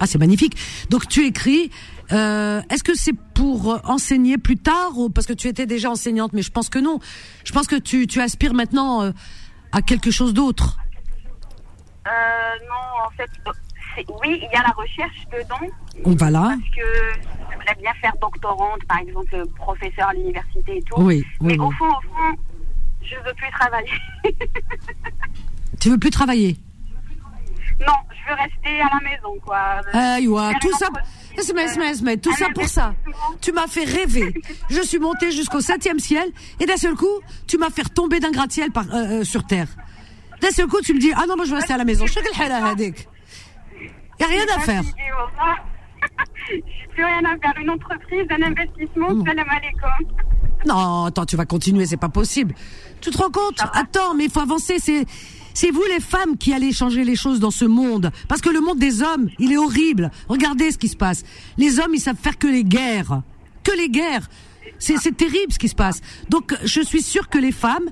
Ah, 0.00 0.06
c'est 0.06 0.18
magnifique. 0.18 0.56
Donc 0.90 1.08
tu 1.08 1.24
écris. 1.26 1.70
Euh, 2.12 2.62
Est-ce 2.70 2.84
que 2.84 2.94
c'est 2.94 3.14
pour 3.34 3.80
enseigner 3.84 4.38
plus 4.38 4.56
tard 4.56 4.96
ou 4.96 5.10
parce 5.10 5.26
que 5.26 5.32
tu 5.32 5.48
étais 5.48 5.66
déjà 5.66 5.90
enseignante 5.90 6.32
Mais 6.32 6.42
je 6.42 6.50
pense 6.52 6.68
que 6.68 6.78
non. 6.78 7.00
Je 7.44 7.52
pense 7.52 7.66
que 7.66 7.76
tu, 7.76 8.06
tu 8.06 8.20
aspires 8.20 8.54
maintenant 8.54 9.02
euh, 9.02 9.10
à 9.72 9.82
quelque 9.82 10.10
chose 10.10 10.32
d'autre. 10.32 10.78
Euh, 12.06 12.10
non, 12.68 13.06
en 13.06 13.10
fait, 13.16 13.30
oui, 14.22 14.40
il 14.40 14.48
y 14.52 14.56
a 14.56 14.62
la 14.62 14.74
recherche 14.76 15.26
dedans. 15.32 15.74
Voilà. 16.04 16.40
Parce 16.40 16.70
que 16.76 17.20
j'aimerais 17.50 17.74
bien 17.80 17.92
faire 18.00 18.12
doctorante, 18.20 18.84
par 18.88 18.98
exemple, 18.98 19.42
professeur 19.56 20.08
à 20.08 20.14
l'université 20.14 20.78
et 20.78 20.82
tout. 20.82 20.94
Oui, 20.98 21.24
oui, 21.40 21.56
Mais 21.56 21.58
au 21.58 21.70
fond, 21.72 21.88
au 21.88 22.00
fond, 22.02 22.38
je 23.02 23.16
veux 23.16 23.34
plus 23.34 23.50
travailler. 23.50 23.90
Tu 25.80 25.90
veux 25.90 25.98
plus 25.98 26.10
travailler? 26.10 26.56
Non, 27.80 27.92
je 28.10 28.30
veux 28.30 28.36
rester 28.36 28.80
à 28.80 28.88
la 28.94 29.00
maison, 29.10 29.38
quoi. 29.44 29.58
Aïwa, 29.92 30.50
Faire 30.50 30.58
tout 30.60 30.72
ça, 30.78 30.86
entreprise, 30.86 31.38
Esme, 31.38 31.58
Esme, 31.58 31.82
Esme, 31.82 32.16
tout 32.16 32.32
ça 32.34 32.46
pour 32.54 32.64
ça. 32.66 32.94
Tu 33.40 33.52
m'as 33.52 33.66
fait 33.66 33.84
rêver. 33.84 34.32
Je 34.70 34.80
suis 34.80 34.98
montée 34.98 35.30
jusqu'au 35.30 35.60
septième 35.60 35.98
ciel 35.98 36.30
et 36.60 36.66
d'un 36.66 36.76
seul 36.78 36.94
coup, 36.94 37.20
tu 37.46 37.58
m'as 37.58 37.70
fait 37.70 37.82
tomber 37.92 38.18
d'un 38.20 38.30
gratte-ciel 38.30 38.70
par, 38.72 38.84
euh, 38.94 39.20
euh, 39.20 39.24
sur 39.24 39.44
terre. 39.46 39.68
D'un 40.40 40.50
seul 40.50 40.66
coup, 40.68 40.80
tu 40.82 40.94
me 40.94 40.98
dis, 41.00 41.12
ah 41.14 41.24
non, 41.28 41.36
moi 41.36 41.44
je 41.44 41.50
veux 41.50 41.56
rester 41.56 41.74
à 41.74 41.78
la 41.78 41.84
maison. 41.84 42.06
Je 42.06 42.12
sais 42.14 42.20
quel 42.22 42.50
hala 42.50 42.66
hadik. 42.68 43.06
Y 44.18 44.24
a 44.24 44.26
rien 44.26 44.44
à 44.56 44.60
faire. 44.60 44.82
J'ai 46.48 46.62
plus 46.94 47.04
rien 47.04 47.24
à 47.24 47.36
faire. 47.38 47.54
Une 47.60 47.70
entreprise, 47.70 48.26
un 48.30 48.42
investissement, 48.42 49.10
Mm. 49.14 49.24
salam 49.26 49.46
alaikum. 49.50 50.16
Non, 50.66 51.04
attends, 51.04 51.26
tu 51.26 51.36
vas 51.36 51.44
continuer, 51.46 51.86
c'est 51.86 51.96
pas 51.96 52.08
possible. 52.08 52.54
Tu 53.00 53.10
te 53.10 53.18
rends 53.18 53.30
compte? 53.30 53.60
Attends, 53.74 54.14
mais 54.14 54.24
il 54.24 54.30
faut 54.30 54.40
avancer. 54.40 54.78
C'est, 54.78 55.04
c'est 55.56 55.70
vous 55.70 55.84
les 55.88 56.00
femmes 56.00 56.36
qui 56.36 56.52
allez 56.52 56.70
changer 56.70 57.02
les 57.02 57.16
choses 57.16 57.40
dans 57.40 57.50
ce 57.50 57.64
monde, 57.64 58.10
parce 58.28 58.42
que 58.42 58.50
le 58.50 58.60
monde 58.60 58.78
des 58.78 59.00
hommes, 59.00 59.30
il 59.38 59.52
est 59.52 59.56
horrible. 59.56 60.10
Regardez 60.28 60.70
ce 60.70 60.76
qui 60.76 60.88
se 60.88 60.98
passe. 60.98 61.24
Les 61.56 61.80
hommes, 61.80 61.94
ils 61.94 62.00
savent 62.00 62.18
faire 62.22 62.36
que 62.36 62.46
les 62.46 62.62
guerres, 62.62 63.22
que 63.64 63.72
les 63.74 63.88
guerres. 63.88 64.28
C'est, 64.78 65.16
terrible 65.16 65.50
ce 65.50 65.58
qui 65.58 65.70
se 65.70 65.74
passe. 65.74 66.02
Donc, 66.28 66.54
je 66.62 66.82
suis 66.82 67.00
sûre 67.00 67.30
que 67.30 67.38
les 67.38 67.52
femmes, 67.52 67.88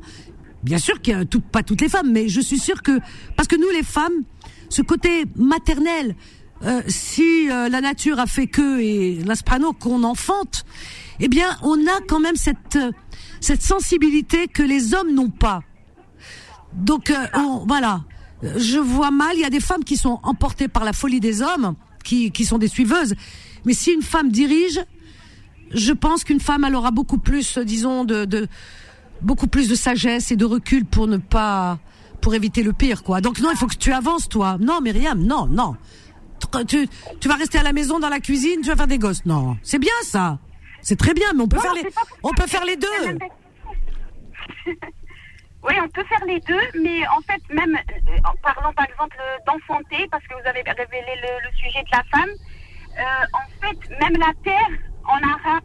bien 0.62 0.76
sûr 0.76 1.00
qu'il 1.00 1.14
y 1.14 1.16
a 1.16 1.24
tout, 1.24 1.40
pas 1.40 1.62
toutes 1.62 1.80
les 1.80 1.88
femmes, 1.88 2.12
mais 2.12 2.28
je 2.28 2.42
suis 2.42 2.58
sûre 2.58 2.82
que 2.82 3.00
parce 3.34 3.48
que 3.48 3.56
nous 3.56 3.70
les 3.70 3.82
femmes, 3.82 4.24
ce 4.68 4.82
côté 4.82 5.24
maternel, 5.34 6.16
euh, 6.64 6.82
si 6.86 7.50
euh, 7.50 7.70
la 7.70 7.80
nature 7.80 8.18
a 8.18 8.26
fait 8.26 8.46
que 8.46 8.78
et 8.78 9.24
l'asprano 9.24 9.72
qu'on 9.72 10.02
enfante, 10.02 10.66
eh 11.18 11.28
bien, 11.28 11.56
on 11.62 11.78
a 11.86 12.00
quand 12.06 12.20
même 12.20 12.36
cette 12.36 12.78
cette 13.40 13.62
sensibilité 13.62 14.48
que 14.48 14.62
les 14.62 14.92
hommes 14.92 15.14
n'ont 15.14 15.30
pas. 15.30 15.62
Donc 16.74 17.10
euh, 17.10 17.14
on- 17.34 17.64
voilà, 17.66 18.02
je 18.42 18.78
vois 18.78 19.10
mal. 19.10 19.32
Il 19.34 19.40
y 19.40 19.44
a 19.44 19.50
des 19.50 19.60
femmes 19.60 19.84
qui 19.84 19.96
sont 19.96 20.20
emportées 20.22 20.68
par 20.68 20.84
la 20.84 20.92
folie 20.92 21.20
des 21.20 21.42
hommes, 21.42 21.74
qui 22.04 22.30
qui 22.30 22.44
sont 22.44 22.58
des 22.58 22.68
suiveuses. 22.68 23.14
Mais 23.64 23.72
si 23.74 23.92
une 23.92 24.02
femme 24.02 24.30
dirige, 24.30 24.80
je 25.72 25.92
pense 25.92 26.24
qu'une 26.24 26.40
femme 26.40 26.64
elle 26.64 26.74
aura 26.74 26.90
beaucoup 26.90 27.18
plus, 27.18 27.58
euh, 27.58 27.64
disons, 27.64 28.04
de, 28.04 28.24
de 28.24 28.46
beaucoup 29.22 29.46
plus 29.46 29.68
de 29.68 29.74
sagesse 29.74 30.30
et 30.32 30.36
de 30.36 30.44
recul 30.44 30.84
pour 30.84 31.06
ne 31.06 31.16
pas 31.16 31.78
pour 32.20 32.34
éviter 32.34 32.62
le 32.62 32.72
pire 32.72 33.02
quoi. 33.02 33.20
Donc 33.20 33.40
non, 33.40 33.50
il 33.50 33.56
faut 33.56 33.66
que 33.66 33.76
tu 33.76 33.92
avances 33.92 34.28
toi. 34.28 34.56
Non, 34.60 34.80
Myriam, 34.80 35.22
non, 35.22 35.46
non. 35.46 35.76
Tu, 36.68 36.88
tu 37.20 37.28
vas 37.28 37.34
rester 37.36 37.58
à 37.58 37.62
la 37.62 37.72
maison 37.72 37.98
dans 37.98 38.08
la 38.10 38.20
cuisine, 38.20 38.60
tu 38.62 38.68
vas 38.68 38.76
faire 38.76 38.86
des 38.86 38.98
gosses. 38.98 39.24
Non, 39.24 39.56
c'est 39.62 39.78
bien 39.78 39.92
ça. 40.02 40.38
C'est 40.82 40.96
très 40.96 41.14
bien, 41.14 41.32
mais 41.34 41.42
on 41.42 41.48
peut 41.48 41.56
Non, 41.56 41.62
faire 41.62 41.74
les 41.74 41.84
on 42.22 42.30
peut 42.32 42.46
faire 42.46 42.64
les 42.66 42.76
deux. 42.76 43.18
Oui, 45.66 45.74
on 45.82 45.88
peut 45.88 46.04
faire 46.04 46.24
les 46.26 46.40
deux, 46.40 46.80
mais 46.82 47.06
en 47.08 47.20
fait, 47.22 47.40
même 47.54 47.74
euh, 47.76 48.18
en 48.30 48.34
parlant 48.42 48.72
par 48.74 48.84
exemple 48.86 49.16
d'enfanter, 49.46 50.06
parce 50.10 50.22
que 50.24 50.34
vous 50.34 50.46
avez 50.48 50.60
révélé 50.62 51.12
le, 51.22 51.48
le 51.48 51.56
sujet 51.56 51.82
de 51.82 51.90
la 51.90 52.02
femme, 52.12 52.30
euh, 52.98 53.26
en 53.32 53.46
fait, 53.60 53.90
même 54.00 54.16
la 54.18 54.32
terre, 54.44 54.68
en 55.04 55.16
arabe, 55.22 55.62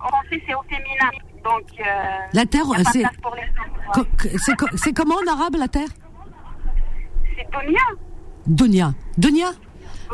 en 0.00 0.08
français, 0.08 0.42
c'est 0.46 0.54
au 0.54 0.62
féminin. 0.62 1.10
Donc, 1.44 1.64
euh, 1.80 1.84
La 2.34 2.44
terre, 2.46 2.64
c'est-. 2.92 3.04
Co- 3.94 4.06
C'est 4.38 4.56
co- 4.56 4.76
c'est 4.76 4.92
comment 4.92 5.16
en 5.16 5.26
arabe 5.32 5.56
la 5.56 5.68
terre? 5.68 5.88
C'est 7.36 7.46
Donia. 7.50 7.80
Donia. 8.46 8.92
Donia 9.16 9.50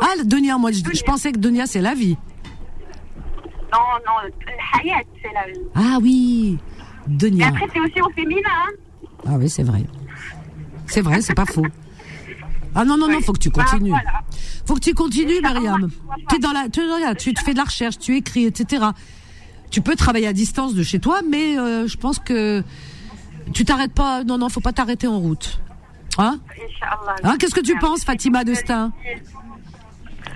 Ah, 0.01 0.13
Donia, 0.23 0.57
moi 0.57 0.71
je, 0.71 0.79
je 0.93 1.03
pensais 1.03 1.31
que 1.33 1.37
Donia 1.39 1.65
c'est 1.65 1.81
la 1.81 1.93
vie. 1.93 2.17
Non, 3.71 3.79
non, 4.07 4.13
le 4.23 4.81
hayat, 4.81 5.03
c'est 5.21 5.31
la 5.33 5.45
vie. 5.51 5.59
Ah 5.75 5.97
oui, 6.01 6.57
Et 6.57 7.11
Donia. 7.11 7.47
après, 7.49 7.67
c'est 7.73 7.79
aussi 7.79 8.01
au 8.01 8.09
féminin. 8.11 8.49
Hein. 8.49 8.71
Ah 9.27 9.35
oui, 9.37 9.49
c'est 9.49 9.63
vrai. 9.63 9.83
C'est 10.87 11.01
vrai, 11.01 11.21
c'est 11.21 11.35
pas 11.35 11.45
faux. 11.45 11.65
Ah 12.75 12.85
non, 12.85 12.97
non, 12.97 13.07
non, 13.07 13.19
faut 13.21 13.33
que 13.33 13.39
tu 13.39 13.49
Bah, 13.49 13.63
continues. 13.63 13.89
voilà. 13.89 14.21
Faut 14.65 14.75
que 14.75 14.79
tu 14.79 14.93
continues, 14.93 15.41
Myriam. 15.41 15.89
Tu 16.29 16.35
es 16.35 16.39
dans 16.39 16.51
la, 16.51 16.69
tu, 16.69 16.81
regarde, 16.81 17.17
tu 17.17 17.33
tu 17.33 17.43
fais 17.43 17.53
de 17.53 17.57
la 17.57 17.63
recherche, 17.65 17.97
tu 17.97 18.15
écris, 18.15 18.45
etc. 18.45 18.85
Tu 19.71 19.81
peux 19.81 19.95
travailler 19.95 20.27
à 20.27 20.33
distance 20.33 20.73
de 20.75 20.83
chez 20.83 20.99
toi, 20.99 21.21
mais 21.27 21.57
euh, 21.57 21.87
je 21.87 21.97
pense 21.97 22.19
que 22.19 22.63
tu 23.53 23.65
t'arrêtes 23.65 23.93
pas. 23.93 24.23
Non, 24.23 24.37
non, 24.37 24.49
faut 24.49 24.61
pas 24.61 24.71
t'arrêter 24.73 25.07
en 25.07 25.19
route. 25.19 25.59
Hein? 26.17 26.39
Hein, 27.23 27.35
Qu'est-ce 27.39 27.55
que 27.55 27.61
tu 27.61 27.77
penses, 27.79 28.03
Fatima 28.03 28.43
Destin? 28.43 28.91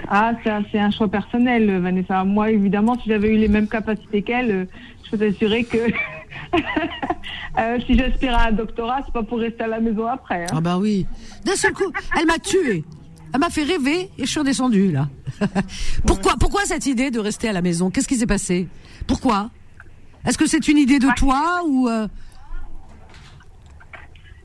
Ah, 0.07 0.33
c'est 0.43 0.49
un, 0.49 0.63
c'est 0.71 0.79
un 0.79 0.91
choix 0.91 1.07
personnel, 1.07 1.69
euh, 1.69 1.79
Vanessa. 1.79 2.23
Moi, 2.23 2.51
évidemment, 2.51 2.95
si 3.01 3.09
j'avais 3.09 3.29
eu 3.29 3.37
les 3.37 3.47
mêmes 3.47 3.67
capacités 3.67 4.21
qu'elle, 4.21 4.51
euh, 4.51 4.65
je 5.05 5.11
peux 5.11 5.17
t'assurer 5.17 5.63
que 5.63 5.77
euh, 7.59 7.79
si 7.85 7.97
j'aspire 7.97 8.35
à 8.35 8.47
un 8.47 8.51
doctorat, 8.51 9.01
c'est 9.05 9.13
pas 9.13 9.23
pour 9.23 9.39
rester 9.39 9.63
à 9.63 9.67
la 9.67 9.79
maison 9.79 10.07
après. 10.07 10.43
hein. 10.43 10.47
Ah 10.55 10.61
bah 10.61 10.77
oui. 10.77 11.05
D'un 11.45 11.55
seul 11.55 11.73
coup, 11.73 11.91
elle 12.19 12.25
m'a 12.25 12.37
tué. 12.39 12.83
Elle 13.33 13.39
m'a 13.39 13.49
fait 13.49 13.63
rêver 13.63 14.11
et 14.17 14.25
je 14.25 14.29
suis 14.29 14.39
redescendue 14.39 14.91
là. 14.91 15.07
pourquoi, 16.05 16.33
pourquoi 16.39 16.61
cette 16.65 16.85
idée 16.85 17.09
de 17.09 17.19
rester 17.19 17.49
à 17.49 17.53
la 17.53 17.61
maison? 17.63 17.89
Qu'est-ce 17.89 18.07
qui 18.07 18.15
s'est 18.17 18.27
passé? 18.27 18.67
Pourquoi? 19.07 19.49
Est-ce 20.25 20.37
que 20.37 20.45
c'est 20.47 20.67
une 20.67 20.77
idée 20.77 20.99
de 20.99 21.09
toi 21.15 21.61
ou 21.67 21.89
euh, 21.89 22.07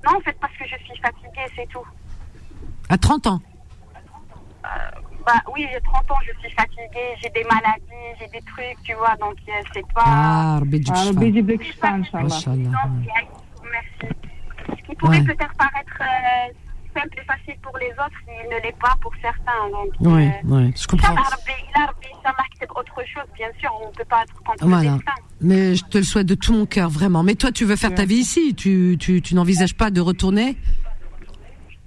Non, 0.07 0.17
en 0.17 0.21
fait, 0.21 0.37
parce 0.41 0.53
que 0.55 0.65
je 0.65 0.85
suis 0.85 0.99
fatiguée, 1.03 1.53
c'est 1.55 1.69
tout. 1.69 1.85
à 2.89 2.97
30 2.97 3.27
ans 3.27 3.43
bah 5.29 5.43
oui, 5.55 5.67
j'ai 5.71 5.81
30 5.83 6.11
ans, 6.11 6.15
je 6.27 6.33
suis 6.41 6.51
fatiguée, 6.57 7.13
j'ai 7.21 7.29
des 7.29 7.45
maladies, 7.45 8.17
j'ai 8.19 8.29
des 8.29 8.41
trucs, 8.47 8.83
tu 8.83 8.95
vois, 8.95 9.15
donc 9.21 9.37
euh, 9.47 9.53
c'est 9.75 9.87
pas. 9.93 10.03
Ah, 10.07 10.55
Rabbi 10.59 10.81
Merci. 13.61 14.15
Ce 14.71 14.83
qui 14.87 14.97
pourrait 14.97 15.21
peut-être 15.21 15.55
paraître 15.59 16.01
euh, 16.01 16.99
simple 16.99 17.19
et 17.21 17.25
facile 17.27 17.61
pour 17.61 17.77
les 17.77 17.91
autres, 17.91 18.19
il 18.27 18.49
ne 18.49 18.63
l'est 18.63 18.79
pas 18.79 18.97
pour 19.03 19.13
certains. 19.21 19.69
Donc, 19.71 19.93
oui, 20.01 20.29
euh, 20.29 20.31
oui, 20.45 20.73
je 20.75 20.87
comprends. 20.87 21.13
autre 21.15 23.03
chose, 23.07 23.29
bien 23.37 23.49
sûr, 23.61 23.71
on 23.85 23.89
ne 23.89 23.93
peut 23.93 24.05
pas 24.09 24.23
être 24.23 24.35
contre 24.43 24.67
voilà. 24.67 24.97
Mais 25.43 25.75
je 25.75 25.85
te 25.85 25.99
le 25.99 26.05
souhaite 26.05 26.27
de 26.27 26.37
tout 26.37 26.55
mon 26.55 26.65
cœur, 26.65 26.89
vraiment. 26.89 27.23
Mais 27.23 27.35
toi, 27.35 27.53
tu 27.53 27.67
veux 27.67 27.77
faire 27.77 27.95
ta 27.95 28.07
vie 28.07 28.17
ici, 28.17 28.55
tu, 28.55 28.97
tu, 28.99 29.21
tu 29.21 29.35
n'envisages 29.35 29.75
pas 29.75 29.91
de 29.91 30.01
retourner 30.01 30.57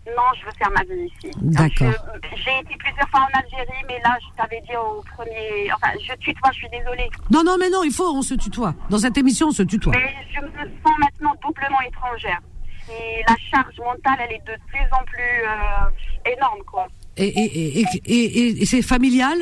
non, 0.07 0.23
je 0.39 0.45
veux 0.45 0.51
faire 0.57 0.71
ma 0.71 0.83
vie 0.83 1.05
ici. 1.05 1.31
D'accord. 1.41 1.93
J'ai 2.35 2.59
été 2.59 2.75
plusieurs 2.79 3.07
fois 3.09 3.21
en 3.21 3.37
Algérie, 3.39 3.83
mais 3.87 3.99
là, 4.03 4.17
je 4.19 4.35
t'avais 4.35 4.59
dit 4.61 4.75
au 4.75 5.01
premier... 5.15 5.71
Enfin, 5.75 5.89
je 6.03 6.13
tutoie, 6.15 6.49
je 6.53 6.57
suis 6.57 6.69
désolée. 6.69 7.07
Non, 7.29 7.43
non, 7.43 7.55
mais 7.59 7.69
non, 7.69 7.83
il 7.83 7.91
faut, 7.91 8.09
on 8.11 8.23
se 8.23 8.33
tutoie. 8.33 8.73
Dans 8.89 8.97
cette 8.97 9.17
émission, 9.17 9.47
on 9.47 9.51
se 9.51 9.61
tutoie. 9.63 9.93
Mais 9.95 10.13
je 10.33 10.41
me 10.41 10.49
sens 10.49 10.93
maintenant 10.99 11.33
doublement 11.43 11.79
étrangère. 11.87 12.41
Et 12.89 13.21
la 13.27 13.35
charge 13.51 13.77
mentale, 13.77 14.17
elle 14.27 14.35
est 14.37 14.45
de 14.47 14.57
plus 14.67 14.87
en 14.91 15.03
plus 15.05 15.21
euh, 15.47 16.31
énorme, 16.35 16.61
quoi. 16.65 16.87
Et, 17.17 17.27
et, 17.27 17.79
et, 17.81 17.85
et, 18.05 18.15
et- 18.15 18.61
et 18.63 18.65
c'est 18.65 18.81
familial? 18.81 19.37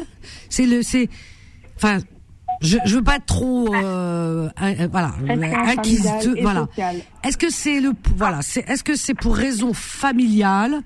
C'est 0.50 0.66
le, 0.66 0.82
enfin, 1.78 2.00
je, 2.62 2.78
je 2.86 2.96
veux 2.96 3.04
pas 3.04 3.16
être 3.18 3.26
trop, 3.26 3.74
euh, 3.74 4.50
un- 4.58 4.80
un- 4.84 4.88
voilà, 4.88 5.12
inquisiteur, 5.68 6.34
voilà. 6.42 6.68
Est-ce 7.24 7.38
que 7.38 7.50
c'est 7.50 7.80
le, 7.80 7.92
voilà, 8.16 8.42
c'est, 8.42 8.68
est-ce 8.70 8.84
que 8.84 8.96
c'est 8.96 9.14
pour 9.14 9.36
raison 9.36 9.74
familiale 9.74 10.82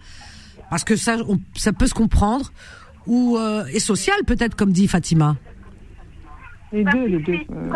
Parce 0.69 0.83
que 0.83 0.95
ça, 0.95 1.17
on- 1.27 1.39
ça 1.55 1.73
peut 1.73 1.87
se 1.87 1.93
comprendre, 1.93 2.51
ou 3.07 3.37
euh, 3.37 3.65
et 3.73 3.79
sociale 3.79 4.23
peut-être, 4.25 4.55
comme 4.55 4.71
dit 4.71 4.87
Fatima? 4.87 5.35
Les 6.71 6.83
deux, 6.83 7.05
les 7.05 7.19
deux. 7.19 7.33
euh, 7.33 7.69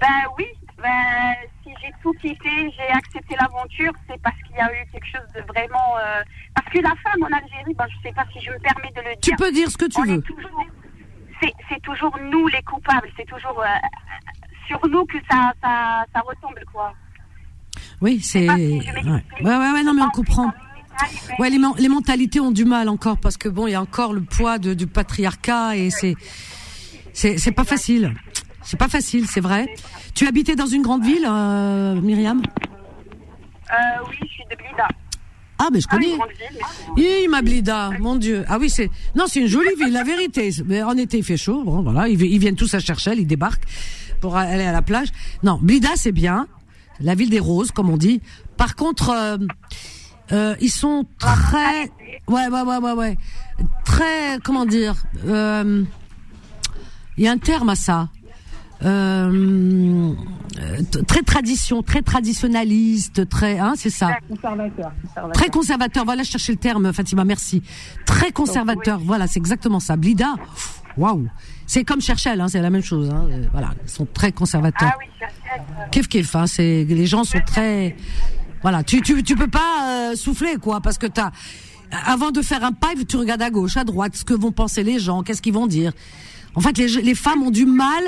ben 0.00 0.06
oui, 0.38 0.46
ben, 0.82 1.34
si 1.62 1.70
j'ai 1.82 1.92
tout 2.02 2.12
quitté, 2.12 2.48
j'ai 2.76 2.88
accepté 2.92 3.36
l'aventure, 3.38 3.92
c'est 4.08 4.18
parce 4.22 4.36
qu'il 4.46 4.56
y 4.56 4.60
a 4.60 4.70
eu 4.72 4.86
quelque 4.90 5.06
chose 5.06 5.26
de 5.34 5.40
vraiment... 5.52 5.96
euh, 5.98 6.22
parce 6.54 6.68
que 6.72 6.78
la 6.78 6.94
femme 7.02 7.22
en 7.22 7.26
Algérie, 7.36 7.74
ben, 7.76 7.84
je 7.90 8.08
sais 8.08 8.14
pas 8.14 8.24
si 8.32 8.40
je 8.44 8.50
me 8.50 8.58
permets 8.60 8.90
de 8.96 9.00
le 9.00 9.14
dire. 9.16 9.20
Tu 9.20 9.36
peux 9.36 9.52
dire 9.52 9.70
ce 9.70 9.76
que 9.76 9.84
tu 9.84 10.00
on 10.00 10.04
est 10.04 10.16
veux. 10.16 10.22
toujours- 10.22 10.64
C'est 11.68 11.82
toujours 11.82 12.16
nous 12.30 12.46
les 12.48 12.62
coupables, 12.62 13.08
c'est 13.16 13.26
toujours 13.26 13.60
euh, 13.60 13.66
sur 14.66 14.80
nous 14.88 15.04
que 15.06 15.16
ça, 15.30 15.52
ça, 15.62 16.04
ça 16.14 16.20
retombe, 16.20 16.58
quoi. 16.72 16.92
Oui, 18.00 18.20
c'est, 18.20 18.48
ouais. 18.48 18.80
ouais, 19.42 19.56
ouais, 19.56 19.82
non, 19.82 19.94
mais 19.94 20.02
on 20.02 20.10
comprend. 20.10 20.50
ouais, 21.38 21.50
les, 21.50 21.58
les 21.78 21.88
mentalités 21.88 22.40
ont 22.40 22.50
du 22.50 22.64
mal 22.64 22.88
encore 22.88 23.18
parce 23.18 23.36
que 23.36 23.48
bon, 23.48 23.66
il 23.66 23.72
y 23.72 23.74
a 23.74 23.80
encore 23.80 24.12
le 24.12 24.22
poids 24.22 24.58
de, 24.58 24.74
du 24.74 24.86
patriarcat 24.86 25.76
et 25.76 25.90
c'est, 25.90 26.14
c'est, 27.12 27.38
c'est 27.38 27.52
pas 27.52 27.64
facile. 27.64 28.14
C'est 28.62 28.78
pas 28.78 28.88
facile, 28.88 29.26
c'est 29.26 29.40
vrai. 29.40 29.74
Tu 30.14 30.26
habitais 30.26 30.54
dans 30.56 30.66
une 30.66 30.82
grande 30.82 31.02
ville, 31.02 31.26
euh, 31.26 31.94
Myriam? 31.94 32.42
Euh, 33.72 33.74
oui, 34.08 34.16
je 34.20 34.26
suis 34.26 34.44
de 34.50 34.56
Blida. 34.56 34.86
Ah, 35.62 35.68
mais 35.70 35.80
je 35.80 35.86
Ah, 35.90 35.94
connais. 35.96 36.16
Hi, 36.96 37.28
ma 37.28 37.42
Blida, 37.42 37.90
mon 38.00 38.16
Dieu. 38.16 38.44
Ah 38.48 38.56
oui, 38.58 38.70
c'est 38.70 38.90
non, 39.14 39.24
c'est 39.28 39.40
une 39.40 39.46
jolie 39.46 39.74
ville, 39.78 39.92
la 39.92 40.04
vérité. 40.04 40.50
Mais 40.64 40.82
en 40.82 40.96
été, 40.96 41.18
il 41.18 41.24
fait 41.24 41.36
chaud. 41.36 41.62
Bon, 41.64 41.82
voilà, 41.82 42.08
ils 42.08 42.16
viennent 42.38 42.56
tous 42.56 42.72
à 42.74 42.80
Cherchel, 42.80 43.18
ils 43.20 43.26
débarquent 43.26 43.64
pour 44.22 44.36
aller 44.36 44.64
à 44.64 44.72
la 44.72 44.82
plage. 44.82 45.08
Non, 45.42 45.58
Blida, 45.60 45.90
c'est 45.96 46.12
bien, 46.12 46.46
la 47.00 47.14
ville 47.14 47.28
des 47.30 47.40
roses, 47.40 47.70
comme 47.72 47.90
on 47.90 47.98
dit. 47.98 48.22
Par 48.56 48.74
contre, 48.74 49.10
euh, 49.10 49.36
euh, 50.32 50.54
ils 50.60 50.70
sont 50.70 51.04
très, 51.18 51.90
ouais, 52.28 52.48
ouais, 52.48 52.62
ouais, 52.62 52.76
ouais, 52.78 52.92
ouais, 52.92 53.16
très, 53.84 54.38
comment 54.42 54.64
dire, 54.64 54.94
euh, 55.26 55.82
il 57.18 57.24
y 57.24 57.28
a 57.28 57.32
un 57.32 57.38
terme 57.38 57.68
à 57.68 57.74
ça. 57.74 58.08
Euh, 58.84 60.14
très 61.06 61.22
tradition, 61.22 61.82
très 61.82 62.02
traditionnaliste, 62.02 63.28
très, 63.28 63.58
hein, 63.58 63.74
c'est 63.76 63.90
ça. 63.90 64.10
Conservateur. 64.28 64.92
Très 65.32 65.48
conservateur. 65.48 66.04
Voilà, 66.04 66.22
je 66.22 66.30
cherchais 66.30 66.52
le 66.52 66.58
terme, 66.58 66.92
Fatima, 66.92 67.24
merci. 67.24 67.62
Très 68.06 68.32
conservateur. 68.32 68.98
Voilà, 69.00 69.26
c'est 69.26 69.38
exactement 69.38 69.80
ça. 69.80 69.96
Blida, 69.96 70.34
waouh. 70.96 71.28
C'est 71.66 71.84
comme 71.84 72.00
Cherchel, 72.00 72.40
hein, 72.40 72.48
c'est 72.48 72.60
la 72.60 72.70
même 72.70 72.82
chose. 72.82 73.10
Hein. 73.10 73.28
Euh, 73.30 73.46
Voilà, 73.52 73.70
ils 73.84 73.88
sont 73.90 74.06
très 74.12 74.32
conservateurs. 74.32 74.90
Ah 74.92 74.96
oui, 74.98 75.06
Cherchel, 75.18 75.62
euh, 75.78 75.88
Kif 75.92 76.08
kif, 76.08 76.34
hein, 76.34 76.46
c'est 76.46 76.84
les 76.84 77.06
gens 77.06 77.22
sont 77.24 77.40
très. 77.46 77.96
Voilà, 78.62 78.82
tu 78.82 79.00
tu 79.00 79.22
tu 79.22 79.36
peux 79.36 79.46
pas 79.48 80.10
euh, 80.10 80.16
souffler 80.16 80.56
quoi, 80.56 80.80
parce 80.80 80.98
que 80.98 81.06
t'as. 81.06 81.30
Avant 82.06 82.30
de 82.30 82.40
faire 82.40 82.64
un 82.64 82.72
pipe, 82.72 83.06
tu 83.06 83.16
regardes 83.16 83.42
à 83.42 83.50
gauche, 83.50 83.76
à 83.76 83.84
droite, 83.84 84.14
ce 84.16 84.24
que 84.24 84.34
vont 84.34 84.52
penser 84.52 84.82
les 84.84 84.98
gens, 85.00 85.22
qu'est-ce 85.22 85.42
qu'ils 85.42 85.52
vont 85.54 85.66
dire. 85.66 85.92
En 86.54 86.60
fait, 86.60 86.76
les 86.78 86.88
les 86.88 87.14
femmes 87.14 87.42
ont 87.42 87.50
du 87.50 87.66
mal. 87.66 88.04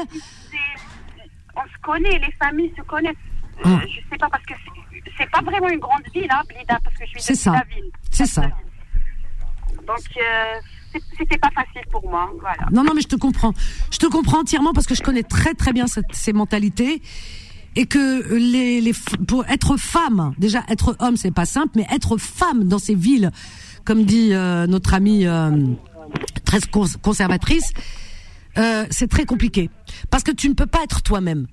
On 1.56 1.62
se 1.62 1.78
connaît, 1.82 2.18
les 2.18 2.32
familles 2.40 2.72
se 2.76 2.82
connaissent. 2.82 3.14
Euh, 3.64 3.68
Hum. 3.68 3.80
Je 3.86 4.00
sais 4.10 4.18
pas 4.18 4.28
parce 4.30 4.44
que 4.44 4.54
c'est- 5.18 5.30
pas 5.30 5.40
vraiment 5.42 5.68
une 5.68 5.78
grande 5.78 6.02
ville, 6.14 6.26
hein, 6.30 6.42
Blida, 6.48 6.78
parce 6.82 6.96
que 6.96 7.04
je 7.14 7.18
suis 7.22 7.34
de 7.34 7.38
ça. 7.38 7.52
la 7.52 7.64
ville. 7.74 7.90
C'est 8.10 8.26
ça. 8.26 8.42
Donc 9.86 9.98
euh, 10.16 10.98
c'était 11.18 11.38
pas 11.38 11.50
facile 11.54 11.82
pour 11.90 12.08
moi, 12.08 12.30
voilà. 12.40 12.66
Non, 12.72 12.82
non, 12.84 12.92
mais 12.94 13.00
je 13.02 13.08
te 13.08 13.16
comprends. 13.16 13.52
Je 13.92 13.98
te 13.98 14.06
comprends 14.06 14.40
entièrement 14.40 14.72
parce 14.72 14.86
que 14.86 14.94
je 14.94 15.02
connais 15.02 15.22
très 15.22 15.54
très 15.54 15.72
bien 15.72 15.86
cette- 15.86 16.12
ces 16.14 16.32
mentalités 16.32 17.02
et 17.76 17.86
que 17.86 18.34
les, 18.34 18.80
les 18.80 18.92
pour 19.26 19.44
être 19.48 19.76
femme, 19.76 20.32
déjà 20.38 20.62
être 20.68 20.96
homme 21.00 21.16
c'est 21.16 21.30
pas 21.34 21.46
simple, 21.46 21.72
mais 21.76 21.86
être 21.92 22.16
femme 22.16 22.64
dans 22.64 22.78
ces 22.78 22.94
villes, 22.94 23.30
comme 23.84 24.04
dit 24.04 24.30
euh, 24.32 24.66
notre 24.66 24.94
amie 24.94 25.26
euh, 25.26 25.50
très 26.44 26.60
cons- 26.60 26.98
conservatrice, 27.00 27.72
euh, 28.58 28.86
c'est 28.90 29.08
très 29.08 29.24
compliqué 29.24 29.70
parce 30.10 30.22
que 30.22 30.30
tu 30.32 30.48
ne 30.48 30.54
peux 30.54 30.66
pas 30.66 30.82
être 30.84 31.02
toi-même. 31.02 31.46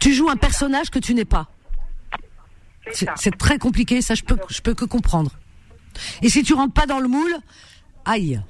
Tu 0.00 0.12
joues 0.14 0.28
un 0.28 0.36
personnage 0.36 0.90
que 0.90 0.98
tu 0.98 1.14
n'es 1.14 1.24
pas. 1.24 1.48
C'est 2.92 3.36
très 3.36 3.58
compliqué, 3.58 4.00
ça 4.00 4.14
je 4.14 4.22
peux 4.22 4.36
je 4.48 4.60
peux 4.60 4.74
que 4.74 4.84
comprendre. 4.84 5.32
Et 6.22 6.28
si 6.28 6.42
tu 6.44 6.54
rentres 6.54 6.74
pas 6.74 6.86
dans 6.86 7.00
le 7.00 7.08
moule, 7.08 7.34
aïe, 8.04 8.40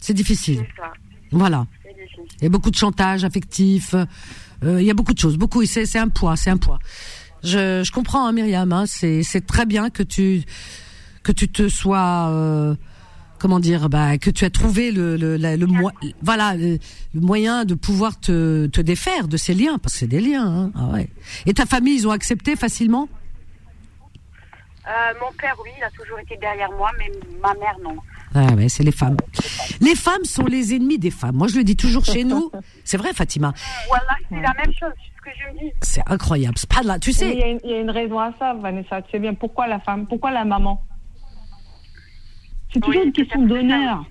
c'est 0.00 0.14
difficile. 0.14 0.64
Ça. 0.76 0.92
Voilà. 1.30 1.66
Difficile. 1.84 2.24
Il 2.40 2.44
y 2.44 2.46
a 2.46 2.48
beaucoup 2.48 2.70
de 2.70 2.76
chantage 2.76 3.24
affectif. 3.24 3.94
euh, 3.94 4.80
il 4.80 4.86
y 4.86 4.90
a 4.90 4.94
beaucoup 4.94 5.12
de 5.12 5.18
choses. 5.18 5.36
Beaucoup. 5.36 5.64
C'est 5.66 5.84
c'est 5.84 5.98
un 5.98 6.08
poids. 6.08 6.36
C'est 6.36 6.50
un 6.50 6.56
poids. 6.56 6.78
Je, 7.42 7.82
je 7.84 7.92
comprends, 7.92 8.26
hein, 8.26 8.32
Myriam. 8.32 8.72
Hein, 8.72 8.86
c'est 8.86 9.22
c'est 9.22 9.42
très 9.44 9.66
bien 9.66 9.90
que 9.90 10.02
tu 10.02 10.42
que 11.22 11.32
tu 11.32 11.48
te 11.48 11.68
sois 11.68 12.28
euh, 12.30 12.74
comment 13.44 13.60
dire 13.60 13.90
bah, 13.90 14.16
que 14.16 14.30
tu 14.30 14.46
as 14.46 14.50
trouvé 14.50 14.90
le 14.90 15.16
le, 15.18 15.36
la- 15.36 15.54
le, 15.58 15.66
voilà 16.22 16.56
le, 16.56 16.78
le 17.12 17.20
moyen 17.20 17.66
de 17.66 17.74
pouvoir 17.74 18.18
te 18.18 18.66
te 18.68 18.80
défaire 18.80 19.28
de 19.28 19.36
ces 19.36 19.52
liens 19.52 19.76
parce 19.76 19.92
que 19.92 19.98
c'est 19.98 20.06
des 20.06 20.20
liens. 20.20 20.46
Hein. 20.46 20.72
Ah 20.74 20.86
ouais. 20.94 21.10
Et 21.44 21.52
ta 21.52 21.66
famille, 21.66 21.94
ils 21.94 22.08
ont 22.08 22.10
accepté 22.10 22.56
facilement? 22.56 23.06
Euh, 24.86 24.90
mon 25.20 25.30
père, 25.36 25.54
oui, 25.62 25.70
il 25.76 25.84
a 25.84 25.90
toujours 25.90 26.18
été 26.20 26.38
derrière 26.38 26.70
moi, 26.72 26.90
mais 26.98 27.10
ma 27.42 27.52
mère, 27.54 27.76
non. 27.84 27.96
Ah 28.34 28.54
ouais, 28.54 28.70
c'est 28.70 28.82
les 28.82 28.92
femmes. 28.92 29.16
Les 29.82 29.94
femmes 29.94 30.24
sont 30.24 30.46
les 30.46 30.74
ennemis 30.74 30.98
des 30.98 31.10
femmes. 31.10 31.36
Moi, 31.36 31.48
je 31.48 31.56
le 31.56 31.64
dis 31.64 31.76
toujours 31.76 32.04
chez 32.06 32.24
nous. 32.24 32.50
C'est 32.84 32.96
vrai, 32.96 33.12
Fatima? 33.12 33.52
Voilà, 33.88 34.14
c'est 34.28 34.40
la 34.40 34.52
même 34.54 34.72
chose, 34.78 34.92
c'est 34.96 35.12
ce 35.16 35.22
que 35.22 35.30
je 35.38 35.54
me 35.54 35.58
dis. 35.60 35.72
C'est 35.82 36.02
incroyable. 36.06 36.54
C'est 36.58 36.68
pas 36.70 36.82
de 36.82 36.86
là. 36.88 36.98
Tu 36.98 37.10
Mais 37.20 37.28
Il 37.30 37.36
y, 37.36 37.40
sais. 37.40 37.42
a 37.44 37.48
une, 37.48 37.60
il 37.64 37.70
y 37.70 37.74
a 37.74 37.80
une 37.80 37.90
raison 37.90 38.18
à 38.18 38.32
ça, 38.38 38.54
Vanessa. 38.54 39.00
Tu 39.02 39.10
sais 39.12 39.18
bien 39.18 39.34
pourquoi 39.34 39.66
la 39.68 39.80
femme, 39.80 40.06
pourquoi 40.06 40.30
la 40.32 40.44
maman? 40.44 40.82
C'est 42.74 42.80
toujours 42.80 43.00
Oui, 43.00 43.06
une 43.06 43.12
question 43.12 43.46
d'honneur. 43.46 44.04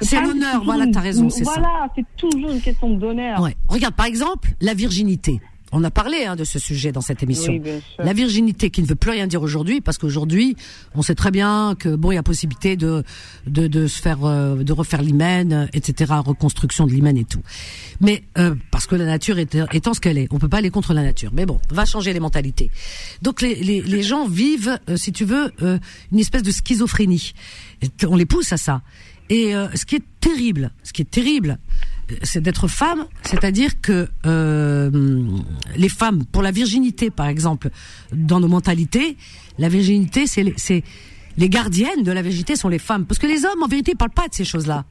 c'est 0.00 0.20
l'honneur, 0.20 0.64
voilà, 0.64 0.86
t'as 0.92 1.00
raison, 1.00 1.28
c'est 1.28 1.44
ça. 1.44 1.52
Voilà, 1.54 1.88
c'est 1.94 2.06
toujours 2.16 2.50
une 2.50 2.60
question 2.60 2.90
d'honneur. 2.90 3.40
Ouais. 3.40 3.54
Regarde, 3.68 3.94
par 3.94 4.06
exemple, 4.06 4.50
la 4.60 4.74
virginité. 4.74 5.40
On 5.74 5.82
a 5.84 5.90
parlé 5.90 6.26
hein, 6.26 6.36
de 6.36 6.44
ce 6.44 6.58
sujet 6.58 6.92
dans 6.92 7.00
cette 7.00 7.22
émission. 7.22 7.50
Oui. 7.54 7.62
La 7.98 8.12
virginité 8.12 8.68
qui 8.68 8.82
ne 8.82 8.86
veut 8.86 8.94
plus 8.94 9.10
rien 9.10 9.26
dire 9.26 9.40
aujourd'hui, 9.40 9.80
parce 9.80 9.96
qu'aujourd'hui, 9.96 10.54
on 10.94 11.00
sait 11.00 11.14
très 11.14 11.30
bien 11.30 11.74
que 11.78 11.96
bon, 11.96 12.12
il 12.12 12.16
y 12.16 12.18
a 12.18 12.22
possibilité 12.22 12.76
de 12.76 13.02
de, 13.46 13.68
de 13.68 13.86
se 13.86 14.02
faire, 14.02 14.18
euh, 14.24 14.62
de 14.62 14.72
refaire 14.74 15.00
l'hymen, 15.00 15.50
euh, 15.54 15.66
etc., 15.72 16.12
reconstruction 16.26 16.86
de 16.86 16.92
l'hymen 16.92 17.16
et 17.16 17.24
tout. 17.24 17.40
Mais 18.02 18.22
euh, 18.36 18.54
parce 18.70 18.86
que 18.86 18.96
la 18.96 19.06
nature 19.06 19.38
est, 19.38 19.56
étant 19.72 19.94
ce 19.94 20.00
qu'elle 20.00 20.18
est, 20.18 20.28
on 20.30 20.38
peut 20.38 20.50
pas 20.50 20.58
aller 20.58 20.68
contre 20.68 20.92
la 20.92 21.02
nature. 21.04 21.30
Mais 21.32 21.46
bon, 21.46 21.58
on 21.70 21.74
va 21.74 21.86
changer 21.86 22.12
les 22.12 22.20
mentalités. 22.20 22.70
Donc 23.22 23.40
les 23.40 23.54
les, 23.54 23.80
les 23.80 24.02
gens 24.02 24.26
vivent, 24.28 24.78
euh, 24.90 24.98
si 24.98 25.10
tu 25.10 25.24
veux, 25.24 25.52
euh, 25.62 25.78
une 26.12 26.18
espèce 26.18 26.42
de 26.42 26.50
schizophrénie. 26.50 27.32
On 28.06 28.16
les 28.16 28.26
pousse 28.26 28.52
à 28.52 28.56
ça. 28.56 28.82
Et 29.28 29.54
euh, 29.54 29.68
ce 29.74 29.86
qui 29.86 29.96
est 29.96 30.04
terrible, 30.20 30.72
ce 30.82 30.92
qui 30.92 31.02
est 31.02 31.10
terrible, 31.10 31.58
euh, 32.10 32.16
c'est 32.22 32.40
d'être 32.42 32.68
femme, 32.68 33.06
c'est-à-dire 33.22 33.80
que 33.80 34.08
euh, 34.26 34.90
les 35.76 35.88
femmes, 35.88 36.24
pour 36.26 36.42
la 36.42 36.50
virginité 36.50 37.10
par 37.10 37.26
exemple, 37.26 37.70
dans 38.12 38.40
nos 38.40 38.48
mentalités, 38.48 39.16
la 39.58 39.68
virginité, 39.68 40.26
c'est 40.26 40.42
les, 41.38 41.48
gardiennes 41.48 42.02
de 42.02 42.12
la 42.12 42.22
virginité 42.22 42.56
sont 42.56 42.68
les 42.68 42.78
femmes, 42.78 43.06
parce 43.06 43.18
que 43.18 43.26
les 43.26 43.44
hommes 43.44 43.62
en 43.62 43.68
vérité 43.68 43.94
parlent 43.94 44.10
pas 44.10 44.28
de 44.28 44.34
ces 44.34 44.44
choses-là, 44.44 44.84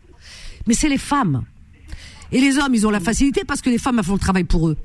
mais 0.66 0.74
c'est 0.74 0.90
les 0.90 0.98
femmes. 0.98 1.44
Et 2.32 2.40
les 2.40 2.58
hommes, 2.58 2.74
ils 2.74 2.88
ont 2.88 2.92
la 2.92 3.02
facilité 3.02 3.44
parce 3.46 3.62
que 3.62 3.70
les 3.70 3.78
femmes 3.78 4.02
font 4.02 4.14
le 4.14 4.20
travail 4.20 4.46
pour 4.46 4.70
eux. 4.70 4.78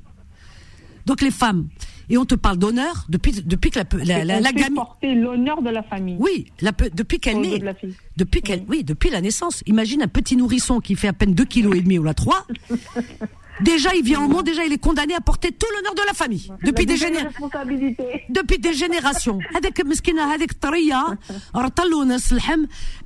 Donc 1.07 1.23
les 1.23 1.31
femmes. 1.31 1.69
Et 2.09 2.19
on 2.19 2.25
te 2.25 2.35
parle 2.35 2.59
d'honneur 2.59 3.07
depuis, 3.09 3.33
depuis 3.33 3.71
que 3.71 3.79
la, 3.79 3.85
la, 4.05 4.25
la, 4.25 4.41
la 4.41 4.53
gamine. 4.53 4.81
l'honneur 5.03 5.63
de 5.63 5.71
la 5.71 5.83
famille. 5.83 6.17
Oui, 6.19 6.47
depuis 6.95 7.19
qu'elle 7.19 7.41
naît. 7.41 7.59
De 7.59 7.75
depuis 8.17 8.43
qu'elle, 8.43 8.65
oui. 8.69 8.85
depuis 8.85 9.11
la 9.11 9.21
naissance. 9.21 9.63
Imagine 9.67 10.03
un 10.03 10.09
petit 10.09 10.37
nourrisson 10.37 10.81
qui 10.81 10.95
fait 10.95 11.09
à 11.09 11.13
peine 11.13 11.35
2,5 11.35 11.47
kg 11.83 11.99
ou 11.99 12.03
la 12.05 12.15
3. 12.15 12.47
Déjà, 13.63 13.95
il 13.95 14.03
vient 14.03 14.23
au 14.23 14.29
monde, 14.29 14.45
déjà, 14.45 14.65
il 14.65 14.73
est 14.73 14.79
condamné 14.79 15.15
à 15.15 15.21
porter 15.21 15.51
tout 15.51 15.67
l'honneur 15.75 15.95
de 15.95 16.03
la 16.07 16.13
famille. 16.13 16.53
Depuis 16.63 16.85
des, 16.85 16.97
générations. 16.97 17.49
depuis 18.29 18.59
des 18.59 18.75
générations. 18.75 19.39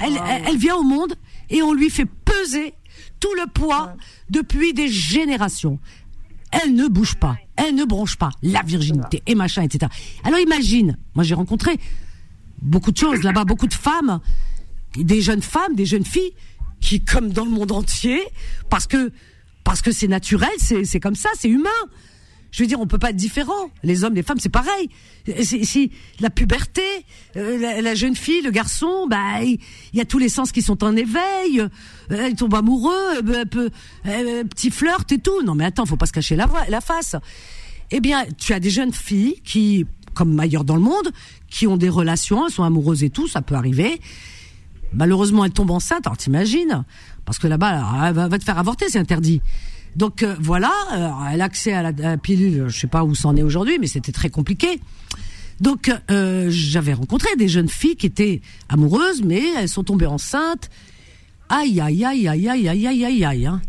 Elle, 0.01 0.21
elle 0.49 0.57
vient 0.57 0.75
au 0.75 0.83
monde 0.83 1.15
et 1.51 1.63
on 1.63 1.73
lui 1.73 1.89
fait 1.89 2.05
peser 2.07 2.75
tout 3.21 3.33
le 3.35 3.47
poids 3.47 3.95
depuis 4.31 4.73
des 4.73 4.89
générations. 4.89 5.79
Elle 6.51 6.75
ne 6.75 6.89
bouge 6.89 7.15
pas, 7.15 7.37
elle 7.57 7.75
ne 7.75 7.85
bronche 7.85 8.17
pas, 8.17 8.31
la 8.43 8.63
virginité 8.63 9.23
et 9.27 9.35
machin, 9.35 9.63
etc. 9.63 9.91
Alors 10.25 10.41
imagine, 10.41 10.99
moi 11.15 11.25
j'ai 11.25 11.35
rencontré 11.35 11.79
beaucoup 12.61 12.91
de 12.91 12.97
choses 12.97 13.23
là-bas, 13.23 13.45
beaucoup 13.45 13.69
de 13.69 13.75
femmes, 13.75 14.21
des 14.97 15.21
jeunes 15.23 15.43
femmes, 15.43 15.75
des 15.75 15.87
jeunes 15.87 16.05
filles, 16.05 16.33
qui, 16.81 17.05
comme 17.05 17.31
dans 17.31 17.45
le 17.45 17.51
monde 17.51 17.73
entier, 17.73 18.21
parce 18.69 18.87
que 18.87 19.13
c'est 19.93 20.09
naturel, 20.09 20.51
c'est 20.59 21.01
comme 21.01 21.15
ça, 21.15 21.29
c'est 21.39 21.49
humain. 21.49 21.69
Je 22.53 22.63
veux 22.63 22.67
dire, 22.67 22.81
on 22.81 22.87
peut 22.87 22.99
pas 22.99 23.11
être 23.11 23.17
différent. 23.17 23.71
Les 23.85 24.03
hommes, 24.03 24.15
les 24.15 24.23
femmes, 24.25 24.39
c'est 24.41 24.49
pareil. 24.49 24.89
Si 25.43 25.93
la 26.19 26.31
puberté, 26.31 26.83
euh, 27.37 27.59
la, 27.59 27.81
la 27.81 27.95
jeune 27.95 28.17
fille, 28.17 28.43
le 28.43 28.51
garçon, 28.51 29.07
bah, 29.09 29.43
il 29.45 29.59
y 29.93 30.01
a 30.01 30.05
tous 30.05 30.19
les 30.19 30.29
sens 30.29 30.51
qui 30.51 30.61
sont 30.63 30.83
en 30.83 30.97
éveil. 30.97 31.61
euh, 31.61 31.69
Elle 32.11 32.35
tombe 32.35 32.55
amoureux, 32.55 32.93
euh, 33.29 33.45
peu- 33.45 33.71
euh, 34.07 34.45
petit 34.45 34.71
flirt 34.71 35.11
et 35.13 35.19
tout. 35.19 35.43
Non, 35.45 35.55
mais 35.55 35.65
attends, 35.65 35.87
faut 35.87 35.97
pas 35.97 36.07
se 36.07 36.13
cacher 36.13 36.35
la, 36.35 36.49
la 36.69 36.81
face. 36.81 37.15
Eh 37.93 38.01
bien, 38.01 38.25
tu 38.39 38.53
as 38.53 38.59
des 38.61 38.71
jeunes 38.71 38.93
filles 38.93 39.41
qui, 39.45 39.87
comme 40.15 40.39
ailleurs 40.41 40.65
dans 40.65 40.77
le 40.77 40.83
monde, 40.83 41.11
qui 41.49 41.67
ont 41.69 41.77
des 41.77 41.89
relations, 41.89 42.47
elles 42.47 42.53
sont 42.53 42.65
amoureuses 42.65 43.05
et 43.05 43.11
tout, 43.11 43.29
ça 43.29 43.43
peut 43.43 43.55
arriver. 43.55 44.01
Malheureusement, 44.93 45.45
elle 45.45 45.53
tombe 45.53 45.71
enceinte. 45.71 46.07
Alors 46.07 46.17
t'imagines 46.17 46.85
Parce 47.25 47.39
que 47.39 47.47
là-bas, 47.47 48.09
elle 48.09 48.15
va, 48.15 48.27
va 48.29 48.39
te 48.39 48.45
faire 48.45 48.59
avorter, 48.59 48.87
c'est 48.89 48.99
interdit. 48.99 49.41
Donc 49.97 50.23
euh, 50.23 50.37
voilà, 50.41 50.73
euh, 50.93 51.11
elle 51.33 51.41
a 51.41 51.45
accès 51.45 51.73
à 51.73 51.83
la, 51.91 52.17
pilule. 52.17 52.67
Je 52.69 52.79
sais 52.79 52.87
pas 52.87 53.05
où 53.05 53.15
c'en 53.15 53.37
est 53.37 53.43
aujourd'hui, 53.43 53.79
mais 53.81 53.87
c'était 53.87 54.13
très 54.13 54.31
compliqué. 54.31 54.81
Donc 55.61 55.93
euh, 56.11 56.47
j'avais 56.51 56.95
rencontré 56.95 57.29
des 57.37 57.49
jeunes 57.49 57.69
filles 57.69 57.97
qui 57.97 58.07
étaient 58.07 58.41
amoureuses, 58.69 59.23
mais 59.23 59.43
elles 59.59 59.69
sont 59.69 59.85
tombées 59.85 60.07
enceintes. 60.07 60.71
Aïe 61.49 61.81
aïe 61.81 62.05
aïe 62.05 62.29
aïe 62.29 62.49
aïe 62.49 62.69
aïe 62.69 62.87
aïe 62.87 63.05
aïe 63.05 63.25
aïe. 63.25 63.47
hein. 63.47 63.61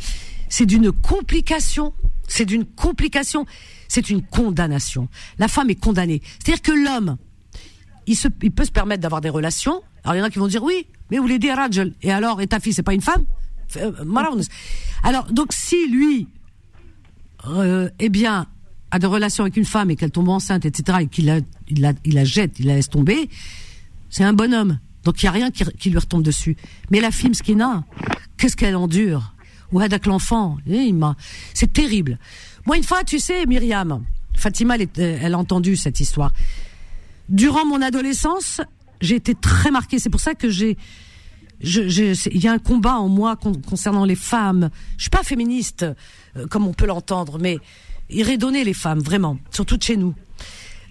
C'est 0.48 0.66
d'une 0.66 0.92
complication. 0.92 1.94
C'est 2.28 2.46
d'une 2.46 2.66
complication. 2.66 3.46
C'est 3.88 4.10
une 4.10 4.22
condamnation. 4.22 5.10
La 5.40 5.48
femme 5.48 5.70
est 5.70 5.76
condamnée. 5.76 6.22
C'est-à-dire 6.40 6.62
que 6.62 6.72
l'homme, 6.72 7.18
il, 8.08 8.16
il 8.42 8.52
peut 8.52 8.66
se 8.66 8.72
permettre 8.72 9.02
d'avoir 9.02 9.22
des 9.22 9.30
relations. 9.30 9.82
Alors 10.04 10.16
il 10.16 10.20
y 10.20 10.22
en 10.22 10.26
a 10.26 10.30
qui 10.30 10.40
vont 10.40 10.48
dire 10.48 10.64
oui, 10.64 10.86
mais 11.10 11.18
vous 11.18 11.24
voulez 11.24 11.40
dire 11.40 11.56
Rajel. 11.58 11.94
Et 12.02 12.12
alors, 12.12 12.42
et 12.42 12.48
ta 12.48 12.60
fille, 12.60 12.74
c'est 12.74 12.84
pas 12.84 12.94
une 12.94 13.02
femme? 13.02 13.24
Alors, 15.04 15.26
donc 15.32 15.54
si 15.54 15.88
lui, 15.90 16.28
euh, 17.48 17.90
eh 18.00 18.10
bien, 18.10 18.48
a 18.92 19.00
des 19.00 19.08
relations 19.08 19.44
avec 19.44 19.58
une 19.58 19.66
femme 19.66 19.90
et 19.90 19.96
qu'elle 19.96 20.12
tombe 20.12 20.30
enceinte, 20.30 20.66
etc., 20.66 21.00
et 21.02 21.08
qu'il 21.08 21.26
la, 21.26 21.40
il 21.68 21.82
la, 21.82 21.94
il 22.06 22.14
la 22.14 22.24
jette, 22.26 22.60
il 22.60 22.68
la 22.68 22.76
laisse 22.76 22.90
tomber, 22.90 23.30
c'est 24.10 24.24
un 24.24 24.34
bonhomme. 24.34 24.80
Donc 25.04 25.22
il 25.24 25.26
y 25.26 25.30
a 25.30 25.32
rien 25.32 25.50
qui, 25.50 25.90
lui 25.90 25.98
retombe 25.98 26.24
dessus. 26.24 26.56
Mais 26.92 27.00
la 27.00 27.10
fille 27.12 27.30
Mskina, 27.30 27.86
qu'est-ce 28.38 28.56
qu'elle 28.56 28.76
endure? 28.76 29.34
Ou 29.72 29.80
avec 29.80 30.06
l'enfant, 30.06 30.58
eh, 30.68 30.94
c'est 31.54 31.72
terrible. 31.72 32.20
Moi 32.66 32.78
une 32.78 32.84
fois, 32.84 33.04
tu 33.04 33.18
sais, 33.20 33.46
Myriam, 33.46 34.04
Fatima, 34.36 34.78
est- 34.78 34.98
elle 35.00 35.34
a 35.34 35.38
entendu 35.38 35.76
cette 35.78 36.00
histoire. 36.02 36.34
Durant 37.30 37.66
mon 37.66 37.82
adolescence, 37.82 38.62
j'ai 39.00 39.16
été 39.16 39.34
très 39.34 39.72
marquée. 39.72 39.98
C'est 39.98 40.10
pour 40.10 40.20
ça 40.20 40.36
que 40.36 40.50
j'ai, 40.50 40.78
je, 41.64 42.30
il 42.30 42.44
y 42.44 42.48
a 42.48 42.52
un 42.52 42.60
combat 42.60 42.96
en 42.96 43.08
moi 43.08 43.36
con- 43.36 43.62
concernant 43.68 44.06
les 44.06 44.16
femmes. 44.16 44.70
Je 44.98 45.04
suis 45.04 45.10
pas 45.10 45.24
féministe 45.24 45.86
euh, 46.36 46.48
comme 46.48 46.68
on 46.68 46.74
peut 46.74 46.86
l'entendre, 46.86 47.38
mais 47.40 47.58
redonner 48.12 48.64
les 48.64 48.74
femmes 48.74 49.00
vraiment, 49.00 49.38
surtout 49.52 49.78
de 49.78 49.84
chez 49.84 49.98
nous. 49.98 50.14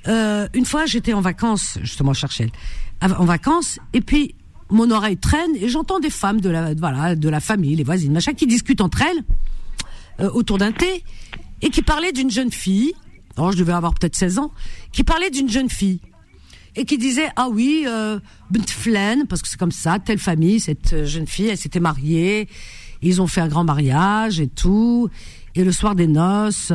Euh, 0.08 0.48
une 0.54 0.64
fois, 0.64 0.86
j'étais 0.86 1.12
en 1.12 1.20
vacances, 1.20 1.78
justement, 1.82 2.12
à 2.12 2.14
Cherchel, 2.14 2.50
en 3.02 3.24
vacances, 3.24 3.78
et 3.92 4.00
puis 4.00 4.34
mon 4.70 4.90
oreille 4.90 5.16
traîne 5.16 5.50
et 5.56 5.68
j'entends 5.68 6.00
des 6.00 6.10
femmes 6.10 6.40
de 6.40 6.48
la, 6.48 6.74
voilà, 6.74 7.16
de 7.16 7.28
la 7.28 7.40
famille, 7.40 7.74
les 7.76 7.84
voisines, 7.84 8.12
machin, 8.12 8.32
qui 8.32 8.46
discutent 8.46 8.80
entre 8.80 9.02
elles 9.02 9.24
euh, 10.20 10.30
autour 10.30 10.58
d'un 10.58 10.72
thé 10.72 11.04
et 11.60 11.70
qui 11.70 11.82
parlaient 11.82 12.12
d'une 12.12 12.30
jeune 12.30 12.52
fille. 12.52 12.94
Alors, 13.36 13.52
je 13.52 13.58
devais 13.58 13.72
avoir 13.72 13.94
peut-être 13.94 14.16
16 14.16 14.38
ans, 14.38 14.52
qui 14.92 15.04
parlait 15.04 15.30
d'une 15.30 15.48
jeune 15.48 15.68
fille 15.68 16.00
et 16.76 16.84
qui 16.84 16.98
disait 16.98 17.28
ah 17.36 17.48
oui 17.50 17.84
euh, 17.86 18.18
parce 19.28 19.42
que 19.42 19.48
c'est 19.48 19.58
comme 19.58 19.72
ça 19.72 19.98
telle 19.98 20.18
famille 20.18 20.60
cette 20.60 20.92
euh, 20.92 21.04
jeune 21.04 21.26
fille 21.26 21.48
elle 21.48 21.58
s'était 21.58 21.80
mariée 21.80 22.48
ils 23.02 23.20
ont 23.20 23.26
fait 23.26 23.40
un 23.40 23.48
grand 23.48 23.64
mariage 23.64 24.40
et 24.40 24.48
tout 24.48 25.08
et 25.54 25.64
le 25.64 25.72
soir 25.72 25.94
des 25.94 26.06
noces 26.06 26.72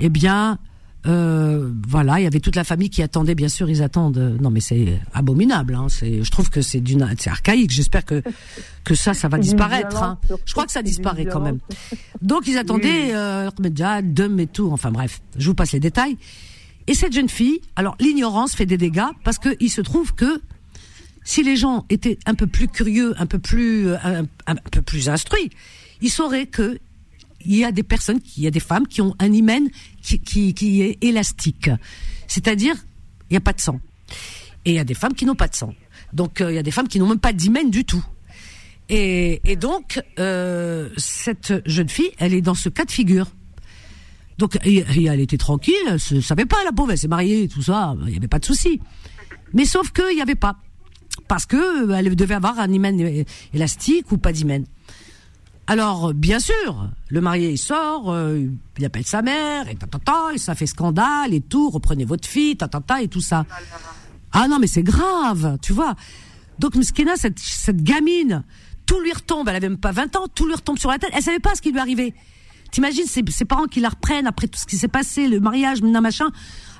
eh 0.00 0.08
bien 0.08 0.58
euh, 1.06 1.70
voilà 1.86 2.18
il 2.18 2.24
y 2.24 2.26
avait 2.26 2.40
toute 2.40 2.56
la 2.56 2.64
famille 2.64 2.88
qui 2.88 3.02
attendait 3.02 3.34
bien 3.34 3.50
sûr 3.50 3.68
ils 3.68 3.82
attendent 3.82 4.16
euh, 4.16 4.38
non 4.40 4.48
mais 4.48 4.60
c'est 4.60 4.98
abominable 5.12 5.74
hein, 5.74 5.88
c'est 5.90 6.22
je 6.22 6.30
trouve 6.30 6.48
que 6.48 6.62
c'est 6.62 6.80
d'une 6.80 7.06
c'est 7.18 7.28
archaïque 7.28 7.70
j'espère 7.70 8.06
que 8.06 8.22
que 8.84 8.94
ça 8.94 9.12
ça 9.12 9.28
va 9.28 9.36
disparaître 9.36 10.02
hein. 10.02 10.18
je 10.46 10.52
crois 10.52 10.64
que 10.64 10.72
ça 10.72 10.82
disparaît 10.82 11.26
quand 11.26 11.40
même. 11.40 11.58
donc 12.22 12.46
ils 12.46 12.56
attendaient 12.56 13.14
euh, 13.14 13.50
Ahmedja, 13.58 14.00
Dum 14.00 14.40
et 14.40 14.46
tout 14.46 14.70
enfin 14.72 14.90
bref 14.90 15.20
je 15.36 15.46
vous 15.46 15.54
passe 15.54 15.72
les 15.72 15.80
détails 15.80 16.16
et 16.86 16.94
cette 16.94 17.12
jeune 17.12 17.28
fille, 17.28 17.60
alors 17.76 17.96
l'ignorance 17.98 18.54
fait 18.54 18.66
des 18.66 18.76
dégâts 18.76 19.08
parce 19.22 19.38
que 19.38 19.56
il 19.60 19.70
se 19.70 19.80
trouve 19.80 20.14
que 20.14 20.40
si 21.24 21.42
les 21.42 21.56
gens 21.56 21.86
étaient 21.88 22.18
un 22.26 22.34
peu 22.34 22.46
plus 22.46 22.68
curieux, 22.68 23.14
un 23.18 23.26
peu 23.26 23.38
plus, 23.38 23.88
euh, 23.88 24.22
un, 24.46 24.56
peu 24.56 24.82
plus 24.82 25.08
instruits, 25.08 25.50
ils 26.02 26.10
sauraient 26.10 26.46
que 26.46 26.78
il 27.46 27.56
y 27.56 27.64
a 27.64 27.72
des 27.72 27.82
personnes, 27.82 28.20
il 28.36 28.42
y 28.42 28.46
a 28.46 28.50
des 28.50 28.60
femmes 28.60 28.86
qui 28.86 29.00
ont 29.02 29.14
un 29.18 29.32
hymen 29.32 29.68
qui, 30.02 30.82
est 30.82 31.02
élastique, 31.02 31.70
c'est-à-dire 32.26 32.74
il 33.30 33.34
n'y 33.34 33.36
a 33.36 33.40
pas 33.40 33.52
de 33.52 33.60
sang, 33.60 33.80
et 34.64 34.70
il 34.70 34.76
y 34.76 34.78
a 34.78 34.84
des 34.84 34.94
femmes 34.94 35.14
qui 35.14 35.24
n'ont 35.26 35.34
pas 35.34 35.48
de 35.48 35.54
sang. 35.54 35.74
Donc 36.12 36.40
euh, 36.40 36.52
il 36.52 36.54
y 36.54 36.58
a 36.58 36.62
des 36.62 36.70
femmes 36.70 36.88
qui 36.88 36.98
n'ont 36.98 37.08
même 37.08 37.18
pas 37.18 37.32
d'hymen 37.32 37.70
du 37.70 37.84
tout. 37.84 38.04
Et, 38.90 39.40
et 39.44 39.56
donc 39.56 40.02
euh, 40.18 40.90
cette 40.96 41.62
jeune 41.66 41.88
fille, 41.88 42.12
elle 42.18 42.34
est 42.34 42.42
dans 42.42 42.54
ce 42.54 42.68
cas 42.68 42.84
de 42.84 42.90
figure. 42.90 43.26
Donc 44.38 44.58
et- 44.64 44.84
elle 45.06 45.20
était 45.20 45.36
tranquille, 45.38 45.74
elle 45.88 46.00
se 46.00 46.20
savait 46.20 46.44
pas 46.46 46.56
la 46.64 46.72
pauvre, 46.72 46.92
elle 46.92 46.98
s'est 46.98 47.08
mariée, 47.08 47.48
tout 47.48 47.62
ça, 47.62 47.94
il 48.06 48.12
y 48.14 48.16
avait 48.16 48.28
pas 48.28 48.38
de 48.40 48.44
souci. 48.44 48.80
Mais 49.52 49.64
sauf 49.64 49.90
que 49.92 50.02
il 50.12 50.18
y 50.18 50.22
avait 50.22 50.34
pas, 50.34 50.56
parce 51.28 51.46
que 51.46 51.90
elle 51.92 52.14
devait 52.16 52.34
avoir 52.34 52.58
un 52.58 52.70
hymen 52.72 53.24
élastique 53.52 54.10
ou 54.10 54.18
pas 54.18 54.32
d'hymen. 54.32 54.64
Alors 55.66 56.12
bien 56.12 56.40
sûr, 56.40 56.90
le 57.08 57.20
marié 57.20 57.50
il 57.52 57.58
sort, 57.58 58.12
euh, 58.12 58.44
il 58.78 58.84
appelle 58.84 59.06
sa 59.06 59.22
mère 59.22 59.68
et 59.68 59.76
tatata, 59.76 60.32
et 60.34 60.38
ça 60.38 60.54
fait 60.54 60.66
scandale 60.66 61.32
et 61.32 61.40
tout, 61.40 61.70
reprenez 61.70 62.04
votre 62.04 62.28
fille, 62.28 62.56
tatata 62.56 63.00
et 63.02 63.08
tout 63.08 63.22
ça. 63.22 63.46
Ah 64.32 64.48
non 64.48 64.58
mais 64.58 64.66
c'est 64.66 64.82
grave, 64.82 65.58
tu 65.62 65.72
vois. 65.72 65.94
Donc 66.58 66.74
Mskina, 66.76 67.16
cette, 67.16 67.38
cette 67.38 67.82
gamine, 67.82 68.42
tout 68.84 69.00
lui 69.00 69.12
retombe, 69.12 69.48
elle 69.48 69.56
avait 69.56 69.68
même 69.68 69.78
pas 69.78 69.92
20 69.92 70.16
ans, 70.16 70.26
tout 70.34 70.46
lui 70.46 70.54
retombe 70.54 70.78
sur 70.78 70.90
la 70.90 70.98
tête, 70.98 71.10
elle 71.14 71.22
savait 71.22 71.38
pas 71.38 71.54
ce 71.54 71.62
qui 71.62 71.70
lui 71.72 71.78
arrivait. 71.78 72.12
T'imagines 72.74 73.06
ses, 73.06 73.22
parents 73.44 73.66
qui 73.66 73.78
la 73.78 73.88
reprennent 73.88 74.26
après 74.26 74.48
tout 74.48 74.58
ce 74.58 74.66
qui 74.66 74.76
s'est 74.76 74.88
passé, 74.88 75.28
le 75.28 75.38
mariage, 75.38 75.80
machin, 75.80 76.26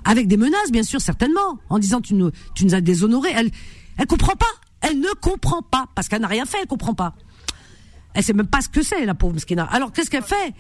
avec 0.05 0.27
des 0.27 0.37
menaces, 0.37 0.73
bien 0.73 0.83
sûr, 0.83 1.01
certainement, 1.01 1.61
en 1.69 1.79
disant 1.79 2.01
tu 2.01 2.15
nous, 2.15 2.33
as 2.73 2.81
déshonorés. 2.81 3.31
Elle, 3.33 3.53
elle 3.97 4.07
comprend 4.09 4.35
pas. 4.35 4.51
Elle 4.81 4.99
ne 4.99 5.13
comprend 5.21 5.63
pas 5.63 5.87
parce 5.95 6.09
qu'elle 6.09 6.23
n'a 6.23 6.27
rien 6.27 6.47
fait. 6.47 6.59
Elle 6.61 6.67
comprend 6.67 6.95
pas. 6.95 7.15
Elle 8.13 8.25
sait 8.25 8.33
même 8.33 8.49
pas 8.49 8.61
ce 8.61 8.69
que 8.69 8.83
c'est, 8.83 9.07
la 9.07 9.15
pauvre 9.15 9.35
Mskina. 9.35 9.67
Alors 9.67 9.93
qu'est-ce 9.93 10.11
qu'elle 10.11 10.25
fait? 10.25 10.53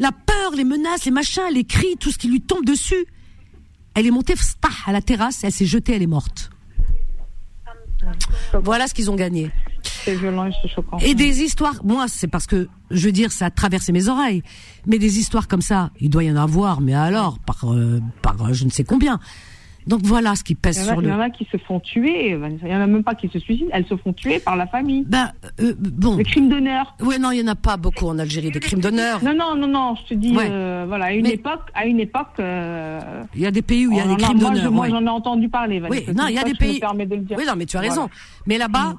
La 0.00 0.10
peur, 0.10 0.50
les 0.56 0.64
menaces, 0.64 1.04
les 1.04 1.12
machins, 1.12 1.44
les 1.52 1.62
cris, 1.62 1.96
tout 2.00 2.10
ce 2.10 2.18
qui 2.18 2.26
lui 2.26 2.40
tombe 2.40 2.64
dessus. 2.64 3.06
Elle 3.94 4.08
est 4.08 4.10
montée 4.10 4.34
à 4.84 4.90
la 4.90 5.00
terrasse, 5.00 5.44
elle 5.44 5.52
s'est 5.52 5.64
jetée, 5.64 5.92
elle 5.92 6.02
est 6.02 6.08
morte. 6.08 6.50
Voilà 8.62 8.86
ce 8.86 8.94
qu'ils 8.94 9.10
ont 9.10 9.16
gagné. 9.16 9.50
C'est 9.82 10.14
violent 10.14 10.46
et 10.46 10.52
c'est 10.62 10.68
choquant. 10.68 10.98
Et 10.98 11.14
des 11.14 11.42
histoires, 11.42 11.84
moi, 11.84 12.06
c'est 12.08 12.28
parce 12.28 12.46
que, 12.46 12.68
je 12.90 13.06
veux 13.06 13.12
dire, 13.12 13.32
ça 13.32 13.46
a 13.46 13.50
traversé 13.50 13.92
mes 13.92 14.08
oreilles. 14.08 14.42
Mais 14.86 14.98
des 14.98 15.18
histoires 15.18 15.48
comme 15.48 15.62
ça, 15.62 15.90
il 16.00 16.10
doit 16.10 16.24
y 16.24 16.30
en 16.30 16.36
avoir, 16.36 16.80
mais 16.80 16.94
alors, 16.94 17.38
par, 17.40 17.72
euh, 17.72 18.00
par 18.22 18.40
euh, 18.40 18.52
je 18.52 18.64
ne 18.64 18.70
sais 18.70 18.84
combien. 18.84 19.20
Donc 19.86 20.00
voilà 20.02 20.34
ce 20.34 20.42
qui 20.42 20.56
pèse 20.56 20.84
sur 20.84 20.94
il 21.00 21.04
y 21.04 21.06
le. 21.06 21.12
en 21.14 21.20
a 21.20 21.30
qui 21.30 21.46
se 21.50 21.56
font 21.58 21.78
tuer, 21.78 22.30
il 22.30 22.68
y 22.68 22.74
en 22.74 22.80
a 22.80 22.86
même 22.88 23.04
pas 23.04 23.14
qui 23.14 23.28
se 23.28 23.38
suicident, 23.38 23.70
elles 23.72 23.86
se 23.86 23.96
font 23.96 24.12
tuer 24.12 24.40
par 24.40 24.56
la 24.56 24.66
famille. 24.66 25.04
Ben, 25.06 25.30
euh, 25.60 25.74
bon. 25.78 26.16
Les 26.16 26.24
crimes 26.24 26.48
d'honneur. 26.48 26.96
Oui, 27.00 27.18
non, 27.20 27.30
il 27.30 27.38
y 27.38 27.42
en 27.42 27.46
a 27.46 27.54
pas 27.54 27.76
beaucoup 27.76 28.06
en 28.08 28.18
Algérie, 28.18 28.50
des 28.50 28.58
crimes 28.58 28.80
d'honneur. 28.80 29.22
Non, 29.22 29.32
non, 29.34 29.54
non, 29.54 29.68
non, 29.68 29.94
je 29.94 30.08
te 30.08 30.14
dis, 30.14 30.36
Ouais. 30.36 30.48
euh, 30.50 30.84
voilà, 30.88 31.06
à 31.06 31.12
une 31.12 31.22
Mais- 31.22 31.34
époque, 31.34 31.70
à 31.74 31.86
une 31.86 32.00
époque. 32.00 32.26
euh, 32.40 33.00
Il 33.34 33.42
y 33.42 33.46
a 33.46 33.52
des 33.52 33.62
pays 33.62 33.86
où 33.86 33.92
il 33.92 33.98
y 33.98 34.00
a 34.00 34.06
on 34.06 34.16
des 34.16 34.22
crimes 34.22 34.38
d'honneur. 34.40 34.72
Moi, 34.72 34.86
ouais. 34.86 34.90
j'en 34.90 35.04
ai 35.06 35.08
entendu 35.08 35.48
parler. 35.48 35.76
Oui, 35.76 36.00
Vanessa. 36.04 36.12
non, 36.14 36.24
C'est 36.26 36.32
il 36.32 36.34
y 36.34 36.38
a 36.38 36.44
des 36.44 36.54
pays. 36.54 36.80
permets 36.80 37.06
de 37.06 37.14
le 37.14 37.22
dire. 37.22 37.36
Oui, 37.38 37.44
non, 37.46 37.54
mais 37.56 37.66
tu 37.66 37.76
as 37.76 37.80
Voilà. 37.80 37.94
raison. 37.94 38.10
Mais 38.46 38.58
là-bas, 38.58 38.96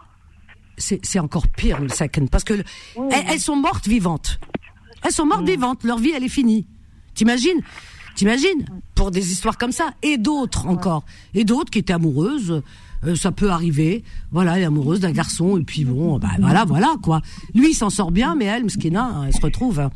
c'est 0.77 1.05
c'est 1.05 1.19
encore 1.19 1.47
pire, 1.49 1.81
le 1.81 1.89
second, 1.89 2.27
parce 2.27 2.43
que 2.45 2.53
le- 2.53 2.63
elles, 3.11 3.25
elles 3.31 3.39
sont 3.39 3.55
mortes 3.57 3.87
vivantes. 3.87 4.39
Elles 5.03 5.11
sont 5.11 5.25
mortes 5.25 5.45
vivantes. 5.45 5.83
Leur 5.83 5.97
vie, 5.97 6.11
elle 6.15 6.23
est 6.23 6.29
finie. 6.29 6.65
T'imagines? 7.13 7.59
T'imagines 8.17 8.65
Pour 8.95 9.11
des 9.11 9.31
histoires 9.31 9.57
comme 9.57 9.71
ça. 9.71 9.91
Et 10.01 10.17
d'autres 10.17 10.67
encore. 10.67 11.03
Et 11.33 11.43
d'autres 11.45 11.69
qui 11.71 11.79
étaient 11.79 11.93
amoureuses. 11.93 12.61
euh, 13.05 13.15
ça 13.15 13.31
peut 13.31 13.51
arriver. 13.51 14.03
Voilà, 14.31 14.57
elle 14.57 14.63
est 14.63 14.65
amoureuse 14.65 14.99
d'un 14.99 15.11
garçon. 15.11 15.57
Et 15.57 15.63
puis 15.63 15.85
bon, 15.85 16.17
bah, 16.17 16.29
voilà, 16.39 16.65
voilà, 16.65 16.95
quoi. 17.01 17.21
Lui, 17.53 17.69
il 17.69 17.73
s'en 17.75 17.91
sort 17.91 18.09
bien, 18.11 18.35
mais 18.35 18.45
elle, 18.45 18.63
Mskina, 18.65 19.23
elle 19.27 19.33
se 19.33 19.41
retrouve. 19.41 19.79
hein. 19.79 19.91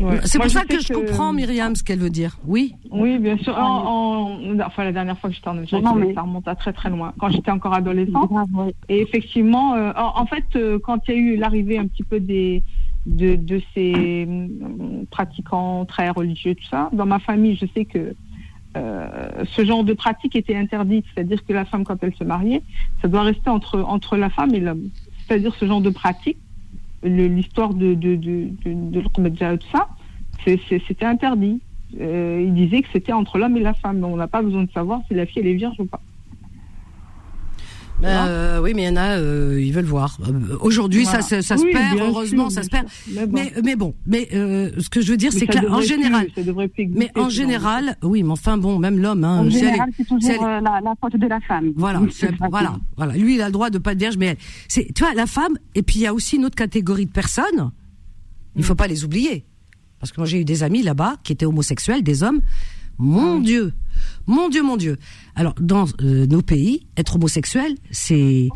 Ouais. 0.00 0.18
C'est 0.24 0.40
pour 0.40 0.50
ça 0.50 0.64
que 0.64 0.80
je 0.80 0.92
comprends, 0.92 1.32
Myriam, 1.32 1.76
ce 1.76 1.84
qu'elle 1.84 2.00
veut 2.00 2.10
dire. 2.10 2.36
Oui 2.46 2.74
Oui, 2.90 3.16
bien 3.20 3.38
sûr. 3.38 3.56
En- 3.56 4.34
en- 4.34 4.60
enfin, 4.66 4.82
la 4.84 4.90
dernière 4.92 5.16
fois 5.18 5.30
que 5.30 5.36
j'étais 5.36 5.46
en 5.48 5.56
Algérie, 5.56 5.82
Non, 5.84 5.94
mais- 5.94 6.12
ça 6.12 6.22
remonte 6.22 6.48
à 6.48 6.56
très 6.56 6.72
très 6.72 6.90
loin. 6.90 7.12
Quand 7.18 7.30
j'étais 7.30 7.52
encore 7.52 7.72
adolescente. 7.74 8.28
Et 8.88 9.00
effectivement, 9.00 9.74
euh, 9.74 9.92
en, 9.96 10.20
en 10.22 10.26
fait, 10.26 10.44
euh, 10.56 10.80
quand 10.82 10.98
il 11.06 11.14
y 11.14 11.16
a 11.16 11.20
eu 11.20 11.36
l'arrivée 11.36 11.78
un 11.78 11.86
petit 11.86 12.02
peu 12.02 12.18
des 12.18 12.64
de, 13.06 13.36
de 13.36 13.60
ces 13.74 14.24
hum, 14.26 15.06
pratiquants 15.10 15.84
très 15.84 16.10
religieux, 16.10 16.54
tout 16.54 16.64
ça, 16.70 16.88
dans 16.92 17.06
ma 17.06 17.18
famille, 17.18 17.56
je 17.56 17.66
sais 17.74 17.84
que 17.84 18.14
euh, 18.76 19.44
ce 19.52 19.64
genre 19.64 19.84
de 19.84 19.92
pratique 19.92 20.34
était 20.34 20.56
interdite. 20.56 21.04
C'est-à-dire 21.14 21.44
que 21.44 21.52
la 21.52 21.64
femme, 21.64 21.84
quand 21.84 22.02
elle 22.02 22.14
se 22.14 22.24
mariait, 22.24 22.62
ça 23.02 23.08
doit 23.08 23.22
rester 23.22 23.50
entre 23.50 24.16
la 24.16 24.30
femme 24.30 24.54
et 24.54 24.60
l'homme. 24.60 24.88
C'est-à-dire 25.26 25.54
ce 25.54 25.64
genre 25.66 25.80
de 25.80 25.90
pratique, 25.90 26.38
l'histoire 27.02 27.74
de 27.74 27.94
de 27.94 28.16
de 28.16 28.48
de, 28.64 29.00
tout 29.00 29.66
ça, 29.72 29.88
c'était 30.44 31.04
interdit. 31.04 31.60
Euh, 32.00 32.42
il 32.44 32.54
disait 32.54 32.82
que 32.82 32.88
c'était 32.92 33.12
entre 33.12 33.38
l'homme 33.38 33.56
et 33.56 33.60
la 33.60 33.74
femme. 33.74 34.02
On 34.04 34.16
n'a 34.16 34.26
pas 34.26 34.42
besoin 34.42 34.64
de 34.64 34.70
savoir 34.72 35.00
si 35.06 35.14
la 35.14 35.26
fille 35.26 35.42
elle 35.42 35.48
est 35.48 35.54
vierge 35.54 35.78
ou 35.78 35.86
pas. 35.86 36.00
Euh, 38.02 38.60
oui, 38.60 38.72
mais 38.74 38.82
il 38.82 38.86
y 38.86 38.88
en 38.88 38.96
a, 38.96 39.18
euh, 39.18 39.60
ils 39.62 39.72
veulent 39.72 39.84
voir. 39.84 40.18
Euh, 40.26 40.56
Aujourd'hui, 40.60 41.04
Voilà. 41.04 41.22
ça, 41.22 41.40
se- 41.40 41.46
ça 41.46 41.54
Oui, 41.54 41.68
se 41.68 41.72
perd, 41.72 41.98
heureusement, 42.00 42.50
sûr, 42.50 42.56
ça 42.56 42.62
se 42.64 42.68
perd. 42.68 42.86
Mais 43.12 43.26
bon. 43.26 43.32
Mais, 43.32 43.52
mais 43.64 43.76
bon, 43.76 43.94
mais 44.06 44.28
euh, 44.34 44.70
ce 44.78 44.88
que 44.90 45.00
je 45.00 45.10
veux 45.12 45.16
dire, 45.16 45.32
c'est 45.32 45.46
que 45.46 45.54
là, 45.58 45.70
en 45.70 45.80
général, 45.80 46.26
plus, 46.32 46.68
plus 46.68 46.88
mais 46.88 47.10
en 47.14 47.28
général, 47.28 47.96
oui, 48.02 48.22
mais 48.22 48.30
enfin 48.32 48.58
bon, 48.58 48.78
même 48.78 48.98
l'homme, 48.98 49.24
hein, 49.24 49.40
En 49.40 49.50
si 49.50 49.58
général, 49.60 49.90
c'est 49.96 50.04
toujours 50.04 50.20
si 50.22 50.32
euh, 50.32 50.60
la, 50.60 50.80
la 50.82 50.94
faute 51.00 51.16
de 51.16 51.26
la 51.26 51.40
femme. 51.40 51.72
voilà, 51.76 52.00
Oui, 52.00 52.10
voilà, 52.50 52.76
voilà. 52.96 53.12
Lui, 53.14 53.36
il 53.36 53.40
a 53.42 53.46
le 53.46 53.52
droit 53.52 53.70
de 53.70 53.78
pas 53.78 53.92
être 53.92 53.98
vierge, 53.98 54.16
mais 54.18 54.26
elle, 54.26 54.36
c'est, 54.68 54.88
tu 54.94 55.04
vois, 55.04 55.14
la 55.14 55.26
femme. 55.26 55.56
Et 55.74 55.82
puis 55.82 56.00
il 56.00 56.02
y 56.02 56.06
a 56.06 56.12
aussi 56.14 56.36
une 56.36 56.44
autre 56.44 56.56
catégorie 56.56 57.06
de 57.06 57.12
personnes. 57.12 57.70
Il 58.56 58.64
faut 58.64 58.74
pas 58.74 58.86
les 58.88 59.04
oublier, 59.04 59.44
parce 59.98 60.12
que 60.12 60.20
moi 60.20 60.26
j'ai 60.26 60.40
eu 60.40 60.44
des 60.44 60.62
amis 60.62 60.82
là-bas 60.82 61.16
qui 61.24 61.32
étaient 61.32 61.46
homosexuels, 61.46 62.02
des 62.02 62.22
hommes. 62.22 62.40
Mon 62.98 63.40
Dieu, 63.40 63.72
mon 64.26 64.48
Dieu, 64.48 64.62
mon 64.62 64.76
Dieu. 64.76 64.96
Alors 65.34 65.54
dans 65.60 65.86
euh, 66.00 66.26
nos 66.26 66.42
pays, 66.42 66.86
être 66.96 67.16
homosexuel, 67.16 67.74
c'est 67.90 68.48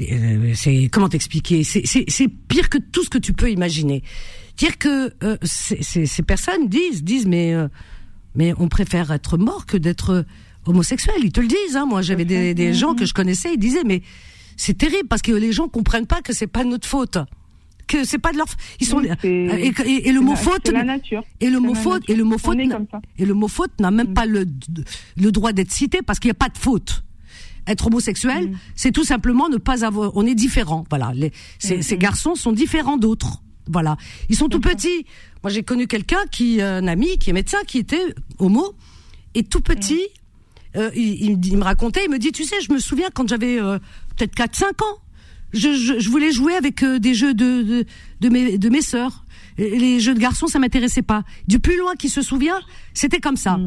euh, 0.00 0.52
c'est 0.54 0.88
comment 0.90 1.08
t'expliquer? 1.08 1.62
C'est 1.64 2.28
pire 2.48 2.68
que 2.68 2.78
tout 2.78 3.04
ce 3.04 3.10
que 3.10 3.18
tu 3.18 3.32
peux 3.32 3.50
imaginer. 3.50 4.02
Dire 4.56 4.78
que 4.78 5.12
euh, 5.22 5.36
ces 5.42 6.22
personnes 6.22 6.68
disent 6.68 7.02
disent 7.02 7.26
mais 7.26 7.54
euh, 7.54 7.68
mais 8.34 8.54
on 8.58 8.68
préfère 8.68 9.10
être 9.10 9.38
mort 9.38 9.66
que 9.66 9.76
d'être 9.76 10.24
homosexuels. 10.66 11.22
Ils 11.22 11.32
te 11.32 11.40
le 11.40 11.48
disent. 11.48 11.76
Hein. 11.76 11.86
Moi, 11.86 12.02
j'avais 12.02 12.24
des, 12.24 12.54
des 12.54 12.74
gens 12.74 12.94
que 12.94 13.04
je 13.04 13.14
connaissais, 13.14 13.54
ils 13.54 13.58
disaient 13.58 13.84
mais 13.84 14.02
c'est 14.56 14.76
terrible 14.76 15.08
parce 15.08 15.22
que 15.22 15.32
les 15.32 15.52
gens 15.52 15.68
comprennent 15.68 16.06
pas 16.06 16.22
que 16.22 16.32
c'est 16.32 16.46
pas 16.46 16.64
notre 16.64 16.86
faute. 16.86 17.18
Que 17.90 18.04
c'est 18.04 18.18
pas 18.18 18.30
de 18.32 18.38
leur, 18.38 18.46
ils 18.78 18.86
sont 18.86 18.98
Oui, 18.98 19.08
et, 19.24 19.72
et- 19.84 20.08
et 20.08 20.12
le 20.12 20.20
mot 20.20 20.32
la- 20.32 20.36
faute 20.36 20.60
c'est 20.66 20.72
la 20.72 20.84
nature. 20.84 21.24
et 21.40 21.50
le 21.50 21.58
mot 21.58 21.74
faute 21.74 22.08
et 22.08 22.14
le 22.14 22.22
mot 22.24 22.38
faute 22.38 22.56
et 23.18 23.24
le 23.26 23.34
mot 23.34 23.48
faute 23.48 23.72
n'a 23.80 23.90
même 23.90 24.14
pas 24.14 24.26
le 24.26 24.46
le 25.16 25.32
droit 25.32 25.52
d'être 25.52 25.72
cité 25.72 25.98
parce 26.06 26.20
qu'il 26.20 26.28
n'y 26.28 26.32
a 26.38 26.42
pas 26.46 26.48
de 26.50 26.58
faute. 26.58 27.02
Être 27.66 27.88
homosexuel, 27.88 28.56
c'est 28.76 28.92
tout 28.92 29.04
simplement 29.04 29.48
ne 29.48 29.56
pas 29.58 29.84
avoir. 29.84 30.12
On 30.16 30.24
est 30.26 30.34
différent. 30.36 30.84
Voilà. 30.88 31.12
Les, 31.14 31.32
ces, 31.58 31.82
ces 31.82 31.98
garçons 31.98 32.34
sont 32.34 32.52
différents 32.52 32.96
d'autres. 32.96 33.42
Voilà. 33.66 33.96
Ils 34.28 34.36
sont 34.36 34.48
tout 34.48 34.60
petits. 34.60 35.04
Moi, 35.42 35.50
j'ai 35.50 35.62
connu 35.62 35.86
quelqu'un 35.86 36.24
qui, 36.30 36.60
euh, 36.60 36.78
un 36.78 36.86
ami, 36.86 37.18
qui 37.18 37.30
est 37.30 37.32
médecin, 37.32 37.58
qui 37.66 37.78
était 37.78 38.14
homo, 38.38 38.74
et 39.34 39.42
tout 39.42 39.60
petit. 39.60 40.02
euh, 40.76 40.90
il, 40.94 41.22
il 41.24 41.30
me 41.32 41.36
dit- 41.36 41.50
il 41.50 41.58
me 41.58 41.64
racontait, 41.64 42.04
il 42.04 42.10
me 42.10 42.18
dit, 42.18 42.30
tu 42.32 42.44
sais, 42.44 42.56
je 42.60 42.72
me 42.72 42.78
souviens 42.78 43.08
quand 43.12 43.28
j'avais 43.28 43.60
euh, 43.60 43.78
peut-être 44.16 44.34
4-5 44.34 44.82
ans, 44.84 44.98
je, 45.52 45.74
je, 45.74 45.98
je 45.98 46.08
voulais 46.10 46.32
jouer 46.32 46.54
avec 46.54 46.82
euh, 46.82 46.98
des 46.98 47.14
jeux 47.14 47.34
de, 47.34 47.62
de, 47.62 47.84
de 48.20 48.28
mes, 48.28 48.58
de 48.58 48.68
mes 48.68 48.82
sœurs. 48.82 49.24
Les 49.58 50.00
jeux 50.00 50.14
de 50.14 50.18
garçons, 50.20 50.46
ça 50.46 50.58
m'intéressait 50.58 51.02
pas. 51.02 51.22
Du 51.46 51.58
plus 51.58 51.76
loin 51.78 51.94
qu'il 51.94 52.08
se 52.08 52.22
souvient, 52.22 52.58
c'était 52.94 53.20
comme 53.20 53.36
ça. 53.36 53.58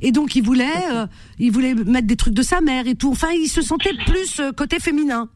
Et 0.00 0.10
donc, 0.10 0.34
il 0.34 0.42
voulait, 0.42 0.90
euh, 0.92 1.06
il 1.38 1.52
voulait 1.52 1.74
mettre 1.74 2.06
des 2.06 2.16
trucs 2.16 2.32
de 2.32 2.42
sa 2.42 2.60
mère 2.62 2.86
et 2.86 2.94
tout. 2.94 3.10
Enfin, 3.10 3.28
il 3.32 3.48
se 3.48 3.60
sentait 3.60 3.92
plus 4.06 4.40
euh, 4.40 4.52
côté 4.52 4.78
féminin. 4.78 5.28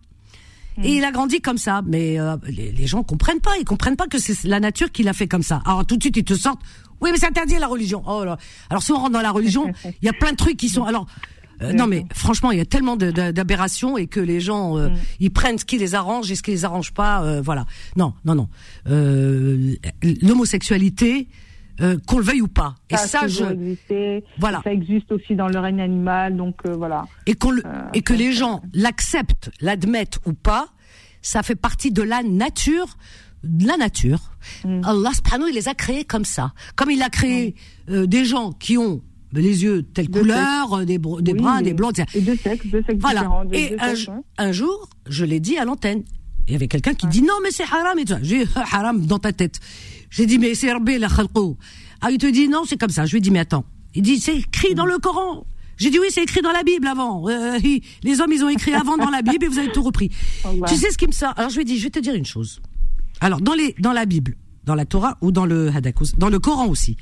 Et 0.83 0.97
il 0.97 1.05
a 1.05 1.11
grandi 1.11 1.41
comme 1.41 1.59
ça. 1.59 1.83
Mais 1.87 2.19
euh, 2.19 2.37
les, 2.49 2.73
les 2.73 2.87
gens 2.87 3.03
comprennent 3.03 3.41
pas. 3.41 3.53
Ils 3.59 3.65
comprennent 3.65 3.97
pas 3.97 4.07
que 4.07 4.19
c'est 4.19 4.45
la 4.45 4.61
nature 4.61 4.91
qui 4.91 5.03
l'a 5.03 5.13
fait 5.13 5.29
comme 5.29 5.43
ça. 5.43 5.63
Alors 5.67 5.85
tout 5.87 5.97
de 5.97 6.03
suite, 6.03 6.17
ils 6.17 6.25
te 6.25 6.35
sortent. 6.35 6.61
Oui, 7.01 7.11
mais 7.13 7.19
c'est 7.19 7.27
interdit 7.27 7.59
la 7.59 7.67
religion. 7.67 8.03
Oh 8.07 8.25
là. 8.25 8.39
Alors 8.71 8.83
si 8.83 8.93
on 8.93 8.97
rentre 8.97 9.13
dans 9.13 9.23
la 9.23 9.31
religion, 9.31 9.71
il 9.85 10.07
y 10.07 10.09
a 10.09 10.13
plein 10.15 10.33
de 10.33 10.37
trucs 10.37 10.57
qui 10.57 10.69
sont. 10.69 10.85
Alors 10.85 11.07
euh, 11.63 11.73
non, 11.73 11.87
mais 11.87 12.05
franchement, 12.15 12.51
il 12.51 12.59
y 12.59 12.61
a 12.61 12.65
tellement 12.67 12.97
d'aberrations 12.97 13.97
et 13.97 14.07
que 14.07 14.21
les 14.21 14.41
gens 14.41 14.77
euh, 14.79 14.89
ils 15.21 15.31
prennent 15.31 15.59
ce 15.59 15.65
qui 15.65 15.79
les 15.79 15.95
arrange 15.95 16.31
et 16.31 16.35
ce 16.35 16.43
qui 16.43 16.51
les 16.51 16.65
arrange 16.65 16.93
pas. 16.93 17.23
euh, 17.25 17.41
voilà. 17.41 17.65
Non, 17.97 18.15
non, 18.25 18.35
non. 18.35 18.49
L'homosexualité, 20.23 21.29
qu'on 22.07 22.19
le 22.19 22.25
veuille 22.25 22.41
ou 22.43 22.49
pas. 22.49 22.75
Et 22.91 22.97
Ça 22.97 23.03
a 23.03 23.07
ça, 23.07 23.21
toujours 23.23 23.49
je 23.49 23.55
existé. 23.55 24.25
voilà. 24.39 24.61
Ça 24.65 24.73
existe 24.73 25.13
aussi 25.13 25.35
dans 25.35 25.49
le 25.49 25.59
règne 25.59 25.81
animal, 25.81 26.37
donc 26.37 26.57
voilà. 26.67 27.05
et 27.27 27.35
qu'on 27.35 27.51
le, 27.51 27.63
et 27.95 28.03
que 28.03 28.15
les 28.15 28.33
gens 28.33 28.63
l'acceptent, 28.73 29.51
l'admettent 29.61 30.19
ou 30.27 30.33
pas, 30.33 30.69
ça 31.23 31.43
fait 31.43 31.57
partie 31.57 31.91
de 31.93 32.03
la 32.03 32.23
nature, 32.23 32.97
la 33.61 33.77
nature. 33.77 34.21
Mm. 34.65 34.81
Allah 34.85 35.11
subhanahu, 35.15 35.51
il 35.51 35.55
les 35.55 35.69
a 35.69 35.75
créés 35.75 36.05
comme 36.05 36.25
ça. 36.25 36.53
Comme 36.77 36.91
il 36.91 37.03
a 37.03 37.11
créé 37.11 37.55
euh, 37.91 38.07
des 38.07 38.25
gens 38.25 38.53
qui 38.53 38.79
ont 38.79 39.03
les 39.41 39.63
yeux 39.63 39.83
telle 39.83 40.09
De 40.09 40.19
couleur, 40.19 40.73
euh, 40.75 40.85
des, 40.85 40.99
br- 40.99 41.21
des 41.23 41.33
Oui, 41.33 41.39
bruns, 41.41 41.63
des 41.63 41.75
blancs, 41.75 41.99
etc. 41.99 42.19
Et 42.19 42.21
deux 42.23 42.37
sexes, 42.37 42.67
deux 42.67 42.83
sexes 42.87 43.01
Voilà. 43.01 43.21
différents. 43.21 43.45
Et 43.53 43.75
un, 43.79 43.89
sexes, 43.89 44.01
jo- 44.01 44.13
hein. 44.13 44.23
un 44.39 44.53
jour, 44.53 44.89
je 45.09 45.25
l'ai 45.25 45.41
dit 45.41 45.57
à 45.59 45.65
l'antenne. 45.65 46.03
Il 46.49 46.53
y 46.53 46.57
avait 46.57 46.69
quelqu'un 46.69 46.95
qui 46.95 47.07
dit 47.09 47.23
non, 47.23 47.35
mais 47.43 47.51
c'est 47.51 47.65
haram 47.65 47.99
et 47.99 48.05
tout 48.05 48.13
ça. 48.15 48.19
J'ai 48.23 48.45
haram 48.73 49.05
dans 49.05 49.19
ta 49.19 49.33
tête. 49.33 49.59
J'ai 50.11 50.27
dit 50.27 50.39
mais 50.39 50.55
c'est 50.55 50.73
Rabbi 50.73 50.99
la 50.99 51.09
khalqou. 51.09 51.57
Ah, 52.01 52.11
il 52.11 52.19
te 52.19 52.27
dit 52.27 52.49
non, 52.49 52.63
c'est 52.67 52.77
comme 52.79 52.91
ça. 52.91 53.05
Je 53.07 53.13
lui 53.13 53.19
ai 53.19 53.21
dit 53.21 53.31
mais 53.31 53.41
attends. 53.41 53.65
Il 53.95 54.03
dit 54.03 54.21
c'est 54.21 54.37
écrit 54.37 54.75
dans 54.75 54.87
le 54.87 54.99
Coran. 54.99 55.45
J'ai 55.79 55.91
dit 55.91 55.99
oui, 55.99 56.07
c'est 56.11 56.23
écrit 56.23 56.41
dans 56.43 56.53
la 56.53 56.63
Bible 56.63 56.87
avant. 56.87 57.29
Euh, 57.29 57.59
hi, 57.63 57.83
les 58.03 58.21
hommes, 58.21 58.33
ils 58.33 58.45
ont 58.45 58.49
écrit 58.49 58.73
avant 58.75 58.97
dans 58.97 59.11
la 59.11 59.23
Bible 59.23 59.45
et 59.45 59.49
vous 59.49 59.59
avez 59.59 59.73
tout 59.73 59.83
repris. 59.83 60.11
Allah. 60.45 60.67
Tu 60.69 60.77
sais 60.77 60.91
ce 60.91 60.97
qui 60.97 61.07
me 61.07 61.13
sort 61.13 61.35
Alors 61.37 61.51
je 61.51 61.57
lui 61.57 61.63
ai 61.63 61.65
dit, 61.65 61.79
je 61.79 61.85
vais 61.85 61.91
te 61.91 61.99
dire 61.99 62.15
une 62.15 62.25
chose. 62.25 62.61
Alors 63.21 63.41
dans 63.41 63.55
les 63.55 63.75
dans 63.81 63.93
la 63.93 64.07
Bible, 64.07 64.37
dans 64.65 64.75
la 64.75 64.85
Torah 64.85 65.19
ou 65.23 65.33
dans 65.33 65.47
le 65.47 65.69
Hadith, 65.75 66.17
dans 66.17 66.29
le 66.29 66.39
Coran 66.39 66.67
aussi. 66.69 66.97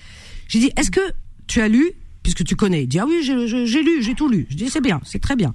J'ai 0.48 0.58
dit 0.60 0.70
est-ce 0.76 0.90
que 0.90 1.00
tu 1.46 1.60
as 1.60 1.68
lu 1.68 1.92
puisque 2.24 2.42
tu 2.44 2.56
connais 2.56 2.82
Il 2.82 2.88
dit 2.88 2.98
ah 2.98 3.06
oui, 3.06 3.22
j'ai- 3.22 3.82
lu, 3.82 4.02
j'ai 4.02 4.14
tout 4.14 4.28
lu. 4.28 4.46
Je 4.50 4.56
dis 4.56 4.68
c'est 4.68 4.80
bien, 4.80 5.00
c'est 5.04 5.20
très 5.20 5.36
bien. 5.36 5.52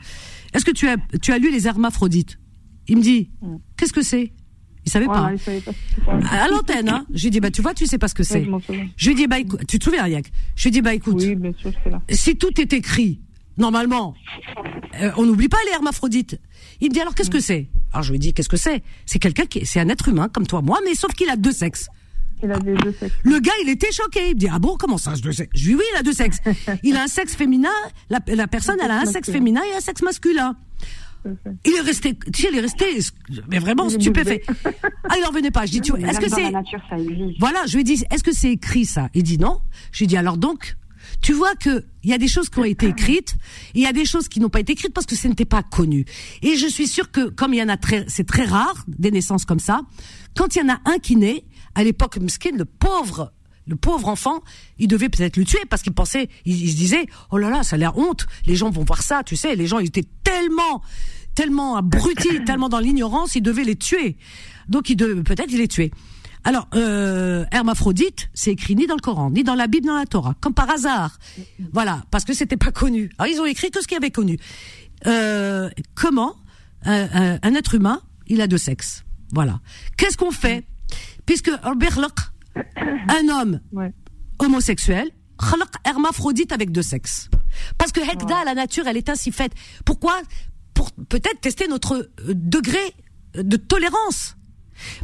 Est-ce 0.54 0.64
que 0.64 0.72
tu 0.72 0.88
as 0.88 0.96
tu 1.22 1.34
as 1.34 1.38
lu 1.38 1.52
les 1.52 1.68
hermaphrodites? 1.68 2.40
Il 2.88 2.98
me 2.98 3.02
dit 3.02 3.30
qu'est-ce 3.76 3.91
que 3.91 4.02
c'est? 4.02 4.32
Il 4.86 4.91
savait 4.91 5.08
pas. 5.08 5.32
il 5.34 5.40
savait 5.40 5.60
pas. 5.62 5.72
À 6.32 6.48
l'antenne, 6.48 6.88
hein. 6.90 7.06
J'ai 7.14 7.30
dit 7.30 7.41
bah 7.41 7.52
tu 7.52 7.62
vois, 7.62 7.74
tu 7.74 7.86
sais 7.86 7.98
pas 7.98 8.08
ce 8.08 8.16
que 8.16 8.24
c'est. 8.24 8.46
je. 8.46 8.74
Je 8.96 9.06
lui 9.08 9.12
ai 9.12 9.16
dit 9.16 9.28
bah 9.28 9.40
écoute, 9.40 9.60
tu 9.68 9.78
te 9.78 9.84
souviens 9.84 10.08
Yank 10.08 10.28
Je 10.56 10.64
lui 10.64 10.68
ai 10.70 10.72
dit 10.72 10.82
bah 10.82 10.94
écoute, 10.94 11.16
Oui, 11.18 11.36
bien 11.36 11.52
sûr, 11.60 11.72
c'est 11.84 11.90
là. 11.90 12.02
si 12.10 12.38
tout 12.38 12.60
est 12.62 12.72
écrit, 12.74 13.20
normalement, 13.58 14.16
euh, 15.02 15.12
on 15.18 15.26
n'oublie 15.26 15.50
pas 15.50 15.58
les 15.68 15.74
hermaphrodites. 15.74 16.40
Il 16.82 16.90
me 16.90 16.94
dit 16.94 17.02
alors 17.02 17.14
qu'est-ce 17.14 17.30
que 17.30 17.40
c'est? 17.41 17.70
Alors 17.91 18.04
je 18.04 18.12
lui 18.12 18.16
ai 18.16 18.20
dit 18.20 18.34
qu'est-ce 18.34 18.50
que 18.50 18.58
c'est? 18.58 18.82
C'est 19.06 19.20
quelqu'un 19.20 19.46
qui, 19.46 19.66
c'est 19.66 19.80
un 19.80 19.90
être 19.90 20.08
humain 20.08 20.30
comme 20.30 20.48
toi, 20.48 20.62
moi, 20.62 20.80
mais 20.86 20.96
sauf 20.96 21.12
qu'il 21.14 21.30
a 21.30 21.36
deux 21.36 21.52
sexes. 21.52 21.88
Il 22.41 22.52
a 22.52 22.60
des 22.60 22.74
deux 22.76 22.94
sexes. 22.94 23.16
Le 23.24 23.40
gars, 23.40 23.52
il 23.64 23.70
était 23.70 23.91
choqué. 23.91 24.30
Il 24.30 24.36
me 24.36 24.40
dit 24.40 24.48
ah 24.52 24.60
bon 24.60 24.76
comment 24.78 24.98
ça 24.98 25.14
deux 25.14 25.32
sexes? 25.32 25.52
Je 25.56 25.66
lui 25.66 25.74
dis 25.74 25.76
oui, 25.76 25.84
il 25.94 25.98
a 25.98 26.03
deux 26.03 26.14
sexes. 26.14 26.40
Il 26.84 26.95
a 26.95 27.03
un 27.03 27.07
sexe 27.07 27.36
féminin. 27.36 27.70
La, 28.10 28.20
la 28.28 28.48
personne, 28.48 28.78
elle 28.84 28.91
a 28.91 29.02
un 29.02 29.06
sexe 29.06 29.30
féminin 29.32 29.61
et 29.72 29.76
un 29.76 29.82
sexe 29.82 30.02
masculin. 30.02 30.56
Il 31.66 31.76
est 31.76 31.82
resté, 31.82 32.18
tu 32.34 32.44
sais, 32.44 32.49
il 32.52 32.57
est 32.57 32.61
resté, 32.61 32.86
mais 33.49 33.60
vraiment 33.60 33.90
stupéfait. 33.90 34.41
Ah, 35.10 35.16
il 35.18 35.26
en 35.26 35.30
revenait 35.30 35.52
pas. 35.52 35.66
Je 35.66 35.72
dis, 35.72 35.82
tu 35.82 35.94
est-ce 36.02 36.20
que 36.20 36.30
c'est, 36.30 36.52
voilà, 37.40 37.66
je 37.66 37.74
lui 37.74 37.82
ai 37.82 37.84
dit, 37.84 38.03
est-ce 38.10 38.24
que 38.24 38.34
c'est 38.34 38.52
écrit 38.52 38.86
ça? 38.86 39.10
Il 39.14 39.24
dit 39.24 39.38
non. 39.38 39.60
Je 39.91 39.99
lui 39.99 40.06
ai 40.06 40.07
dit 40.07 40.18
alors 40.18 40.38
donc, 40.38 40.78
tu 41.22 41.34
vois 41.34 41.56
que 41.56 41.84
il 42.03 42.10
y 42.10 42.14
a 42.14 42.18
des 42.18 42.30
choses 42.30 42.49
qui 42.49 42.60
ont 42.60 42.64
été 42.64 42.88
écrites, 42.88 43.36
et 43.76 43.80
il 43.80 43.84
y 43.84 43.88
a 43.88 43.91
des 43.91 44.06
choses 44.06 44.30
qui 44.30 44.40
n'ont 44.40 44.49
pas 44.49 44.61
été 44.61 44.72
écrites 44.74 44.94
parce 44.94 45.06
que 45.06 45.16
ce 45.16 45.28
n'était 45.28 45.44
pas 45.45 45.61
connu. 45.61 46.06
Et 46.41 46.56
je 46.56 46.68
suis 46.68 46.88
sûre 46.88 47.11
que 47.11 47.30
comme 47.30 47.53
il 47.53 47.57
y 47.57 47.64
en 47.64 47.70
a 47.70 47.78
très, 47.78 48.06
c'est 48.07 48.26
très 48.26 48.45
rare 48.45 48.86
des 48.88 49.11
naissances 49.11 49.44
comme 49.44 49.60
ça. 49.60 49.82
Quand 50.38 50.56
il 50.56 50.60
y 50.60 50.61
en 50.61 50.70
a 50.70 50.80
un 50.86 50.99
qui 50.99 51.18
naît, 51.18 51.44
à 51.80 51.84
l'époque, 51.84 52.18
Mskin, 52.18 52.56
le 52.57 52.65
pauvre. 52.65 53.31
Le 53.68 53.76
pauvre 53.76 54.07
enfant, 54.07 54.41
il 54.80 54.88
devait 54.88 55.10
peut-être 55.10 55.38
le 55.38 55.45
tuer 55.45 55.60
parce 55.69 55.84
qu'il 55.84 55.93
pensait, 55.93 56.27
il, 56.45 56.60
il 56.60 56.72
se 56.72 56.76
disait, 56.76 57.06
oh 57.30 57.38
là 57.38 57.49
là, 57.51 57.61
ça 57.61 57.76
a 57.76 57.80
l'air 57.80 57.95
honte. 57.99 58.26
Les 58.47 58.56
gens 58.56 58.72
vont 58.72 58.84
voir 58.84 59.03
ça, 59.03 59.22
tu 59.23 59.35
sais. 59.35 59.56
Les 59.56 59.68
gens, 59.68 59.77
ils 59.77 59.88
étaient 59.88 60.07
tellement, 60.23 60.81
tellement 61.35 61.77
abrutis, 61.77 62.43
tellement 62.45 62.68
dans 62.69 62.80
l'ignorance, 62.80 63.35
ils 63.35 63.41
devaient 63.43 63.64
les 63.64 63.76
tuer. 63.76 64.18
Donc, 64.69 64.89
il 64.89 64.95
devait, 64.95 65.22
peut-être, 65.22 65.51
il 65.51 65.60
les 65.60 65.68
tuait. 65.68 65.91
Alors, 66.45 66.68
euh, 66.73 67.45
hermaphrodite, 67.51 68.30
c'est 68.34 68.51
écrit 68.51 68.76
ni 68.76 68.88
dans 68.88 68.95
le 68.95 69.01
Coran, 69.01 69.30
ni 69.30 69.43
dans 69.43 69.56
la 69.56 69.68
Bible, 69.68 69.84
ni 69.85 69.89
dans 69.89 69.99
la 69.99 70.06
Torah, 70.07 70.34
comme 70.41 70.53
par 70.56 70.69
hasard. 70.72 71.19
Voilà, 71.72 72.03
parce 72.10 72.26
que 72.26 72.34
c'était 72.34 72.57
pas 72.57 72.72
connu. 72.72 73.11
Alors, 73.19 73.31
ils 73.31 73.39
ont 73.39 73.45
écrit 73.45 73.69
que 73.69 73.81
ce 73.81 73.88
qu'il 73.88 73.95
y 73.95 73.97
avait 73.97 74.10
connu. 74.10 74.39
Euh, 75.06 75.69
comment 75.95 76.35
un, 76.85 77.07
un- 77.35 77.39
un 77.43 77.53
être 77.53 77.76
humain, 77.76 78.01
il 78.27 78.41
a 78.41 78.47
deux 78.47 78.57
sexes. 78.57 79.03
Voilà. 79.31 79.60
Qu'est-ce 79.97 80.18
qu'on 80.18 80.31
fait? 80.31 80.65
Puisque 81.30 81.51
un 81.61 83.30
homme 83.30 83.61
Ouais. 83.72 83.93
homosexuel, 84.39 85.11
hermaphrodite 85.85 86.51
avec 86.51 86.72
deux 86.72 86.81
sexes. 86.81 87.30
Parce 87.77 87.91
que 87.91 87.99
Hekda, 87.99 88.43
la 88.45 88.56
nature, 88.56 88.88
elle 88.88 88.97
est 88.97 89.10
ainsi 89.10 89.31
faite. 89.31 89.51
Pourquoi? 89.85 90.19
Pour 90.73 90.91
peut-être 90.91 91.39
tester 91.39 91.68
notre 91.68 91.97
euh, 91.97 92.34
degré 92.34 92.80
de 93.35 93.57
tolérance. 93.57 94.38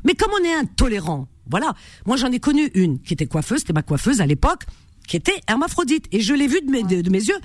Mais 0.04 0.16
comme 0.16 0.32
on 0.42 0.44
est 0.44 0.56
intolérant, 0.56 1.28
voilà. 1.48 1.76
Moi, 2.08 2.18
j'en 2.18 2.32
ai 2.32 2.40
connu 2.40 2.72
une 2.74 3.00
qui 3.04 3.14
était 3.14 3.28
coiffeuse, 3.28 3.60
c'était 3.60 3.74
ma 3.74 3.84
coiffeuse 3.84 4.20
à 4.20 4.26
l'époque, 4.26 4.64
qui 5.08 5.18
était 5.18 5.40
hermaphrodite. 5.48 6.08
Et 6.12 6.22
je 6.22 6.34
l'ai 6.34 6.48
vue 6.48 6.62
de 6.62 6.72
mes, 6.72 6.82
de, 6.82 7.02
de 7.02 7.10
mes 7.12 7.24
yeux. 7.24 7.38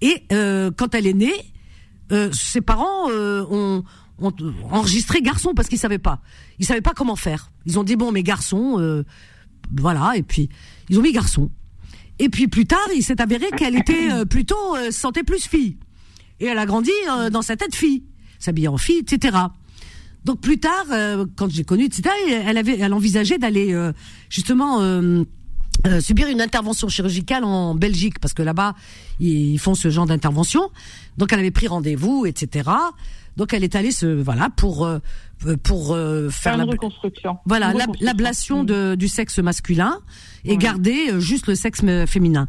Et 0.00 0.24
euh, 0.32 0.70
quand 0.74 0.94
elle 0.94 1.06
est 1.06 1.12
née, 1.12 1.34
euh, 2.12 2.30
ses 2.32 2.60
parents 2.60 3.10
euh, 3.10 3.44
ont, 3.50 3.84
ont 4.18 4.32
enregistré 4.70 5.20
garçon 5.22 5.52
parce 5.54 5.68
qu'ils 5.68 5.78
savaient 5.78 5.98
pas. 5.98 6.20
Ils 6.58 6.66
savaient 6.66 6.80
pas 6.80 6.94
comment 6.94 7.16
faire. 7.16 7.50
Ils 7.66 7.78
ont 7.78 7.84
dit 7.84 7.96
bon, 7.96 8.12
mais 8.12 8.22
garçon, 8.22 8.76
euh, 8.78 9.04
voilà. 9.76 10.12
Et 10.16 10.22
puis 10.22 10.48
ils 10.88 10.98
ont 10.98 11.02
mis 11.02 11.12
garçon. 11.12 11.50
Et 12.18 12.28
puis 12.28 12.46
plus 12.46 12.66
tard, 12.66 12.86
il 12.94 13.02
s'est 13.02 13.20
avéré 13.20 13.46
qu'elle 13.56 13.76
était 13.76 14.12
euh, 14.12 14.24
plutôt 14.24 14.76
euh, 14.76 14.86
se 14.90 15.00
sentait 15.00 15.24
plus 15.24 15.46
fille. 15.46 15.76
Et 16.40 16.46
elle 16.46 16.58
a 16.58 16.66
grandi 16.66 16.90
euh, 17.10 17.30
dans 17.30 17.42
sa 17.42 17.56
tête 17.56 17.74
fille, 17.74 18.04
s'habillait 18.38 18.68
en 18.68 18.76
fille, 18.76 18.98
etc. 18.98 19.36
Donc 20.24 20.40
plus 20.40 20.58
tard, 20.58 20.84
euh, 20.90 21.26
quand 21.36 21.50
j'ai 21.50 21.64
connu, 21.64 21.84
etc., 21.84 22.10
elle 22.46 22.56
avait, 22.56 22.78
elle 22.78 22.92
envisageait 22.92 23.38
d'aller 23.38 23.72
euh, 23.72 23.92
justement 24.28 24.80
euh, 24.80 25.24
euh, 25.86 26.00
subir 26.00 26.28
une 26.28 26.40
intervention 26.40 26.88
chirurgicale 26.88 27.44
en 27.44 27.74
Belgique 27.74 28.20
parce 28.20 28.34
que 28.34 28.42
là-bas 28.42 28.74
ils 29.18 29.58
font 29.58 29.74
ce 29.74 29.90
genre 29.90 30.06
d'intervention. 30.06 30.70
Donc 31.18 31.32
elle 31.32 31.40
avait 31.40 31.50
pris 31.50 31.66
rendez-vous, 31.66 32.24
etc. 32.26 32.70
Donc 33.36 33.54
elle 33.54 33.64
est 33.64 33.74
allée 33.76 33.92
se 33.92 34.06
voilà 34.06 34.50
pour 34.50 34.84
euh, 34.84 34.98
pour 35.62 35.94
euh, 35.94 36.28
faire 36.30 36.56
la, 36.56 36.64
reconstruction. 36.64 37.38
voilà 37.46 37.72
l'ablation 38.00 38.62
Mm. 38.62 38.66
de, 38.66 38.94
du 38.94 39.08
sexe 39.08 39.38
masculin 39.38 40.00
et 40.44 40.56
garder 40.56 41.10
euh, 41.12 41.20
juste 41.20 41.46
le 41.46 41.54
sexe 41.54 41.80
féminin. 42.06 42.46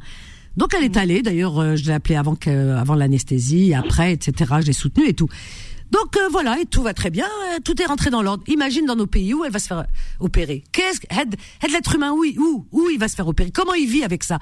Donc 0.57 0.73
elle 0.77 0.83
est 0.83 0.97
allée, 0.97 1.21
d'ailleurs 1.23 1.75
je 1.75 1.85
l'ai 1.85 1.93
appelée 1.93 2.15
avant 2.15 2.35
que, 2.35 2.75
avant 2.75 2.93
l'anesthésie, 2.95 3.73
après, 3.73 4.13
etc. 4.13 4.55
Je 4.61 4.67
l'ai 4.67 4.73
soutenue 4.73 5.07
et 5.07 5.13
tout. 5.13 5.27
Donc 5.91 6.15
euh, 6.17 6.27
voilà, 6.31 6.59
et 6.59 6.65
tout 6.65 6.81
va 6.83 6.93
très 6.93 7.09
bien, 7.09 7.27
tout 7.63 7.81
est 7.81 7.85
rentré 7.85 8.09
dans 8.09 8.21
l'ordre. 8.21 8.43
Imagine 8.47 8.85
dans 8.85 8.95
nos 8.95 9.07
pays 9.07 9.33
où 9.33 9.45
elle 9.45 9.51
va 9.51 9.59
se 9.59 9.67
faire 9.67 9.85
opérer. 10.19 10.63
Qu'est-ce 10.71 10.99
que 10.99 11.71
l'être 11.71 11.95
humain 11.95 12.11
où, 12.11 12.23
il- 12.23 12.37
où 12.39 12.67
où 12.71 12.89
il 12.91 12.99
va 12.99 13.07
se 13.07 13.15
faire 13.15 13.27
opérer? 13.27 13.51
Comment 13.51 13.73
il 13.73 13.87
vit 13.87 14.03
avec 14.03 14.23
ça? 14.23 14.39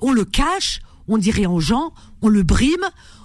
On 0.00 0.12
le 0.12 0.24
cache, 0.24 0.80
on 1.08 1.18
dit 1.18 1.30
rien 1.30 1.50
aux 1.50 1.60
gens, 1.60 1.92
on 2.22 2.28
le 2.28 2.42
brime, 2.42 2.84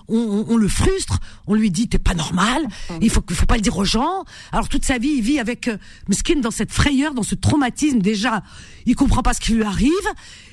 on, 0.09 0.17
on- 0.17 0.45
on 0.49 0.57
le 0.57 0.67
frustre, 0.67 1.19
on 1.47 1.53
lui 1.55 1.71
dit 1.71 1.87
t'es 1.87 1.99
pas 1.99 2.13
normal, 2.13 2.67
il 3.01 3.09
faut, 3.09 3.21
faut 3.31 3.45
pas 3.45 3.55
le 3.55 3.61
dire 3.61 3.77
aux 3.77 3.85
gens. 3.85 4.25
Alors 4.51 4.67
toute 4.69 4.85
sa 4.85 4.97
vie, 4.97 5.13
il 5.17 5.21
vit 5.21 5.39
avec 5.39 5.67
euh, 5.67 5.77
Meskin 6.07 6.39
dans 6.39 6.51
cette 6.51 6.71
frayeur, 6.71 7.13
dans 7.13 7.23
ce 7.23 7.35
traumatisme. 7.35 7.99
Déjà, 7.99 8.43
il 8.85 8.95
comprend 8.95 9.21
pas 9.21 9.33
ce 9.33 9.39
qui 9.39 9.53
lui 9.53 9.63
arrive, 9.63 9.89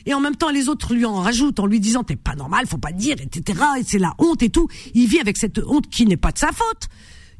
et 0.06 0.14
en 0.14 0.20
même 0.20 0.36
temps 0.36 0.50
les 0.50 0.68
autres 0.68 0.94
lui 0.94 1.04
en 1.04 1.14
rajoutent 1.16 1.60
en 1.60 1.66
lui 1.66 1.80
disant 1.80 2.04
t'es 2.04 2.16
pas 2.16 2.34
normal, 2.34 2.66
faut 2.66 2.78
pas 2.78 2.90
le 2.90 2.96
dire, 2.98 3.16
etc. 3.20 3.58
Et 3.78 3.82
c'est 3.84 3.98
la 3.98 4.14
honte 4.18 4.42
et 4.42 4.50
tout. 4.50 4.68
Il 4.94 5.06
vit 5.08 5.20
avec 5.20 5.36
cette 5.36 5.58
honte 5.66 5.88
qui 5.88 6.06
n'est 6.06 6.16
pas 6.16 6.32
de 6.32 6.38
sa 6.38 6.48
faute. 6.52 6.88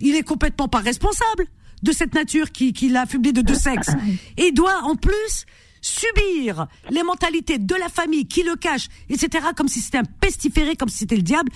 Il 0.01 0.15
est 0.15 0.23
complètement 0.23 0.69
pas 0.69 0.79
responsable 0.81 1.47
de 1.83 1.93
cette 1.93 2.15
nature 2.15 2.53
qui, 2.53 2.73
qui 2.73 2.89
l'a 2.89 3.03
affublé 3.03 3.33
de 3.33 3.43
deux 3.43 3.55
sexes. 3.55 3.91
Et 4.39 4.51
doit 4.53 4.83
en 4.85 4.97
plus 4.97 5.45
subir 5.83 6.67
les 6.91 7.03
mentalités 7.03 7.59
de 7.59 7.75
la 7.75 7.89
famille 7.89 8.27
qui 8.27 8.43
le 8.43 8.57
cache, 8.57 8.89
etc. 9.09 9.47
Comme 9.57 9.69
si 9.69 9.81
c'était 9.81 9.99
un 9.99 10.05
pestiféré, 10.05 10.75
comme 10.77 10.89
si 10.89 10.99
c'était 10.99 11.17
le 11.17 11.23
diable. 11.23 11.51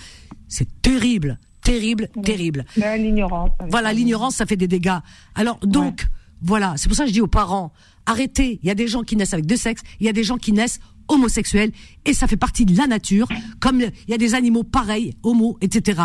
C'est 0.51 0.83
terrible, 0.83 1.39
terrible, 1.63 2.09
terrible. 2.23 2.67
L'ignorance. 2.77 3.51
Voilà, 3.71 3.95
l'ignorance, 3.95 4.35
ça 4.35 4.45
fait 4.45 4.57
des 4.57 4.69
dégâts. 4.69 4.99
Alors 5.35 5.59
donc, 5.61 6.07
voilà, 6.43 6.75
c'est 6.77 6.89
pour 6.89 6.97
ça 6.97 7.05
que 7.05 7.09
je 7.09 7.15
dis 7.15 7.21
aux 7.21 7.29
parents, 7.29 7.73
arrêtez. 8.05 8.59
Il 8.63 8.67
y 8.67 8.71
a 8.71 8.75
des 8.75 8.89
gens 8.89 9.03
qui 9.03 9.17
naissent 9.17 9.33
avec 9.33 9.47
deux 9.47 9.57
sexes, 9.57 9.83
il 10.01 10.07
y 10.07 10.09
a 10.09 10.13
des 10.13 10.25
gens 10.25 10.37
qui 10.37 10.53
naissent 10.53 10.81
homosexuels, 11.09 11.73
et 12.05 12.13
ça 12.13 12.27
fait 12.27 12.37
partie 12.37 12.65
de 12.65 12.77
la 12.77 12.87
nature. 12.87 13.29
Comme 13.61 13.81
il 13.81 13.93
y 14.09 14.15
a 14.15 14.19
des 14.19 14.35
animaux 14.35 14.65
pareils, 14.65 15.15
homo, 15.23 15.57
etc. 15.61 16.03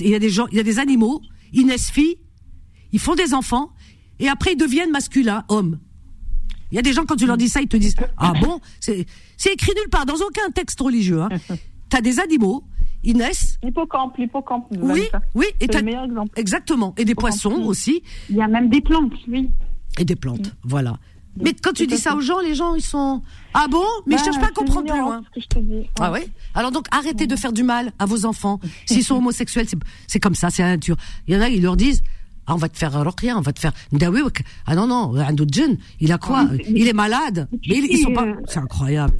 Il 0.00 0.08
y 0.08 0.14
a 0.14 0.18
des 0.18 0.30
gens, 0.30 0.46
il 0.50 0.56
y 0.56 0.60
a 0.60 0.64
des 0.64 0.78
animaux, 0.78 1.20
ils 1.52 1.66
naissent 1.66 1.90
filles, 1.90 2.16
ils 2.92 3.00
font 3.00 3.14
des 3.14 3.34
enfants, 3.34 3.72
et 4.18 4.28
après 4.28 4.52
ils 4.52 4.58
deviennent 4.58 4.90
masculins, 4.90 5.44
hommes. 5.48 5.78
Il 6.70 6.76
y 6.76 6.78
a 6.78 6.82
des 6.82 6.94
gens 6.94 7.04
quand 7.04 7.16
tu 7.16 7.26
leur 7.26 7.36
dis 7.36 7.50
ça, 7.50 7.60
ils 7.60 7.68
te 7.68 7.76
disent 7.76 7.96
ah 8.16 8.32
bon, 8.40 8.60
c'est 8.80 9.04
c'est 9.36 9.52
écrit 9.52 9.72
nulle 9.76 9.90
part 9.90 10.06
dans 10.06 10.14
aucun 10.14 10.50
texte 10.54 10.80
religieux. 10.80 11.20
Hein. 11.20 11.28
T'as 11.90 12.00
des 12.00 12.20
animaux, 12.20 12.64
naissent. 13.04 13.58
L'hippocampe, 13.62 14.16
l'hippocampe. 14.16 14.66
Oui, 14.80 15.02
oui, 15.34 15.46
et 15.60 15.66
le 15.66 15.82
meilleur 15.82 16.04
exemple. 16.04 16.30
exactement, 16.36 16.94
et 16.96 17.04
des 17.04 17.14
poissons 17.14 17.62
aussi. 17.64 18.02
Il 18.30 18.36
y 18.36 18.42
a 18.42 18.48
même 18.48 18.68
des 18.68 18.80
plantes, 18.80 19.12
oui. 19.28 19.50
Et 19.98 20.04
des 20.04 20.16
plantes, 20.16 20.54
voilà. 20.62 20.96
Mais 21.42 21.54
quand 21.54 21.72
tu 21.72 21.86
dis 21.86 21.96
ça 21.96 22.14
aux 22.14 22.20
gens, 22.20 22.40
les 22.40 22.54
gens 22.54 22.74
ils 22.74 22.82
sont 22.82 23.22
ah 23.54 23.66
bon, 23.70 23.82
mais 24.06 24.16
je 24.18 24.20
Bah, 24.20 24.24
cherche 24.24 24.38
pas 24.40 24.46
à 24.48 24.50
comprendre 24.50 24.90
plus 24.92 25.00
loin. 25.00 25.22
que 25.34 25.40
je 25.40 25.46
te 25.46 25.58
dis. 25.58 25.88
Ah 25.98 26.12
ouais? 26.12 26.28
Alors 26.54 26.70
donc 26.72 26.86
arrêtez 26.90 27.26
de 27.26 27.36
faire 27.36 27.52
du 27.54 27.62
mal 27.62 27.90
à 27.98 28.04
vos 28.06 28.26
enfants. 28.26 28.60
S'ils 28.86 29.02
sont 29.02 29.16
homosexuels, 29.16 29.66
c'est 30.06 30.20
comme 30.20 30.34
ça, 30.34 30.50
c'est 30.50 30.62
la 30.62 30.68
nature. 30.76 30.96
Il 31.26 31.34
y 31.34 31.36
en 31.38 31.40
a, 31.40 31.48
ils 31.48 31.62
leur 31.62 31.76
disent. 31.76 32.02
Ah, 32.46 32.54
on 32.54 32.58
va 32.58 32.68
te 32.68 32.76
faire 32.76 32.92
rien, 33.20 33.38
on 33.38 33.40
va 33.40 33.52
te 33.52 33.60
faire 33.60 33.72
Ndawewek. 33.92 34.42
Ah 34.66 34.74
non 34.74 34.88
non, 34.88 35.14
un 35.16 35.32
autre 35.34 35.54
jeune, 35.54 35.78
il 36.00 36.10
a 36.12 36.18
quoi? 36.18 36.44
Ah, 36.50 36.54
Il 36.68 36.88
est 36.88 36.92
malade. 36.92 37.48
Ils, 37.62 37.86
ils 37.88 37.98
sont 37.98 38.12
pas. 38.12 38.24
euh, 38.26 38.34
C'est 38.48 38.58
incroyable. 38.58 39.14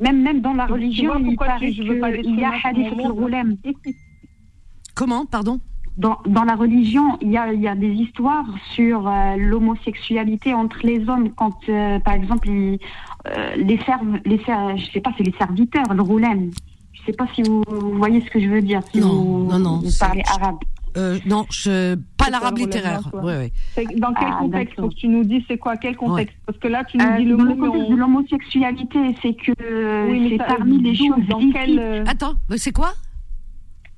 Même, 0.00 0.22
même 0.22 0.40
dans 0.40 0.52
la 0.54 0.66
Tu 0.66 0.72
religion, 0.72 1.12
vois 1.18 1.20
il 1.20 1.36
paraît 1.36 1.70
tu- 1.72 1.98
pas 2.00 2.12
qu'il 2.12 2.38
y 2.38 2.44
a 2.44 2.52
hadith 2.64 2.86
al-Ghulem. 3.04 3.56
Comment, 4.94 5.26
pardon? 5.26 5.60
Dans, 5.96 6.18
dans 6.26 6.44
la 6.44 6.54
religion, 6.54 7.18
il 7.20 7.30
y 7.32 7.36
a, 7.36 7.52
il 7.52 7.60
y 7.60 7.66
a 7.66 7.74
des 7.74 7.90
histoires 7.92 8.46
sur 8.74 9.08
euh, 9.08 9.34
l'homosexualité 9.36 10.54
entre 10.54 10.78
les 10.84 11.08
hommes 11.08 11.30
quand, 11.34 11.56
euh, 11.68 11.98
par 12.00 12.14
exemple, 12.14 12.48
ils, 12.48 12.78
euh, 13.26 13.56
les 13.56 13.78
serves, 13.78 14.18
les 14.24 14.38
ser- 14.44 14.76
je 14.76 14.90
sais 14.92 15.00
pas, 15.00 15.10
c'est 15.18 15.24
les 15.24 15.34
serviteurs, 15.36 15.92
le 15.92 16.02
roulem. 16.02 16.50
Je 16.92 17.02
sais 17.04 17.12
pas 17.12 17.26
si 17.34 17.42
vous, 17.42 17.64
vous 17.68 17.96
voyez 17.98 18.20
ce 18.20 18.30
que 18.30 18.38
je 18.40 18.46
veux 18.48 18.62
dire, 18.62 18.80
si 18.92 19.00
Non, 19.00 19.08
vous, 19.08 19.44
non, 19.50 19.58
non, 19.58 19.78
vous 19.78 19.90
parlez 19.98 20.22
arabe. 20.28 20.58
Euh, 20.96 21.18
Non, 21.26 21.44
je 21.50 21.96
pas 22.16 22.30
l'arabe 22.30 22.58
littéraire. 22.58 23.02
Dans 23.12 23.22
quel 23.22 24.28
Ah, 24.28 24.36
contexte 24.40 24.76
d'accord. 24.76 24.84
Faut 24.84 24.88
que 24.90 24.94
tu 24.94 25.08
nous 25.08 25.24
dis 25.24 25.44
c'est 25.48 25.58
quoi 25.58 25.76
Quel 25.76 25.96
contexte? 25.96 26.36
Parce 26.46 26.58
que 26.58 26.68
là, 26.68 26.84
tu 26.84 26.96
nous 26.96 27.04
Euh, 27.04 27.16
dis 27.18 27.24
le 27.24 27.36
dans 27.36 27.44
mot, 27.44 27.50
le 27.50 27.56
contexte 27.56 27.84
on- 27.88 27.90
de 27.94 27.96
l'homosexualité, 27.96 28.98
c'est 29.22 29.34
que 29.34 30.10
Oui, 30.10 30.28
c'est 30.38 30.46
parmi 30.46 30.80
les 30.82 30.94
choses 30.94 31.26
Dans 31.28 31.40
quel 31.52 31.78
euh, 31.78 32.04
Attends, 32.06 32.34
mais 32.48 32.58
c'est 32.58 32.72
quoi? 32.72 32.92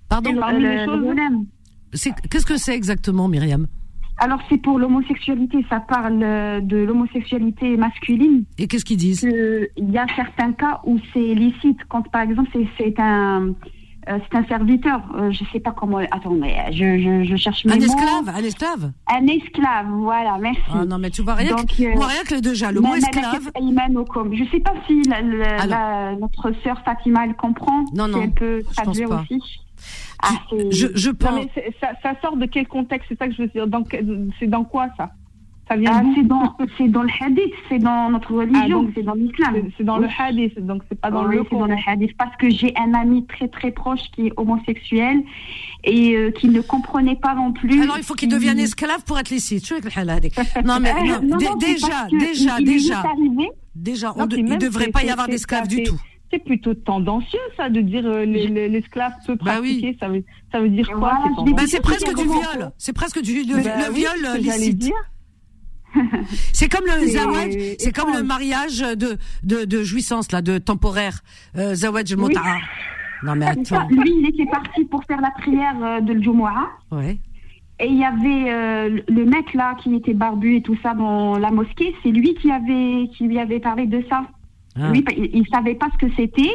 Pardon? 0.08 0.34
Parmi 0.38 0.60
Le- 0.60 0.68
les 0.68 0.76
le 0.78 0.84
choses- 0.86 1.04
roulem. 1.04 1.44
C'est 1.92 2.12
qu'est-ce 2.30 2.46
que 2.46 2.56
c'est 2.56 2.74
exactement, 2.74 3.28
Myriam? 3.28 3.66
Alors 4.22 4.38
c'est 4.50 4.58
pour 4.58 4.78
l'homosexualité, 4.78 5.64
ça 5.70 5.80
parle 5.80 6.18
de 6.20 6.76
l'homosexualité 6.76 7.76
masculine. 7.78 8.44
Et 8.58 8.66
qu'est-ce 8.66 8.84
qu'ils 8.84 8.98
disent? 8.98 9.22
Il 9.22 9.90
y 9.90 9.96
a 9.98 10.04
certains 10.14 10.52
cas 10.52 10.80
où 10.84 10.98
c'est 11.14 11.34
licite. 11.34 11.78
Quand 11.88 12.06
par 12.10 12.22
exemple 12.22 12.50
c'est 12.52 12.68
c'est 12.78 12.94
un 13.00 13.54
euh, 14.08 14.18
c'est 14.30 14.38
un 14.38 14.44
serviteur, 14.46 15.00
euh, 15.16 15.30
je 15.30 15.44
sais 15.52 15.60
pas 15.60 15.72
comment. 15.72 15.98
Attends, 15.98 16.30
mais 16.34 16.56
je, 16.72 16.98
je, 16.98 17.24
je 17.30 17.36
cherche 17.36 17.64
mes 17.64 17.72
Un 17.72 17.76
mots. 17.76 17.82
esclave, 17.84 18.28
un 18.28 18.42
esclave. 18.44 18.92
Un 19.12 19.26
esclave, 19.26 19.86
voilà, 19.90 20.38
merci. 20.38 20.60
Ah 20.72 20.84
non, 20.84 20.98
mais 20.98 21.10
tu 21.10 21.22
vois 21.22 21.34
rien 21.34 21.54
Donc, 21.56 21.66
que, 21.66 21.82
euh, 21.82 21.94
moi, 21.96 22.06
rien 22.06 22.22
que 22.24 22.40
déjà, 22.40 22.72
le 22.72 22.80
mot 22.80 22.94
esclave. 22.94 23.40
Je 24.32 24.44
sais 24.50 24.60
pas 24.60 24.74
si 24.86 25.02
la, 25.02 25.20
la- 25.66 26.16
notre 26.16 26.52
sœur 26.62 26.80
Fatima 26.84 27.24
elle 27.24 27.34
comprend. 27.34 27.84
Non, 27.94 28.06
si 28.06 28.10
non, 28.12 28.22
elle 28.22 28.32
peut 28.32 28.62
traduire 28.74 29.10
aussi. 29.10 29.42
Ah, 30.22 30.28
Je, 30.70 30.88
je 30.94 31.08
Non, 31.10 31.14
pense. 31.18 31.34
mais 31.34 31.48
c'est- 31.54 31.74
ça, 31.80 31.88
ça 32.02 32.12
sort 32.20 32.36
de 32.36 32.44
quel 32.46 32.68
contexte? 32.68 33.06
C'est 33.08 33.18
ça 33.18 33.26
que 33.28 33.34
je 33.34 33.42
veux 33.42 33.48
dire. 33.48 33.66
C'est 34.38 34.46
dans 34.46 34.64
quoi 34.64 34.88
ça? 34.96 35.10
Ah, 35.70 36.02
c'est 36.76 36.88
dans, 36.88 37.02
le 37.02 37.08
hadith, 37.20 37.54
c'est 37.68 37.78
dans 37.78 38.10
notre 38.10 38.32
ah, 38.32 38.40
religion, 38.40 38.90
c'est 38.94 39.02
dans 39.02 39.14
l'islam. 39.14 39.54
C'est 39.76 39.84
dans 39.84 39.98
le 39.98 40.08
hadith, 40.18 40.58
donc 40.58 40.82
c'est 40.88 41.00
pas 41.00 41.10
dans 41.10 41.26
oui, 41.26 41.36
le 41.36 41.44
c'est 41.48 41.56
dans 41.56 41.66
le 41.66 41.76
hadith, 41.86 42.16
parce 42.16 42.34
que 42.36 42.50
j'ai 42.50 42.74
un 42.76 42.92
ami 42.94 43.24
très 43.26 43.46
très 43.46 43.70
proche 43.70 44.10
qui 44.12 44.26
est 44.26 44.32
homosexuel 44.36 45.22
et 45.84 46.16
euh, 46.16 46.30
qui 46.32 46.48
ne 46.48 46.60
comprenait 46.60 47.14
pas 47.14 47.34
non 47.34 47.52
plus. 47.52 47.80
Alors 47.82 47.98
il 47.98 48.02
faut 48.02 48.14
qu'il 48.14 48.28
devienne 48.28 48.58
esclave 48.58 49.04
pour 49.04 49.18
être 49.18 49.30
licite. 49.30 49.70
Non 50.64 50.78
mais 50.80 50.90
euh, 50.90 51.56
déjà, 51.58 52.08
déjà, 52.10 52.58
déjà, 52.58 53.12
il 53.18 53.50
déjà, 53.74 54.14
il 54.36 54.44
ne 54.44 54.56
devrait 54.56 54.88
pas 54.88 55.04
y 55.04 55.10
avoir 55.10 55.28
d'esclave 55.28 55.68
du 55.68 55.84
tout. 55.84 56.00
c'est 56.30 56.42
plutôt 56.42 56.74
tendancieux 56.74 57.38
ça 57.56 57.68
de 57.68 57.80
dire 57.80 58.06
euh, 58.06 58.24
l'esclave 58.24 59.12
les, 59.26 59.30
les, 59.30 59.36
peut 59.36 59.44
bah 59.44 59.52
pratiquer 59.52 59.96
oui. 60.10 60.24
ça, 60.50 60.60
veut, 60.60 60.68
dire 60.68 60.90
quoi 60.92 61.18
c'est 61.44 61.52
bah, 61.52 61.62
presque, 61.82 62.14
du 62.16 62.24
viol. 62.24 62.72
C'est 62.78 62.92
presque 62.92 63.22
du 63.22 63.44
le, 63.44 63.62
bah 63.62 63.90
viol 63.90 64.38
licite. 64.38 64.92
C'est 66.52 66.68
comme 66.68 66.84
le 66.84 67.06
C'est 67.06 67.18
zawaj, 67.18 67.52
c'est 67.78 67.92
comme 67.92 68.12
le 68.12 68.22
mariage 68.22 68.80
de 68.80 69.18
de, 69.42 69.64
de 69.64 69.82
jouissance 69.82 70.32
là, 70.32 70.42
de 70.42 70.58
temporaire. 70.58 71.20
Euh, 71.56 71.74
zawaj 71.74 72.14
Oui. 72.16 72.34
Non 73.22 73.34
mais 73.34 73.46
attends. 73.46 73.86
Lui, 73.88 74.12
il 74.20 74.28
était 74.28 74.50
parti 74.50 74.84
pour 74.84 75.04
faire 75.04 75.20
la 75.20 75.30
prière 75.30 75.76
euh, 75.82 76.00
de 76.00 76.12
l'Jumu'ah. 76.12 76.70
Ouais. 76.90 77.18
Et 77.78 77.86
il 77.86 77.98
y 77.98 78.04
avait 78.04 78.50
euh, 78.50 79.00
le 79.08 79.24
mec 79.24 79.54
là 79.54 79.74
qui 79.82 79.94
était 79.94 80.14
barbu 80.14 80.56
et 80.56 80.62
tout 80.62 80.76
ça 80.82 80.94
dans 80.94 81.38
la 81.38 81.50
mosquée. 81.50 81.94
C'est 82.02 82.10
lui 82.10 82.34
qui 82.34 82.50
avait 82.50 83.08
qui 83.16 83.24
lui 83.24 83.38
avait 83.38 83.60
parlé 83.60 83.86
de 83.86 84.04
ça. 84.08 84.22
Ah. 84.76 84.90
Lui, 84.90 85.04
il, 85.16 85.30
il 85.34 85.46
savait 85.52 85.74
pas 85.74 85.88
ce 85.92 86.06
que 86.06 86.12
c'était. 86.16 86.50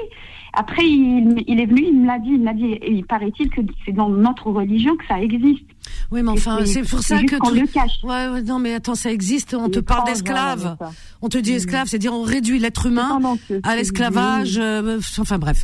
Après, 0.56 0.86
il, 0.88 1.44
il 1.48 1.60
est 1.60 1.66
venu, 1.66 1.84
il 1.88 2.02
me 2.02 2.08
l'a 2.08 2.20
dit. 2.20 2.30
Il 2.32 2.42
m'a 2.42 2.54
dit. 2.54 2.66
Et 2.66 2.92
il 2.92 3.06
paraît-il 3.06 3.50
que 3.50 3.62
c'est 3.86 3.92
dans 3.92 4.10
notre 4.10 4.50
religion 4.52 4.96
que 4.96 5.06
ça 5.08 5.20
existe. 5.22 5.64
Oui, 6.12 6.22
mais 6.24 6.30
enfin, 6.32 6.60
c'est 6.66 6.82
pour 6.84 7.00
ça 7.02 7.22
que 7.24 7.36
qu'on 7.38 7.50
tout- 7.50 7.56
le 7.56 7.68
cache. 7.68 8.04
Ouais, 8.04 8.28
ouais, 8.28 8.42
non 8.42 8.60
mais 8.60 8.74
attends, 8.74 8.96
ça 8.96 9.12
existe. 9.12 9.54
On 9.54 9.70
te 9.70 9.80
parle 9.80 10.06
d'esclave. 10.08 10.78
On 11.22 11.30
te 11.30 11.38
dit 11.38 11.52
esclave, 11.54 11.88
c'est 11.88 12.00
dire 12.00 12.14
on 12.14 12.22
réduit 12.24 12.60
l'être 12.60 12.86
humain 12.88 13.20
à 13.64 13.76
l'esclavage. 13.76 14.58
euh, 14.58 15.00
enfin 15.20 15.38
bref. 15.40 15.64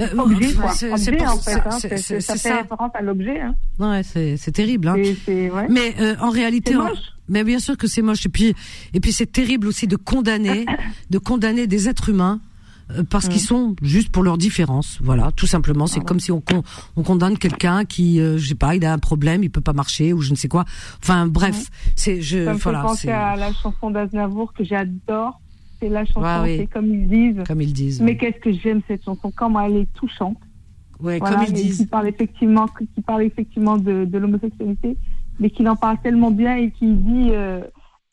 Euh, 0.00 0.06
c'est- 0.96 1.12
pour- 1.12 1.28
en 1.28 1.36
fait. 1.38 1.60
hein, 1.66 1.70
Ça 2.20 2.36
fait 2.36 2.52
référence 2.52 2.90
à 2.94 3.02
l'objet. 3.02 3.40
hein. 3.40 3.54
Ouais, 3.78 4.02
c'est 4.02 4.52
terrible. 4.52 4.88
Hein. 4.88 4.94
Ouais. 5.28 5.66
Mais 5.68 5.94
euh, 6.00 6.14
en 6.20 6.30
réalité, 6.30 6.74
mais 7.28 7.44
bien 7.44 7.58
sûr 7.58 7.76
que 7.76 7.86
c'est 7.86 8.02
moche. 8.02 8.24
Et 8.26 8.28
puis, 8.30 8.54
et 8.94 9.00
puis 9.00 9.12
c'est 9.12 9.30
terrible 9.30 9.66
aussi 9.68 9.86
de 9.86 9.96
condamner, 9.96 10.66
de 11.10 11.18
condamner 11.18 11.66
des 11.66 11.88
êtres 11.88 12.08
humains 12.08 12.40
parce 13.08 13.26
Mm. 13.26 13.28
qu'ils 13.30 13.40
sont 13.40 13.76
juste 13.82 14.10
pour 14.10 14.22
leur 14.22 14.38
différence. 14.38 14.98
Voilà, 15.02 15.30
tout 15.32 15.46
simplement. 15.46 15.86
C'est 15.86 16.00
comme 16.00 16.20
si 16.20 16.32
on, 16.32 16.40
con- 16.40 16.62
on 16.96 17.02
condamne 17.02 17.38
quelqu'un 17.38 17.84
qui, 17.84 18.20
euh, 18.20 18.38
je 18.38 18.48
sais 18.48 18.54
pas, 18.54 18.74
il 18.74 18.84
a 18.84 18.92
un 18.92 18.98
problème, 18.98 19.42
il 19.44 19.50
peut 19.50 19.60
pas 19.60 19.72
marcher 19.72 20.12
ou 20.12 20.20
je 20.20 20.30
ne 20.30 20.36
sais 20.36 20.48
quoi. 20.48 20.64
Enfin 21.02 21.26
bref, 21.26 21.66
c'est 21.96 22.20
je 22.20 22.44
Ça 22.44 22.52
me 22.52 22.58
fait 22.58 22.62
voilà, 22.64 22.82
penser 22.82 23.08
c'est 23.08 23.12
à 23.12 23.36
la 23.36 23.52
chanson 23.52 23.90
d'Aznavour 23.90 24.52
que 24.52 24.64
j'adore. 24.64 25.40
C'est 25.80 25.88
la 25.88 26.04
chanson, 26.04 26.20
Ouais, 26.20 26.40
oui. 26.42 26.56
c'est 26.58 26.66
comme 26.66 26.86
ils 26.94 27.08
disent. 27.08 27.44
comme 27.46 27.62
ils 27.62 27.72
disent. 27.72 28.00
Mais 28.02 28.16
qu'est-ce 28.16 28.38
que 28.40 28.52
j'aime 28.52 28.82
cette 28.86 29.04
chanson, 29.04 29.32
comment 29.34 29.60
elle 29.62 29.76
est 29.76 29.92
touchante. 29.94 30.36
ouais, 31.00 31.18
Voilà, 31.18 31.36
comme 31.36 31.44
ils 31.48 31.52
disent. 31.54 31.78
Qui 31.78 31.86
parle 31.86 32.08
effectivement, 32.08 32.66
qui 32.94 33.00
parle 33.00 33.22
effectivement 33.22 33.78
de, 33.78 34.04
de 34.04 34.18
l'homosexualité, 34.18 34.96
mais 35.38 35.48
qu'il 35.50 35.66
en 35.68 35.76
parle 35.76 35.96
tellement 36.02 36.30
bien 36.30 36.56
et 36.56 36.70
qui 36.70 36.92
dit, 36.92 37.28
euh, 37.30 37.62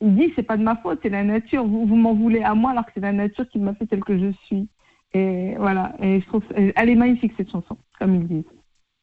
il 0.01 0.15
dit 0.15 0.31
c'est 0.35 0.43
pas 0.43 0.57
de 0.57 0.63
ma 0.63 0.75
faute, 0.77 0.99
c'est 1.03 1.09
la 1.09 1.23
nature. 1.23 1.65
Vous, 1.65 1.85
vous 1.85 1.95
m'en 1.95 2.13
voulez 2.13 2.41
à 2.41 2.53
moi 2.55 2.71
alors 2.71 2.85
que 2.85 2.91
c'est 2.93 3.01
la 3.01 3.13
nature 3.13 3.47
qui 3.49 3.59
m'a 3.59 3.73
fait 3.75 3.85
tel 3.87 4.03
que 4.03 4.17
je 4.17 4.31
suis. 4.45 4.67
Et 5.13 5.55
voilà. 5.57 5.95
Et 6.01 6.19
je 6.21 6.25
trouve, 6.27 6.43
elle 6.55 6.89
est 6.89 6.95
magnifique 6.95 7.31
cette 7.37 7.49
chanson, 7.51 7.77
comme 7.99 8.15
ils 8.15 8.27
disent. 8.27 8.51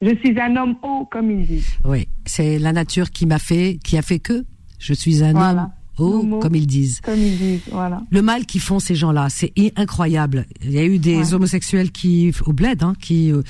Je 0.03 0.15
suis 0.17 0.39
un 0.41 0.55
homme 0.57 0.77
haut, 0.83 1.07
comme 1.11 1.31
ils 1.31 1.47
disent. 1.47 1.79
Oui, 1.85 2.07
c'est 2.27 2.59
la 2.59 2.73
nature 2.73 3.11
qui 3.11 3.27
m'a 3.27 3.39
fait, 3.39 3.79
qui 3.83 3.97
a 3.97 4.03
fait 4.03 4.19
que 4.19 4.45
je 4.79 4.93
suis 4.93 5.23
un 5.25 5.33
Voilà. 5.33 5.71
homme 5.99 6.07
haut, 6.07 6.21
Homo. 6.21 6.39
comme 6.41 6.55
ils 6.57 6.67
disent. 6.67 7.01
Comme 7.01 7.19
ils 7.19 7.39
disent, 7.39 7.69
voilà. 7.73 8.03
Le 8.11 8.21
mal 8.21 8.45
qu'ils 8.45 8.61
font 8.61 8.79
ces 8.81 8.95
gens-là, 8.95 9.29
c'est 9.31 9.53
incroyable. 9.77 10.45
Il 10.63 10.73
y 10.73 10.79
a 10.79 10.85
eu 10.85 10.99
des 10.99 11.17
Ouais. 11.19 11.35
homosexuels 11.35 11.91
qui 11.91 12.33
au 12.47 12.53
bled, 12.53 12.83
hein, 12.83 12.93
qui 13.01 13.33
euh, 13.33 13.43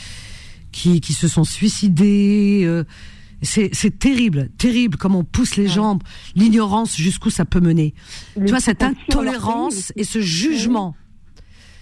qui 0.70 1.00
qui 1.00 1.12
se 1.12 1.26
sont 1.28 1.44
suicidés. 1.44 2.62
euh, 2.64 2.84
c'est 3.42 3.98
terrible, 3.98 4.50
terrible 4.58 4.96
comme 4.96 5.14
on 5.14 5.24
pousse 5.24 5.56
les 5.56 5.68
jambes, 5.68 6.02
l'ignorance 6.34 6.96
jusqu'où 6.96 7.30
ça 7.30 7.44
peut 7.44 7.60
mener. 7.60 7.94
tu 8.34 8.46
vois 8.46 8.60
cette 8.60 8.82
intolérance 8.82 9.92
et 9.96 10.04
ce 10.04 10.20
jugement, 10.20 10.94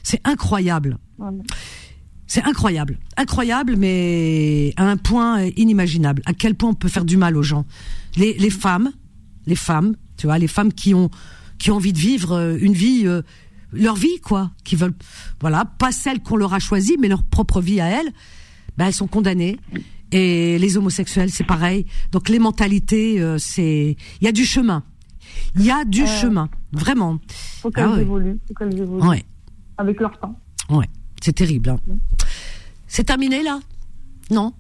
c'est 0.03 0.20
incroyable. 0.24 0.99
C'est 2.27 2.43
incroyable, 2.45 2.99
incroyable, 3.16 3.77
mais 3.77 4.73
à 4.77 4.85
un 4.85 4.97
point 4.97 5.45
inimaginable. 5.57 6.23
À 6.24 6.33
quel 6.33 6.55
point 6.55 6.70
on 6.70 6.74
peut 6.74 6.89
faire 6.89 7.05
du 7.05 7.19
mal 7.19 7.37
aux 7.37 7.43
gens. 7.43 7.66
Les, 8.16 8.33
les 8.35 8.49
femmes, 8.49 8.91
les 9.47 9.55
femmes, 9.55 9.97
tu 10.16 10.27
vois, 10.27 10.39
les 10.39 10.49
femmes 10.49 10.73
qui 10.73 10.95
ont 10.95 11.11
qui 11.62 11.70
ont 11.70 11.77
envie 11.77 11.93
de 11.93 11.99
vivre 11.99 12.33
euh, 12.33 12.59
une 12.61 12.73
vie, 12.73 13.03
euh, 13.07 13.23
leur 13.73 13.95
vie 13.95 14.19
quoi, 14.20 14.51
qui 14.65 14.74
veulent, 14.74 14.95
voilà, 15.41 15.65
pas 15.65 15.93
celle 15.93 16.20
qu'on 16.20 16.37
leur 16.37 16.55
a 16.55 16.59
choisie, 16.59 16.97
mais 17.01 17.07
leur 17.07 17.23
propre 17.23 17.61
vie 17.61 17.81
à 17.81 17.87
elles. 17.87 18.12
Ben 18.77 18.87
elles 18.87 18.95
sont 18.95 19.07
condamnées. 19.07 19.59
Et 20.12 20.59
les 20.59 20.76
homosexuels, 20.76 21.30
c'est 21.30 21.44
pareil. 21.47 21.86
Donc 22.12 22.28
les 22.28 22.39
mentalités, 22.39 23.20
euh, 23.20 23.39
c'est, 23.39 23.97
il 24.20 24.24
y 24.24 24.28
a 24.28 24.32
du 24.32 24.44
chemin. 24.44 24.82
Il 25.56 25.64
y 25.64 25.70
a 25.70 25.84
du 25.84 26.06
chemin, 26.06 26.48
vraiment. 26.72 27.18
Faut 27.62 27.70
qu'elles 27.70 27.89
Ah 27.97 28.01
évoluent, 28.01 28.39
faut 28.47 28.55
qu'elles 28.55 28.78
évoluent. 28.78 29.02
Ouais. 29.02 29.24
Avec 29.78 29.98
leur 30.01 30.18
temps. 30.18 30.39
Ouais, 30.68 30.89
c'est 31.22 31.32
terrible. 31.32 31.70
hein. 31.70 31.78
C'est 32.86 33.05
terminé 33.05 33.43
là? 33.43 33.59
Non? 34.30 34.52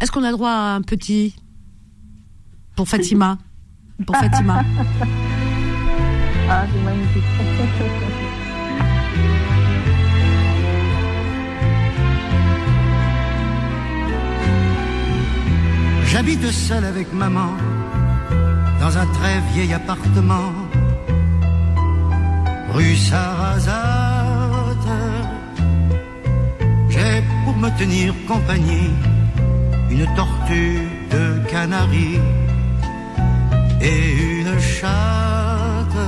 Est-ce 0.00 0.10
qu'on 0.10 0.24
a 0.24 0.32
droit 0.32 0.50
à 0.50 0.74
un 0.74 0.82
petit 0.82 1.34
pour 2.74 2.88
Fatima? 2.88 3.38
Pour 4.06 4.14
Fatima. 4.16 4.62
Ah, 6.50 6.66
c'est 6.70 6.82
magnifique. 6.84 7.24
J'habite 16.16 16.50
seul 16.50 16.82
avec 16.82 17.12
maman 17.12 17.50
dans 18.80 18.96
un 18.96 19.06
très 19.18 19.38
vieil 19.52 19.74
appartement 19.74 20.50
rue 22.72 22.96
Sarrazate. 22.96 24.88
J'ai 26.88 27.22
pour 27.44 27.54
me 27.58 27.68
tenir 27.78 28.14
compagnie 28.26 28.92
une 29.90 30.06
tortue 30.16 30.88
de 31.10 31.22
Canaries 31.50 32.18
et 33.82 34.40
une 34.40 34.58
chatte 34.58 36.02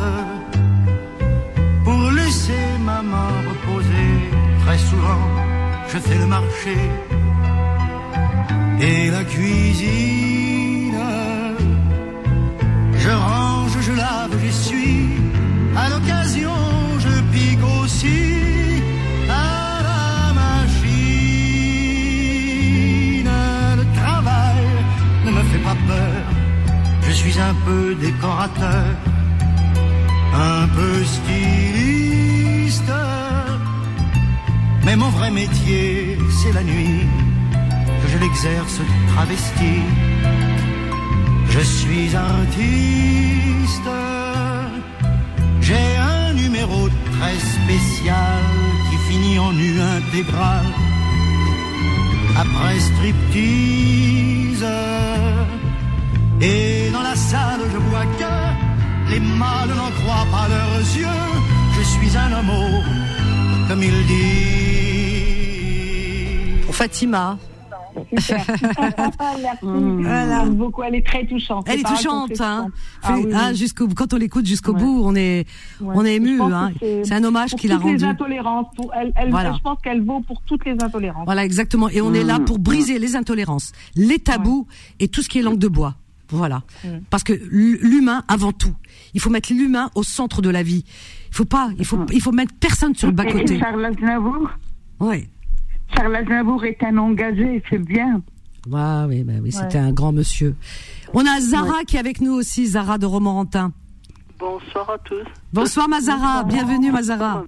pour 1.85 2.11
laisser 2.13 2.65
maman 2.83 3.29
reposer. 3.51 4.13
Très 4.65 4.79
souvent, 4.79 5.25
je 5.93 5.99
fais 5.99 6.17
le 6.17 6.27
marché 6.27 6.77
et 8.81 9.11
la 9.11 9.25
cuisine. 9.25 10.95
Je 12.97 13.11
range, 13.11 13.77
je 13.81 13.93
lave, 13.93 14.37
j'essuie. 14.43 15.09
À 15.77 15.89
l'occasion, 15.91 16.55
je 16.99 17.21
pique 17.33 17.65
aussi 17.81 18.21
à 19.29 19.83
la 19.89 20.33
machine. 20.33 20.91
Le 23.81 23.85
travail 24.01 24.67
ne 25.25 25.31
me 25.31 25.43
fait 25.51 25.63
pas 25.69 25.77
peur. 25.87 26.23
Je 27.03 27.13
suis 27.13 27.39
un 27.41 27.55
peu 27.67 27.95
décorateur, 27.95 28.87
un 30.35 30.69
peu 30.69 31.05
styliste. 31.05 32.93
Mais 34.85 34.97
mon 34.97 35.11
vrai 35.11 35.31
métier, 35.31 36.19
c'est 36.39 36.53
la 36.53 36.63
nuit 36.63 37.07
je 38.11 38.19
l'exerce 38.19 38.81
travesti. 39.13 39.75
Je 41.51 41.61
suis 41.61 42.15
artiste. 42.15 43.91
J'ai 45.61 45.97
un 45.97 46.33
numéro 46.35 46.89
très 47.13 47.39
spécial 47.57 48.43
qui 48.89 48.97
finit 49.09 49.39
en 49.39 49.53
nu 49.53 49.81
intégral. 49.81 50.67
Après 52.37 52.79
striptease. 52.81 54.67
Et 56.41 56.91
dans 56.93 57.03
la 57.03 57.17
salle, 57.17 57.61
je 57.73 57.79
vois 57.89 58.07
que 58.21 58.35
les 59.11 59.21
mâles 59.21 59.75
n'en 59.81 59.91
croient 59.99 60.29
pas 60.31 60.47
leurs 60.49 60.79
yeux. 61.03 61.25
Je 61.77 61.83
suis 61.83 62.13
un 62.17 62.31
homme, 62.39 62.85
comme 63.69 63.83
il 63.83 64.07
dit. 64.07 64.49
Pour 66.65 66.75
Fatima. 66.75 67.39
Super. 68.17 68.45
Merci. 69.43 69.59
Voilà. 69.63 70.45
J'aime 70.45 70.55
beaucoup, 70.55 70.83
elle 70.83 70.95
est 70.95 71.07
très 71.07 71.27
touchante. 71.27 71.67
Elle 71.69 71.81
est 71.81 71.83
touchante, 71.83 72.41
hein. 72.41 72.69
Ah 73.03 73.15
oui, 73.17 73.29
Hein, 73.35 73.53
jusqu'au 73.53 73.89
quand 73.89 74.13
on 74.15 74.17
l'écoute 74.17 74.47
jusqu'au 74.47 74.73
Ouais. 74.73 74.81
bout, 74.81 75.03
on 75.05 75.15
est 75.15 75.47
Ouais. 75.81 75.95
on 75.97 76.05
est 76.05 76.15
ému. 76.17 76.41
Hein. 76.41 76.73
C'est 76.81 77.13
un 77.13 77.25
hommage 77.25 77.51
qu'il 77.55 77.71
a 77.73 77.77
toutes 77.77 77.85
les 77.85 77.91
rendu. 77.93 78.05
intolérances. 78.05 78.67
Pour, 78.77 78.93
elle, 78.95 79.13
elle- 79.17 79.31
Voilà. 79.31 79.53
Je 79.55 79.61
pense 79.61 79.79
qu'elle 79.83 80.03
vaut 80.05 80.21
pour 80.21 80.41
toutes 80.43 80.65
les 80.65 80.77
intolérances. 80.83 81.25
Voilà, 81.27 81.45
exactement. 81.45 81.89
Et 81.89 82.01
on 82.01 82.15
est 82.15 82.25
là 82.25 82.39
pour 82.41 82.59
briser 82.59 82.99
les 82.99 83.17
intolérances, 83.17 83.73
les 83.97 84.19
tabous 84.19 84.67
et 85.01 85.09
tout 85.09 85.23
ce 85.23 85.29
qui 85.29 85.39
est 85.39 85.43
langue 85.43 85.59
de 85.59 85.69
bois. 85.69 85.95
Voilà. 86.31 86.63
Parce 87.11 87.23
que 87.25 87.33
l'humain 87.51 88.23
avant 88.29 88.53
tout. 88.53 88.75
Il 89.15 89.21
faut 89.21 89.31
mettre 89.31 89.53
l'humain 89.53 89.91
au 89.95 90.03
centre 90.03 90.43
de 90.43 90.51
la 90.51 90.63
vie. 90.63 90.85
Il 91.31 91.35
faut 91.35 91.45
pas, 91.47 91.71
il 91.79 91.85
faut, 91.85 91.99
il 92.13 92.21
faut 92.21 92.33
mettre 92.33 92.53
personne 92.61 92.95
sur 92.95 93.09
le 93.09 93.15
bas 93.15 93.25
côté. 93.25 93.55
Et 93.55 93.59
Charles 93.59 93.85
Aznavour? 93.85 94.51
Ouais. 95.01 95.29
Charles 95.95 96.17
Aznavour 96.17 96.65
est 96.65 96.83
un 96.83 96.97
engagé, 96.99 97.63
c'est 97.69 97.79
bien. 97.79 98.23
Ah 98.73 99.07
oui, 99.09 99.23
bah 99.23 99.35
oui, 99.43 99.53
c'était 99.53 99.79
un 99.79 99.93
grand 99.93 100.13
monsieur. 100.13 100.55
On 101.15 101.25
a 101.25 101.41
Zara 101.41 101.85
qui 101.87 101.97
est 101.97 102.01
avec 102.01 102.21
nous 102.21 102.33
aussi, 102.33 102.67
Zara 102.67 102.99
de 102.99 103.07
Romorantin. 103.07 103.73
Bonsoir 104.39 104.91
à 104.91 104.99
tous. 104.99 105.25
Bonsoir 105.53 105.89
Mazara, 105.89 106.45
bienvenue 106.45 106.93
Mazara. 106.93 107.45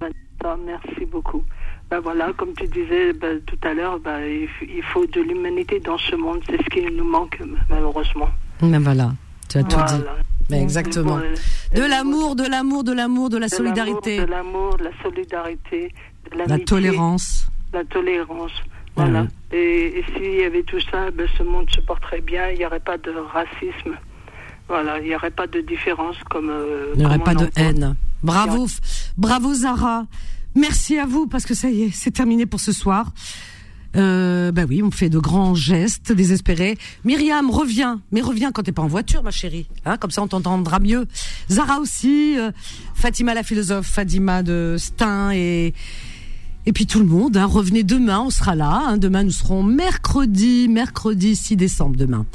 Merci 0.66 1.04
beaucoup. 1.06 1.44
Ben 1.90 2.00
voilà, 2.00 2.32
comme 2.36 2.52
tu 2.54 2.66
disais 2.68 3.12
ben, 3.12 3.40
tout 3.46 3.58
à 3.62 3.74
l'heure, 3.74 3.98
ben, 4.00 4.20
il, 4.62 4.82
faut 4.92 5.06
de 5.06 5.20
l'humanité 5.20 5.80
dans 5.80 5.98
ce 5.98 6.16
monde. 6.16 6.40
C'est 6.48 6.56
ce 6.56 6.68
qui 6.70 6.82
nous 6.92 7.04
manque, 7.04 7.38
malheureusement. 7.68 8.28
Ben 8.62 8.78
voilà, 8.78 9.12
tu 9.48 9.58
as 9.58 9.64
tout 9.64 9.76
dit. 9.88 10.02
Ben 10.48 10.62
exactement. 10.62 11.18
De 11.74 11.82
l'amour, 11.82 12.36
de 12.36 12.44
l'amour, 12.44 12.84
de 12.84 12.92
l'amour, 12.92 13.28
de 13.28 13.38
la 13.38 13.48
solidarité, 13.48 14.20
De 14.20 14.24
l'amour, 14.24 14.76
de 14.78 14.84
la 14.84 14.90
solidarité, 15.02 15.92
de 16.32 16.38
la 16.38 16.58
tolérance. 16.58 17.46
La 17.72 17.84
tolérance. 17.84 18.52
Voilà. 18.96 19.26
Et, 19.52 19.98
et 19.98 20.04
s'il 20.12 20.34
y 20.40 20.44
avait 20.44 20.62
tout 20.64 20.80
ça, 20.90 21.10
ben, 21.10 21.26
ce 21.38 21.42
monde 21.42 21.70
se 21.70 21.80
porterait 21.80 22.20
bien. 22.20 22.48
Il 22.50 22.58
n'y 22.58 22.66
aurait 22.66 22.80
pas 22.80 22.98
de 22.98 23.10
racisme. 23.32 23.96
Voilà, 24.68 24.98
il 25.00 25.08
n'y 25.08 25.14
aurait 25.14 25.30
pas 25.30 25.46
de 25.46 25.60
différence 25.60 26.16
comme. 26.30 26.50
euh, 26.50 26.92
Il 26.94 27.00
n'y 27.00 27.06
aurait 27.06 27.18
pas 27.18 27.34
de 27.34 27.48
haine. 27.56 27.96
Bravo, 28.22 28.66
bravo 29.16 29.54
Zara. 29.54 30.06
Merci 30.54 30.98
à 30.98 31.06
vous 31.06 31.26
parce 31.26 31.46
que 31.46 31.54
ça 31.54 31.70
y 31.70 31.84
est, 31.84 31.90
c'est 31.92 32.10
terminé 32.10 32.44
pour 32.46 32.60
ce 32.60 32.72
soir. 32.72 33.12
Euh, 33.96 34.52
bah 34.52 34.62
oui, 34.68 34.82
on 34.84 34.92
fait 34.92 35.08
de 35.08 35.18
grands 35.18 35.56
gestes 35.56 36.12
désespérés. 36.12 36.76
Myriam, 37.04 37.50
reviens, 37.50 38.00
mais 38.12 38.20
reviens 38.20 38.52
quand 38.52 38.62
t'es 38.62 38.70
pas 38.72 38.82
en 38.82 38.86
voiture, 38.86 39.22
ma 39.24 39.32
chérie. 39.32 39.66
Hein, 39.84 39.96
comme 39.96 40.12
ça, 40.12 40.22
on 40.22 40.28
t'entendra 40.28 40.78
mieux. 40.78 41.06
Zara 41.50 41.80
aussi, 41.80 42.38
euh, 42.38 42.52
Fatima 42.94 43.34
la 43.34 43.42
philosophe, 43.42 43.86
Fatima 43.86 44.44
de 44.44 44.76
Stein 44.78 45.32
et 45.32 45.74
et 46.66 46.72
puis 46.72 46.86
tout 46.86 46.98
le 47.00 47.06
monde. 47.06 47.36
Hein, 47.36 47.46
revenez 47.46 47.82
demain, 47.82 48.20
on 48.20 48.30
sera 48.30 48.54
là. 48.54 48.82
Hein, 48.88 48.96
demain, 48.96 49.22
nous 49.24 49.30
serons 49.30 49.62
mercredi, 49.62 50.68
mercredi 50.68 51.36
6 51.36 51.56
décembre 51.56 51.96
demain. 51.96 52.26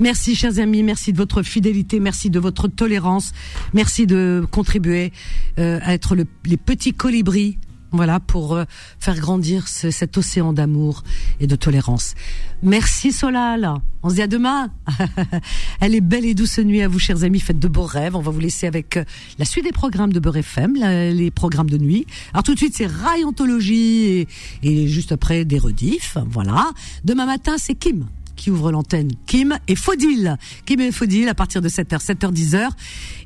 Merci, 0.00 0.36
chers 0.36 0.58
amis. 0.60 0.82
Merci 0.84 1.12
de 1.12 1.16
votre 1.18 1.42
fidélité. 1.42 1.98
Merci 1.98 2.30
de 2.30 2.38
votre 2.38 2.68
tolérance. 2.68 3.32
Merci 3.74 4.06
de 4.06 4.46
contribuer 4.50 5.12
euh, 5.58 5.80
à 5.82 5.92
être 5.94 6.14
le- 6.14 6.26
les 6.46 6.56
petits 6.56 6.92
colibris. 6.94 7.58
Voilà, 7.90 8.20
pour 8.20 8.54
euh, 8.54 8.64
faire 8.98 9.18
grandir 9.18 9.66
ce- 9.66 9.90
cet 9.90 10.18
océan 10.18 10.52
d'amour 10.52 11.02
et 11.40 11.46
de 11.46 11.56
tolérance. 11.56 12.14
Merci 12.62 13.12
Solal. 13.12 13.72
On 14.02 14.10
se 14.10 14.16
dit 14.16 14.22
à 14.22 14.26
demain. 14.26 14.70
Elle 15.80 15.94
est 15.94 16.00
belle 16.00 16.24
et 16.26 16.34
douce 16.34 16.58
nuit 16.58 16.82
à 16.82 16.88
vous, 16.88 16.98
chers 16.98 17.24
amis. 17.24 17.40
Faites 17.40 17.58
de 17.58 17.66
beaux 17.68 17.84
rêves. 17.84 18.14
On 18.14 18.20
va 18.20 18.30
vous 18.30 18.40
laisser 18.40 18.66
avec 18.66 18.96
euh, 18.96 19.04
la 19.38 19.44
suite 19.44 19.64
des 19.64 19.72
programmes 19.72 20.12
de 20.12 20.20
Beurre 20.20 20.36
FM, 20.38 20.74
les 20.74 21.30
programmes 21.30 21.70
de 21.70 21.78
nuit. 21.78 22.06
Alors 22.32 22.42
tout 22.42 22.52
de 22.54 22.58
suite, 22.58 22.74
c'est 22.76 22.86
Rayontologie 22.86 24.04
et, 24.04 24.28
et 24.62 24.86
juste 24.88 25.12
après 25.12 25.44
des 25.44 25.58
rediffs. 25.58 26.16
Voilà. 26.30 26.70
Demain 27.04 27.26
matin, 27.26 27.56
c'est 27.58 27.74
Kim 27.74 28.06
qui 28.38 28.50
ouvre 28.50 28.72
l'antenne. 28.72 29.10
Kim 29.26 29.58
et 29.68 29.74
Faudil. 29.74 30.36
Kim 30.64 30.80
et 30.80 30.92
Faudil 30.92 31.28
à 31.28 31.34
partir 31.34 31.60
de 31.60 31.68
7h, 31.68 32.02
7h, 32.02 32.32
10h. 32.32 32.68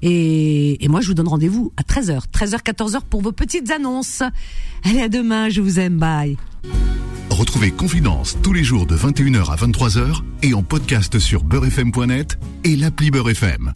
Et, 0.03 0.85
et 0.85 0.89
moi, 0.89 1.01
je 1.01 1.07
vous 1.07 1.15
donne 1.15 1.29
rendez-vous 1.29 1.73
à 1.77 1.83
13h. 1.83 2.23
13h, 2.33 2.63
14h 2.63 3.03
pour 3.09 3.23
vos 3.23 3.33
petites 3.33 3.71
annonces. 3.71 4.25
Allez, 4.83 5.03
à 5.03 5.09
demain. 5.09 5.49
Je 5.49 5.61
vous 5.61 5.79
aime. 5.79 5.99
Bye. 5.99 6.37
Retrouvez 7.31 7.71
Confidence 7.71 8.37
tous 8.43 8.53
les 8.53 8.65
jours 8.65 8.87
de 8.87 8.97
21h 8.97 9.51
à 9.51 9.57
23h 9.57 10.23
et 10.43 10.55
en 10.55 10.63
podcast 10.63 11.19
sur 11.19 11.45
beurrefm.net 11.45 12.39
et 12.65 12.77
l'appli 12.77 13.11
Beurre 13.11 13.31
FM. 13.31 13.71